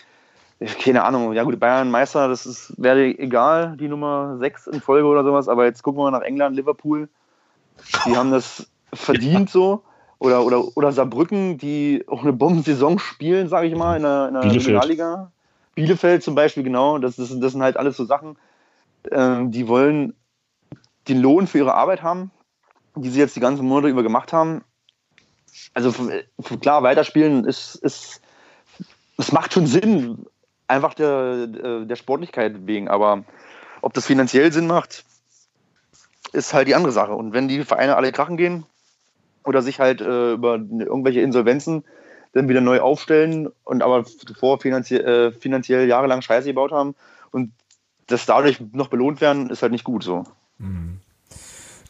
keine 0.82 1.04
Ahnung, 1.04 1.34
ja 1.34 1.44
gut, 1.44 1.60
Bayern 1.60 1.88
Meister, 1.88 2.26
das 2.26 2.46
ist, 2.46 2.74
wäre 2.78 3.04
egal, 3.04 3.76
die 3.76 3.86
Nummer 3.86 4.38
6 4.38 4.66
in 4.66 4.80
Folge 4.80 5.06
oder 5.06 5.22
sowas, 5.22 5.48
aber 5.48 5.66
jetzt 5.66 5.84
gucken 5.84 6.00
wir 6.00 6.10
mal 6.10 6.18
nach 6.18 6.26
England, 6.26 6.56
Liverpool. 6.56 7.08
Die 8.06 8.16
haben 8.16 8.32
das 8.32 8.68
verdient 8.92 9.50
so. 9.50 9.84
Oder, 10.18 10.44
oder, 10.44 10.76
oder 10.76 10.92
Saarbrücken, 10.92 11.58
die 11.58 12.04
auch 12.06 12.22
eine 12.22 12.32
Bombensaison 12.32 12.98
spielen, 12.98 13.48
sage 13.48 13.66
ich 13.66 13.74
mal, 13.74 13.96
in 13.96 14.02
der, 14.02 14.28
in 14.28 14.34
der 14.34 14.40
Bielefeld. 14.40 14.66
Regionalliga. 14.66 15.32
Bielefeld 15.74 16.22
zum 16.22 16.34
Beispiel, 16.34 16.62
genau. 16.62 16.98
Das, 16.98 17.16
das, 17.16 17.28
das 17.38 17.52
sind 17.52 17.62
halt 17.62 17.76
alles 17.76 17.96
so 17.96 18.04
Sachen, 18.04 18.36
ähm, 19.10 19.50
die 19.50 19.68
wollen 19.68 20.14
den 21.08 21.20
Lohn 21.20 21.46
für 21.46 21.58
ihre 21.58 21.74
Arbeit 21.74 22.02
haben, 22.02 22.30
die 22.94 23.10
sie 23.10 23.18
jetzt 23.18 23.36
die 23.36 23.40
ganzen 23.40 23.66
Monate 23.66 23.88
über 23.88 24.02
gemacht 24.02 24.32
haben. 24.32 24.62
Also 25.74 25.92
klar, 26.60 26.82
weiterspielen 26.82 27.44
ist, 27.44 27.74
ist 27.76 28.20
es 29.16 29.32
macht 29.32 29.52
schon 29.52 29.66
Sinn, 29.66 30.26
einfach 30.66 30.94
der, 30.94 31.46
der 31.46 31.96
Sportlichkeit 31.96 32.66
wegen. 32.66 32.88
Aber 32.88 33.24
ob 33.82 33.92
das 33.94 34.06
finanziell 34.06 34.52
Sinn 34.52 34.66
macht, 34.66 35.04
ist 36.32 36.54
halt 36.54 36.68
die 36.68 36.74
andere 36.74 36.92
Sache. 36.92 37.14
Und 37.14 37.32
wenn 37.32 37.48
die 37.48 37.64
Vereine 37.64 37.96
alle 37.96 38.12
krachen 38.12 38.36
gehen 38.36 38.66
oder 39.44 39.62
sich 39.62 39.80
halt 39.80 40.00
äh, 40.00 40.32
über 40.32 40.54
irgendwelche 40.54 41.20
Insolvenzen 41.20 41.84
dann 42.32 42.48
wieder 42.48 42.60
neu 42.60 42.80
aufstellen 42.80 43.48
und 43.62 43.82
aber 43.82 44.04
zuvor 44.04 44.60
finanzie 44.60 44.96
äh, 44.96 45.32
finanziell 45.32 45.88
jahrelang 45.88 46.20
Scheiße 46.20 46.48
gebaut 46.48 46.72
haben 46.72 46.94
und 47.30 47.52
das 48.06 48.26
dadurch 48.26 48.60
noch 48.72 48.88
belohnt 48.88 49.20
werden, 49.20 49.50
ist 49.50 49.62
halt 49.62 49.72
nicht 49.72 49.84
gut 49.84 50.02
so. 50.02 50.24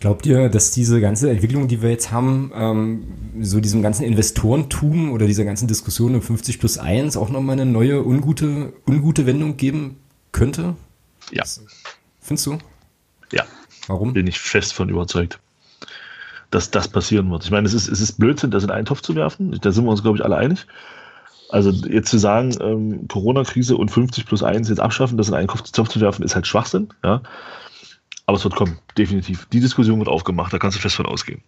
Glaubt 0.04 0.26
ihr, 0.26 0.50
dass 0.50 0.70
diese 0.70 1.00
ganze 1.00 1.30
Entwicklung, 1.30 1.66
die 1.66 1.80
wir 1.80 1.90
jetzt 1.90 2.12
haben, 2.12 2.52
ähm, 2.54 3.04
so 3.40 3.58
diesem 3.58 3.80
ganzen 3.80 4.04
Investorentum 4.04 5.12
oder 5.12 5.26
dieser 5.26 5.44
ganzen 5.44 5.66
Diskussion 5.66 6.14
um 6.14 6.20
50 6.20 6.58
plus 6.58 6.76
1 6.76 7.16
auch 7.16 7.30
nochmal 7.30 7.54
eine 7.54 7.64
neue, 7.64 8.04
ungute, 8.04 8.74
ungute 8.86 9.24
Wendung 9.24 9.56
geben 9.56 9.98
könnte? 10.30 10.76
Ja. 11.30 11.44
Findest 12.20 12.46
du? 12.46 12.58
Ja. 13.32 13.44
Warum? 13.86 14.12
bin 14.12 14.26
ich 14.26 14.38
fest 14.38 14.74
von 14.74 14.90
überzeugt, 14.90 15.40
dass 16.54 16.70
das 16.70 16.88
passieren 16.88 17.30
wird. 17.30 17.44
Ich 17.44 17.50
meine, 17.50 17.66
es 17.66 17.74
ist, 17.74 17.88
es 17.88 18.00
ist 18.00 18.18
Blödsinn, 18.18 18.52
das 18.52 18.62
in 18.62 18.70
einen 18.70 18.86
Topf 18.86 19.00
zu 19.00 19.16
werfen. 19.16 19.58
Da 19.60 19.72
sind 19.72 19.84
wir 19.84 19.90
uns, 19.90 20.02
glaube 20.02 20.18
ich, 20.18 20.24
alle 20.24 20.36
einig. 20.36 20.66
Also 21.50 21.70
jetzt 21.70 22.10
zu 22.10 22.18
sagen, 22.18 22.56
ähm, 22.60 23.08
Corona-Krise 23.08 23.76
und 23.76 23.90
50 23.90 24.24
plus 24.24 24.42
1 24.42 24.68
jetzt 24.68 24.80
abschaffen, 24.80 25.18
das 25.18 25.28
in 25.28 25.34
einen 25.34 25.48
Topf 25.48 25.88
zu 25.88 26.00
werfen, 26.00 26.22
ist 26.22 26.34
halt 26.34 26.46
Schwachsinn. 26.46 26.88
Ja? 27.02 27.22
Aber 28.26 28.36
es 28.36 28.44
wird 28.44 28.54
kommen, 28.54 28.78
definitiv. 28.96 29.46
Die 29.52 29.60
Diskussion 29.60 29.98
wird 29.98 30.08
aufgemacht, 30.08 30.52
da 30.52 30.58
kannst 30.58 30.76
du 30.76 30.80
fest 30.80 30.94
von 30.94 31.06
ausgehen. 31.06 31.42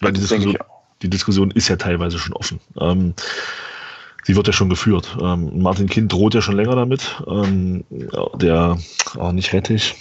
Weil 0.00 0.12
die 0.12 0.20
Diskussion, 0.20 0.56
die 1.02 1.10
Diskussion 1.10 1.50
ist 1.50 1.68
ja 1.68 1.76
teilweise 1.76 2.18
schon 2.18 2.32
offen. 2.32 2.60
Ähm, 2.80 3.14
sie 4.22 4.36
wird 4.36 4.46
ja 4.46 4.52
schon 4.52 4.70
geführt. 4.70 5.16
Ähm, 5.20 5.60
Martin 5.60 5.88
Kind 5.88 6.12
droht 6.12 6.34
ja 6.34 6.40
schon 6.40 6.56
länger 6.56 6.76
damit. 6.76 7.22
Ähm, 7.26 7.84
der, 8.34 8.78
oh, 9.18 9.32
nicht 9.32 9.52
Rettich. 9.52 9.96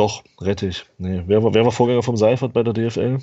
Doch, 0.00 0.24
Rettich. 0.40 0.86
Nee, 0.96 1.24
wer 1.26 1.42
war, 1.42 1.52
wer 1.52 1.62
war 1.62 1.72
Vorgänger 1.72 2.02
vom 2.02 2.16
Seifert 2.16 2.54
bei 2.54 2.62
der 2.62 2.72
DFL? 2.72 3.18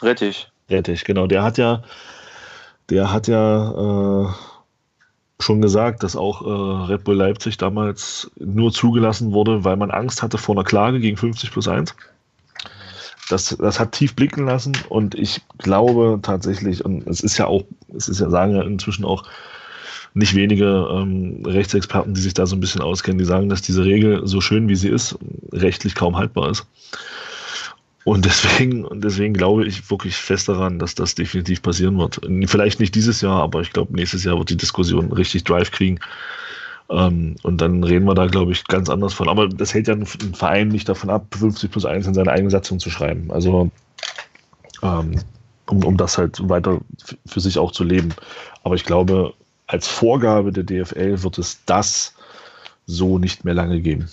Rettig. 0.00 0.50
Rettich, 0.70 1.04
genau. 1.04 1.26
Der 1.26 1.42
hat 1.42 1.58
ja, 1.58 1.82
der 2.88 3.12
hat 3.12 3.28
ja 3.28 4.24
äh, 4.24 4.26
schon 5.38 5.60
gesagt, 5.60 6.02
dass 6.02 6.16
auch 6.16 6.40
äh, 6.40 6.90
Red 6.90 7.04
Bull 7.04 7.16
Leipzig 7.16 7.58
damals 7.58 8.30
nur 8.38 8.72
zugelassen 8.72 9.32
wurde, 9.34 9.62
weil 9.64 9.76
man 9.76 9.90
Angst 9.90 10.22
hatte 10.22 10.38
vor 10.38 10.54
einer 10.54 10.64
Klage 10.64 11.00
gegen 11.00 11.18
50 11.18 11.50
plus 11.50 11.68
1. 11.68 11.94
Das, 13.28 13.54
das 13.58 13.78
hat 13.78 13.92
tief 13.92 14.16
blicken 14.16 14.46
lassen 14.46 14.72
und 14.88 15.14
ich 15.14 15.42
glaube 15.58 16.20
tatsächlich, 16.22 16.82
und 16.82 17.06
es 17.06 17.20
ist 17.20 17.36
ja 17.36 17.46
auch, 17.46 17.64
es 17.94 18.08
ist 18.08 18.20
ja, 18.20 18.30
sagen 18.30 18.56
ja 18.56 18.62
inzwischen 18.62 19.04
auch 19.04 19.24
nicht 20.16 20.34
wenige 20.34 20.88
ähm, 20.90 21.42
Rechtsexperten, 21.44 22.14
die 22.14 22.20
sich 22.22 22.32
da 22.32 22.46
so 22.46 22.56
ein 22.56 22.60
bisschen 22.60 22.80
auskennen, 22.80 23.18
die 23.18 23.24
sagen, 23.24 23.50
dass 23.50 23.60
diese 23.60 23.84
Regel, 23.84 24.26
so 24.26 24.40
schön 24.40 24.66
wie 24.66 24.74
sie 24.74 24.88
ist, 24.88 25.18
rechtlich 25.52 25.94
kaum 25.94 26.16
haltbar 26.16 26.50
ist. 26.50 26.66
Und 28.04 28.24
deswegen, 28.24 28.86
und 28.86 29.04
deswegen 29.04 29.34
glaube 29.34 29.66
ich 29.66 29.90
wirklich 29.90 30.16
fest 30.16 30.48
daran, 30.48 30.78
dass 30.78 30.94
das 30.94 31.14
definitiv 31.14 31.60
passieren 31.60 31.98
wird. 31.98 32.18
Vielleicht 32.46 32.80
nicht 32.80 32.94
dieses 32.94 33.20
Jahr, 33.20 33.42
aber 33.42 33.60
ich 33.60 33.72
glaube, 33.72 33.94
nächstes 33.94 34.24
Jahr 34.24 34.38
wird 34.38 34.48
die 34.48 34.56
Diskussion 34.56 35.12
richtig 35.12 35.44
Drive 35.44 35.70
kriegen. 35.70 35.98
Ähm, 36.88 37.36
und 37.42 37.60
dann 37.60 37.84
reden 37.84 38.06
wir 38.06 38.14
da, 38.14 38.26
glaube 38.26 38.52
ich, 38.52 38.64
ganz 38.64 38.88
anders 38.88 39.12
von. 39.12 39.28
Aber 39.28 39.48
das 39.48 39.74
hält 39.74 39.86
ja 39.86 39.94
einen 39.94 40.06
Verein 40.06 40.68
nicht 40.68 40.88
davon 40.88 41.10
ab, 41.10 41.26
50 41.36 41.70
plus 41.70 41.84
1 41.84 42.06
in 42.06 42.14
seine 42.14 42.30
eigene 42.30 42.50
Satzung 42.50 42.78
zu 42.78 42.88
schreiben. 42.88 43.30
Also, 43.30 43.70
ähm, 44.82 45.16
um, 45.68 45.84
um 45.84 45.96
das 45.98 46.16
halt 46.16 46.48
weiter 46.48 46.80
für 47.26 47.40
sich 47.40 47.58
auch 47.58 47.72
zu 47.72 47.84
leben. 47.84 48.14
Aber 48.62 48.76
ich 48.76 48.84
glaube, 48.84 49.34
als 49.66 49.88
Vorgabe 49.88 50.52
der 50.52 50.64
DFL 50.64 51.22
wird 51.22 51.38
es 51.38 51.58
das 51.66 52.14
so 52.86 53.18
nicht 53.18 53.44
mehr 53.44 53.54
lange 53.54 53.80
geben. 53.80 54.08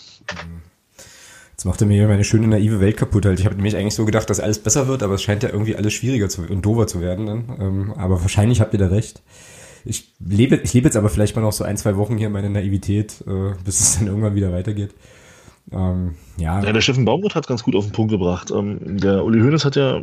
Jetzt 1.52 1.66
macht 1.66 1.82
er 1.82 1.88
mir 1.88 1.96
hier 1.96 2.08
meine 2.08 2.24
schöne 2.24 2.48
naive 2.48 2.80
Welt 2.80 2.98
kaputt. 2.98 3.26
Halt. 3.26 3.40
Ich 3.40 3.46
habe 3.46 3.56
nämlich 3.56 3.76
eigentlich 3.76 3.94
so 3.94 4.06
gedacht, 4.06 4.30
dass 4.30 4.40
alles 4.40 4.60
besser 4.60 4.88
wird, 4.88 5.04
aber 5.04 5.14
es 5.14 5.22
scheint 5.22 5.44
ja 5.44 5.50
irgendwie 5.50 5.76
alles 5.76 5.94
schwieriger 5.94 6.28
zu, 6.28 6.42
und 6.42 6.66
dover 6.66 6.88
zu 6.88 7.00
werden. 7.00 7.28
Dann. 7.28 7.58
Ähm, 7.60 7.94
aber 7.96 8.22
wahrscheinlich 8.22 8.60
habt 8.60 8.74
ihr 8.74 8.80
da 8.80 8.88
recht. 8.88 9.22
Ich 9.86 10.14
lebe, 10.20 10.56
ich 10.58 10.74
lebe 10.74 10.88
jetzt 10.88 10.98
aber 10.98 11.10
vielleicht 11.10 11.36
mal 11.36 11.42
noch 11.42 11.52
so 11.52 11.64
ein, 11.64 11.78
zwei 11.78 11.98
Wochen 11.98 12.18
hier 12.18 12.30
meine 12.30 12.50
Naivität, 12.50 13.24
äh, 13.28 13.54
bis 13.64 13.80
es 13.80 13.98
dann 13.98 14.08
irgendwann 14.08 14.36
wieder 14.36 14.52
weitergeht. 14.52 14.94
Ähm, 15.72 16.16
ja. 16.38 16.62
ja. 16.62 16.72
Der 16.72 16.82
Steffen 16.82 17.06
Baumgart 17.06 17.36
hat 17.36 17.48
ganz 17.48 17.64
gut 17.64 17.76
auf 17.76 17.86
den 17.86 17.94
Punkt 17.94 18.12
gebracht. 18.12 18.52
Ähm, 18.52 18.98
der 18.98 19.24
Uli 19.24 19.40
Hoeneß 19.40 19.66
hat 19.66 19.76
ja 19.76 20.02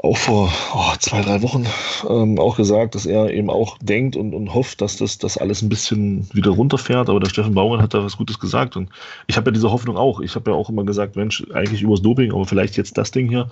auch 0.00 0.16
vor 0.16 0.52
oh, 0.74 0.92
zwei, 1.00 1.22
drei 1.22 1.42
Wochen 1.42 1.66
ähm, 2.08 2.38
auch 2.38 2.56
gesagt, 2.56 2.94
dass 2.94 3.04
er 3.04 3.30
eben 3.30 3.50
auch 3.50 3.78
denkt 3.78 4.14
und, 4.14 4.32
und 4.32 4.54
hofft, 4.54 4.80
dass 4.80 4.96
das, 4.96 5.18
das 5.18 5.36
alles 5.36 5.60
ein 5.60 5.68
bisschen 5.68 6.28
wieder 6.32 6.52
runterfährt. 6.52 7.08
Aber 7.08 7.18
der 7.18 7.28
Steffen 7.28 7.54
Baumann 7.54 7.82
hat 7.82 7.94
da 7.94 8.04
was 8.04 8.16
Gutes 8.16 8.38
gesagt. 8.38 8.76
Und 8.76 8.90
ich 9.26 9.36
habe 9.36 9.50
ja 9.50 9.54
diese 9.54 9.72
Hoffnung 9.72 9.96
auch. 9.96 10.20
Ich 10.20 10.36
habe 10.36 10.52
ja 10.52 10.56
auch 10.56 10.70
immer 10.70 10.84
gesagt, 10.84 11.16
Mensch, 11.16 11.44
eigentlich 11.52 11.82
übers 11.82 12.00
Doping, 12.00 12.32
aber 12.32 12.46
vielleicht 12.46 12.76
jetzt 12.76 12.96
das 12.96 13.10
Ding 13.10 13.28
hier. 13.28 13.50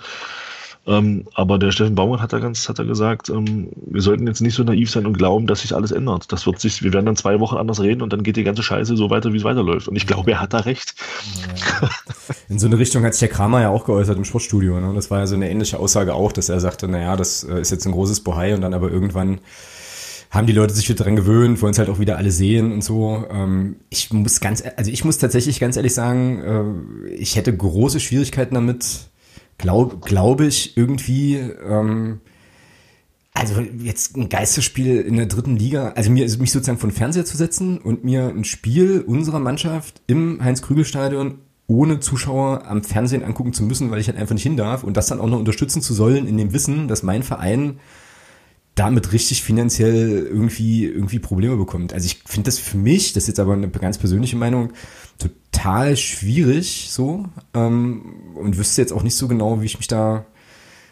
Ähm, 0.86 1.24
aber 1.34 1.58
der 1.58 1.72
Steffen 1.72 1.96
Baumann 1.96 2.20
hat 2.20 2.32
da 2.32 2.38
ganz, 2.38 2.68
hat 2.68 2.78
er 2.78 2.84
gesagt, 2.84 3.28
ähm, 3.28 3.70
wir 3.86 4.00
sollten 4.02 4.26
jetzt 4.26 4.40
nicht 4.40 4.54
so 4.54 4.62
naiv 4.62 4.90
sein 4.90 5.04
und 5.04 5.18
glauben, 5.18 5.48
dass 5.48 5.62
sich 5.62 5.74
alles 5.74 5.90
ändert. 5.90 6.30
Das 6.30 6.46
wird 6.46 6.60
sich, 6.60 6.82
wir 6.84 6.92
werden 6.92 7.06
dann 7.06 7.16
zwei 7.16 7.40
Wochen 7.40 7.56
anders 7.56 7.80
reden 7.80 8.02
und 8.02 8.12
dann 8.12 8.22
geht 8.22 8.36
die 8.36 8.44
ganze 8.44 8.62
Scheiße 8.62 8.96
so 8.96 9.10
weiter, 9.10 9.32
wie 9.32 9.38
es 9.38 9.44
weiterläuft. 9.44 9.88
Und 9.88 9.96
ich 9.96 10.06
glaube, 10.06 10.30
er 10.30 10.40
hat 10.40 10.52
da 10.52 10.60
recht. 10.60 10.94
Ja. 11.82 11.88
In 12.48 12.60
so 12.60 12.66
eine 12.66 12.78
Richtung 12.78 13.04
hat 13.04 13.14
sich 13.14 13.20
der 13.20 13.28
Kramer 13.28 13.62
ja 13.62 13.70
auch 13.70 13.84
geäußert 13.84 14.16
im 14.16 14.24
Sportstudio. 14.24 14.80
Ne? 14.80 14.92
Das 14.94 15.10
war 15.10 15.18
ja 15.18 15.26
so 15.26 15.34
eine 15.34 15.50
ähnliche 15.50 15.78
Aussage 15.78 16.14
auch, 16.14 16.30
dass 16.30 16.48
er 16.48 16.60
sagte, 16.60 16.86
naja, 16.86 17.16
das 17.16 17.42
äh, 17.42 17.60
ist 17.60 17.70
jetzt 17.70 17.86
ein 17.86 17.92
großes 17.92 18.20
Bohai 18.20 18.54
und 18.54 18.60
dann 18.60 18.72
aber 18.72 18.90
irgendwann 18.90 19.40
haben 20.30 20.46
die 20.46 20.52
Leute 20.52 20.74
sich 20.74 20.88
wieder 20.88 21.04
dran 21.04 21.16
gewöhnt, 21.16 21.62
wollen 21.62 21.72
es 21.72 21.78
halt 21.78 21.88
auch 21.88 21.98
wieder 21.98 22.16
alle 22.16 22.30
sehen 22.30 22.72
und 22.72 22.84
so. 22.84 23.24
Ähm, 23.30 23.76
ich 23.90 24.12
muss 24.12 24.40
ganz, 24.40 24.62
also 24.76 24.90
ich 24.90 25.04
muss 25.04 25.18
tatsächlich 25.18 25.58
ganz 25.58 25.76
ehrlich 25.76 25.94
sagen, 25.94 27.06
äh, 27.08 27.14
ich 27.14 27.36
hätte 27.36 27.56
große 27.56 28.00
Schwierigkeiten 28.00 28.54
damit, 28.54 29.08
glaube 29.58 29.98
glaub 30.00 30.40
ich, 30.40 30.76
irgendwie, 30.76 31.36
ähm, 31.36 32.20
also 33.34 33.60
jetzt 33.60 34.16
ein 34.16 34.28
Geisterspiel 34.28 35.00
in 35.00 35.16
der 35.16 35.26
dritten 35.26 35.56
Liga, 35.56 35.90
also 35.90 36.10
mir 36.10 36.24
mich 36.38 36.52
sozusagen 36.52 36.78
von 36.78 36.90
Fernseher 36.90 37.24
zu 37.24 37.36
setzen 37.36 37.78
und 37.78 38.04
mir 38.04 38.28
ein 38.28 38.44
Spiel 38.44 39.02
unserer 39.06 39.40
Mannschaft 39.40 40.00
im 40.06 40.42
Heinz-Krügel-Stadion 40.42 41.38
ohne 41.68 42.00
Zuschauer 42.00 42.66
am 42.66 42.84
Fernsehen 42.84 43.24
angucken 43.24 43.52
zu 43.52 43.64
müssen, 43.64 43.90
weil 43.90 44.00
ich 44.00 44.06
halt 44.08 44.16
einfach 44.16 44.34
nicht 44.34 44.44
hin 44.44 44.56
darf 44.56 44.84
und 44.84 44.96
das 44.96 45.06
dann 45.06 45.20
auch 45.20 45.28
noch 45.28 45.38
unterstützen 45.38 45.82
zu 45.82 45.94
sollen 45.94 46.26
in 46.26 46.38
dem 46.38 46.52
Wissen, 46.52 46.88
dass 46.88 47.02
mein 47.02 47.22
Verein 47.22 47.78
damit 48.76 49.12
richtig 49.12 49.42
finanziell 49.42 50.26
irgendwie, 50.26 50.84
irgendwie 50.84 51.18
Probleme 51.18 51.56
bekommt. 51.56 51.92
Also 51.92 52.06
ich 52.06 52.22
finde 52.26 52.48
das 52.48 52.58
für 52.58 52.76
mich, 52.76 53.14
das 53.14 53.24
ist 53.24 53.28
jetzt 53.28 53.40
aber 53.40 53.54
eine 53.54 53.68
ganz 53.68 53.98
persönliche 53.98 54.36
Meinung, 54.36 54.72
total 55.18 55.96
schwierig 55.96 56.88
so 56.90 57.26
ähm, 57.54 58.02
und 58.34 58.58
wüsste 58.58 58.82
jetzt 58.82 58.92
auch 58.92 59.02
nicht 59.02 59.16
so 59.16 59.28
genau, 59.28 59.60
wie 59.60 59.66
ich 59.66 59.78
mich 59.78 59.88
da, 59.88 60.26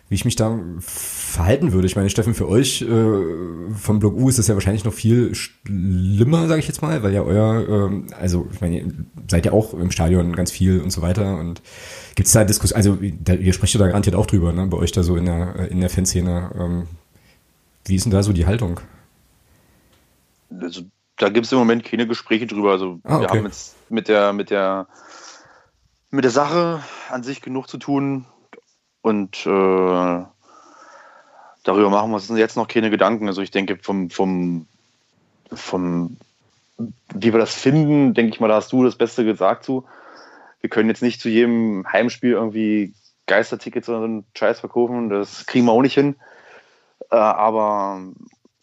wie 0.08 0.14
ich 0.14 0.24
mich 0.24 0.36
da 0.36 0.58
verhalten 0.80 1.72
würde. 1.72 1.86
Ich 1.86 1.96
meine, 1.96 2.10
Steffen, 2.10 2.34
für 2.34 2.48
euch 2.48 2.82
äh, 2.82 3.74
vom 3.74 3.98
Blog 3.98 4.14
U 4.16 4.28
ist 4.28 4.38
das 4.38 4.48
ja 4.48 4.54
wahrscheinlich 4.54 4.84
noch 4.84 4.92
viel 4.92 5.34
schlimmer, 5.34 6.48
sage 6.48 6.60
ich 6.60 6.68
jetzt 6.68 6.82
mal, 6.82 7.02
weil 7.02 7.12
ja 7.12 7.22
euer, 7.22 7.90
äh, 7.90 8.14
also 8.14 8.48
ich 8.52 8.60
meine, 8.60 8.78
ihr 8.78 8.92
seid 9.28 9.46
ja 9.46 9.52
auch 9.52 9.74
im 9.74 9.90
Stadion 9.90 10.34
ganz 10.34 10.50
viel 10.50 10.80
und 10.80 10.90
so 10.90 11.02
weiter 11.02 11.38
und 11.38 11.62
gibt 12.14 12.26
es 12.26 12.32
da 12.32 12.44
Diskussionen, 12.44 12.76
also 12.76 12.98
da, 13.22 13.34
ihr 13.34 13.52
sprecht 13.52 13.74
ja 13.74 13.80
da 13.80 13.86
garantiert 13.86 14.16
auch 14.16 14.26
drüber, 14.26 14.52
ne, 14.52 14.66
bei 14.66 14.78
euch 14.78 14.92
da 14.92 15.02
so 15.02 15.16
in 15.16 15.26
der, 15.26 15.70
in 15.70 15.80
der 15.80 15.90
Fanszene. 15.90 16.50
Ähm, 16.58 16.86
wie 17.86 17.96
ist 17.96 18.04
denn 18.04 18.12
da 18.12 18.22
so 18.22 18.32
die 18.32 18.46
Haltung? 18.46 18.80
Also, 20.60 20.82
da 21.16 21.28
gibt 21.28 21.46
es 21.46 21.52
im 21.52 21.58
Moment 21.58 21.84
keine 21.84 22.06
Gespräche 22.06 22.46
drüber. 22.46 22.72
Also 22.72 23.00
ah, 23.04 23.16
okay. 23.16 23.22
wir 23.22 23.28
haben 23.28 23.44
jetzt 23.44 23.76
mit 23.90 24.08
der, 24.08 24.32
mit 24.32 24.50
der, 24.50 24.86
mit 26.10 26.24
der 26.24 26.30
Sache 26.30 26.82
an 27.10 27.22
sich 27.22 27.42
genug 27.42 27.68
zu 27.68 27.78
tun 27.78 28.26
und 29.02 29.46
äh, 29.46 30.24
darüber 31.64 31.90
machen 31.90 32.10
wir 32.10 32.16
uns 32.16 32.28
jetzt 32.30 32.56
noch 32.56 32.68
keine 32.68 32.90
Gedanken. 32.90 33.28
Also 33.28 33.42
ich 33.42 33.50
denke, 33.50 33.78
vom, 33.80 34.10
vom, 34.10 34.66
vom 35.52 36.16
wie 37.14 37.32
wir 37.32 37.38
das 37.38 37.54
finden, 37.54 38.14
denke 38.14 38.34
ich 38.34 38.40
mal, 38.40 38.48
da 38.48 38.56
hast 38.56 38.72
du 38.72 38.82
das 38.82 38.96
Beste 38.96 39.24
gesagt 39.24 39.64
zu. 39.64 39.84
Wir 40.60 40.70
können 40.70 40.88
jetzt 40.88 41.02
nicht 41.02 41.20
zu 41.20 41.28
jedem 41.28 41.86
Heimspiel 41.90 42.32
irgendwie 42.32 42.94
Geistertickets 43.26 43.88
oder 43.88 43.98
so 43.98 44.04
einen 44.04 44.26
Scheiß 44.34 44.60
verkaufen. 44.60 45.10
Das 45.10 45.46
kriegen 45.46 45.66
wir 45.66 45.72
auch 45.72 45.82
nicht 45.82 45.94
hin. 45.94 46.16
Äh, 47.10 47.16
aber 47.16 48.02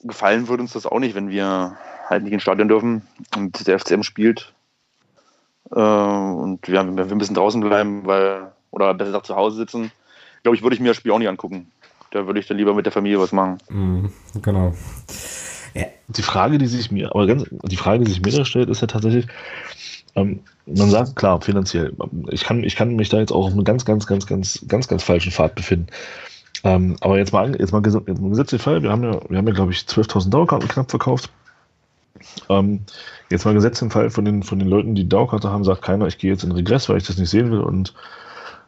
gefallen 0.01 0.47
würde 0.47 0.63
uns 0.63 0.73
das 0.73 0.85
auch 0.85 0.99
nicht, 0.99 1.15
wenn 1.15 1.29
wir 1.29 1.77
halt 2.11 2.23
nicht 2.23 2.33
ins 2.33 2.43
Stadion 2.43 2.67
dürfen 2.67 3.01
und 3.35 3.65
der 3.65 3.79
FCM 3.79 4.03
spielt. 4.03 4.53
Äh, 5.71 5.79
und 5.79 6.67
wir, 6.67 6.85
wir 6.95 7.15
müssen 7.15 7.33
draußen 7.33 7.61
bleiben, 7.61 8.05
weil, 8.05 8.51
oder 8.69 8.93
besser 8.93 9.09
gesagt 9.09 9.25
zu 9.25 9.35
Hause 9.35 9.57
sitzen. 9.57 9.91
Glaube 10.43 10.55
ich, 10.55 10.63
würde 10.63 10.75
ich 10.75 10.81
mir 10.81 10.89
das 10.89 10.97
Spiel 10.97 11.11
auch 11.11 11.19
nicht 11.19 11.29
angucken. 11.29 11.71
Da 12.11 12.27
würde 12.27 12.39
ich 12.39 12.47
dann 12.47 12.57
lieber 12.57 12.73
mit 12.73 12.85
der 12.85 12.91
Familie 12.91 13.19
was 13.19 13.31
machen. 13.31 13.57
Mhm, 13.69 14.11
genau. 14.41 14.75
Ja. 15.73 15.85
Die 16.09 16.21
Frage, 16.21 16.57
die 16.57 16.67
sich 16.67 16.91
mir, 16.91 17.11
aber 17.15 17.25
ganz, 17.25 17.45
die 17.49 17.77
Frage, 17.77 18.03
die 18.03 18.11
sich 18.11 18.21
mir 18.21 18.31
da 18.31 18.43
stellt, 18.43 18.69
ist 18.69 18.81
ja 18.81 18.87
tatsächlich, 18.87 19.27
ähm, 20.15 20.41
man 20.65 20.89
sagt, 20.89 21.15
klar, 21.15 21.39
finanziell. 21.39 21.93
Ich 22.29 22.43
kann, 22.43 22.65
ich 22.65 22.75
kann 22.75 22.97
mich 22.97 23.07
da 23.07 23.19
jetzt 23.19 23.31
auch 23.31 23.45
auf 23.45 23.53
einem 23.53 23.63
ganz, 23.63 23.85
ganz, 23.85 24.05
ganz, 24.05 24.27
ganz, 24.27 24.65
ganz, 24.67 24.89
ganz 24.89 25.03
falschen 25.03 25.31
Pfad 25.31 25.55
befinden. 25.55 25.87
Ähm, 26.65 26.97
aber 26.99 27.17
jetzt 27.17 27.31
mal, 27.31 27.55
jetzt 27.57 27.71
mal, 27.71 27.81
jetzt 27.85 28.21
mal 28.21 28.29
gesetzt 28.29 28.51
den 28.51 28.59
Fall, 28.59 28.83
wir 28.83 28.91
haben 28.91 29.03
ja, 29.03 29.17
wir 29.29 29.37
haben 29.37 29.47
ja, 29.47 29.53
glaube 29.53 29.71
ich, 29.71 29.79
12.000 29.79 30.29
Dauerkarten 30.29 30.67
knapp 30.67 30.89
verkauft. 30.89 31.31
Ähm, 32.49 32.81
jetzt 33.29 33.45
mal 33.45 33.53
gesetzt 33.53 33.81
den 33.81 33.91
Fall 33.91 34.09
von 34.09 34.25
den, 34.25 34.43
von 34.43 34.59
den 34.59 34.67
Leuten, 34.67 34.95
die 34.95 35.07
Dauerkarte 35.07 35.49
haben, 35.49 35.63
sagt 35.63 35.81
keiner, 35.81 36.07
ich 36.07 36.17
gehe 36.17 36.31
jetzt 36.31 36.43
in 36.43 36.51
Regress, 36.51 36.89
weil 36.89 36.97
ich 36.97 37.07
das 37.07 37.17
nicht 37.17 37.29
sehen 37.29 37.51
will 37.51 37.61
und 37.61 37.93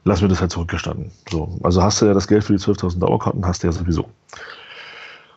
lass 0.05 0.21
mir 0.21 0.27
das 0.27 0.41
halt 0.41 0.51
zurückgestanden. 0.51 1.11
So, 1.29 1.59
also 1.63 1.81
hast 1.81 2.01
du 2.01 2.05
ja 2.05 2.13
das 2.13 2.27
Geld 2.27 2.43
für 2.43 2.53
die 2.53 2.59
12.000 2.59 2.99
Dauerkarten, 2.99 3.45
hast 3.45 3.63
du 3.63 3.67
ja 3.67 3.73
sowieso. 3.73 4.09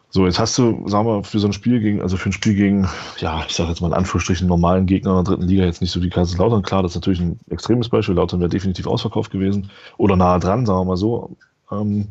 So, 0.09 0.25
jetzt 0.25 0.39
hast 0.39 0.57
du, 0.57 0.89
sagen 0.89 1.07
wir, 1.07 1.25
für 1.25 1.39
so 1.39 1.49
ein 1.49 1.53
Spiel 1.53 1.81
gegen, 1.81 2.01
also 2.01 2.17
für 2.17 2.31
ein 2.31 2.33
Spiel 2.33 2.55
gegen, 2.55 2.89
ja, 3.19 3.45
ich 3.47 3.55
sage 3.55 3.71
jetzt 3.71 3.81
mal 3.81 3.89
in 3.89 3.95
Anführungsstrichen, 3.95 4.47
normalen 4.47 4.87
Gegner 4.87 5.19
in 5.19 5.25
der 5.25 5.35
dritten 5.35 5.49
Liga, 5.49 5.65
jetzt 5.65 5.83
nicht 5.83 5.91
so 5.91 6.03
wie 6.03 6.09
Kaiserslautern, 6.09 6.63
klar, 6.63 6.83
das 6.83 6.93
ist 6.93 6.97
natürlich 6.97 7.21
ein 7.21 7.39
extremes 7.51 7.89
Beispiel, 7.89 8.15
Lautern 8.15 8.41
wäre 8.41 8.49
definitiv 8.49 8.87
ausverkauft 8.87 9.31
gewesen 9.31 9.71
oder 9.99 10.17
nahe 10.17 10.41
dran, 10.41 10.65
sagen 10.65 10.81
wir 10.81 10.85
mal 10.85 10.97
so, 10.97 11.37
ähm, 11.71 12.09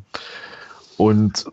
und 0.98 1.46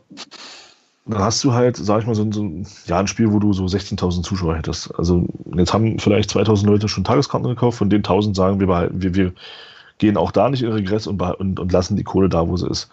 dann 1.05 1.23
hast 1.23 1.43
du 1.43 1.53
halt, 1.53 1.77
sag 1.77 2.01
ich 2.01 2.07
mal, 2.07 2.15
so, 2.15 2.31
so 2.31 2.49
ja, 2.87 2.99
ein 2.99 3.09
Spiel, 3.09 3.33
wo 3.33 3.39
du 3.39 3.53
so 3.53 3.65
16.000 3.65 4.23
Zuschauer 4.23 4.57
hättest. 4.57 4.95
Also 4.97 5.27
jetzt 5.57 5.73
haben 5.75 5.99
vielleicht 5.99 6.31
2.000 6.31 6.67
Leute 6.67 6.89
schon 6.89 7.05
Tageskarten 7.05 7.49
gekauft, 7.49 7.79
von 7.79 7.91
denen 7.91 8.05
1.000 8.05 8.37
sagen, 8.37 8.61
wir, 8.61 8.69
behalten, 8.69 9.03
wir, 9.03 9.15
wir 9.15 9.33
gehen 9.99 10.17
auch 10.17 10.31
da 10.31 10.49
nicht 10.49 10.63
in 10.63 10.73
Regress 10.73 11.07
und, 11.07 11.21
und, 11.21 11.59
und 11.59 11.73
lassen 11.73 11.97
die 11.97 12.05
Kohle 12.05 12.29
da, 12.29 12.47
wo 12.47 12.57
sie 12.57 12.69
ist. 12.69 12.89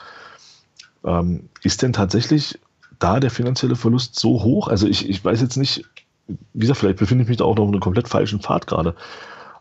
Ähm, 1.04 1.50
ist 1.62 1.82
denn 1.82 1.94
tatsächlich 1.94 2.60
da 2.98 3.20
der 3.20 3.30
finanzielle 3.30 3.76
Verlust 3.76 4.18
so 4.18 4.44
hoch? 4.44 4.68
Also 4.68 4.88
ich, 4.88 5.08
ich 5.08 5.24
weiß 5.24 5.40
jetzt 5.42 5.58
nicht, 5.58 5.86
wie 6.28 6.60
gesagt, 6.60 6.80
vielleicht 6.80 7.00
befinde 7.00 7.24
ich 7.24 7.30
mich 7.30 7.38
da 7.38 7.46
auch 7.46 7.56
noch 7.56 7.64
auf 7.64 7.70
einem 7.70 7.80
komplett 7.80 8.08
falschen 8.08 8.42
Pfad 8.42 8.66
gerade. 8.66 8.96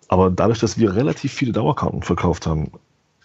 Aber 0.09 0.31
dadurch, 0.31 0.59
dass 0.59 0.79
wir 0.79 0.95
relativ 0.95 1.33
viele 1.33 1.53
Dauerkarten 1.53 2.03
verkauft 2.03 2.47
haben, 2.47 2.73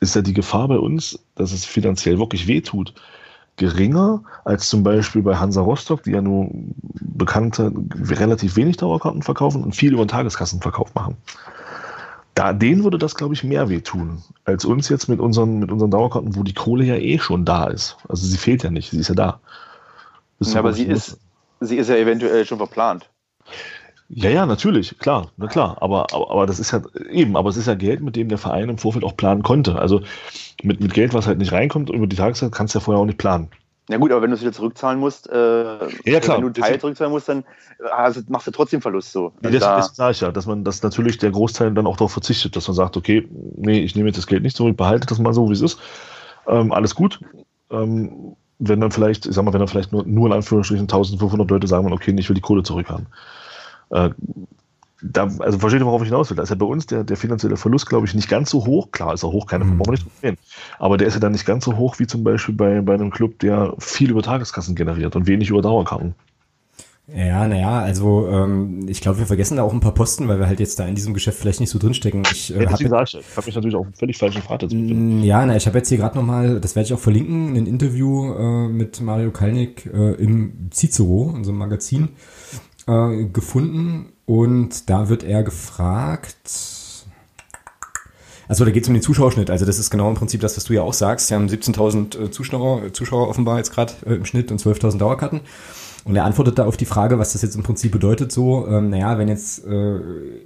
ist 0.02 0.16
ja 0.16 0.22
die 0.22 0.34
Gefahr 0.34 0.68
bei 0.68 0.78
uns, 0.78 1.18
dass 1.36 1.54
es 1.54 1.64
finanziell 1.64 2.20
wirklich 2.20 2.46
wehtut, 2.48 2.94
geringer 3.58 4.24
als 4.46 4.70
zum 4.70 4.84
Beispiel 4.84 5.22
bei 5.22 5.36
Hansa 5.36 5.62
Rostock, 5.62 6.04
die 6.04 6.12
ja 6.12 6.22
nur 6.22 6.50
bekannte, 7.02 7.72
relativ 8.10 8.56
wenig 8.56 8.78
Dauerkarten 8.78 9.22
verkaufen 9.22 9.64
und 9.64 9.76
viel 9.76 9.94
über 9.94 10.04
den 10.04 10.10
Tageskassenverkauf 10.10 10.94
machen. 10.96 11.18
Da, 12.36 12.52
denen 12.52 12.84
würde 12.84 12.98
das, 12.98 13.14
glaube 13.14 13.36
ich, 13.36 13.44
mehr 13.44 13.70
wehtun, 13.70 14.24
als 14.46 14.66
uns 14.66 14.90
jetzt 14.90 15.08
mit 15.08 15.20
unseren, 15.20 15.60
mit 15.60 15.72
unseren 15.72 15.92
Dauerkarten, 15.92 16.36
wo 16.36 16.42
die 16.42 16.56
Kohle 16.56 16.84
ja 16.84 16.96
eh 16.96 17.20
schon 17.20 17.46
da 17.46 17.68
ist. 17.68 17.98
Also 18.10 18.26
sie 18.26 18.38
fehlt 18.38 18.64
ja 18.64 18.72
nicht, 18.72 18.90
sie 18.90 19.00
ist 19.00 19.10
ja 19.10 19.16
da. 19.16 19.40
ja, 20.40 20.60
aber 20.60 20.74
sie 20.74 20.86
ist, 20.86 21.20
sie 21.60 21.78
ist 21.78 21.90
ja 21.90 21.96
eventuell 21.96 22.46
schon 22.46 22.58
verplant. 22.58 23.08
Ja, 24.10 24.30
ja, 24.30 24.46
natürlich, 24.46 24.98
klar, 25.00 25.32
na 25.38 25.48
klar. 25.48 25.78
Aber, 25.82 26.14
aber, 26.14 26.30
aber 26.30 26.46
das 26.46 26.60
ist 26.60 26.72
ja 26.72 26.82
eben, 27.10 27.36
aber 27.36 27.50
es 27.50 27.58
ist 27.58 27.68
ja 27.68 27.74
Geld, 27.74 28.02
mit 28.02 28.16
dem 28.16 28.30
der 28.30 28.38
Verein 28.38 28.70
im 28.70 28.78
Vorfeld 28.78 29.04
auch 29.04 29.18
planen 29.18 29.44
konnte. 29.44 29.80
Also 29.80 30.02
mit, 30.62 30.82
mit 30.82 30.94
Geld, 30.94 31.14
was 31.14 31.26
halt 31.26 31.40
nicht 31.40 31.52
reinkommt 31.52 31.90
über 31.90 32.08
die 32.08 32.16
Tageszeit, 32.16 32.52
kannst 32.52 32.76
du 32.76 32.80
ja 32.80 32.84
vorher 32.84 33.02
auch 33.02 33.06
nicht 33.06 33.18
planen. 33.18 33.50
Ja 33.90 33.98
gut, 33.98 34.12
aber 34.12 34.22
wenn 34.22 34.30
du 34.30 34.36
es 34.36 34.42
wieder 34.42 34.54
zurückzahlen 34.54 35.00
musst, 35.00 35.30
äh, 35.30 35.34
ja, 36.06 36.20
klar. 36.22 36.38
wenn 36.38 36.42
du 36.42 36.48
einen 36.48 36.54
Teil 36.54 36.80
zurückzahlen 36.80 37.12
musst, 37.12 37.28
dann 37.28 37.44
also 37.92 38.22
machst 38.30 38.48
du 38.48 38.52
trotzdem 38.52 38.82
Verlust 38.82 39.12
so. 39.12 39.34
Also 39.44 39.58
ja, 39.58 39.76
das, 39.76 39.88
das 39.88 39.96
sage 39.98 40.12
ich 40.12 40.22
ja, 40.22 40.32
dass 40.32 40.46
man, 40.46 40.64
dass 40.64 40.84
natürlich 40.84 41.18
der 41.18 41.32
Großteil 41.32 41.74
dann 41.74 41.86
auch 41.86 41.98
darauf 41.98 42.14
verzichtet, 42.14 42.56
dass 42.56 42.68
man 42.68 42.76
sagt, 42.76 42.96
okay, 42.96 43.28
nee, 43.58 43.82
ich 43.82 43.96
nehme 43.96 44.08
jetzt 44.08 44.18
das 44.18 44.28
Geld 44.28 44.44
nicht 44.44 44.56
zurück, 44.56 44.78
behalte 44.78 45.08
das 45.08 45.20
mal 45.20 45.34
so, 45.34 45.50
wie 45.50 45.54
es 45.54 45.62
ist. 45.62 45.80
Ähm, 46.48 46.72
alles 46.72 46.96
gut. 46.96 47.20
Ähm, 47.72 48.36
wenn 48.60 48.80
dann 48.80 48.92
vielleicht, 48.92 49.26
ich 49.26 49.36
sag 49.36 49.44
mal, 49.44 49.52
wenn 49.52 49.60
dann 49.60 49.68
vielleicht 49.68 49.92
nur, 49.92 50.06
nur 50.06 50.28
in 50.28 50.34
Anführungsstrichen 50.34 50.84
1500 50.84 51.50
Leute 51.50 51.68
sagen, 51.68 51.92
okay, 51.92 52.16
ich 52.18 52.30
will 52.30 52.36
die 52.36 52.42
Kohle 52.42 52.64
zurückhaben. 52.64 53.08
Äh, 53.94 54.10
da, 55.06 55.30
also 55.40 55.60
versteht 55.60 55.82
ihr, 55.82 55.86
worauf 55.86 56.02
ich 56.02 56.08
hinaus 56.08 56.30
will. 56.30 56.38
Da 56.38 56.44
ist 56.44 56.50
ja 56.50 56.56
bei 56.56 56.66
uns 56.66 56.86
der, 56.86 57.04
der 57.04 57.18
finanzielle 57.18 57.58
Verlust, 57.58 57.90
glaube 57.90 58.08
ich, 58.08 58.16
nicht 58.16 58.30
ganz 58.30 58.50
so 58.50 58.66
hoch. 58.66 58.92
Klar 58.92 59.14
ist 59.14 59.24
er 59.24 59.32
hoch, 59.32 59.48
keine 59.48 59.66
mhm. 59.66 59.78
brauchen 59.78 59.88
wir 59.88 59.92
nicht 59.92 60.22
sehen. 60.22 60.38
Aber 60.80 60.98
der 60.98 61.08
ist 61.08 61.16
ja 61.16 61.20
dann 61.20 61.34
nicht 61.34 61.46
ganz 61.46 61.66
so 61.66 61.76
hoch 61.76 62.00
wie 62.00 62.08
zum 62.08 62.24
Beispiel 62.24 62.56
bei, 62.56 62.82
bei 62.82 62.94
einem 62.94 63.12
Club, 63.12 63.40
der 63.40 63.74
viel 63.80 64.12
über 64.12 64.22
Tageskassen 64.22 64.76
generiert 64.76 65.16
und 65.16 65.28
wenig 65.28 65.50
über 65.50 65.62
Dauerkarten. 65.62 66.16
Ja, 67.14 67.46
naja, 67.50 67.82
also 67.82 68.30
ähm, 68.30 68.88
ich 68.88 69.02
glaube, 69.02 69.20
wir 69.20 69.26
vergessen 69.26 69.58
da 69.58 69.64
auch 69.64 69.74
ein 69.74 69.82
paar 69.82 69.94
Posten, 69.94 70.30
weil 70.30 70.40
wir 70.40 70.48
halt 70.48 70.62
jetzt 70.62 70.80
da 70.80 70.88
in 70.88 70.96
diesem 70.96 71.14
Geschäft 71.14 71.38
vielleicht 71.38 71.60
nicht 71.60 71.70
so 71.70 71.78
drinstecken. 71.78 72.24
Ich, 72.32 72.56
äh, 72.56 72.64
ja, 72.64 72.72
hab 72.72 72.80
ich 72.80 72.90
habe 72.90 73.46
mich 73.46 73.56
natürlich 73.56 73.76
auch 73.76 73.86
völlig 73.94 74.18
falschen 74.18 74.42
Pfad 74.42 74.62
jetzt 74.62 74.72
Ja, 74.72 75.46
na, 75.46 75.58
ich 75.58 75.68
habe 75.68 75.80
jetzt 75.80 75.90
hier 75.90 75.98
gerade 75.98 76.18
nochmal, 76.18 76.62
das 76.62 76.78
werde 76.78 76.88
ich 76.88 76.94
auch 76.94 77.00
verlinken, 77.00 77.58
ein 77.58 77.66
Interview 77.66 78.34
äh, 78.34 78.70
mit 78.70 79.02
Mario 79.02 79.32
Kalnick 79.32 79.86
äh, 79.86 80.14
im 80.14 80.70
Cicero, 80.72 81.24
unserem 81.24 81.58
Magazin, 81.58 82.08
äh, 82.88 83.26
gefunden 83.26 84.14
und 84.26 84.90
da 84.90 85.10
wird 85.10 85.24
er 85.24 85.44
gefragt, 85.44 86.50
Also 88.48 88.66
da 88.66 88.72
geht 88.72 88.84
es 88.84 88.90
um 88.90 88.94
den 88.94 89.02
Zuschauerschnitt. 89.02 89.50
Also 89.50 89.66
das 89.66 89.80
ist 89.80 89.90
genau 89.90 90.10
im 90.10 90.16
Prinzip 90.16 90.42
das, 90.42 90.58
was 90.58 90.66
du 90.66 90.74
ja 90.74 90.82
auch 90.82 90.94
sagst. 90.94 91.30
Wir 91.30 91.38
haben 91.38 91.48
17.000 91.48 92.26
äh, 92.26 92.32
Zuschauer, 92.32 92.94
Zuschauer 92.94 93.30
offenbar 93.30 93.58
jetzt 93.58 93.74
gerade 93.74 93.94
äh, 94.06 94.16
im 94.16 94.26
Schnitt 94.26 94.52
und 94.52 94.62
12.000 94.62 94.98
Dauerkarten. 94.98 95.42
Und 96.06 96.16
er 96.16 96.26
antwortet 96.26 96.60
da 96.60 96.66
auf 96.66 96.76
die 96.76 96.86
Frage, 96.86 97.18
was 97.18 97.32
das 97.32 97.42
jetzt 97.42 97.56
im 97.56 97.64
Prinzip 97.64 97.94
bedeutet, 97.94 98.32
so, 98.32 98.68
ähm, 98.68 98.90
naja, 98.90 99.18
wenn 99.18 99.30
jetzt 99.30 99.66
äh, 99.66 99.98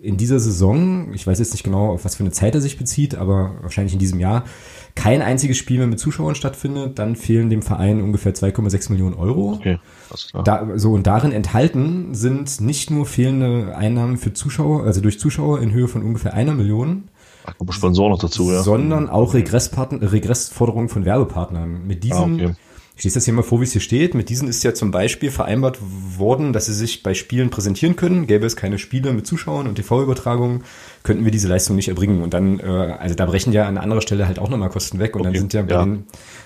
in 0.04 0.16
dieser 0.16 0.40
Saison, 0.40 1.12
ich 1.14 1.26
weiß 1.26 1.40
jetzt 1.40 1.52
nicht 1.52 1.64
genau, 1.64 1.94
auf 1.94 2.06
was 2.06 2.16
für 2.16 2.24
eine 2.24 2.32
Zeit 2.32 2.54
er 2.54 2.62
sich 2.62 2.78
bezieht, 2.78 3.16
aber 3.16 3.56
wahrscheinlich 3.62 3.94
in 3.94 4.00
diesem 4.00 4.20
Jahr, 4.20 4.44
kein 4.98 5.22
einziges 5.22 5.58
Spiel 5.58 5.78
mehr 5.78 5.88
mit 5.88 6.00
Zuschauern 6.00 6.34
stattfindet, 6.34 6.98
dann 6.98 7.16
fehlen 7.16 7.52
dem 7.52 7.62
Verein 7.62 8.02
ungefähr 8.02 8.34
2,6 8.34 8.92
Millionen 8.92 9.14
Euro. 9.14 9.54
Okay, 9.54 9.78
alles 10.10 10.28
klar. 10.28 10.44
Da, 10.44 10.68
so, 10.76 10.92
und 10.92 11.06
darin 11.06 11.32
enthalten 11.32 12.16
sind 12.16 12.60
nicht 12.62 12.90
nur 12.90 13.06
fehlende 13.06 13.78
Einnahmen 13.78 14.18
für 14.18 14.34
Zuschauer, 14.34 14.86
also 14.86 15.00
durch 15.00 15.20
Zuschauer 15.20 15.62
in 15.62 15.72
Höhe 15.72 15.88
von 15.88 16.02
ungefähr 16.02 16.34
einer 16.34 16.56
Million, 16.56 17.04
Ach, 17.46 17.54
Sponsor 17.72 18.10
noch 18.10 18.20
dazu, 18.20 18.52
ja. 18.52 18.64
Sondern 18.64 19.08
auch 19.08 19.36
Regresspartner, 19.36 20.12
Regressforderungen 20.12 20.90
von 20.90 21.06
Werbepartnern. 21.06 21.86
Mit 21.86 22.04
diesen 22.04 22.42
ah, 22.42 22.46
okay. 22.46 22.56
Ich 22.98 23.04
lese 23.04 23.14
das 23.14 23.26
hier 23.26 23.34
mal 23.36 23.44
vor, 23.44 23.60
wie 23.60 23.66
es 23.66 23.74
hier 23.74 23.82
steht. 23.82 24.16
Mit 24.16 24.30
diesen 24.30 24.48
ist 24.48 24.64
ja 24.64 24.74
zum 24.74 24.90
Beispiel 24.90 25.30
vereinbart 25.30 25.78
worden, 26.18 26.52
dass 26.52 26.66
sie 26.66 26.74
sich 26.74 27.04
bei 27.04 27.14
Spielen 27.14 27.52
präsentieren 27.52 27.96
können. 27.96 28.26
Gäbe 28.26 28.48
es 28.48 28.56
keine 28.56 28.80
Spiele 28.80 29.14
mit 29.14 29.28
Zuschauern 29.28 29.68
und 29.68 29.76
TV-Übertragungen, 29.76 30.64
könnten 31.08 31.24
wir 31.24 31.32
diese 31.32 31.48
Leistung 31.48 31.78
nicht 31.78 31.88
erbringen. 31.88 32.22
Und 32.22 32.34
dann, 32.34 32.60
äh, 32.60 32.64
also 32.64 33.16
da 33.16 33.26
brechen 33.26 33.54
ja 33.54 33.66
an 33.66 33.78
anderer 33.78 34.02
Stelle 34.02 34.28
halt 34.28 34.40
auch 34.40 34.50
nochmal 34.50 34.70
Kosten 34.70 35.00
weg. 35.00 35.16
Und 35.16 35.22
okay. 35.22 35.32
dann 35.32 35.40
sind 35.40 35.54
ja 35.54 35.62
bei 35.62 35.76
ja. 35.76 35.84
den, 35.86 36.04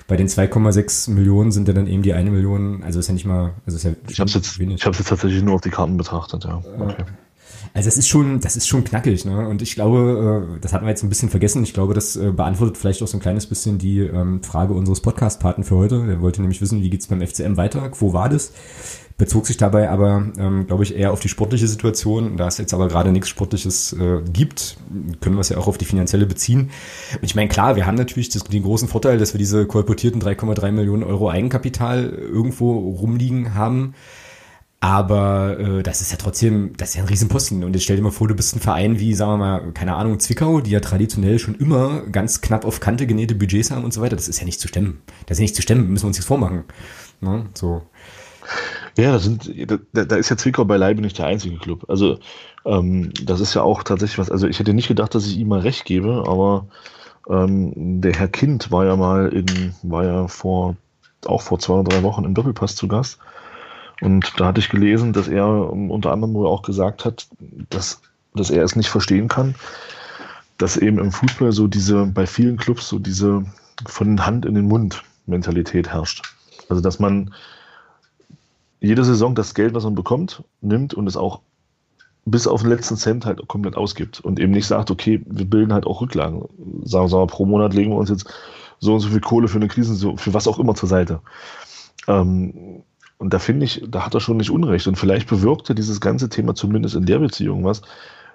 bei 0.07 0.15
den 0.15 0.27
2,6 0.27 1.09
Millionen 1.09 1.51
sind 1.51 1.67
ja 1.67 1.73
dann 1.73 1.87
eben 1.87 2.03
die 2.03 2.13
eine 2.13 2.29
Million, 2.29 2.83
also 2.83 2.99
ist 2.99 3.07
ja 3.07 3.13
nicht 3.13 3.25
mal, 3.25 3.55
also 3.65 3.75
ist 3.75 3.83
ja 3.83 3.91
Ich 4.07 4.19
habe 4.19 4.27
es 4.27 4.35
jetzt, 4.35 4.59
ich 4.59 4.85
hab's 4.85 4.99
jetzt 4.99 5.09
tatsächlich 5.09 5.41
nur 5.41 5.55
auf 5.55 5.61
die 5.61 5.71
Karten 5.71 5.97
betrachtet, 5.97 6.43
ja. 6.43 6.61
Äh, 6.77 6.81
okay. 6.81 7.03
Also 7.73 7.87
das 7.87 7.97
ist 7.97 8.07
schon, 8.07 8.39
das 8.39 8.55
ist 8.55 8.67
schon 8.67 8.83
knackig, 8.83 9.25
ne? 9.25 9.47
Und 9.47 9.61
ich 9.63 9.73
glaube, 9.73 10.55
äh, 10.57 10.59
das 10.59 10.73
hatten 10.73 10.85
wir 10.85 10.89
jetzt 10.89 11.03
ein 11.03 11.09
bisschen 11.09 11.29
vergessen. 11.29 11.63
Ich 11.63 11.73
glaube, 11.73 11.95
das 11.95 12.15
äh, 12.15 12.31
beantwortet 12.31 12.77
vielleicht 12.77 13.01
auch 13.01 13.07
so 13.07 13.17
ein 13.17 13.21
kleines 13.21 13.47
bisschen 13.47 13.77
die 13.79 13.99
ähm, 13.99 14.43
Frage 14.43 14.73
unseres 14.73 14.99
Podcast-Paten 14.99 15.63
für 15.63 15.77
heute. 15.77 16.05
Der 16.05 16.21
wollte 16.21 16.41
nämlich 16.41 16.61
wissen, 16.61 16.81
wie 16.81 16.89
geht's 16.89 17.07
beim 17.07 17.25
FCM 17.25 17.57
weiter? 17.57 17.89
Wo 17.99 18.13
war 18.13 18.29
das? 18.29 18.51
Bezog 19.17 19.47
sich 19.47 19.57
dabei 19.57 19.89
aber, 19.89 20.25
ähm, 20.37 20.67
glaube 20.67 20.83
ich, 20.83 20.95
eher 20.95 21.11
auf 21.11 21.19
die 21.19 21.29
sportliche 21.29 21.67
Situation. 21.67 22.37
Da 22.37 22.47
es 22.47 22.57
jetzt 22.57 22.73
aber 22.73 22.87
gerade 22.87 23.11
nichts 23.11 23.29
Sportliches 23.29 23.93
äh, 23.93 24.21
gibt, 24.31 24.77
können 25.19 25.35
wir 25.35 25.41
es 25.41 25.49
ja 25.49 25.57
auch 25.57 25.67
auf 25.67 25.77
die 25.77 25.85
finanzielle 25.85 26.25
beziehen. 26.25 26.71
Und 27.13 27.23
ich 27.23 27.35
meine, 27.35 27.49
klar, 27.49 27.75
wir 27.75 27.85
haben 27.85 27.95
natürlich 27.95 28.29
das, 28.29 28.43
den 28.43 28.63
großen 28.63 28.87
Vorteil, 28.87 29.17
dass 29.17 29.33
wir 29.33 29.39
diese 29.39 29.65
kolportierten 29.65 30.21
3,3 30.21 30.71
Millionen 30.71 31.03
Euro 31.03 31.29
Eigenkapital 31.29 32.09
irgendwo 32.09 32.77
rumliegen 32.77 33.53
haben. 33.53 33.93
Aber 34.83 35.59
äh, 35.59 35.83
das 35.83 36.01
ist 36.01 36.11
ja 36.11 36.17
trotzdem, 36.17 36.73
das 36.75 36.89
ist 36.89 36.95
ja 36.95 37.03
ein 37.03 37.07
Riesenposten. 37.07 37.63
Und 37.63 37.73
jetzt 37.75 37.83
stell 37.83 37.97
dir 37.97 38.01
mal 38.01 38.09
vor, 38.09 38.27
du 38.27 38.33
bist 38.33 38.55
ein 38.55 38.59
Verein 38.59 38.99
wie, 38.99 39.13
sagen 39.13 39.33
wir 39.33 39.37
mal, 39.37 39.71
keine 39.73 39.95
Ahnung, 39.95 40.19
Zwickau, 40.19 40.59
die 40.59 40.71
ja 40.71 40.79
traditionell 40.79 41.37
schon 41.37 41.53
immer 41.53 42.01
ganz 42.11 42.41
knapp 42.41 42.65
auf 42.65 42.79
Kante 42.79 43.05
genähte 43.05 43.35
Budgets 43.35 43.69
haben 43.69 43.83
und 43.83 43.93
so 43.93 44.01
weiter. 44.01 44.15
Das 44.15 44.27
ist 44.27 44.39
ja 44.39 44.45
nicht 44.45 44.59
zu 44.59 44.67
stemmen. 44.67 45.03
Das 45.27 45.35
ist 45.35 45.39
ja 45.39 45.43
nicht 45.43 45.55
zu 45.55 45.61
stemmen, 45.61 45.91
müssen 45.91 46.05
wir 46.05 46.07
uns 46.07 46.17
nichts 46.17 46.25
vormachen. 46.25 46.63
Ne? 47.21 47.45
So. 47.53 47.83
Ja, 48.97 49.11
da, 49.11 49.19
sind, 49.19 49.49
da, 49.93 50.05
da 50.05 50.15
ist 50.15 50.29
ja 50.29 50.37
Zwickau 50.37 50.65
beileibe 50.65 51.01
nicht 51.01 51.17
der 51.17 51.27
einzige 51.27 51.57
Club. 51.57 51.85
Also 51.89 52.19
ähm, 52.65 53.11
das 53.23 53.39
ist 53.39 53.53
ja 53.53 53.61
auch 53.61 53.83
tatsächlich 53.83 54.17
was, 54.17 54.29
also 54.29 54.47
ich 54.47 54.59
hätte 54.59 54.73
nicht 54.73 54.87
gedacht, 54.87 55.15
dass 55.15 55.25
ich 55.25 55.37
ihm 55.37 55.47
mal 55.47 55.61
recht 55.61 55.85
gebe, 55.85 56.25
aber 56.27 56.67
ähm, 57.29 58.01
der 58.01 58.13
Herr 58.13 58.27
Kind 58.27 58.71
war 58.71 58.85
ja 58.85 58.95
mal 58.95 59.29
in, 59.29 59.73
war 59.83 60.03
ja 60.03 60.27
vor, 60.27 60.75
auch 61.25 61.41
vor 61.41 61.59
zwei 61.59 61.75
oder 61.75 61.89
drei 61.89 62.03
Wochen 62.03 62.25
im 62.25 62.33
Doppelpass 62.33 62.75
zu 62.75 62.87
Gast 62.87 63.19
und 64.01 64.33
da 64.37 64.47
hatte 64.47 64.59
ich 64.59 64.69
gelesen, 64.69 65.13
dass 65.13 65.27
er 65.27 65.47
unter 65.47 66.11
anderem 66.11 66.33
wohl 66.33 66.47
auch 66.47 66.63
gesagt 66.63 67.05
hat, 67.05 67.27
dass, 67.69 68.01
dass 68.33 68.49
er 68.49 68.63
es 68.63 68.75
nicht 68.75 68.89
verstehen 68.89 69.27
kann, 69.27 69.55
dass 70.57 70.75
eben 70.75 70.97
im 70.97 71.11
Fußball 71.11 71.51
so 71.51 71.67
diese, 71.67 72.07
bei 72.07 72.25
vielen 72.25 72.57
Clubs 72.57 72.89
so 72.89 72.99
diese 72.99 73.45
von 73.85 74.25
Hand 74.25 74.45
in 74.45 74.55
den 74.55 74.67
Mund 74.67 75.03
Mentalität 75.27 75.89
herrscht. 75.89 76.23
Also 76.67 76.81
dass 76.81 76.99
man 76.99 77.33
jede 78.81 79.05
Saison 79.05 79.35
das 79.35 79.53
Geld, 79.53 79.73
was 79.73 79.83
man 79.83 79.95
bekommt, 79.95 80.43
nimmt 80.59 80.93
und 80.93 81.07
es 81.07 81.15
auch 81.15 81.41
bis 82.25 82.47
auf 82.47 82.61
den 82.61 82.69
letzten 82.69 82.97
Cent 82.97 83.25
halt 83.25 83.47
komplett 83.47 83.77
ausgibt 83.77 84.19
und 84.19 84.39
eben 84.39 84.51
nicht 84.51 84.67
sagt, 84.67 84.91
okay, 84.91 85.21
wir 85.25 85.45
bilden 85.45 85.73
halt 85.73 85.85
auch 85.85 86.01
Rücklagen. 86.01 86.43
Sagen 86.83 87.09
wir 87.09 87.17
mal, 87.17 87.27
pro 87.27 87.45
Monat 87.45 87.73
legen 87.73 87.91
wir 87.91 87.97
uns 87.97 88.09
jetzt 88.09 88.31
so 88.79 88.93
und 88.93 88.99
so 88.99 89.09
viel 89.09 89.21
Kohle 89.21 89.47
für 89.47 89.57
eine 89.57 89.67
Krise, 89.67 90.13
für 90.17 90.33
was 90.33 90.47
auch 90.47 90.59
immer 90.59 90.75
zur 90.75 90.89
Seite. 90.89 91.21
Ähm, 92.07 92.83
und 93.17 93.33
da 93.33 93.39
finde 93.39 93.65
ich, 93.65 93.83
da 93.87 94.05
hat 94.05 94.15
er 94.15 94.19
schon 94.19 94.37
nicht 94.37 94.49
Unrecht. 94.49 94.87
Und 94.87 94.97
vielleicht 94.97 95.29
bewirkte 95.29 95.75
dieses 95.75 96.01
ganze 96.01 96.29
Thema 96.29 96.55
zumindest 96.55 96.95
in 96.95 97.05
der 97.05 97.19
Beziehung 97.19 97.63
was, 97.63 97.83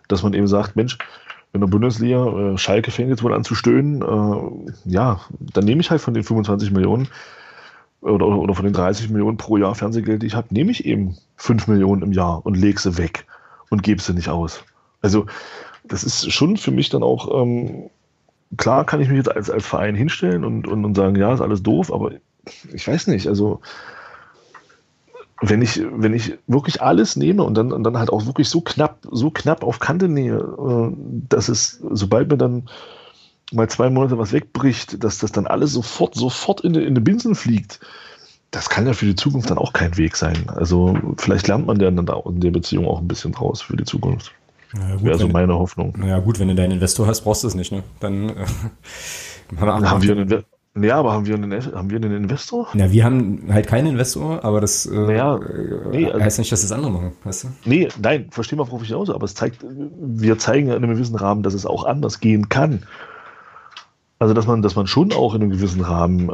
dass 0.08 0.22
man 0.22 0.32
eben 0.34 0.46
sagt, 0.46 0.76
Mensch, 0.76 0.98
in 1.52 1.60
der 1.60 1.68
Bundesliga, 1.68 2.52
äh, 2.52 2.58
Schalke 2.58 2.90
fängt 2.90 3.08
jetzt 3.08 3.22
wohl 3.22 3.34
an 3.34 3.44
zu 3.44 3.54
stöhnen, 3.54 4.02
äh, 4.02 4.90
ja, 4.90 5.20
dann 5.40 5.64
nehme 5.64 5.80
ich 5.80 5.90
halt 5.90 6.00
von 6.00 6.14
den 6.14 6.22
25 6.22 6.70
Millionen 6.70 7.08
oder, 8.06 8.26
oder 8.26 8.54
von 8.54 8.64
den 8.64 8.74
30 8.74 9.10
Millionen 9.10 9.36
pro 9.36 9.56
Jahr 9.56 9.74
Fernsehgeld, 9.74 10.22
die 10.22 10.26
ich 10.26 10.34
habe, 10.34 10.48
nehme 10.50 10.70
ich 10.70 10.84
eben 10.84 11.16
5 11.36 11.66
Millionen 11.68 12.02
im 12.02 12.12
Jahr 12.12 12.44
und 12.44 12.56
lege 12.56 12.80
sie 12.80 12.96
weg 12.98 13.26
und 13.70 13.82
gebe 13.82 14.00
sie 14.00 14.14
nicht 14.14 14.28
aus. 14.28 14.64
Also 15.02 15.26
das 15.84 16.04
ist 16.04 16.32
schon 16.32 16.56
für 16.56 16.70
mich 16.70 16.88
dann 16.88 17.02
auch, 17.02 17.42
ähm, 17.42 17.90
klar 18.56 18.84
kann 18.84 19.00
ich 19.00 19.08
mich 19.08 19.18
jetzt 19.18 19.30
als, 19.30 19.50
als 19.50 19.66
Verein 19.66 19.94
hinstellen 19.94 20.44
und, 20.44 20.66
und, 20.66 20.84
und 20.84 20.94
sagen, 20.94 21.16
ja, 21.16 21.32
ist 21.32 21.40
alles 21.40 21.62
doof, 21.62 21.92
aber 21.92 22.12
ich 22.72 22.86
weiß 22.86 23.08
nicht, 23.08 23.26
also 23.26 23.60
wenn 25.42 25.60
ich, 25.60 25.82
wenn 25.92 26.14
ich 26.14 26.38
wirklich 26.46 26.80
alles 26.80 27.16
nehme 27.16 27.42
und 27.42 27.54
dann, 27.54 27.72
und 27.72 27.84
dann 27.84 27.98
halt 27.98 28.10
auch 28.10 28.24
wirklich 28.26 28.48
so 28.48 28.62
knapp, 28.62 28.98
so 29.10 29.30
knapp 29.30 29.64
auf 29.64 29.80
Kante 29.80 30.08
nähe, 30.08 30.36
äh, 30.38 30.96
dass 31.28 31.48
es, 31.48 31.80
sobald 31.90 32.30
mir 32.30 32.38
dann 32.38 32.68
mal 33.52 33.68
zwei 33.68 33.90
Monate 33.90 34.18
was 34.18 34.32
wegbricht, 34.32 35.02
dass 35.02 35.18
das 35.18 35.32
dann 35.32 35.46
alles 35.46 35.72
sofort, 35.72 36.14
sofort 36.14 36.60
in, 36.62 36.74
in 36.74 36.94
den 36.94 37.04
Binsen 37.04 37.34
fliegt, 37.34 37.80
das 38.50 38.70
kann 38.70 38.86
ja 38.86 38.92
für 38.92 39.06
die 39.06 39.14
Zukunft 39.14 39.50
dann 39.50 39.58
auch 39.58 39.72
kein 39.72 39.96
Weg 39.96 40.16
sein. 40.16 40.48
Also 40.48 40.96
vielleicht 41.18 41.48
lernt 41.48 41.66
man 41.66 41.78
dann 41.78 42.06
da 42.06 42.20
in 42.26 42.40
der 42.40 42.50
Beziehung 42.50 42.86
auch 42.86 43.00
ein 43.00 43.08
bisschen 43.08 43.32
draus 43.32 43.62
für 43.62 43.76
die 43.76 43.84
Zukunft. 43.84 44.32
Ja, 44.74 45.02
Wäre 45.02 45.18
so 45.18 45.28
meine 45.28 45.54
Hoffnung. 45.54 45.94
Naja 45.96 46.18
gut, 46.18 46.38
wenn 46.38 46.48
du 46.48 46.54
deinen 46.54 46.72
Investor 46.72 47.06
hast, 47.06 47.22
brauchst 47.22 47.44
du 47.44 47.48
es 47.48 47.54
nicht. 47.54 47.72
Ne? 47.72 47.82
Dann 48.00 48.30
äh, 48.30 48.46
haben 49.60 50.02
wir 50.02 50.12
einen 50.12 50.44
ja, 50.78 50.98
aber 50.98 51.12
haben 51.14 51.26
wir, 51.26 51.34
einen, 51.36 51.74
haben 51.74 51.88
wir 51.88 51.96
einen 51.96 52.12
Investor? 52.12 52.68
Ja, 52.74 52.92
wir 52.92 53.04
haben 53.04 53.44
halt 53.50 53.66
keinen 53.66 53.86
Investor, 53.86 54.44
aber 54.44 54.60
das 54.60 54.84
äh, 54.84 54.94
naja, 54.94 55.40
nee, 55.90 56.06
also, 56.06 56.20
heißt 56.22 56.38
nicht, 56.38 56.52
dass 56.52 56.60
das 56.60 56.72
andere 56.72 56.90
machen, 56.90 57.12
weißt 57.24 57.44
du? 57.44 57.48
Nee, 57.64 57.88
nein, 58.00 58.26
verstehen 58.30 58.58
wir 58.58 58.66
worauf 58.66 58.82
ich 58.82 58.88
hinaus, 58.88 59.08
aber 59.08 59.24
es 59.24 59.34
zeigt, 59.34 59.64
wir 59.64 60.38
zeigen 60.38 60.68
ja 60.68 60.76
in 60.76 60.84
einem 60.84 60.92
gewissen 60.92 61.16
Rahmen, 61.16 61.42
dass 61.42 61.54
es 61.54 61.64
auch 61.64 61.84
anders 61.84 62.20
gehen 62.20 62.50
kann. 62.50 62.82
Also, 64.18 64.32
dass 64.32 64.46
man, 64.46 64.62
dass 64.62 64.76
man 64.76 64.86
schon 64.86 65.12
auch 65.12 65.34
in 65.34 65.42
einem 65.42 65.50
gewissen 65.50 65.82
Rahmen 65.82 66.30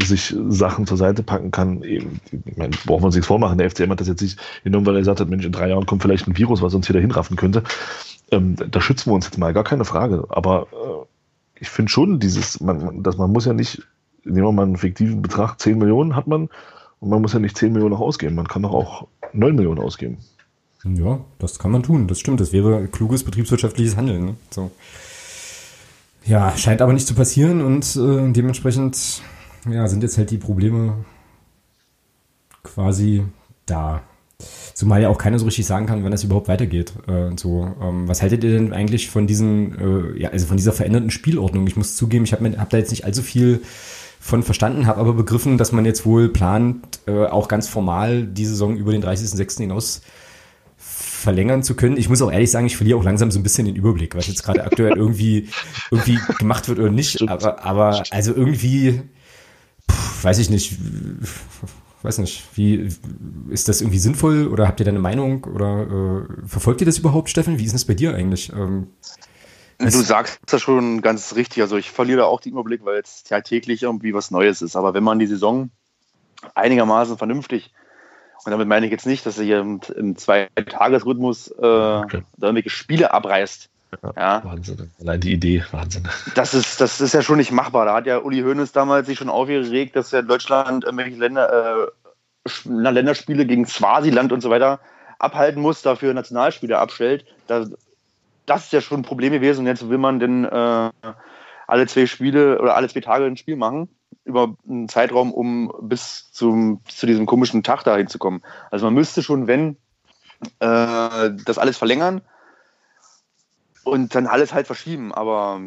äh, 0.00 0.04
sich 0.04 0.34
Sachen 0.48 0.86
zur 0.86 0.96
Seite 0.96 1.22
packen 1.22 1.50
kann. 1.50 1.82
Eben, 1.82 2.20
ich 2.46 2.56
meine, 2.56 2.74
braucht 2.86 3.02
man 3.02 3.10
sich 3.10 3.24
vormachen. 3.24 3.58
Der 3.58 3.70
FCM 3.70 3.90
hat 3.90 4.00
das 4.00 4.08
jetzt 4.08 4.22
nicht 4.22 4.40
genommen, 4.64 4.86
weil 4.86 4.94
er 4.94 5.00
gesagt 5.00 5.20
hat, 5.20 5.28
Mensch, 5.28 5.44
in 5.44 5.52
drei 5.52 5.68
Jahren 5.68 5.84
kommt 5.84 6.00
vielleicht 6.00 6.26
ein 6.26 6.38
Virus, 6.38 6.62
was 6.62 6.74
uns 6.74 6.88
wieder 6.88 7.00
hinraffen 7.00 7.36
könnte. 7.36 7.64
Ähm, 8.30 8.56
da 8.56 8.80
schützen 8.80 9.10
wir 9.10 9.14
uns 9.14 9.26
jetzt 9.26 9.36
mal, 9.36 9.52
gar 9.52 9.64
keine 9.64 9.84
Frage. 9.84 10.24
Aber 10.30 10.68
äh, 10.72 11.06
ich 11.60 11.68
finde 11.68 11.90
schon 11.90 12.18
dieses, 12.18 12.60
man, 12.60 13.02
dass 13.02 13.16
man 13.16 13.30
muss 13.30 13.44
ja 13.44 13.52
nicht, 13.52 13.82
nehmen 14.24 14.46
wir 14.46 14.52
mal 14.52 14.62
einen 14.62 14.76
fiktiven 14.76 15.22
Betrag, 15.22 15.60
10 15.60 15.78
Millionen 15.78 16.16
hat 16.16 16.26
man 16.26 16.48
und 17.00 17.10
man 17.10 17.22
muss 17.22 17.32
ja 17.32 17.38
nicht 17.38 17.56
10 17.56 17.72
Millionen 17.72 17.92
noch 17.92 18.00
ausgeben, 18.00 18.34
man 18.34 18.48
kann 18.48 18.62
doch 18.62 18.72
auch 18.72 19.06
9 19.32 19.54
Millionen 19.54 19.80
ausgeben. 19.80 20.18
Ja, 20.84 21.20
das 21.38 21.58
kann 21.58 21.72
man 21.72 21.82
tun, 21.82 22.06
das 22.06 22.20
stimmt, 22.20 22.40
das 22.40 22.52
wäre 22.52 22.86
kluges 22.86 23.24
betriebswirtschaftliches 23.24 23.96
Handeln. 23.96 24.24
Ne? 24.24 24.34
So. 24.50 24.70
Ja, 26.28 26.54
scheint 26.58 26.82
aber 26.82 26.92
nicht 26.92 27.06
zu 27.06 27.14
passieren 27.14 27.62
und 27.62 27.96
äh, 27.96 28.30
dementsprechend 28.32 29.22
ja, 29.68 29.88
sind 29.88 30.02
jetzt 30.02 30.18
halt 30.18 30.30
die 30.30 30.36
Probleme 30.36 31.06
quasi 32.62 33.24
da. 33.64 34.02
Zumal 34.74 35.00
ja 35.00 35.08
auch 35.08 35.16
keiner 35.16 35.38
so 35.38 35.46
richtig 35.46 35.66
sagen 35.66 35.86
kann, 35.86 36.04
wann 36.04 36.10
das 36.10 36.24
überhaupt 36.24 36.48
weitergeht. 36.48 36.92
Äh, 37.08 37.30
so, 37.36 37.74
ähm, 37.80 38.06
was 38.06 38.20
haltet 38.20 38.44
ihr 38.44 38.50
denn 38.50 38.74
eigentlich 38.74 39.08
von 39.08 39.26
diesen, 39.26 39.78
äh, 39.78 40.20
ja, 40.20 40.28
also 40.28 40.46
von 40.46 40.58
dieser 40.58 40.72
veränderten 40.72 41.10
Spielordnung? 41.10 41.66
Ich 41.66 41.76
muss 41.76 41.96
zugeben, 41.96 42.24
ich 42.24 42.32
habe 42.34 42.58
hab 42.58 42.68
da 42.68 42.76
jetzt 42.76 42.90
nicht 42.90 43.06
allzu 43.06 43.22
viel 43.22 43.62
von 44.20 44.42
verstanden, 44.42 44.86
habe 44.86 45.00
aber 45.00 45.14
begriffen, 45.14 45.56
dass 45.56 45.72
man 45.72 45.86
jetzt 45.86 46.04
wohl 46.04 46.28
plant, 46.28 47.00
äh, 47.06 47.24
auch 47.24 47.48
ganz 47.48 47.68
formal 47.68 48.24
die 48.24 48.44
Saison 48.44 48.76
über 48.76 48.92
den 48.92 49.02
30.06. 49.02 49.62
hinaus 49.62 50.02
verlängern 51.18 51.62
zu 51.62 51.74
können. 51.74 51.96
Ich 51.96 52.08
muss 52.08 52.22
auch 52.22 52.32
ehrlich 52.32 52.50
sagen, 52.50 52.66
ich 52.66 52.76
verliere 52.76 52.98
auch 52.98 53.04
langsam 53.04 53.30
so 53.30 53.38
ein 53.38 53.42
bisschen 53.42 53.66
den 53.66 53.76
Überblick, 53.76 54.14
was 54.14 54.26
jetzt 54.26 54.42
gerade 54.42 54.64
aktuell 54.64 54.96
irgendwie, 54.96 55.48
irgendwie 55.90 56.18
gemacht 56.38 56.68
wird 56.68 56.78
oder 56.78 56.90
nicht. 56.90 57.28
Aber, 57.28 57.64
aber 57.64 58.02
also 58.10 58.34
irgendwie, 58.34 59.02
pff, 59.90 60.24
weiß 60.24 60.38
ich 60.38 60.50
nicht 60.50 60.78
weiß 62.02 62.18
nicht, 62.18 62.44
wie 62.54 62.88
ist 63.48 63.68
das 63.68 63.80
irgendwie 63.80 63.98
sinnvoll 63.98 64.48
oder 64.48 64.66
habt 64.66 64.80
ihr 64.80 64.84
da 64.84 64.90
eine 64.90 65.00
Meinung 65.00 65.44
oder 65.44 65.82
äh, 65.82 66.46
verfolgt 66.46 66.80
ihr 66.80 66.86
das 66.86 66.98
überhaupt, 66.98 67.28
Steffen? 67.28 67.58
Wie 67.58 67.64
ist 67.64 67.74
das 67.74 67.84
bei 67.84 67.94
dir 67.94 68.14
eigentlich? 68.14 68.52
Ähm, 68.52 68.88
du 69.78 69.90
sagst 69.90 70.38
das 70.46 70.62
schon 70.62 71.02
ganz 71.02 71.34
richtig. 71.34 71.62
Also 71.62 71.76
ich 71.76 71.90
verliere 71.90 72.26
auch 72.26 72.40
den 72.40 72.52
Überblick, 72.52 72.84
weil 72.84 73.00
es 73.00 73.24
ja 73.28 73.40
täglich 73.40 73.82
irgendwie 73.82 74.14
was 74.14 74.30
Neues 74.30 74.62
ist. 74.62 74.76
Aber 74.76 74.94
wenn 74.94 75.04
man 75.04 75.18
die 75.18 75.26
Saison 75.26 75.70
einigermaßen 76.54 77.18
vernünftig, 77.18 77.72
und 78.44 78.50
damit 78.52 78.68
meine 78.68 78.86
ich 78.86 78.92
jetzt 78.92 79.06
nicht, 79.06 79.26
dass 79.26 79.38
er 79.38 79.44
hier 79.44 79.60
im, 79.60 79.80
im 79.96 80.16
Zwei-Tages-Rhythmus 80.16 81.48
äh, 81.50 81.54
okay. 81.60 82.22
irgendwelche 82.40 82.70
Spiele 82.70 83.12
abreißt, 83.12 83.68
Ja, 84.16 84.44
Wahnsinn. 84.44 84.90
Allein 85.00 85.20
die 85.20 85.32
Idee, 85.32 85.64
Wahnsinn. 85.70 86.08
Das 86.34 86.54
ist, 86.54 86.80
das 86.80 87.00
ist 87.00 87.14
ja 87.14 87.22
schon 87.22 87.38
nicht 87.38 87.52
machbar. 87.52 87.86
Da 87.86 87.94
hat 87.94 88.06
ja 88.06 88.18
Uli 88.18 88.42
Hoeneß 88.42 88.72
damals 88.72 89.06
sich 89.06 89.18
schon 89.18 89.30
aufgeregt, 89.30 89.96
dass 89.96 90.10
ja 90.10 90.22
Deutschland 90.22 90.84
irgendwelche 90.84 91.16
Länder, 91.16 91.86
äh, 91.86 92.68
Länderspiele 92.68 93.46
gegen 93.46 93.66
Swasiland 93.66 94.32
und 94.32 94.40
so 94.40 94.50
weiter 94.50 94.80
abhalten 95.18 95.60
muss, 95.60 95.82
dafür 95.82 96.14
Nationalspieler 96.14 96.78
abstellt. 96.78 97.24
Das, 97.46 97.70
das 98.46 98.64
ist 98.64 98.72
ja 98.72 98.80
schon 98.80 99.00
ein 99.00 99.04
Problem 99.04 99.32
gewesen. 99.32 99.60
Und 99.60 99.66
jetzt 99.66 99.88
will 99.88 99.98
man 99.98 100.20
denn 100.20 100.44
äh, 100.44 100.90
alle 101.66 101.86
zwei 101.86 102.06
Spiele 102.06 102.60
oder 102.60 102.76
alle 102.76 102.88
zwei 102.88 103.00
Tage 103.00 103.24
ein 103.24 103.36
Spiel 103.36 103.56
machen 103.56 103.88
über 104.24 104.54
einen 104.68 104.88
Zeitraum, 104.88 105.32
um 105.32 105.72
bis 105.80 106.30
zum, 106.32 106.80
zu 106.86 107.06
diesem 107.06 107.26
komischen 107.26 107.62
Tag 107.62 107.82
da 107.84 107.96
hinzukommen. 107.96 108.42
Also 108.70 108.86
man 108.86 108.94
müsste 108.94 109.22
schon, 109.22 109.46
wenn, 109.46 109.76
äh, 110.60 111.30
das 111.44 111.58
alles 111.58 111.76
verlängern 111.76 112.20
und 113.84 114.14
dann 114.14 114.26
alles 114.26 114.52
halt 114.52 114.66
verschieben. 114.66 115.12
Aber 115.14 115.60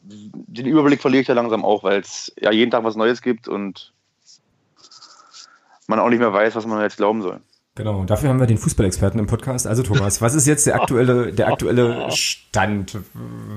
den 0.00 0.66
Überblick 0.66 1.00
verliere 1.00 1.22
ich 1.22 1.28
ja 1.28 1.34
langsam 1.34 1.64
auch, 1.64 1.82
weil 1.82 2.00
es 2.00 2.32
ja 2.40 2.52
jeden 2.52 2.70
Tag 2.70 2.84
was 2.84 2.96
Neues 2.96 3.22
gibt 3.22 3.48
und 3.48 3.92
man 5.86 5.98
auch 5.98 6.08
nicht 6.08 6.20
mehr 6.20 6.32
weiß, 6.32 6.54
was 6.54 6.66
man 6.66 6.80
jetzt 6.82 6.96
glauben 6.96 7.22
soll. 7.22 7.40
Genau, 7.78 8.04
dafür 8.04 8.30
haben 8.30 8.40
wir 8.40 8.46
den 8.46 8.58
Fußballexperten 8.58 9.20
im 9.20 9.28
Podcast. 9.28 9.64
Also 9.64 9.84
Thomas, 9.84 10.20
was 10.20 10.34
ist 10.34 10.48
jetzt 10.48 10.66
der 10.66 10.74
aktuelle, 10.74 11.32
der 11.32 11.46
aktuelle 11.46 12.10
Stand? 12.10 12.98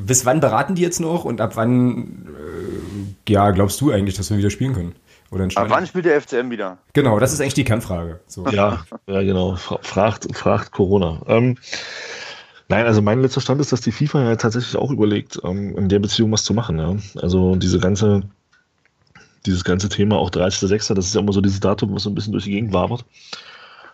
Bis 0.05 0.27
wann 0.27 0.39
beraten 0.39 0.75
die 0.75 0.83
jetzt 0.83 0.99
noch 0.99 1.25
und 1.25 1.41
ab 1.41 1.55
wann, 1.55 2.27
äh, 2.27 3.00
ja, 3.27 3.51
glaubst 3.51 3.79
du 3.81 3.91
eigentlich, 3.91 4.15
dass 4.15 4.29
wir 4.29 4.37
wieder 4.37 4.49
spielen 4.49 4.73
können? 4.73 4.95
Oder 5.31 5.45
ab 5.55 5.67
wann 5.69 5.87
spielt 5.87 6.05
der 6.05 6.19
FCM 6.21 6.49
wieder? 6.49 6.77
Genau, 6.93 7.17
das 7.17 7.31
ist 7.31 7.39
eigentlich 7.39 7.53
die 7.53 7.63
Kernfrage. 7.63 8.19
So. 8.27 8.45
Ja, 8.51 8.83
ja, 9.07 9.21
genau. 9.21 9.55
Fragt, 9.55 10.35
fragt 10.35 10.71
Corona. 10.71 11.21
Ähm, 11.27 11.57
nein, 12.67 12.85
also 12.85 13.01
mein 13.01 13.21
letzter 13.21 13.39
Stand 13.39 13.61
ist, 13.61 13.71
dass 13.71 13.79
die 13.79 13.93
FIFA 13.93 14.23
ja 14.23 14.35
tatsächlich 14.35 14.75
auch 14.75 14.91
überlegt, 14.91 15.39
ähm, 15.43 15.77
in 15.77 15.87
der 15.87 15.99
Beziehung 15.99 16.31
was 16.33 16.43
zu 16.43 16.53
machen. 16.53 16.77
Ja? 16.79 16.95
Also 17.21 17.55
diese 17.55 17.79
ganze, 17.79 18.23
dieses 19.45 19.63
ganze 19.63 19.87
Thema, 19.87 20.17
auch 20.17 20.31
30.06., 20.31 20.93
das 20.95 21.07
ist 21.07 21.15
ja 21.15 21.21
immer 21.21 21.33
so 21.33 21.39
dieses 21.39 21.61
Datum, 21.61 21.95
was 21.95 22.03
so 22.03 22.09
ein 22.09 22.15
bisschen 22.15 22.33
durch 22.33 22.43
die 22.43 22.51
Gegend 22.51 22.73
wabert 22.73 23.05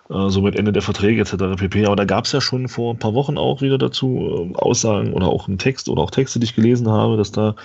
äh, 0.09 0.29
so 0.29 0.41
mit 0.41 0.55
Ende 0.55 0.71
der 0.71 0.81
Verträge 0.81 1.21
etc. 1.21 1.55
pp. 1.55 1.85
Aber 1.85 1.95
da 1.95 2.05
gab 2.05 2.25
es 2.25 2.31
ja 2.31 2.41
schon 2.41 2.67
vor 2.67 2.93
ein 2.93 2.99
paar 2.99 3.13
Wochen 3.13 3.37
auch 3.37 3.61
wieder 3.61 3.77
dazu 3.77 4.51
äh, 4.55 4.57
Aussagen 4.57 5.13
oder 5.13 5.27
auch 5.27 5.47
einen 5.47 5.59
Text 5.59 5.87
oder 5.87 6.01
auch 6.01 6.11
Texte, 6.11 6.39
die 6.39 6.45
ich 6.45 6.55
gelesen 6.55 6.89
habe, 6.89 7.15
dass 7.17 7.31
da 7.31 7.55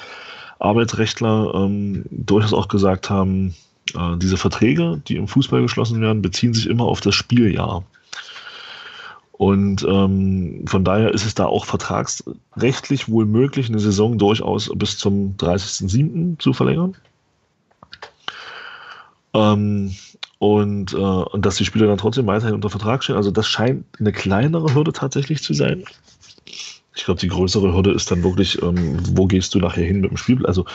Arbeitsrechtler 0.62 1.52
ähm, 1.54 2.04
durchaus 2.10 2.52
auch 2.52 2.68
gesagt 2.68 3.10
haben, 3.10 3.54
äh, 3.94 4.16
diese 4.16 4.36
Verträge, 4.36 5.02
die 5.06 5.16
im 5.16 5.28
Fußball 5.28 5.62
geschlossen 5.62 6.00
werden, 6.00 6.22
beziehen 6.22 6.54
sich 6.54 6.68
immer 6.68 6.84
auf 6.84 7.00
das 7.00 7.14
Spieljahr. 7.14 7.84
Und 9.32 9.84
ähm, 9.88 10.64
von 10.66 10.84
daher 10.84 11.12
ist 11.12 11.26
es 11.26 11.34
da 11.34 11.46
auch 11.46 11.64
vertragsrechtlich 11.64 13.08
wohl 13.08 13.26
möglich, 13.26 13.68
eine 13.68 13.80
Saison 13.80 14.16
durchaus 14.16 14.70
bis 14.76 14.98
zum 14.98 15.36
30.07. 15.36 16.38
zu 16.38 16.52
verlängern. 16.52 16.94
Ähm, 19.34 19.96
und, 20.38 20.92
äh, 20.92 20.96
und 20.96 21.46
dass 21.46 21.56
die 21.56 21.64
Spieler 21.64 21.86
dann 21.86 21.98
trotzdem 21.98 22.26
weiterhin 22.26 22.54
unter 22.54 22.70
Vertrag 22.70 23.02
stehen. 23.02 23.16
Also 23.16 23.30
das 23.30 23.48
scheint 23.48 23.84
eine 23.98 24.12
kleinere 24.12 24.74
Hürde 24.74 24.92
tatsächlich 24.92 25.42
zu 25.42 25.54
sein. 25.54 25.84
Ich 26.94 27.04
glaube, 27.04 27.20
die 27.20 27.28
größere 27.28 27.72
Hürde 27.72 27.92
ist 27.92 28.10
dann 28.10 28.22
wirklich, 28.22 28.60
ähm, 28.62 28.98
wo 29.16 29.26
gehst 29.26 29.54
du 29.54 29.58
nachher 29.58 29.84
hin 29.84 30.00
mit 30.00 30.10
dem 30.10 30.16
Spiel? 30.16 30.44
Also 30.46 30.66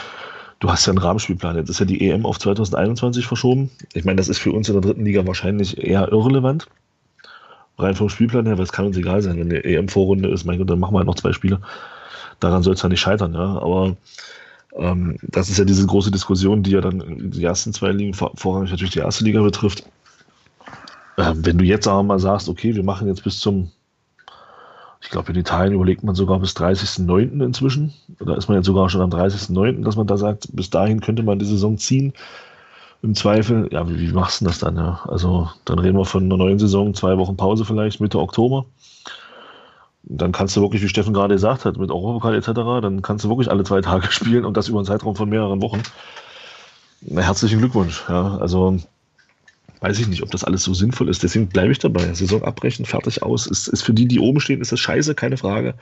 du 0.59 0.69
hast 0.69 0.85
ja 0.85 0.91
einen 0.91 0.97
Rahmenspielplan. 0.97 1.57
Jetzt 1.57 1.69
ist 1.69 1.79
ja 1.79 1.85
die 1.85 2.09
EM 2.09 2.25
auf 2.25 2.39
2021 2.39 3.27
verschoben. 3.27 3.69
Ich 3.93 4.05
meine, 4.05 4.17
das 4.17 4.27
ist 4.27 4.39
für 4.39 4.51
uns 4.51 4.67
in 4.67 4.73
der 4.73 4.81
dritten 4.81 5.05
Liga 5.05 5.25
wahrscheinlich 5.27 5.77
eher 5.77 6.11
irrelevant. 6.11 6.67
Rein 7.77 7.93
vom 7.93 8.09
Spielplan 8.09 8.47
her, 8.47 8.57
weil 8.57 8.63
es 8.63 8.71
kann 8.71 8.87
uns 8.87 8.97
egal 8.97 9.21
sein, 9.21 9.37
wenn 9.37 9.49
die 9.49 9.63
EM-Vorrunde 9.63 10.29
ist, 10.29 10.45
mein 10.45 10.57
Gott, 10.57 10.69
dann 10.69 10.79
machen 10.79 10.95
wir 10.95 10.99
halt 10.99 11.07
noch 11.07 11.15
zwei 11.15 11.31
Spiele. 11.31 11.61
Daran 12.39 12.63
soll 12.63 12.73
es 12.73 12.81
ja 12.81 12.89
nicht 12.89 13.01
scheitern, 13.01 13.35
ja. 13.35 13.59
Aber 13.59 13.95
ähm, 14.75 15.17
das 15.21 15.49
ist 15.49 15.59
ja 15.59 15.65
diese 15.65 15.85
große 15.85 16.09
Diskussion, 16.09 16.63
die 16.63 16.71
ja 16.71 16.81
dann 16.81 17.31
die 17.31 17.43
ersten 17.43 17.73
zwei 17.73 17.91
Ligen, 17.91 18.13
vorrangig 18.13 18.71
natürlich 18.71 18.93
die 18.93 18.99
erste 18.99 19.23
Liga 19.23 19.41
betrifft. 19.41 19.83
Ähm, 21.17 21.45
wenn 21.45 21.57
du 21.57 21.65
jetzt 21.65 21.87
aber 21.87 22.03
mal 22.03 22.19
sagst, 22.19 22.49
okay, 22.49 22.75
wir 22.75 22.83
machen 22.83 23.07
jetzt 23.07 23.23
bis 23.23 23.39
zum, 23.39 23.71
ich 25.01 25.09
glaube, 25.09 25.31
in 25.31 25.39
Italien 25.39 25.73
überlegt 25.73 26.03
man 26.03 26.15
sogar 26.15 26.39
bis 26.39 26.55
30.09. 26.55 27.43
inzwischen. 27.43 27.93
Da 28.19 28.35
ist 28.35 28.47
man 28.47 28.57
jetzt 28.57 28.65
sogar 28.65 28.89
schon 28.89 29.01
am 29.01 29.09
30.09., 29.09 29.83
dass 29.83 29.95
man 29.95 30.07
da 30.07 30.17
sagt, 30.17 30.49
bis 30.53 30.69
dahin 30.69 31.01
könnte 31.01 31.23
man 31.23 31.39
die 31.39 31.45
Saison 31.45 31.77
ziehen. 31.77 32.13
Im 33.03 33.13
Zweifel, 33.13 33.69
ja, 33.71 33.87
wie, 33.87 33.99
wie 33.99 34.11
machst 34.11 34.41
du 34.41 34.45
das 34.45 34.59
dann? 34.59 34.75
Ja? 34.75 35.01
Also, 35.07 35.49
dann 35.65 35.79
reden 35.79 35.97
wir 35.97 36.05
von 36.05 36.23
einer 36.23 36.37
neuen 36.37 36.57
Saison, 36.57 36.95
zwei 36.95 37.17
Wochen 37.17 37.37
Pause 37.37 37.63
vielleicht, 37.63 38.01
Mitte 38.01 38.19
Oktober 38.19 38.65
dann 40.09 40.31
kannst 40.31 40.55
du 40.55 40.61
wirklich, 40.61 40.81
wie 40.81 40.87
Steffen 40.87 41.13
gerade 41.13 41.35
gesagt 41.35 41.65
hat, 41.65 41.77
mit 41.77 41.91
Europapokal 41.91 42.35
etc., 42.35 42.51
dann 42.81 43.01
kannst 43.01 43.25
du 43.25 43.29
wirklich 43.29 43.49
alle 43.49 43.63
zwei 43.63 43.81
Tage 43.81 44.07
spielen 44.11 44.45
und 44.45 44.55
das 44.55 44.67
über 44.67 44.79
einen 44.79 44.85
Zeitraum 44.85 45.15
von 45.15 45.29
mehreren 45.29 45.61
Wochen. 45.61 45.81
Na, 47.01 47.21
herzlichen 47.21 47.59
Glückwunsch. 47.59 48.03
Ja, 48.09 48.37
also 48.37 48.77
weiß 49.79 49.99
ich 49.99 50.07
nicht, 50.07 50.23
ob 50.23 50.31
das 50.31 50.43
alles 50.43 50.63
so 50.63 50.73
sinnvoll 50.73 51.09
ist. 51.09 51.23
Deswegen 51.23 51.47
bleibe 51.47 51.71
ich 51.71 51.79
dabei. 51.79 52.13
Saison 52.13 52.43
abbrechen, 52.43 52.85
fertig 52.85 53.23
aus. 53.23 53.47
Ist, 53.47 53.67
ist 53.67 53.83
für 53.83 53.93
die, 53.93 54.07
die 54.07 54.19
oben 54.19 54.39
stehen, 54.39 54.61
ist 54.61 54.71
das 54.71 54.79
scheiße, 54.79 55.15
keine 55.15 55.37
Frage. 55.37 55.75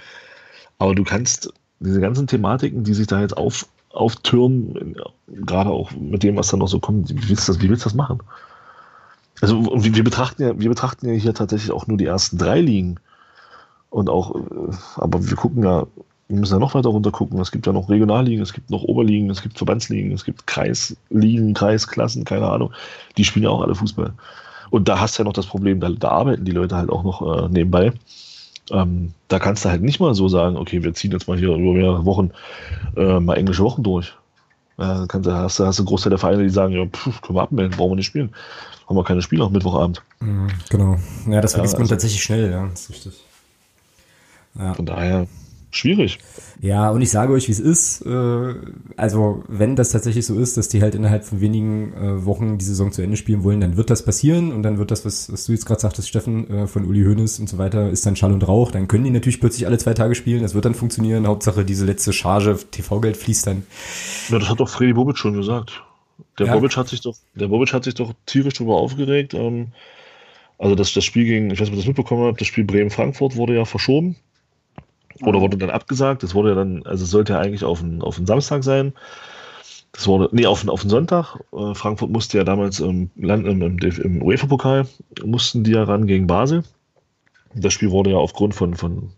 Aber 0.78 0.96
du 0.96 1.04
kannst 1.04 1.54
diese 1.80 2.02
ganzen 2.02 2.28
Thematiken, 2.28 2.84
die 2.84 2.94
sich 2.94 3.08
da 3.08 3.22
jetzt 3.22 3.38
auf, 3.38 3.68
auftürmen, 3.92 4.96
gerade 5.28 5.70
auch 5.70 5.92
mit 5.92 6.24
dem, 6.24 6.36
was 6.36 6.50
da 6.50 6.58
noch 6.58 6.68
so 6.68 6.80
kommt, 6.80 7.10
wie 7.10 7.30
willst 7.30 7.48
du 7.48 7.54
das, 7.54 7.62
wie 7.62 7.70
willst 7.70 7.86
du 7.86 7.90
das 7.90 7.96
machen? 7.96 8.20
Also 9.42 9.64
wir 9.76 10.04
betrachten 10.04 10.44
ja, 10.44 10.60
wir 10.60 10.70
betrachten 10.70 11.08
ja 11.08 11.14
hier 11.14 11.34
tatsächlich 11.34 11.72
auch 11.72 11.88
nur 11.88 11.98
die 11.98 12.06
ersten 12.06 12.38
drei 12.38 12.62
Ligen. 12.62 13.00
Und 13.90 14.10
auch, 14.10 14.36
äh, 14.36 14.76
aber 14.96 15.28
wir 15.30 15.38
gucken 15.38 15.64
ja, 15.64 15.88
wir 16.28 16.38
müssen 16.38 16.54
ja 16.54 16.60
noch 16.60 16.74
weiter 16.74 16.90
runter 16.90 17.12
gucken. 17.12 17.40
Es 17.40 17.52
gibt 17.52 17.68
ja 17.68 17.74
noch 17.74 17.90
Regionalligen, 17.90 18.42
es 18.42 18.54
gibt 18.54 18.72
noch 18.72 18.84
Oberligen, 18.84 19.30
es 19.30 19.44
gibt 19.44 19.58
Verbandsligen, 19.58 20.12
es 20.12 20.26
gibt 20.26 20.48
Kreisligen, 20.48 21.54
Kreisklassen, 21.54 22.24
keine 22.24 22.48
Ahnung. 22.48 22.74
Die 23.18 23.24
spielen 23.24 23.44
ja 23.44 23.52
auch 23.52 23.62
alle 23.62 23.76
Fußball. 23.76 24.14
Und 24.72 24.88
da 24.88 25.00
hast 25.00 25.18
du 25.18 25.22
ja 25.22 25.26
noch 25.26 25.34
das 25.34 25.46
Problem, 25.46 25.80
da, 25.80 25.90
da 25.90 26.10
arbeiten 26.10 26.46
die 26.46 26.52
Leute 26.52 26.76
halt 26.76 26.90
auch 26.90 27.04
noch 27.04 27.22
äh, 27.22 27.50
nebenbei. 27.50 27.94
Ähm, 28.72 29.14
da 29.28 29.38
kannst 29.38 29.64
du 29.64 29.70
halt 29.70 29.84
nicht 29.84 30.00
mal 30.00 30.16
so 30.16 30.28
sagen, 30.28 30.58
okay, 30.58 30.84
wir 30.84 30.94
ziehen 30.96 31.12
jetzt 31.12 31.28
mal 31.28 31.38
hier 31.38 31.50
über 31.50 31.74
mehrere 31.74 32.06
Wochen 32.06 32.32
äh, 32.98 33.20
mal 33.20 33.36
englische 33.36 33.64
Wochen 33.64 33.84
durch. 33.84 34.16
Ja, 34.78 35.06
kannst, 35.08 35.30
hast, 35.30 35.60
hast 35.60 35.80
du 35.80 35.84
einen 35.84 35.88
Großteil 35.88 36.10
der 36.10 36.20
Vereine, 36.20 36.44
die 36.44 36.50
sagen, 36.50 36.74
ja, 36.74 36.86
pff, 36.86 37.22
können 37.22 37.38
wir 37.38 37.44
abmelden, 37.44 37.78
brauchen 37.78 37.92
wir 37.92 37.96
nicht 37.98 38.08
spielen. 38.08 38.34
Haben 38.88 38.98
wir 38.98 39.04
keine 39.04 39.22
Spiele 39.22 39.44
am 39.44 39.52
Mittwochabend. 39.52 40.02
Mhm, 40.20 40.48
genau. 40.70 40.98
Ja, 41.30 41.42
das 41.42 41.54
vergisst 41.54 41.56
ja, 41.56 41.62
also, 41.62 41.78
man 41.78 41.88
tatsächlich 41.88 42.24
schnell, 42.24 42.52
ja, 42.52 42.68
das 42.68 42.82
ist 42.82 42.90
richtig. 42.90 43.24
Ja. 44.56 44.74
Von 44.74 44.86
daher 44.86 45.28
schwierig. 45.78 46.20
Ja, 46.62 46.90
und 46.90 47.02
ich 47.02 47.10
sage 47.10 47.34
euch, 47.34 47.48
wie 47.48 47.52
es 47.52 47.60
ist. 47.60 48.02
Äh, 48.06 48.56
also, 48.96 49.44
wenn 49.48 49.76
das 49.76 49.90
tatsächlich 49.90 50.26
so 50.26 50.40
ist, 50.40 50.58
dass 50.58 50.68
die 50.68 50.82
halt 50.82 50.96
innerhalb 50.96 51.26
von 51.26 51.42
wenigen 51.42 51.94
äh, 51.94 52.26
Wochen 52.26 52.58
die 52.58 52.66
Saison 52.66 52.92
zu 52.92 53.02
Ende 53.02 53.18
spielen 53.18 53.44
wollen, 53.44 53.60
dann 53.60 53.78
wird 53.78 53.90
das 53.90 54.04
passieren 54.04 54.52
und 54.52 54.64
dann 54.64 54.78
wird 54.78 54.92
das, 54.92 55.06
was, 55.06 55.32
was 55.32 55.46
du 55.46 55.52
jetzt 55.52 55.66
gerade 55.66 55.82
sagtest, 55.82 56.08
Steffen, 56.08 56.50
äh, 56.50 56.68
von 56.68 56.86
Uli 56.86 57.04
Hoeneß 57.04 57.40
und 57.40 57.50
so 57.50 57.58
weiter, 57.58 57.90
ist 57.90 58.06
dann 58.06 58.16
Schall 58.16 58.32
und 58.32 58.48
Rauch. 58.48 58.72
Dann 58.72 58.88
können 58.88 59.04
die 59.04 59.12
natürlich 59.12 59.40
plötzlich 59.40 59.68
alle 59.68 59.78
zwei 59.78 59.94
Tage 59.94 60.16
spielen. 60.16 60.42
Das 60.42 60.56
wird 60.56 60.66
dann 60.66 60.76
funktionieren. 60.76 61.28
Hauptsache, 61.28 61.66
diese 61.66 61.86
letzte 61.86 62.14
Charge 62.14 62.58
TV-Geld 62.72 63.18
fließt 63.18 63.48
dann. 63.48 63.64
Ja, 64.30 64.40
das 64.40 64.50
hat 64.50 64.60
doch 64.60 64.70
Freddy 64.70 64.94
Bobic 64.94 65.18
schon 65.18 65.34
gesagt. 65.34 65.84
Der 66.40 66.48
ja. 66.48 66.54
Bobic 66.54 66.76
hat 66.78 66.88
sich 66.88 67.02
doch, 67.02 67.16
der 67.34 67.48
Bobic 67.48 67.74
hat 67.74 67.84
sich 67.84 67.96
doch 67.96 68.14
tierisch 68.26 68.56
darüber 68.56 68.76
aufgeregt. 68.76 69.34
Ähm, 69.34 69.68
also 70.58 70.76
das, 70.76 70.94
das 70.94 71.04
Spiel 71.04 71.26
gegen, 71.26 71.52
ich 71.52 71.60
weiß 71.60 71.68
nicht, 71.68 71.70
ob 71.70 71.74
ihr 71.74 71.78
das 71.78 71.88
mitbekommen 71.88 72.24
habt, 72.24 72.40
das 72.40 72.48
Spiel 72.48 72.64
Bremen-Frankfurt 72.64 73.36
wurde 73.36 73.56
ja 73.56 73.66
verschoben 73.66 74.16
oder 75.22 75.42
wurde 75.42 75.58
dann 75.58 75.70
abgesagt. 75.70 76.24
Das 76.24 76.34
wurde 76.34 76.50
ja 76.50 76.56
dann, 76.56 76.84
also 76.86 77.04
es 77.04 77.12
sollte 77.12 77.34
ja 77.34 77.40
eigentlich 77.40 77.64
auf 77.64 77.82
einen, 77.82 78.02
auf 78.02 78.20
Samstag 78.24 78.64
sein. 78.64 78.94
Das 79.92 80.08
wurde, 80.08 80.28
nee, 80.34 80.46
auf, 80.46 80.68
auf 80.68 80.82
einen 80.82 80.90
Sonntag. 80.90 81.40
Äh, 81.54 81.74
Frankfurt 81.74 82.10
musste 82.10 82.38
ja 82.38 82.44
damals 82.44 82.80
im, 82.80 83.10
Land, 83.16 83.48
im, 83.48 83.62
im, 83.62 83.80
im 83.80 84.22
UEFA-Pokal, 84.22 84.88
mussten 85.24 85.64
die 85.64 85.72
ja 85.72 85.84
ran 85.84 86.06
gegen 86.06 86.28
Basel. 86.28 86.64
Das 87.54 87.72
Spiel 87.72 87.92
wurde 87.92 88.12
ja 88.12 88.18
aufgrund 88.18 88.54
von, 88.54 88.76
von, 88.76 89.12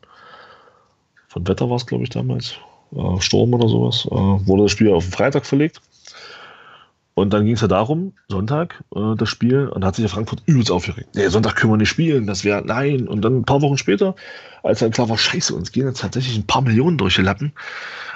von 1.27 1.47
Wetter 1.47 1.69
war 1.69 1.77
es, 1.77 1.87
glaube 1.87 2.03
ich, 2.03 2.11
damals, 2.11 2.57
äh, 2.95 3.19
Sturm 3.21 3.53
oder 3.55 3.67
sowas, 3.67 4.07
äh, 4.11 4.15
wurde 4.15 4.63
das 4.63 4.71
Spiel 4.71 4.91
auf 4.91 5.05
den 5.05 5.13
Freitag 5.13 5.47
verlegt. 5.47 5.81
Und 7.17 7.33
dann 7.33 7.45
ging 7.45 7.55
es 7.55 7.61
ja 7.61 7.67
darum, 7.67 8.13
Sonntag, 8.27 8.83
äh, 8.95 9.15
das 9.17 9.27
Spiel, 9.27 9.69
und 9.69 9.81
da 9.81 9.87
hat 9.87 9.95
sich 9.95 10.03
ja 10.03 10.07
Frankfurt 10.07 10.43
übelst 10.45 10.69
aufgeregt. 10.69 11.09
Nee, 11.15 11.29
Sonntag 11.29 11.55
können 11.55 11.73
wir 11.73 11.77
nicht 11.77 11.89
spielen, 11.89 12.27
das 12.27 12.43
wäre, 12.43 12.61
nein. 12.63 13.07
Und 13.07 13.23
dann 13.23 13.39
ein 13.39 13.43
paar 13.43 13.63
Wochen 13.63 13.79
später, 13.79 14.15
als 14.61 14.81
dann 14.81 14.91
klar 14.91 15.09
war, 15.09 15.17
scheiße, 15.17 15.55
uns 15.55 15.71
gehen 15.71 15.87
jetzt 15.87 15.99
tatsächlich 15.99 16.37
ein 16.37 16.45
paar 16.45 16.61
Millionen 16.61 16.99
durch 16.99 17.15
die 17.15 17.23
Lappen. 17.23 17.53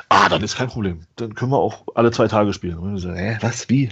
Ah, 0.09 0.29
dann 0.29 0.43
ist 0.43 0.55
kein 0.55 0.67
Problem. 0.67 0.99
Dann 1.15 1.33
können 1.33 1.49
wir 1.49 1.57
auch 1.57 1.83
alle 1.95 2.11
zwei 2.11 2.27
Tage 2.27 2.53
spielen. 2.53 2.77
Und 2.77 2.99
so, 2.99 3.11
hä, 3.11 3.39
was, 3.41 3.67
wie? 3.69 3.89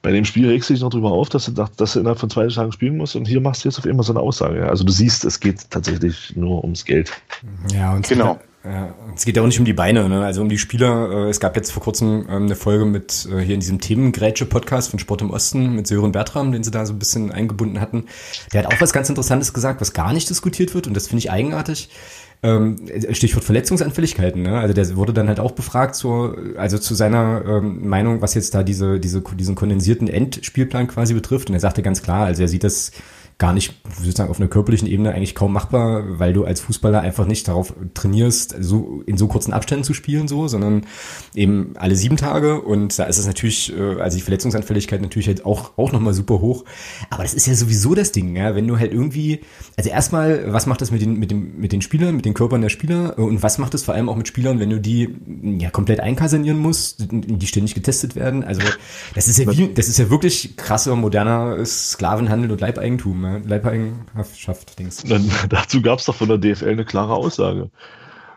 Bei 0.00 0.10
dem 0.10 0.24
Spiel 0.24 0.48
regst 0.48 0.70
du 0.70 0.72
dich 0.72 0.82
noch 0.82 0.88
drüber 0.88 1.12
auf, 1.12 1.28
dass 1.28 1.44
du, 1.44 1.52
dass 1.52 1.92
du 1.92 2.00
innerhalb 2.00 2.18
von 2.18 2.30
zwei 2.30 2.46
Tagen 2.46 2.72
spielen 2.72 2.96
musst 2.96 3.14
und 3.14 3.28
hier 3.28 3.42
machst 3.42 3.62
du 3.62 3.68
jetzt 3.68 3.78
auf 3.78 3.84
immer 3.84 4.04
so 4.04 4.14
eine 4.14 4.20
Aussage. 4.20 4.70
Also 4.70 4.84
du 4.84 4.92
siehst, 4.92 5.26
es 5.26 5.38
geht 5.38 5.70
tatsächlich 5.70 6.34
nur 6.34 6.64
ums 6.64 6.86
Geld. 6.86 7.12
Ja, 7.74 7.92
und 7.92 8.08
genau. 8.08 8.40
Ja, 8.64 8.92
es 9.14 9.24
geht 9.24 9.36
ja 9.36 9.42
auch 9.42 9.46
nicht 9.46 9.60
um 9.60 9.64
die 9.64 9.72
Beine, 9.72 10.08
ne? 10.08 10.24
also 10.24 10.42
um 10.42 10.48
die 10.48 10.58
Spieler. 10.58 11.10
Äh, 11.10 11.30
es 11.30 11.38
gab 11.38 11.54
jetzt 11.54 11.70
vor 11.70 11.82
kurzem 11.82 12.26
ähm, 12.28 12.44
eine 12.44 12.56
Folge 12.56 12.84
mit 12.84 13.28
äh, 13.30 13.38
hier 13.40 13.54
in 13.54 13.60
diesem 13.60 13.80
Themengrätsche-Podcast 13.80 14.90
von 14.90 14.98
Sport 14.98 15.22
im 15.22 15.30
Osten 15.30 15.74
mit 15.74 15.86
Sören 15.86 16.10
Bertram, 16.10 16.50
den 16.50 16.64
sie 16.64 16.72
da 16.72 16.84
so 16.84 16.92
ein 16.92 16.98
bisschen 16.98 17.30
eingebunden 17.30 17.80
hatten. 17.80 18.06
Der 18.52 18.64
hat 18.64 18.74
auch 18.74 18.80
was 18.80 18.92
ganz 18.92 19.08
Interessantes 19.08 19.52
gesagt, 19.52 19.80
was 19.80 19.92
gar 19.92 20.12
nicht 20.12 20.28
diskutiert 20.28 20.74
wird 20.74 20.88
und 20.88 20.94
das 20.94 21.06
finde 21.06 21.20
ich 21.20 21.30
eigenartig. 21.30 21.90
Ähm, 22.40 22.76
Stichwort 23.12 23.44
Verletzungsanfälligkeiten, 23.44 24.42
ne? 24.42 24.58
Also 24.58 24.72
der 24.72 24.96
wurde 24.96 25.12
dann 25.12 25.26
halt 25.26 25.40
auch 25.40 25.52
befragt 25.52 25.96
zur, 25.96 26.36
also 26.56 26.78
zu 26.78 26.94
seiner 26.94 27.42
ähm, 27.44 27.88
Meinung, 27.88 28.22
was 28.22 28.34
jetzt 28.34 28.54
da 28.54 28.62
diese, 28.62 29.00
diese, 29.00 29.22
diesen 29.22 29.56
kondensierten 29.56 30.06
Endspielplan 30.06 30.86
quasi 30.86 31.14
betrifft. 31.14 31.48
Und 31.48 31.54
er 31.54 31.60
sagte 31.60 31.82
ganz 31.82 32.00
klar, 32.00 32.26
also 32.26 32.42
er 32.42 32.48
sieht 32.48 32.62
das 32.62 32.92
gar 33.38 33.52
nicht 33.52 33.72
sozusagen 33.96 34.30
auf 34.30 34.40
einer 34.40 34.48
körperlichen 34.48 34.88
Ebene 34.88 35.14
eigentlich 35.14 35.36
kaum 35.36 35.52
machbar, 35.52 36.18
weil 36.18 36.32
du 36.32 36.44
als 36.44 36.60
Fußballer 36.60 37.00
einfach 37.00 37.24
nicht 37.24 37.46
darauf 37.46 37.72
trainierst, 37.94 38.56
so 38.58 39.02
in 39.06 39.16
so 39.16 39.28
kurzen 39.28 39.52
Abständen 39.52 39.84
zu 39.84 39.94
spielen, 39.94 40.26
so, 40.26 40.48
sondern 40.48 40.84
eben 41.36 41.74
alle 41.76 41.94
sieben 41.94 42.16
Tage. 42.16 42.60
Und 42.60 42.98
da 42.98 43.04
ist 43.04 43.16
es 43.16 43.28
natürlich, 43.28 43.72
äh, 43.78 44.00
also 44.00 44.16
die 44.16 44.24
Verletzungsanfälligkeit 44.24 45.00
natürlich 45.00 45.28
halt 45.28 45.46
auch, 45.46 45.78
auch 45.78 45.92
nochmal 45.92 46.14
super 46.14 46.40
hoch. 46.40 46.64
Aber 47.10 47.22
das 47.22 47.32
ist 47.32 47.46
ja 47.46 47.54
sowieso 47.54 47.94
das 47.94 48.10
Ding, 48.10 48.34
ja, 48.34 48.56
wenn 48.56 48.66
du 48.66 48.76
halt 48.76 48.92
irgendwie, 48.92 49.40
also 49.76 49.88
erstmal, 49.88 50.52
was 50.52 50.66
macht 50.66 50.80
das 50.80 50.90
mit 50.90 51.00
den, 51.00 51.14
mit 51.14 51.30
dem, 51.30 51.60
mit 51.60 51.70
den 51.70 51.80
Spielern, 51.80 52.16
mit 52.16 52.24
den 52.24 52.34
Körpern 52.34 52.60
der 52.60 52.70
Spieler 52.70 53.16
und 53.18 53.40
was 53.44 53.58
macht 53.58 53.72
das 53.72 53.84
vor 53.84 53.94
allem 53.94 54.08
auch 54.08 54.16
mit 54.16 54.26
Spielern, 54.26 54.58
wenn 54.58 54.70
du 54.70 54.80
die 54.80 55.14
ja 55.60 55.70
komplett 55.70 56.00
einkasanieren 56.00 56.58
musst, 56.58 57.06
die 57.12 57.46
ständig 57.46 57.76
getestet 57.76 58.16
werden? 58.16 58.42
Also, 58.42 58.62
das 59.14 59.28
ist 59.28 59.38
ja 59.38 59.48
wie, 59.48 59.72
das 59.72 59.86
ist 59.86 59.98
ja 59.98 60.10
wirklich 60.10 60.56
krasser, 60.56 60.96
moderner 60.96 61.64
Sklavenhandel 61.64 62.50
und 62.50 62.60
Leibeigentum 62.60 63.27
ne? 63.32 63.42
Leibeigenschaft, 63.46 64.78
Dings. 64.78 65.04
Dazu 65.48 65.82
gab 65.82 65.98
es 65.98 66.06
doch 66.06 66.14
von 66.14 66.28
der 66.28 66.38
DFL 66.38 66.70
eine 66.70 66.84
klare 66.84 67.14
Aussage. 67.14 67.70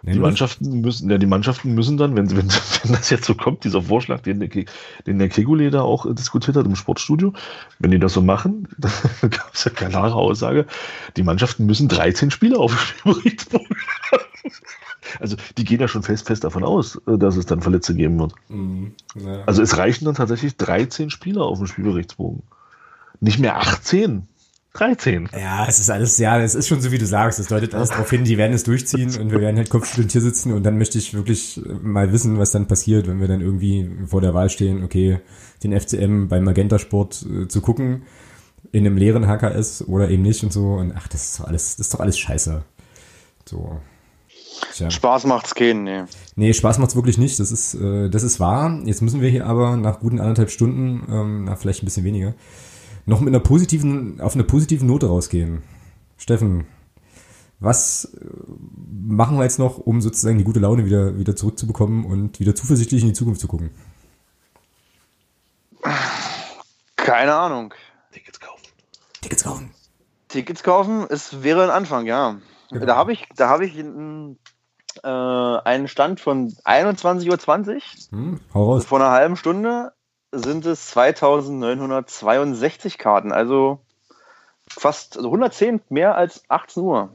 Die 0.04 0.18
Mannschaften 0.18 0.82
müssen, 0.82 1.12
ja, 1.12 1.20
die 1.20 1.28
Mannschaften 1.28 1.76
müssen 1.76 1.96
dann, 1.96 2.16
wenn, 2.16 2.30
wenn, 2.32 2.50
wenn 2.84 2.92
das 2.92 3.10
jetzt 3.12 3.26
so 3.26 3.36
kommt, 3.36 3.64
dieser 3.64 3.84
Vorschlag, 3.84 4.22
den, 4.22 4.40
den 4.40 5.20
der 5.20 5.30
Kegule 5.30 5.70
da 5.70 5.82
auch 5.82 6.12
diskutiert 6.14 6.58
hat 6.58 6.66
im 6.66 6.76
Sportstudio, 6.76 7.34
wenn 7.78 7.92
die 7.92 8.00
das 8.00 8.14
so 8.14 8.22
machen, 8.22 8.68
dann 8.78 9.30
gab 9.30 9.54
es 9.54 9.64
ja 9.64 9.72
klare 9.72 10.16
Aussage, 10.16 10.66
die 11.18 11.24
Mannschaften 11.24 11.68
müssen 11.68 11.88
13 11.88 12.32
Spieler 12.32 12.60
auf 12.60 12.72
dem 12.72 12.80
Spielberichtsbogen 12.80 13.78
Also 15.20 15.36
die 15.58 15.66
gehen 15.66 15.80
ja 15.80 15.88
schon 15.88 16.04
fest, 16.04 16.28
fest 16.28 16.44
davon 16.44 16.64
aus, 16.64 17.00
dass 17.06 17.36
es 17.36 17.46
dann 17.46 17.62
Verletzte 17.62 17.94
geben 17.94 18.20
wird. 18.20 18.34
Mhm, 18.50 18.94
ja. 19.16 19.44
Also 19.46 19.62
es 19.62 19.78
reichen 19.78 20.06
dann 20.06 20.16
tatsächlich 20.16 20.56
13 20.58 21.10
Spieler 21.10 21.44
auf 21.44 21.60
dem 21.60 21.68
Spielberichtsbogen. 21.68 22.44
Nicht 23.20 23.40
mehr 23.40 23.58
18. 23.58 24.28
13. 24.74 25.30
Ja, 25.38 25.66
es 25.68 25.80
ist 25.80 25.90
alles, 25.90 26.18
ja, 26.18 26.40
es 26.40 26.56
ist 26.56 26.68
schon 26.68 26.80
so, 26.80 26.92
wie 26.92 26.98
du 26.98 27.06
sagst. 27.06 27.40
Es 27.40 27.48
deutet 27.48 27.76
alles 27.76 27.90
darauf 27.90 28.10
hin, 28.10 28.24
die 28.24 28.38
werden 28.38 28.54
es 28.54 28.64
durchziehen 28.64 29.14
und 29.20 29.32
wir 29.32 29.42
werden 29.42 29.58
halt 29.58 29.70
kopfschüttelnd 29.70 30.12
hier 30.14 30.22
sitzen 30.22 30.54
und 30.54 30.64
dann 30.64 30.78
möchte 30.78 30.98
ich 30.98 31.14
wirklich 31.14 31.62
mal 31.82 32.14
wissen, 32.14 32.40
was 32.40 32.52
dann 32.52 32.68
passiert, 32.68 33.08
wenn 33.08 33.20
wir 33.20 33.28
dann 33.28 33.42
irgendwie 33.42 33.90
vor 34.08 34.22
der 34.22 34.34
Wahl 34.34 34.50
stehen, 34.50 34.84
okay, 34.84 35.20
den 35.64 35.78
FCM 35.78 36.30
beim 36.30 36.46
Magenta 36.46 36.80
Sport 36.80 37.26
äh, 37.30 37.48
zu 37.50 37.60
gucken, 37.60 38.04
in 38.72 38.86
einem 38.86 38.96
leeren 38.96 39.28
HKS 39.28 39.88
oder 39.88 40.10
eben 40.10 40.24
nicht 40.24 40.44
und 40.44 40.54
so. 40.54 40.76
Und 40.76 40.94
ach, 40.96 41.08
das 41.10 41.26
ist 41.26 41.40
doch 41.40 41.48
alles, 41.48 41.76
das 41.76 41.88
ist 41.88 41.94
doch 41.94 42.00
alles 42.00 42.18
scheiße. 42.18 42.64
So. 43.46 43.80
Tja. 44.74 44.90
Spaß 44.90 45.26
macht's 45.26 45.56
keinen, 45.56 45.84
nee. 45.84 46.04
Nee, 46.36 46.54
Spaß 46.54 46.78
macht's 46.78 46.96
wirklich 46.96 47.18
nicht. 47.18 47.40
Das 47.40 47.52
ist, 47.52 47.74
äh, 47.74 48.10
das 48.10 48.24
ist 48.24 48.40
wahr. 48.40 48.80
Jetzt 48.86 49.02
müssen 49.02 49.22
wir 49.22 49.30
hier 49.30 49.46
aber 49.46 49.76
nach 49.76 50.00
guten 50.00 50.20
anderthalb 50.20 50.50
Stunden, 50.50 51.04
ähm, 51.12 51.44
na, 51.46 51.56
vielleicht 51.56 51.84
ein 51.84 51.86
bisschen 51.86 52.06
weniger, 52.06 52.34
noch 53.06 53.20
mit 53.20 53.30
einer 53.30 53.44
positiven, 53.44 54.22
auf 54.22 54.36
einer 54.36 54.44
positiven 54.44 54.88
Note 54.88 55.08
rausgehen. 55.08 55.64
Steffen, 56.18 56.66
was 57.60 58.06
äh, 58.06 58.26
machen 59.08 59.38
wir 59.38 59.44
jetzt 59.44 59.60
noch, 59.60 59.78
um 59.78 60.02
sozusagen 60.02 60.38
die 60.38 60.44
gute 60.44 60.60
Laune 60.60 60.86
wieder, 60.86 61.18
wieder 61.18 61.36
zurückzubekommen 61.36 62.06
und 62.06 62.40
wieder 62.40 62.56
zuversichtlich 62.56 63.02
in 63.02 63.10
die 63.10 63.14
Zukunft 63.14 63.42
zu 63.42 63.48
gucken? 63.48 63.72
Keine 66.96 67.36
Ahnung. 67.36 67.74
Tickets 68.12 68.40
kaufen. 68.40 68.64
Tickets 69.22 69.44
kaufen. 69.44 69.72
Tickets 70.28 70.64
kaufen, 70.64 71.06
es 71.10 71.44
wäre 71.44 71.64
ein 71.64 71.70
Anfang, 71.70 72.06
ja. 72.06 72.40
Genau. 72.70 72.86
Da 72.86 72.96
habe 72.96 73.12
ich, 73.12 73.28
da 73.36 73.50
habe 73.50 73.66
ich 73.66 73.78
einen, 73.78 74.40
äh, 75.04 75.08
einen 75.08 75.88
Stand 75.88 76.20
von 76.20 76.50
21.20 76.64 77.30
Uhr. 77.30 77.78
Hm, 78.12 78.40
hau 78.54 78.72
raus. 78.72 78.86
Vor 78.86 79.02
einer 79.02 79.12
halben 79.12 79.36
Stunde 79.36 79.92
sind 80.32 80.66
es 80.66 80.90
2962 80.92 82.98
Karten, 82.98 83.32
also 83.32 83.80
fast 84.68 85.18
also 85.18 85.30
110 85.30 85.82
mehr 85.90 86.16
als 86.16 86.44
18 86.48 86.84
Uhr. 86.84 87.14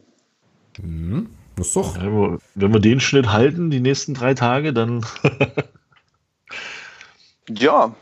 Mhm. 0.78 1.30
Das 1.56 1.68
ist 1.68 1.76
doch. 1.76 1.96
Ja, 1.96 2.38
wenn 2.54 2.72
wir 2.72 2.80
den 2.80 3.00
Schnitt 3.00 3.32
halten, 3.32 3.70
die 3.70 3.80
nächsten 3.80 4.12
drei 4.12 4.34
Tage, 4.34 4.74
dann. 4.74 5.06
ja, 7.48 7.94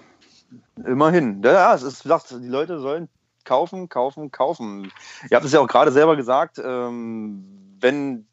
immerhin. 0.85 1.41
Ja, 1.45 1.75
es 1.75 1.85
ist 1.85 2.03
gesagt, 2.03 2.33
die 2.33 2.49
Leute 2.49 2.81
sollen 2.81 3.09
kaufen, 3.45 3.89
kaufen, 3.89 4.33
kaufen. 4.33 4.91
Ihr 5.31 5.37
habt 5.37 5.47
es 5.47 5.53
ja 5.53 5.61
auch 5.61 5.69
gerade 5.69 5.93
selber 5.93 6.17
gesagt, 6.17 6.59
ähm, 6.59 7.45
wenn 7.79 8.27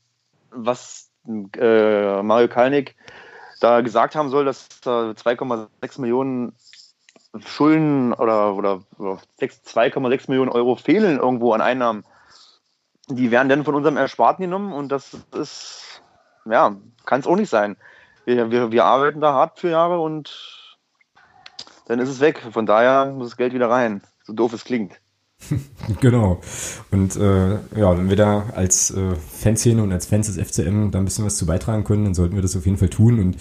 was 0.49 1.11
äh, 1.27 2.23
Mario 2.23 2.47
Kalnick 2.47 2.95
da 3.59 3.81
gesagt 3.81 4.15
haben 4.15 4.29
soll, 4.29 4.45
dass 4.45 4.67
da 4.83 5.11
2,6 5.11 6.01
Millionen 6.01 6.53
Schulden 7.39 8.13
oder, 8.13 8.55
oder, 8.55 8.81
oder 8.97 9.19
2,6 9.39 10.29
Millionen 10.29 10.51
Euro 10.51 10.75
fehlen 10.75 11.19
irgendwo 11.19 11.53
an 11.53 11.61
Einnahmen. 11.61 12.03
Die 13.07 13.31
werden 13.31 13.49
dann 13.49 13.63
von 13.63 13.75
unserem 13.75 13.97
Ersparten 13.97 14.43
genommen 14.43 14.73
und 14.73 14.89
das 14.89 15.17
ist, 15.33 16.01
ja, 16.45 16.75
kann 17.05 17.19
es 17.21 17.27
auch 17.27 17.35
nicht 17.35 17.49
sein. 17.49 17.77
Wir, 18.25 18.51
wir, 18.51 18.71
wir 18.71 18.85
arbeiten 18.85 19.21
da 19.21 19.33
hart 19.33 19.59
für 19.59 19.69
Jahre 19.69 19.99
und 19.99 20.77
dann 21.87 21.99
ist 21.99 22.09
es 22.09 22.19
weg. 22.19 22.41
Von 22.51 22.65
daher 22.65 23.07
muss 23.07 23.29
das 23.29 23.37
Geld 23.37 23.53
wieder 23.53 23.69
rein. 23.69 24.01
So 24.23 24.33
doof 24.33 24.53
es 24.53 24.63
klingt. 24.63 24.99
genau. 26.01 26.41
Und 26.91 27.15
äh, 27.15 27.51
ja, 27.75 27.97
wenn 27.97 28.09
wir 28.09 28.15
da 28.15 28.45
als 28.55 28.91
äh, 28.91 29.15
Fanszene 29.15 29.81
und 29.83 29.91
als 29.91 30.05
Fans 30.05 30.27
des 30.27 30.37
FCM 30.37 30.91
da 30.91 30.99
ein 30.99 31.05
bisschen 31.05 31.25
was 31.25 31.37
zu 31.37 31.45
beitragen 31.45 31.83
können, 31.83 32.05
dann 32.05 32.13
sollten 32.13 32.35
wir 32.35 32.41
das 32.41 32.55
auf 32.55 32.65
jeden 32.65 32.77
Fall 32.77 32.89
tun. 32.89 33.19
Und 33.19 33.37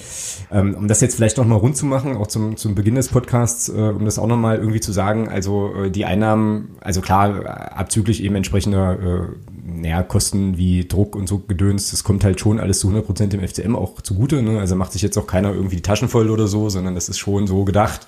ähm, 0.51 0.74
um 0.74 0.89
das 0.89 1.01
jetzt 1.01 1.16
vielleicht 1.16 1.36
nochmal 1.36 1.59
rund 1.59 1.77
zu 1.77 1.86
machen, 1.86 2.16
auch 2.16 2.27
zum, 2.27 2.56
zum 2.56 2.74
Beginn 2.74 2.94
des 2.94 3.09
Podcasts, 3.09 3.68
äh, 3.68 3.72
um 3.72 4.05
das 4.05 4.18
auch 4.18 4.27
nochmal 4.27 4.59
irgendwie 4.59 4.81
zu 4.81 4.93
sagen, 4.93 5.28
also 5.28 5.74
äh, 5.74 5.90
die 5.90 6.05
Einnahmen, 6.05 6.77
also 6.81 7.01
klar, 7.01 7.77
abzüglich 7.77 8.22
eben 8.22 8.35
entsprechender 8.35 8.98
äh, 9.01 9.51
naja, 9.62 10.02
Kosten 10.02 10.56
wie 10.56 10.86
Druck 10.86 11.14
und 11.14 11.28
so 11.28 11.39
Gedöns, 11.39 11.90
das 11.90 12.05
kommt 12.05 12.24
halt 12.24 12.40
schon 12.40 12.60
alles 12.60 12.81
zu 12.81 12.89
100 12.89 13.06
Prozent 13.06 13.32
dem 13.32 13.47
FCM 13.47 13.77
auch 13.77 14.01
zugute. 14.01 14.43
Ne? 14.43 14.59
Also 14.59 14.77
macht 14.77 14.93
sich 14.93 15.02
jetzt 15.02 15.16
auch 15.16 15.27
keiner 15.27 15.52
irgendwie 15.52 15.77
die 15.77 15.82
Taschen 15.82 16.09
voll 16.09 16.31
oder 16.31 16.48
so, 16.48 16.68
sondern 16.70 16.94
das 16.94 17.09
ist 17.09 17.18
schon 17.18 17.47
so 17.47 17.64
gedacht, 17.64 18.06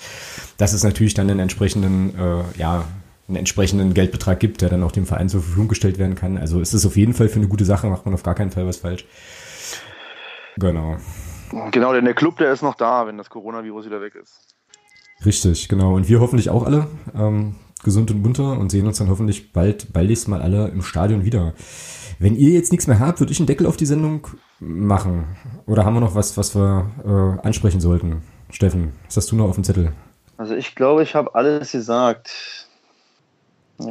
dass 0.57 0.73
es 0.73 0.83
natürlich 0.83 1.15
dann 1.15 1.29
den 1.29 1.39
entsprechenden, 1.39 2.15
äh, 2.19 2.59
ja, 2.59 2.85
einen 3.33 3.39
entsprechenden 3.39 3.95
Geldbetrag 3.95 4.39
gibt, 4.39 4.61
der 4.61 4.69
dann 4.69 4.83
auch 4.83 4.93
dem 4.93 5.07
Verein 5.07 5.29
zur 5.29 5.41
Verfügung 5.41 5.69
gestellt 5.69 5.99
werden 5.99 6.15
kann. 6.15 6.37
Also 6.37 6.61
ist 6.61 6.75
es 6.75 6.85
auf 6.85 6.97
jeden 6.97 7.15
Fall 7.15 7.29
für 7.29 7.37
eine 7.39 7.49
gute 7.49 7.65
Sache, 7.65 7.89
macht 7.89 8.05
man 8.05 8.15
auf 8.15 8.23
gar 8.23 8.35
keinen 8.35 8.51
Fall 8.51 8.67
was 8.67 8.77
falsch. 8.77 9.07
Genau. 10.59 10.97
Genau, 11.71 11.93
denn 11.93 12.05
der 12.05 12.15
Club, 12.15 12.37
der 12.39 12.53
ist 12.53 12.63
noch 12.63 12.75
da, 12.75 13.07
wenn 13.07 13.19
das 13.19 13.31
Coronavirus 13.31 13.87
wieder 13.87 14.01
weg 14.01 14.15
ist. 14.15 14.39
Richtig, 15.25 15.69
genau. 15.69 15.95
Und 15.95 16.09
wir 16.09 16.21
hoffentlich 16.21 16.51
auch 16.51 16.65
alle 16.65 16.87
ähm, 17.15 17.57
gesund 17.83 18.11
und 18.11 18.23
munter 18.23 18.59
und 18.59 18.71
sehen 18.71 18.87
uns 18.87 18.99
dann 18.99 19.09
hoffentlich 19.09 19.53
bald, 19.53 19.93
baldigst 19.93 20.29
mal 20.29 20.43
alle 20.43 20.69
im 20.69 20.83
Stadion 20.83 21.25
wieder. 21.25 21.55
Wenn 22.19 22.37
ihr 22.37 22.51
jetzt 22.51 22.71
nichts 22.71 22.87
mehr 22.87 23.01
habt, 23.01 23.21
würde 23.21 23.33
ich 23.33 23.41
einen 23.41 23.47
Deckel 23.47 23.67
auf 23.67 23.77
die 23.77 23.87
Sendung 23.87 24.27
machen. 24.61 25.37
Oder 25.67 25.85
haben 25.85 25.95
wir 25.95 26.01
noch 26.01 26.15
was, 26.15 26.37
was 26.37 26.55
wir 26.55 26.91
äh, 27.05 27.47
ansprechen 27.47 27.81
sollten? 27.81 28.23
Steffen, 28.51 28.93
was 29.07 29.17
hast 29.17 29.33
du 29.33 29.37
noch 29.37 29.49
auf 29.49 29.55
dem 29.55 29.65
Zettel? 29.65 29.93
Also 30.37 30.55
ich 30.55 30.75
glaube, 30.75 31.03
ich 31.03 31.15
habe 31.15 31.35
alles 31.35 31.73
gesagt. 31.73 32.69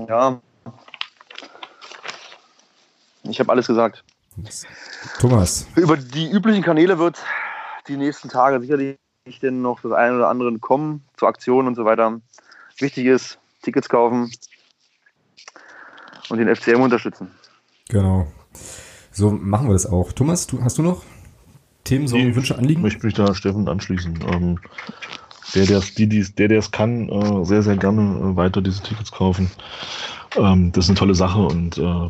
Ja. 0.08 0.42
Ich 3.24 3.40
habe 3.40 3.52
alles 3.52 3.68
gesagt. 3.68 4.04
Thomas. 5.20 5.68
Über 5.76 5.98
die 5.98 6.30
üblichen 6.30 6.64
Kanäle 6.64 6.98
wird 6.98 7.22
die 7.88 7.98
nächsten 7.98 8.30
Tage 8.30 8.60
sicherlich 8.62 8.98
denn 9.42 9.62
noch 9.62 9.82
das 9.82 9.92
eine 9.92 10.16
oder 10.16 10.30
andere 10.30 10.58
kommen, 10.60 11.04
zu 11.18 11.28
Aktionen 11.28 11.68
und 11.68 11.76
so 11.76 11.86
weiter. 11.86 12.20
Wichtig 12.80 13.06
ist, 13.06 13.40
Tickets 13.62 13.90
kaufen 13.90 14.32
und 16.30 16.38
den 16.38 16.54
FCM 16.54 16.82
unterstützen. 16.82 17.32
Genau. 17.90 18.28
So 19.12 19.32
machen 19.32 19.68
wir 19.68 19.74
das 19.74 19.86
auch. 19.86 20.14
Thomas, 20.14 20.48
du, 20.48 20.64
hast 20.64 20.78
du 20.78 20.84
noch 20.84 21.04
Themen, 21.84 22.08
so 22.08 22.16
Wünsche, 22.16 22.58
Anliegen? 22.58 22.80
Ich 22.80 22.94
möchte 22.94 23.06
mich 23.06 23.16
da 23.16 23.36
Steffen 23.36 23.68
anschließen. 23.68 24.20
Ähm, 24.32 24.60
der, 25.56 25.65
der 25.65 25.78
es 25.80 25.94
die, 25.94 26.07
die, 26.07 26.23
der, 26.23 26.48
der 26.48 26.60
es 26.60 26.72
kann, 26.72 27.10
äh, 27.10 27.45
sehr, 27.45 27.64
sehr 27.64 27.78
gerne 27.78 28.02
äh, 28.02 28.36
weiter 28.36 28.61
diese 28.61 28.82
Tickets 28.82 29.11
kaufen. 29.11 29.52
Ähm, 30.38 30.72
das 30.72 30.86
ist 30.86 30.90
eine 30.90 30.99
tolle 30.99 31.15
Sache 31.15 31.41
und 31.41 31.78
äh, 31.78 32.10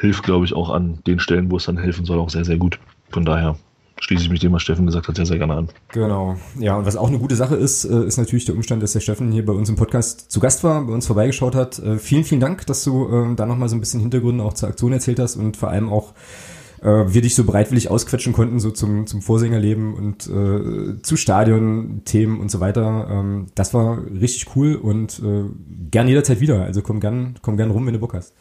hilft, 0.00 0.22
glaube 0.24 0.44
ich, 0.44 0.54
auch 0.54 0.70
an 0.70 0.98
den 1.06 1.18
Stellen, 1.18 1.50
wo 1.50 1.56
es 1.56 1.64
dann 1.64 1.78
helfen 1.78 2.04
soll, 2.04 2.18
auch 2.18 2.30
sehr, 2.30 2.44
sehr 2.44 2.56
gut. 2.56 2.78
Von 3.10 3.24
daher 3.24 3.56
schließe 4.00 4.24
ich 4.24 4.30
mich 4.30 4.40
dem, 4.40 4.52
was 4.52 4.62
Steffen 4.62 4.86
gesagt 4.86 5.06
hat, 5.06 5.14
sehr, 5.14 5.26
sehr 5.26 5.38
gerne 5.38 5.54
an. 5.54 5.68
Genau. 5.92 6.36
Ja, 6.58 6.76
und 6.76 6.86
was 6.86 6.96
auch 6.96 7.08
eine 7.08 7.18
gute 7.18 7.36
Sache 7.36 7.54
ist, 7.54 7.84
äh, 7.84 8.04
ist 8.04 8.16
natürlich 8.16 8.44
der 8.44 8.56
Umstand, 8.56 8.82
dass 8.82 8.92
der 8.92 9.00
Steffen 9.00 9.30
hier 9.30 9.46
bei 9.46 9.52
uns 9.52 9.68
im 9.68 9.76
Podcast 9.76 10.30
zu 10.30 10.40
Gast 10.40 10.64
war, 10.64 10.84
bei 10.84 10.92
uns 10.92 11.06
vorbeigeschaut 11.06 11.54
hat. 11.54 11.78
Äh, 11.78 11.98
vielen, 11.98 12.24
vielen 12.24 12.40
Dank, 12.40 12.66
dass 12.66 12.82
du 12.82 13.06
äh, 13.08 13.34
da 13.36 13.46
nochmal 13.46 13.68
so 13.68 13.76
ein 13.76 13.80
bisschen 13.80 14.00
Hintergründe 14.00 14.42
auch 14.42 14.54
zur 14.54 14.68
Aktion 14.68 14.92
erzählt 14.92 15.20
hast 15.20 15.36
und 15.36 15.56
vor 15.56 15.70
allem 15.70 15.88
auch 15.88 16.14
äh, 16.82 17.12
wir 17.12 17.22
dich 17.22 17.34
so 17.34 17.44
bereitwillig 17.44 17.90
ausquetschen 17.90 18.32
konnten, 18.32 18.60
so 18.60 18.70
zum, 18.70 19.06
zum 19.06 19.22
Vorsängerleben 19.22 19.94
und 19.94 20.26
äh, 20.26 21.00
zu 21.02 21.16
Stadion-Themen 21.16 22.40
und 22.40 22.50
so 22.50 22.60
weiter. 22.60 23.08
Ähm, 23.10 23.46
das 23.54 23.72
war 23.72 23.98
richtig 23.98 24.56
cool 24.56 24.74
und 24.74 25.20
äh, 25.20 25.44
gern 25.90 26.08
jederzeit 26.08 26.40
wieder. 26.40 26.62
Also 26.62 26.82
komm 26.82 27.00
gern, 27.00 27.38
komm 27.42 27.56
gern 27.56 27.70
rum, 27.70 27.86
wenn 27.86 27.94
du 27.94 28.00
Bock 28.00 28.14
hast. 28.14 28.34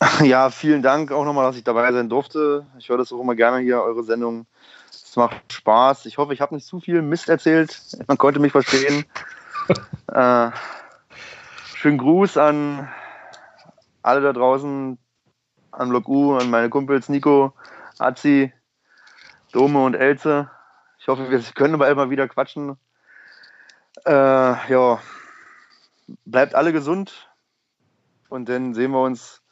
Ja, 0.22 0.50
vielen 0.50 0.82
Dank 0.82 1.10
auch 1.10 1.24
nochmal, 1.24 1.46
dass 1.46 1.56
ich 1.56 1.64
dabei 1.64 1.90
sein 1.92 2.08
durfte. 2.08 2.64
Ich 2.78 2.88
höre 2.88 2.98
das 2.98 3.12
auch 3.12 3.20
immer 3.20 3.34
gerne 3.34 3.58
hier, 3.58 3.82
eure 3.82 4.04
Sendung. 4.04 4.46
Es 4.90 5.16
macht 5.16 5.52
Spaß. 5.52 6.06
Ich 6.06 6.18
hoffe, 6.18 6.32
ich 6.34 6.40
habe 6.40 6.54
nicht 6.54 6.66
zu 6.66 6.78
viel 6.78 7.02
Mist 7.02 7.28
erzählt. 7.28 7.80
Man 8.06 8.16
konnte 8.16 8.38
mich 8.38 8.52
verstehen. 8.52 9.04
äh, 10.12 10.50
schönen 11.74 11.98
Gruß 11.98 12.36
an 12.36 12.88
alle 14.02 14.20
da 14.20 14.32
draußen, 14.32 14.98
an 15.72 15.88
Block 15.88 16.08
U, 16.08 16.36
an 16.36 16.48
meine 16.48 16.70
Kumpels 16.70 17.08
Nico, 17.08 17.52
Azi, 18.00 18.52
Dome 19.52 19.84
und 19.84 19.94
Elze. 19.94 20.50
Ich 20.98 21.08
hoffe, 21.08 21.30
wir 21.30 21.40
können 21.54 21.78
bald 21.78 21.96
mal 21.96 22.10
wieder 22.10 22.28
quatschen. 22.28 22.76
Äh, 24.04 24.12
ja, 24.12 25.00
bleibt 26.24 26.54
alle 26.54 26.72
gesund 26.72 27.28
und 28.28 28.48
dann 28.48 28.74
sehen 28.74 28.92
wir 28.92 29.02
uns 29.02 29.42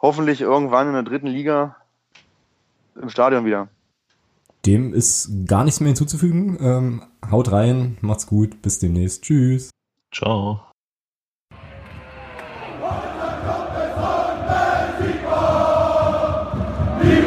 hoffentlich 0.00 0.40
irgendwann 0.40 0.88
in 0.88 0.94
der 0.94 1.02
dritten 1.02 1.26
Liga 1.26 1.76
im 3.00 3.08
Stadion 3.08 3.44
wieder. 3.44 3.68
Dem 4.66 4.94
ist 4.94 5.46
gar 5.46 5.64
nichts 5.64 5.80
mehr 5.80 5.88
hinzuzufügen. 5.88 6.58
Ähm, 6.60 7.02
haut 7.30 7.52
rein, 7.52 7.98
macht's 8.00 8.26
gut, 8.26 8.62
bis 8.62 8.78
demnächst. 8.78 9.22
Tschüss. 9.22 9.70
Ciao. 10.12 10.73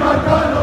Niemand 0.08 0.26
kann 0.26 0.48
uns 0.52 0.57